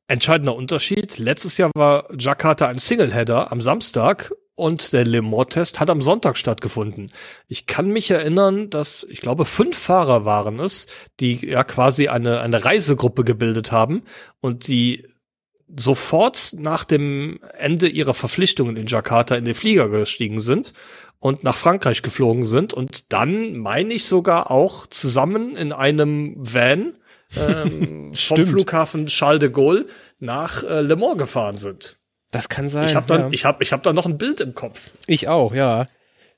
Entscheidender 0.09 0.55
Unterschied. 0.55 1.19
Letztes 1.19 1.57
Jahr 1.57 1.71
war 1.75 2.07
Jakarta 2.17 2.69
ein 2.69 2.79
Singleheader 2.79 3.51
am 3.51 3.61
Samstag 3.61 4.33
und 4.55 4.93
der 4.93 5.05
Le 5.05 5.23
Mans-Test 5.23 5.81
hat 5.81 5.91
am 5.91 6.03
Sonntag 6.03 6.37
stattgefunden. 6.37 7.13
Ich 7.49 7.67
kann 7.67 7.89
mich 7.89 8.11
erinnern, 8.11 8.71
dass, 8.71 9.05
ich 9.09 9.21
glaube, 9.21 9.45
fünf 9.45 9.77
Fahrer 9.77 10.25
waren 10.25 10.61
es, 10.61 10.87
die 11.19 11.45
ja 11.47 11.65
quasi 11.65 12.09
eine, 12.09 12.41
eine 12.41 12.65
Reisegruppe 12.65 13.25
gebildet 13.25 13.73
haben 13.73 14.05
und 14.41 14.69
die 14.69 15.07
sofort 15.75 16.55
nach 16.59 16.85
dem 16.85 17.41
Ende 17.59 17.89
ihrer 17.89 18.15
Verpflichtungen 18.15 18.77
in 18.77 18.87
Jakarta 18.87 19.37
in 19.37 19.45
den 19.45 19.55
Flieger 19.55 19.89
gestiegen 19.89 20.41
sind 20.41 20.73
und 21.19 21.43
nach 21.45 21.57
Frankreich 21.57 22.03
geflogen 22.03 22.45
sind 22.45 22.73
und 22.73 23.13
dann, 23.13 23.57
meine 23.57 23.95
ich 23.95 24.05
sogar 24.05 24.51
auch 24.51 24.87
zusammen 24.87 25.57
in 25.57 25.73
einem 25.73 26.35
Van 26.37 26.95
ähm, 27.37 28.13
vom 28.15 28.47
Flughafen 28.47 29.07
Charles 29.07 29.41
de 29.41 29.51
Gaulle 29.51 29.87
nach 30.21 30.63
äh, 30.63 30.83
Le 30.83 30.97
Mans 30.97 31.19
gefahren 31.19 31.57
sind. 31.57 31.99
Das 32.31 32.49
kann 32.49 32.69
sein. 32.69 32.89
Ich 32.89 32.95
habe 32.95 33.07
dann, 33.07 33.23
ja. 33.23 33.29
ich 33.33 33.45
habe, 33.45 33.63
ich 33.63 33.73
habe 33.73 33.83
da 33.83 33.93
noch 33.93 34.07
ein 34.07 34.19
Bild 34.19 34.41
im 34.41 34.55
Kopf. 34.55 34.93
Ich 35.07 35.29
auch, 35.29 35.55
ja. 35.55 35.89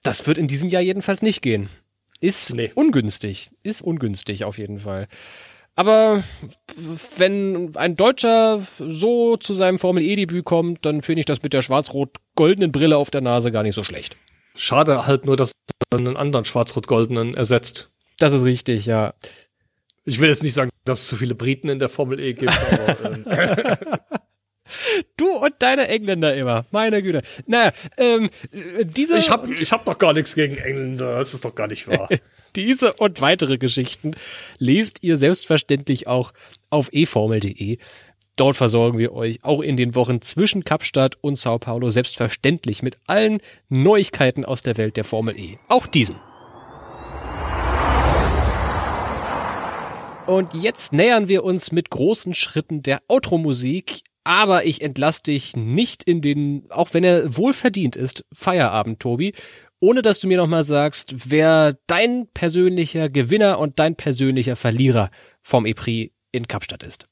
Das 0.02 0.26
wird 0.26 0.38
in 0.38 0.48
diesem 0.48 0.70
Jahr 0.70 0.82
jedenfalls 0.82 1.22
nicht 1.22 1.42
gehen. 1.42 1.68
Ist 2.20 2.54
nee. 2.54 2.70
ungünstig. 2.74 3.50
Ist 3.62 3.82
ungünstig 3.82 4.44
auf 4.44 4.58
jeden 4.58 4.80
Fall. 4.80 5.08
Aber 5.78 6.24
wenn 7.18 7.76
ein 7.76 7.94
Deutscher 7.94 8.66
so 8.80 9.36
zu 9.36 9.54
seinem 9.54 9.78
Formel 9.78 10.02
E-Debüt 10.02 10.44
kommt, 10.44 10.84
dann 10.84 11.02
finde 11.02 11.20
ich 11.20 11.26
das 11.26 11.44
mit 11.44 11.52
der 11.52 11.62
schwarz-rot-goldenen 11.62 12.72
Brille 12.72 12.96
auf 12.96 13.12
der 13.12 13.20
Nase 13.20 13.52
gar 13.52 13.62
nicht 13.62 13.76
so 13.76 13.84
schlecht. 13.84 14.16
Schade 14.56 15.06
halt 15.06 15.24
nur, 15.24 15.36
dass 15.36 15.52
er 15.92 16.00
einen 16.00 16.16
anderen 16.16 16.44
schwarz-rot-goldenen 16.44 17.34
ersetzt. 17.34 17.90
Das 18.18 18.32
ist 18.32 18.42
richtig, 18.42 18.86
ja. 18.86 19.14
Ich 20.04 20.18
will 20.18 20.28
jetzt 20.28 20.42
nicht 20.42 20.54
sagen, 20.54 20.70
dass 20.84 21.02
es 21.02 21.06
zu 21.06 21.14
viele 21.14 21.36
Briten 21.36 21.68
in 21.68 21.78
der 21.78 21.88
Formel 21.88 22.18
E 22.18 22.34
gibt, 22.34 22.58
aber. 22.72 23.12
Ähm. 23.12 23.24
Du 25.16 25.30
und 25.30 25.54
deine 25.60 25.88
Engländer 25.88 26.34
immer, 26.34 26.66
meine 26.72 27.02
Güte. 27.02 27.22
Naja, 27.46 27.72
ähm, 27.96 28.28
diese. 28.52 29.16
Ich 29.16 29.30
hab, 29.30 29.48
ich 29.48 29.72
hab 29.72 29.86
doch 29.86 29.96
gar 29.96 30.12
nichts 30.12 30.34
gegen 30.34 30.58
Engländer, 30.58 31.16
das 31.18 31.32
ist 31.32 31.42
doch 31.42 31.54
gar 31.54 31.68
nicht 31.68 31.88
wahr. 31.88 32.08
Diese 32.58 32.92
und 32.94 33.20
weitere 33.20 33.56
Geschichten 33.56 34.16
lest 34.58 34.98
ihr 35.02 35.16
selbstverständlich 35.16 36.08
auch 36.08 36.32
auf 36.70 36.88
eformel.de. 36.92 37.78
Dort 38.34 38.56
versorgen 38.56 38.98
wir 38.98 39.12
euch 39.12 39.44
auch 39.44 39.60
in 39.60 39.76
den 39.76 39.94
Wochen 39.94 40.22
zwischen 40.22 40.64
Kapstadt 40.64 41.16
und 41.20 41.38
Sao 41.38 41.60
Paulo 41.60 41.90
selbstverständlich 41.90 42.82
mit 42.82 42.96
allen 43.06 43.38
Neuigkeiten 43.68 44.44
aus 44.44 44.62
der 44.62 44.76
Welt 44.76 44.96
der 44.96 45.04
Formel 45.04 45.38
E. 45.38 45.58
Auch 45.68 45.86
diesen. 45.86 46.16
Und 50.26 50.52
jetzt 50.54 50.92
nähern 50.92 51.28
wir 51.28 51.44
uns 51.44 51.70
mit 51.70 51.90
großen 51.90 52.34
Schritten 52.34 52.82
der 52.82 52.98
Outro-Musik, 53.06 54.00
aber 54.24 54.66
ich 54.66 54.82
entlasse 54.82 55.22
dich 55.22 55.56
nicht 55.56 56.02
in 56.02 56.20
den, 56.20 56.66
auch 56.70 56.92
wenn 56.92 57.04
er 57.04 57.36
wohlverdient 57.36 57.94
ist, 57.94 58.24
Feierabend, 58.34 58.98
Tobi, 58.98 59.32
ohne 59.80 60.02
dass 60.02 60.20
du 60.20 60.26
mir 60.26 60.36
nochmal 60.36 60.64
sagst, 60.64 61.30
wer 61.30 61.78
dein 61.86 62.26
persönlicher 62.32 63.08
Gewinner 63.08 63.58
und 63.58 63.78
dein 63.78 63.96
persönlicher 63.96 64.56
Verlierer 64.56 65.10
vom 65.42 65.66
EPRI 65.66 66.12
in 66.32 66.48
Kapstadt 66.48 66.82
ist. 66.82 67.06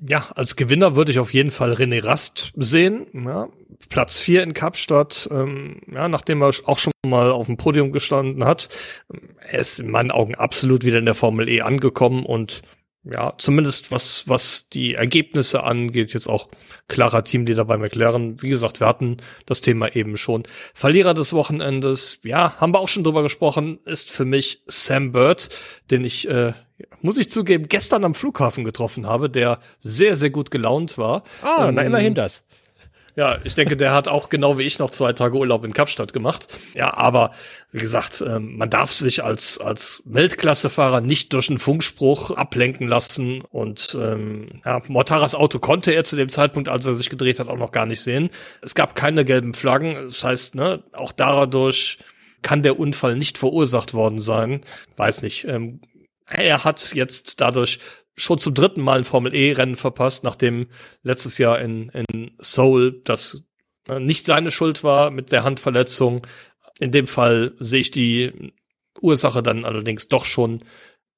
Ja, 0.00 0.30
als 0.34 0.56
Gewinner 0.56 0.96
würde 0.96 1.12
ich 1.12 1.20
auf 1.20 1.32
jeden 1.32 1.52
Fall 1.52 1.74
René 1.74 2.02
Rast 2.02 2.52
sehen. 2.56 3.06
Ja, 3.12 3.48
Platz 3.88 4.18
vier 4.18 4.42
in 4.42 4.52
Kapstadt, 4.52 5.28
ähm, 5.30 5.80
ja, 5.92 6.08
nachdem 6.08 6.42
er 6.42 6.52
auch 6.64 6.78
schon 6.78 6.92
mal 7.06 7.30
auf 7.30 7.46
dem 7.46 7.56
Podium 7.56 7.92
gestanden 7.92 8.44
hat. 8.44 8.68
Er 9.38 9.60
ist 9.60 9.78
in 9.78 9.90
meinen 9.90 10.10
Augen 10.10 10.34
absolut 10.34 10.84
wieder 10.84 10.98
in 10.98 11.06
der 11.06 11.14
Formel 11.14 11.48
E 11.48 11.60
angekommen 11.60 12.26
und 12.26 12.62
ja, 13.04 13.34
zumindest 13.36 13.90
was, 13.90 14.24
was 14.28 14.68
die 14.68 14.94
Ergebnisse 14.94 15.64
angeht, 15.64 16.14
jetzt 16.14 16.28
auch 16.28 16.48
klarer 16.86 17.24
Teamleader 17.24 17.64
bei 17.64 17.76
McLaren. 17.76 18.40
Wie 18.40 18.48
gesagt, 18.48 18.80
wir 18.80 18.86
hatten 18.86 19.16
das 19.44 19.60
Thema 19.60 19.94
eben 19.96 20.16
schon. 20.16 20.44
Verlierer 20.72 21.12
des 21.12 21.32
Wochenendes, 21.32 22.20
ja, 22.22 22.54
haben 22.58 22.72
wir 22.72 22.78
auch 22.78 22.88
schon 22.88 23.02
drüber 23.02 23.22
gesprochen, 23.22 23.80
ist 23.84 24.10
für 24.10 24.24
mich 24.24 24.62
Sam 24.66 25.10
Bird, 25.10 25.48
den 25.90 26.04
ich, 26.04 26.28
äh, 26.28 26.52
muss 27.00 27.18
ich 27.18 27.28
zugeben, 27.28 27.66
gestern 27.68 28.04
am 28.04 28.14
Flughafen 28.14 28.62
getroffen 28.62 29.06
habe, 29.06 29.28
der 29.28 29.58
sehr, 29.80 30.14
sehr 30.14 30.30
gut 30.30 30.52
gelaunt 30.52 30.96
war. 30.96 31.24
Ah, 31.42 31.68
ähm, 31.68 31.74
na 31.74 31.82
immerhin 31.82 32.14
das. 32.14 32.44
Ja, 33.14 33.38
ich 33.44 33.54
denke, 33.54 33.76
der 33.76 33.92
hat 33.92 34.08
auch 34.08 34.30
genau 34.30 34.56
wie 34.56 34.62
ich 34.62 34.78
noch 34.78 34.88
zwei 34.88 35.12
Tage 35.12 35.36
Urlaub 35.36 35.64
in 35.64 35.74
Kapstadt 35.74 36.14
gemacht. 36.14 36.48
Ja, 36.74 36.94
aber 36.94 37.32
wie 37.70 37.78
gesagt, 37.78 38.24
ähm, 38.26 38.56
man 38.56 38.70
darf 38.70 38.90
sich 38.92 39.22
als, 39.22 39.58
als 39.58 40.02
Weltklassefahrer 40.06 41.02
nicht 41.02 41.32
durch 41.34 41.50
einen 41.50 41.58
Funkspruch 41.58 42.30
ablenken 42.30 42.88
lassen. 42.88 43.42
Und 43.50 43.96
ähm, 44.00 44.62
ja, 44.64 44.80
Mortaras 44.88 45.34
Auto 45.34 45.58
konnte 45.58 45.92
er 45.92 46.04
zu 46.04 46.16
dem 46.16 46.30
Zeitpunkt, 46.30 46.70
als 46.70 46.86
er 46.86 46.94
sich 46.94 47.10
gedreht 47.10 47.38
hat, 47.38 47.48
auch 47.48 47.58
noch 47.58 47.72
gar 47.72 47.84
nicht 47.84 48.00
sehen. 48.00 48.30
Es 48.62 48.74
gab 48.74 48.94
keine 48.94 49.26
gelben 49.26 49.52
Flaggen. 49.52 49.94
Das 50.06 50.24
heißt, 50.24 50.54
ne, 50.54 50.82
auch 50.92 51.12
dadurch 51.12 51.98
kann 52.40 52.62
der 52.62 52.78
Unfall 52.78 53.16
nicht 53.16 53.36
verursacht 53.36 53.92
worden 53.92 54.18
sein. 54.18 54.62
Weiß 54.96 55.20
nicht. 55.20 55.44
Ähm, 55.44 55.80
er 56.26 56.64
hat 56.64 56.94
jetzt 56.94 57.42
dadurch 57.42 57.78
schon 58.16 58.38
zum 58.38 58.54
dritten 58.54 58.82
Mal 58.82 58.98
ein 58.98 59.04
Formel 59.04 59.34
E-Rennen 59.34 59.76
verpasst, 59.76 60.24
nachdem 60.24 60.68
letztes 61.02 61.38
Jahr 61.38 61.60
in, 61.60 61.88
in 61.90 62.32
Seoul 62.38 63.00
das 63.04 63.42
äh, 63.88 64.00
nicht 64.00 64.24
seine 64.24 64.50
Schuld 64.50 64.84
war 64.84 65.10
mit 65.10 65.32
der 65.32 65.44
Handverletzung. 65.44 66.26
In 66.78 66.92
dem 66.92 67.06
Fall 67.06 67.54
sehe 67.58 67.80
ich 67.80 67.90
die 67.90 68.52
Ursache 69.00 69.42
dann 69.42 69.64
allerdings 69.64 70.08
doch 70.08 70.24
schon 70.24 70.64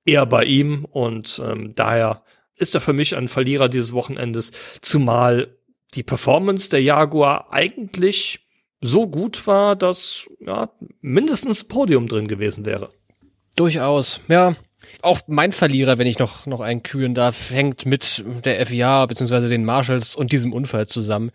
eher 0.04 0.26
bei 0.26 0.44
ihm 0.44 0.84
und 0.84 1.40
ähm, 1.44 1.74
daher 1.74 2.22
ist 2.56 2.74
er 2.74 2.80
für 2.80 2.92
mich 2.92 3.16
ein 3.16 3.28
Verlierer 3.28 3.68
dieses 3.68 3.92
Wochenendes, 3.92 4.52
zumal 4.80 5.56
die 5.94 6.02
Performance 6.02 6.70
der 6.70 6.82
Jaguar 6.82 7.52
eigentlich 7.52 8.46
so 8.80 9.08
gut 9.08 9.46
war, 9.46 9.76
dass 9.76 10.28
ja, 10.40 10.70
mindestens 11.00 11.64
Podium 11.64 12.06
drin 12.06 12.28
gewesen 12.28 12.64
wäre. 12.64 12.90
Durchaus, 13.56 14.20
ja. 14.28 14.54
Auch 15.02 15.20
mein 15.26 15.52
Verlierer, 15.52 15.98
wenn 15.98 16.06
ich 16.06 16.18
noch, 16.18 16.46
noch 16.46 16.60
einen 16.60 16.82
kühlen 16.82 17.14
darf, 17.14 17.50
hängt 17.50 17.86
mit 17.86 18.24
der 18.44 18.64
FIA 18.66 19.06
bzw. 19.06 19.48
den 19.48 19.64
Marshalls 19.64 20.16
und 20.16 20.32
diesem 20.32 20.52
Unfall 20.52 20.86
zusammen. 20.86 21.30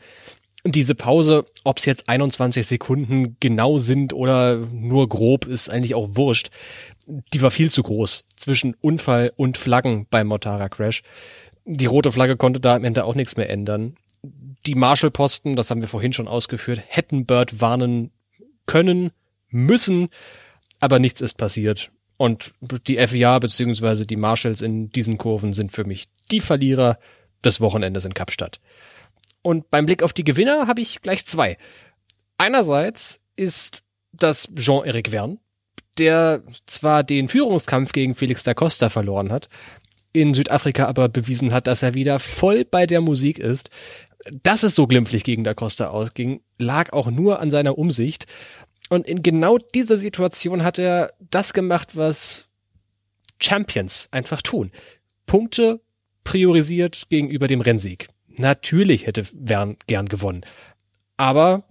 Diese 0.65 0.95
Pause, 0.95 1.45
ob 1.63 1.77
es 1.77 1.85
jetzt 1.85 2.09
21 2.09 2.67
Sekunden 2.67 3.37
genau 3.39 3.77
sind 3.77 4.13
oder 4.13 4.57
nur 4.57 5.07
grob, 5.07 5.45
ist 5.45 5.69
eigentlich 5.69 5.95
auch 5.95 6.15
wurscht. 6.15 6.49
Die 7.33 7.41
war 7.41 7.49
viel 7.49 7.71
zu 7.71 7.81
groß 7.81 8.25
zwischen 8.35 8.75
Unfall 8.81 9.31
und 9.35 9.57
Flaggen 9.57 10.05
beim 10.09 10.27
Motara 10.27 10.69
Crash. 10.69 11.01
Die 11.65 11.85
rote 11.85 12.11
Flagge 12.11 12.35
konnte 12.35 12.59
da 12.59 12.75
am 12.75 12.83
Ende 12.83 13.05
auch 13.05 13.15
nichts 13.15 13.37
mehr 13.37 13.49
ändern 13.49 13.95
die 14.65 14.75
Marshall-Posten, 14.75 15.55
das 15.55 15.71
haben 15.71 15.81
wir 15.81 15.87
vorhin 15.87 16.13
schon 16.13 16.27
ausgeführt, 16.27 16.81
hätten 16.87 17.25
Bird 17.25 17.61
warnen 17.61 18.11
können, 18.65 19.11
müssen, 19.49 20.09
aber 20.79 20.99
nichts 20.99 21.21
ist 21.21 21.37
passiert. 21.37 21.91
Und 22.19 22.53
die 22.85 22.97
FIA 22.97 23.39
bzw. 23.39 24.03
die 24.03 24.17
Marshalls 24.17 24.61
in 24.61 24.89
diesen 24.89 25.17
Kurven 25.17 25.53
sind 25.53 25.71
für 25.71 25.85
mich 25.85 26.09
die 26.31 26.41
Verlierer 26.41 26.99
des 27.45 27.61
Wochenendes 27.61 28.03
in 28.03 28.13
Kapstadt. 28.13 28.59
Und 29.41 29.71
beim 29.71 29.85
Blick 29.85 30.03
auf 30.03 30.11
die 30.11 30.25
Gewinner 30.25 30.67
habe 30.67 30.81
ich 30.81 31.01
gleich 31.01 31.25
zwei. 31.25 31.57
Einerseits 32.37 33.21
ist 33.37 33.83
das 34.11 34.49
Jean-Eric 34.53 35.11
Verne, 35.11 35.37
der 35.97 36.43
zwar 36.65 37.05
den 37.05 37.29
Führungskampf 37.29 37.93
gegen 37.93 38.13
Felix 38.13 38.43
da 38.43 38.53
Costa 38.53 38.89
verloren 38.89 39.31
hat, 39.31 39.47
in 40.11 40.33
Südafrika 40.33 40.87
aber 40.87 41.07
bewiesen 41.07 41.53
hat, 41.53 41.67
dass 41.67 41.83
er 41.83 41.93
wieder 41.93 42.19
voll 42.19 42.65
bei 42.65 42.85
der 42.85 42.99
Musik 42.99 43.39
ist, 43.39 43.69
dass 44.43 44.63
es 44.63 44.75
so 44.75 44.87
glimpflich 44.87 45.23
gegen 45.23 45.43
Da 45.43 45.53
Costa 45.53 45.89
ausging, 45.89 46.41
lag 46.57 46.91
auch 46.91 47.09
nur 47.09 47.39
an 47.39 47.49
seiner 47.49 47.77
Umsicht. 47.77 48.25
Und 48.89 49.07
in 49.07 49.21
genau 49.21 49.57
dieser 49.57 49.97
Situation 49.97 50.63
hat 50.63 50.79
er 50.79 51.13
das 51.19 51.53
gemacht, 51.53 51.95
was 51.95 52.47
Champions 53.39 54.09
einfach 54.11 54.41
tun. 54.41 54.71
Punkte 55.25 55.79
priorisiert 56.23 57.03
gegenüber 57.09 57.47
dem 57.47 57.61
Rennsieg. 57.61 58.07
Natürlich 58.27 59.05
hätte 59.05 59.25
Wern 59.33 59.77
gern 59.87 60.09
gewonnen. 60.09 60.43
Aber 61.17 61.63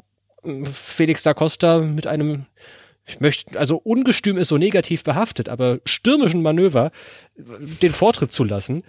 hm, 0.43 0.65
Felix 0.65 1.23
da 1.23 1.35
Costa 1.35 1.81
mit 1.81 2.07
einem, 2.07 2.47
ich 3.07 3.21
möchte, 3.21 3.59
also 3.59 3.79
ungestüm 3.79 4.37
ist 4.37 4.49
so 4.49 4.59
negativ 4.59 5.03
behaftet, 5.03 5.49
aber 5.49 5.81
stürmischen 5.85 6.43
Manöver 6.43 6.93
den 7.37 7.93
Vortritt 7.93 8.33
zu 8.33 8.45
lassen, 8.45 8.85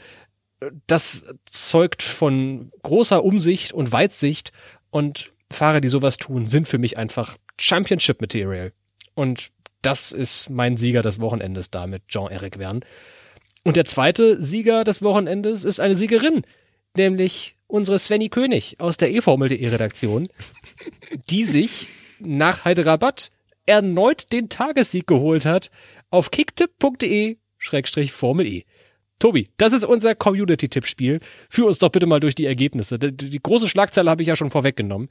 das 0.87 1.33
zeugt 1.45 2.03
von 2.03 2.71
großer 2.83 3.23
Umsicht 3.23 3.71
und 3.71 3.91
Weitsicht 3.91 4.51
und 4.89 5.31
Fahrer, 5.51 5.81
die 5.81 5.87
sowas 5.87 6.17
tun, 6.17 6.47
sind 6.47 6.67
für 6.67 6.77
mich 6.77 6.97
einfach 6.97 7.37
Championship 7.59 8.21
Material. 8.21 8.71
Und 9.15 9.51
das 9.81 10.11
ist 10.11 10.49
mein 10.49 10.77
Sieger 10.77 11.01
des 11.01 11.19
Wochenendes 11.19 11.71
damit, 11.71 12.07
Jean-Eric 12.07 12.57
Verne. 12.57 12.81
Und 13.63 13.75
der 13.75 13.85
zweite 13.85 14.41
Sieger 14.41 14.83
des 14.83 15.01
Wochenendes 15.01 15.63
ist 15.63 15.79
eine 15.79 15.95
Siegerin, 15.95 16.41
nämlich 16.95 17.55
unsere 17.67 17.99
Svenny 17.99 18.29
König 18.29 18.79
aus 18.79 18.97
der 18.97 19.11
e-Formel.de 19.11 19.67
Redaktion, 19.67 20.27
die 21.29 21.43
sich 21.43 21.87
nach 22.19 22.65
Hyderabad 22.65 23.29
erneut 23.65 24.31
den 24.33 24.49
Tagessieg 24.49 25.05
geholt 25.07 25.45
hat 25.45 25.69
auf 26.09 26.31
kicktipp.de 26.31 27.37
Formel 28.09 28.47
E. 28.47 28.63
Tobi, 29.19 29.49
das 29.57 29.73
ist 29.73 29.83
unser 29.83 30.15
Community-Tippspiel. 30.15 31.19
Führ 31.49 31.67
uns 31.67 31.79
doch 31.79 31.89
bitte 31.89 32.05
mal 32.05 32.21
durch 32.21 32.35
die 32.35 32.45
Ergebnisse. 32.45 32.97
Die, 32.97 33.15
die 33.15 33.39
große 33.39 33.67
Schlagzeile 33.67 34.09
habe 34.09 34.21
ich 34.21 34.29
ja 34.29 34.37
schon 34.37 34.49
vorweggenommen. 34.49 35.09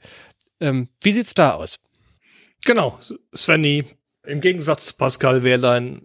Ähm, 0.59 0.89
wie 1.01 1.11
sieht's 1.11 1.35
da 1.35 1.53
aus? 1.53 1.77
Genau, 2.65 2.99
Svenny, 3.35 3.85
im 4.25 4.41
Gegensatz 4.41 4.87
zu 4.87 4.93
Pascal 4.95 5.43
Wehrlein, 5.43 6.01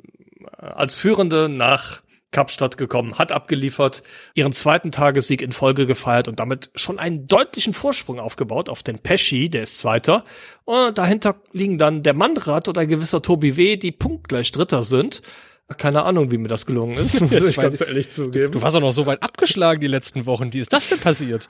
äh, 0.59 0.66
als 0.66 0.97
Führende 0.97 1.48
nach 1.48 2.02
Kapstadt 2.35 2.76
gekommen, 2.76 3.16
hat 3.16 3.32
abgeliefert, 3.32 4.02
ihren 4.35 4.52
zweiten 4.52 4.90
Tagessieg 4.90 5.40
in 5.40 5.52
Folge 5.52 5.86
gefeiert 5.86 6.26
und 6.26 6.40
damit 6.40 6.70
schon 6.74 6.98
einen 6.98 7.28
deutlichen 7.28 7.72
Vorsprung 7.72 8.18
aufgebaut 8.18 8.68
auf 8.68 8.82
den 8.82 8.98
Pesci, 8.98 9.48
der 9.48 9.62
ist 9.62 9.78
Zweiter. 9.78 10.24
Und 10.64 10.98
dahinter 10.98 11.36
liegen 11.52 11.78
dann 11.78 12.02
der 12.02 12.12
Mandrat 12.12 12.68
oder 12.68 12.82
ein 12.82 12.89
gewisser 12.89 13.22
Tobi 13.22 13.56
W., 13.56 13.76
die 13.76 13.93
punktgleich 13.93 14.51
Dritter 14.51 14.82
sind. 14.82 15.22
Keine 15.78 16.02
Ahnung, 16.02 16.31
wie 16.31 16.36
mir 16.39 16.48
das 16.48 16.66
gelungen 16.66 16.98
ist, 16.98 17.20
muss 17.31 17.48
ich 17.48 17.56
ganz 17.56 17.81
ehrlich 17.81 18.10
zugeben. 18.10 18.52
Du 18.52 18.60
warst 18.60 18.76
auch 18.76 18.81
noch 18.81 18.93
so 18.93 19.06
weit 19.06 19.22
abgeschlagen 19.22 19.81
die 19.81 19.86
letzten 19.86 20.26
Wochen. 20.26 20.52
Wie 20.52 20.59
ist 20.59 20.72
das 20.72 20.89
denn 20.89 20.98
passiert? 20.98 21.48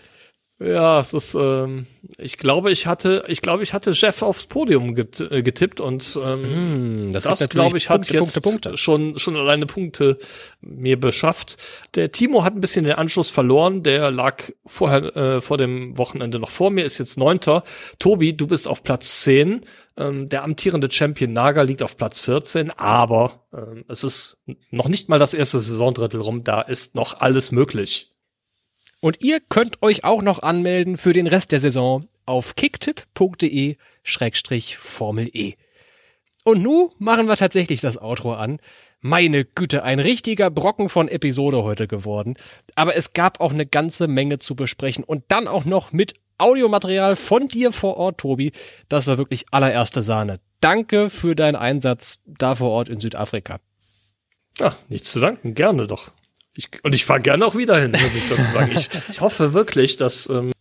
Ja, 0.61 1.01
es 1.01 1.13
ist, 1.13 1.35
ähm, 1.35 1.87
ich 2.17 2.39
glaube, 2.39 2.71
ich 2.71 2.87
hatte, 2.87 3.25
ich 3.27 3.43
glaube, 3.43 3.65
ich 3.65 3.75
hatte 3.75 3.91
Jeff 3.91 4.23
aufs 4.23 4.47
Podium 4.47 4.97
äh, 4.97 5.43
getippt 5.43 5.81
und 5.81 6.19
ähm, 6.23 7.07
mm, 7.07 7.11
das, 7.11 7.25
das 7.25 7.49
glaube 7.49 7.77
ich, 7.77 7.91
hat 7.91 8.03
Punkte, 8.03 8.15
jetzt 8.15 8.35
Punkte, 8.35 8.41
Punkte. 8.41 8.77
schon 8.77 9.19
schon 9.19 9.37
alleine 9.37 9.67
Punkte 9.67 10.17
mir 10.61 10.99
beschafft. 10.99 11.57
Der 11.97 12.13
Timo 12.13 12.45
hat 12.45 12.55
ein 12.55 12.61
bisschen 12.61 12.85
den 12.85 12.95
Anschluss 12.95 13.31
verloren. 13.31 13.83
Der 13.83 14.13
lag 14.13 14.45
vorher 14.65 15.17
äh, 15.17 15.41
vor 15.41 15.59
dem 15.59 15.99
Wochenende 15.99 16.39
noch 16.39 16.51
vor 16.51 16.71
mir, 16.71 16.85
ist 16.85 16.99
jetzt 16.99 17.19
Neunter. 17.19 17.65
Tobi, 17.99 18.37
du 18.37 18.47
bist 18.47 18.69
auf 18.69 18.85
Platz 18.85 19.23
zehn. 19.23 19.63
Ähm, 19.97 20.29
der 20.29 20.45
amtierende 20.45 20.89
Champion 20.89 21.33
Naga 21.33 21.63
liegt 21.63 21.83
auf 21.83 21.97
Platz 21.97 22.21
14, 22.21 22.71
aber 22.71 23.45
ähm, 23.53 23.85
es 23.89 24.05
ist 24.05 24.39
noch 24.71 24.89
nicht 24.89 25.09
mal 25.09 25.19
das 25.19 25.35
erste 25.35 25.59
Saisondrittel 25.59 26.21
rum. 26.21 26.45
Da 26.45 26.61
ist 26.61 26.95
noch 26.95 27.21
alles 27.21 27.51
möglich. 27.51 28.14
Und 29.05 29.23
ihr 29.23 29.41
könnt 29.41 29.83
euch 29.83 30.05
auch 30.05 30.23
noch 30.23 30.39
anmelden 30.39 30.97
für 30.97 31.13
den 31.13 31.27
Rest 31.27 31.53
der 31.53 31.61
Saison 31.61 32.09
auf 32.25 32.57
kicktipp.de-formel 32.57 35.29
E. 35.31 35.57
Und 36.43 36.63
nun 36.63 36.89
machen 36.97 37.29
wir 37.29 37.37
tatsächlich 37.37 37.83
das 37.83 38.01
Outro 38.01 38.33
an. 38.33 38.61
Meine 39.03 39.45
Güte, 39.45 39.83
ein 39.83 40.01
richtiger 40.01 40.51
Brocken 40.51 40.89
von 40.89 41.09
Episode 41.09 41.65
heute 41.65 41.87
geworden. 41.87 42.37
Aber 42.77 42.97
es 42.97 43.13
gab 43.13 43.43
auch 43.43 43.53
eine 43.53 43.67
ganze 43.67 44.09
Menge 44.09 44.39
zu 44.39 44.57
besprechen 44.57 45.05
und 45.05 45.25
dann 45.29 45.49
auch 45.49 45.67
noch 45.67 45.93
mit 45.93 46.15
Audiomaterial 46.39 47.15
von 47.15 47.47
dir 47.47 47.73
vor 47.73 47.99
Ort, 47.99 48.17
Tobi. 48.17 48.53
Das 48.89 49.07
war 49.07 49.19
wirklich 49.19 49.45
allererste 49.51 50.01
Sahne. 50.01 50.41
Danke 50.61 51.11
für 51.11 51.37
deinen 51.37 51.57
Einsatz 51.57 52.21
da 52.25 52.55
vor 52.55 52.71
Ort 52.71 52.89
in 52.89 53.01
Südafrika. 53.01 53.61
Ach, 54.61 54.79
nichts 54.89 55.13
zu 55.13 55.21
danken, 55.21 55.53
gerne 55.53 55.87
doch. 55.87 56.11
Ich, 56.57 56.69
und 56.85 56.95
ich 56.95 57.05
fahre 57.05 57.21
gerne 57.21 57.45
auch 57.47 57.57
wieder 57.57 57.81
hin, 57.81 57.91
muss 57.91 58.15
ich 58.15 58.29
dazu 58.29 58.43
sagen. 58.53 58.73
Ich, 58.77 58.89
ich 59.11 59.21
hoffe 59.21 59.53
wirklich, 59.53 59.97
dass 59.97 60.29
ähm, 60.29 60.53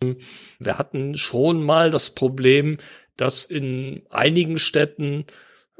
wir 0.59 0.77
hatten 0.77 1.17
schon 1.17 1.63
mal 1.63 1.91
das 1.91 2.11
Problem, 2.11 2.77
dass 3.15 3.45
in 3.45 4.01
einigen 4.09 4.57
Städten 4.57 5.25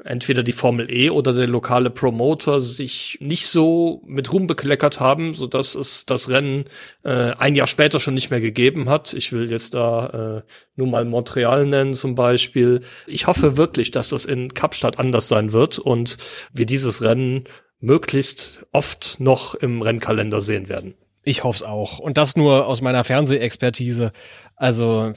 entweder 0.02 0.42
die 0.42 0.52
Formel 0.52 0.90
E 0.90 1.10
oder 1.10 1.32
der 1.32 1.46
lokale 1.46 1.88
Promoter 1.88 2.60
sich 2.60 3.18
nicht 3.20 3.46
so 3.46 4.02
mit 4.06 4.32
Ruhm 4.32 4.46
bekleckert 4.46 4.98
haben, 4.98 5.34
so 5.34 5.46
dass 5.46 5.74
es 5.74 6.04
das 6.04 6.28
Rennen 6.28 6.64
äh, 7.04 7.32
ein 7.38 7.54
Jahr 7.54 7.68
später 7.68 8.00
schon 8.00 8.14
nicht 8.14 8.30
mehr 8.30 8.40
gegeben 8.40 8.88
hat. 8.88 9.14
Ich 9.14 9.32
will 9.32 9.50
jetzt 9.50 9.74
da 9.74 10.42
äh, 10.44 10.50
nur 10.76 10.88
mal 10.88 11.04
Montreal 11.04 11.66
nennen 11.66 11.94
zum 11.94 12.16
Beispiel. 12.16 12.80
Ich 13.06 13.26
hoffe 13.26 13.56
wirklich, 13.56 13.92
dass 13.92 14.08
das 14.08 14.26
in 14.26 14.52
Kapstadt 14.52 14.98
anders 14.98 15.28
sein 15.28 15.52
wird 15.52 15.78
und 15.78 16.18
wir 16.52 16.66
dieses 16.66 17.02
Rennen 17.02 17.44
möglichst 17.84 18.64
oft 18.72 19.20
noch 19.20 19.54
im 19.54 19.82
Rennkalender 19.82 20.40
sehen 20.40 20.68
werden. 20.68 20.94
Ich 21.26 21.42
hoffe 21.42 21.56
es 21.56 21.62
auch. 21.62 21.98
Und 21.98 22.18
das 22.18 22.36
nur 22.36 22.66
aus 22.66 22.82
meiner 22.82 23.02
Fernsehexpertise. 23.02 24.12
Also 24.56 25.14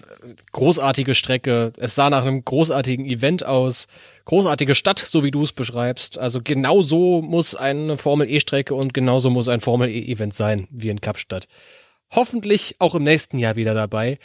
großartige 0.53 1.13
Strecke. 1.13 1.73
Es 1.77 1.95
sah 1.95 2.09
nach 2.09 2.23
einem 2.23 2.45
großartigen 2.45 3.05
Event 3.05 3.45
aus. 3.45 3.87
Großartige 4.23 4.73
Stadt, 4.73 4.99
so 4.99 5.23
wie 5.25 5.31
du 5.31 5.43
es 5.43 5.51
beschreibst. 5.51 6.17
Also 6.17 6.39
genau 6.41 6.81
so 6.81 7.21
muss 7.21 7.55
eine 7.55 7.97
Formel 7.97 8.29
E-Strecke 8.29 8.73
und 8.73 8.93
genauso 8.93 9.29
muss 9.29 9.49
ein 9.49 9.59
Formel 9.59 9.89
E-Event 9.89 10.33
sein, 10.33 10.67
wie 10.71 10.89
in 10.89 11.01
Kapstadt. 11.01 11.47
Hoffentlich 12.11 12.77
auch 12.79 12.95
im 12.95 13.03
nächsten 13.03 13.37
Jahr 13.37 13.57
wieder 13.57 13.73
dabei. 13.73 14.17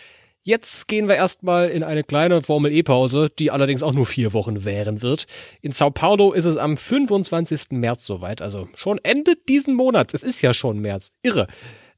Jetzt 0.45 0.89
gehen 0.89 1.09
wir 1.09 1.15
erstmal 1.15 1.69
in 1.69 1.85
eine 1.85 2.03
kleine 2.03 2.43
Formel 2.43 2.73
E-Pause, 2.73 3.29
die 3.39 3.53
allerdings 3.53 3.85
auch 3.85 3.93
nur 3.93 4.07
vier 4.07 4.33
Wochen 4.33 4.65
währen 4.65 5.01
wird. 5.01 5.27
In 5.61 5.71
Sao 5.71 5.91
Paulo 5.91 6.33
ist 6.33 6.47
es 6.47 6.57
am 6.57 6.77
25. 6.77 7.71
März 7.71 8.05
soweit, 8.05 8.43
also 8.43 8.69
schon 8.75 8.99
Ende 9.05 9.35
diesen 9.49 9.75
Monats. 9.75 10.15
Es 10.15 10.25
ist 10.25 10.43
ja 10.43 10.53
schon 10.53 10.81
März. 10.81 11.13
Irre. 11.23 11.47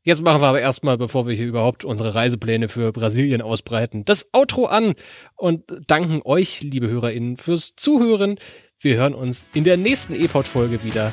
Jetzt 0.03 0.21
machen 0.21 0.43
wir 0.43 0.49
aber 0.49 0.61
erstmal, 0.61 0.99
bevor 0.99 1.27
wir 1.27 1.35
hier 1.35 1.47
überhaupt 1.47 1.87
unsere 1.87 2.15
Reisepläne 2.15 2.69
für 2.69 2.93
Brasilien 2.93 3.41
ausbreiten, 3.41 4.05
das 4.05 4.29
Outro 4.35 4.67
an 4.67 4.93
und 5.37 5.65
danken 5.87 6.21
euch, 6.27 6.61
liebe 6.61 6.89
HörerInnen, 6.89 7.39
fürs 7.39 7.75
Zuhören. 7.77 8.37
Wir 8.79 8.97
hören 8.97 9.15
uns 9.15 9.47
in 9.55 9.65
der 9.65 9.79
nächsten 9.79 10.15
E-Pod-Folge 10.15 10.85
wieder. 10.85 11.11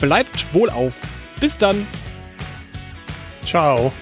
Bleibt 0.00 0.52
wohlauf. 0.52 1.00
Bis 1.38 1.56
dann. 1.56 1.86
Ciao. 3.44 3.92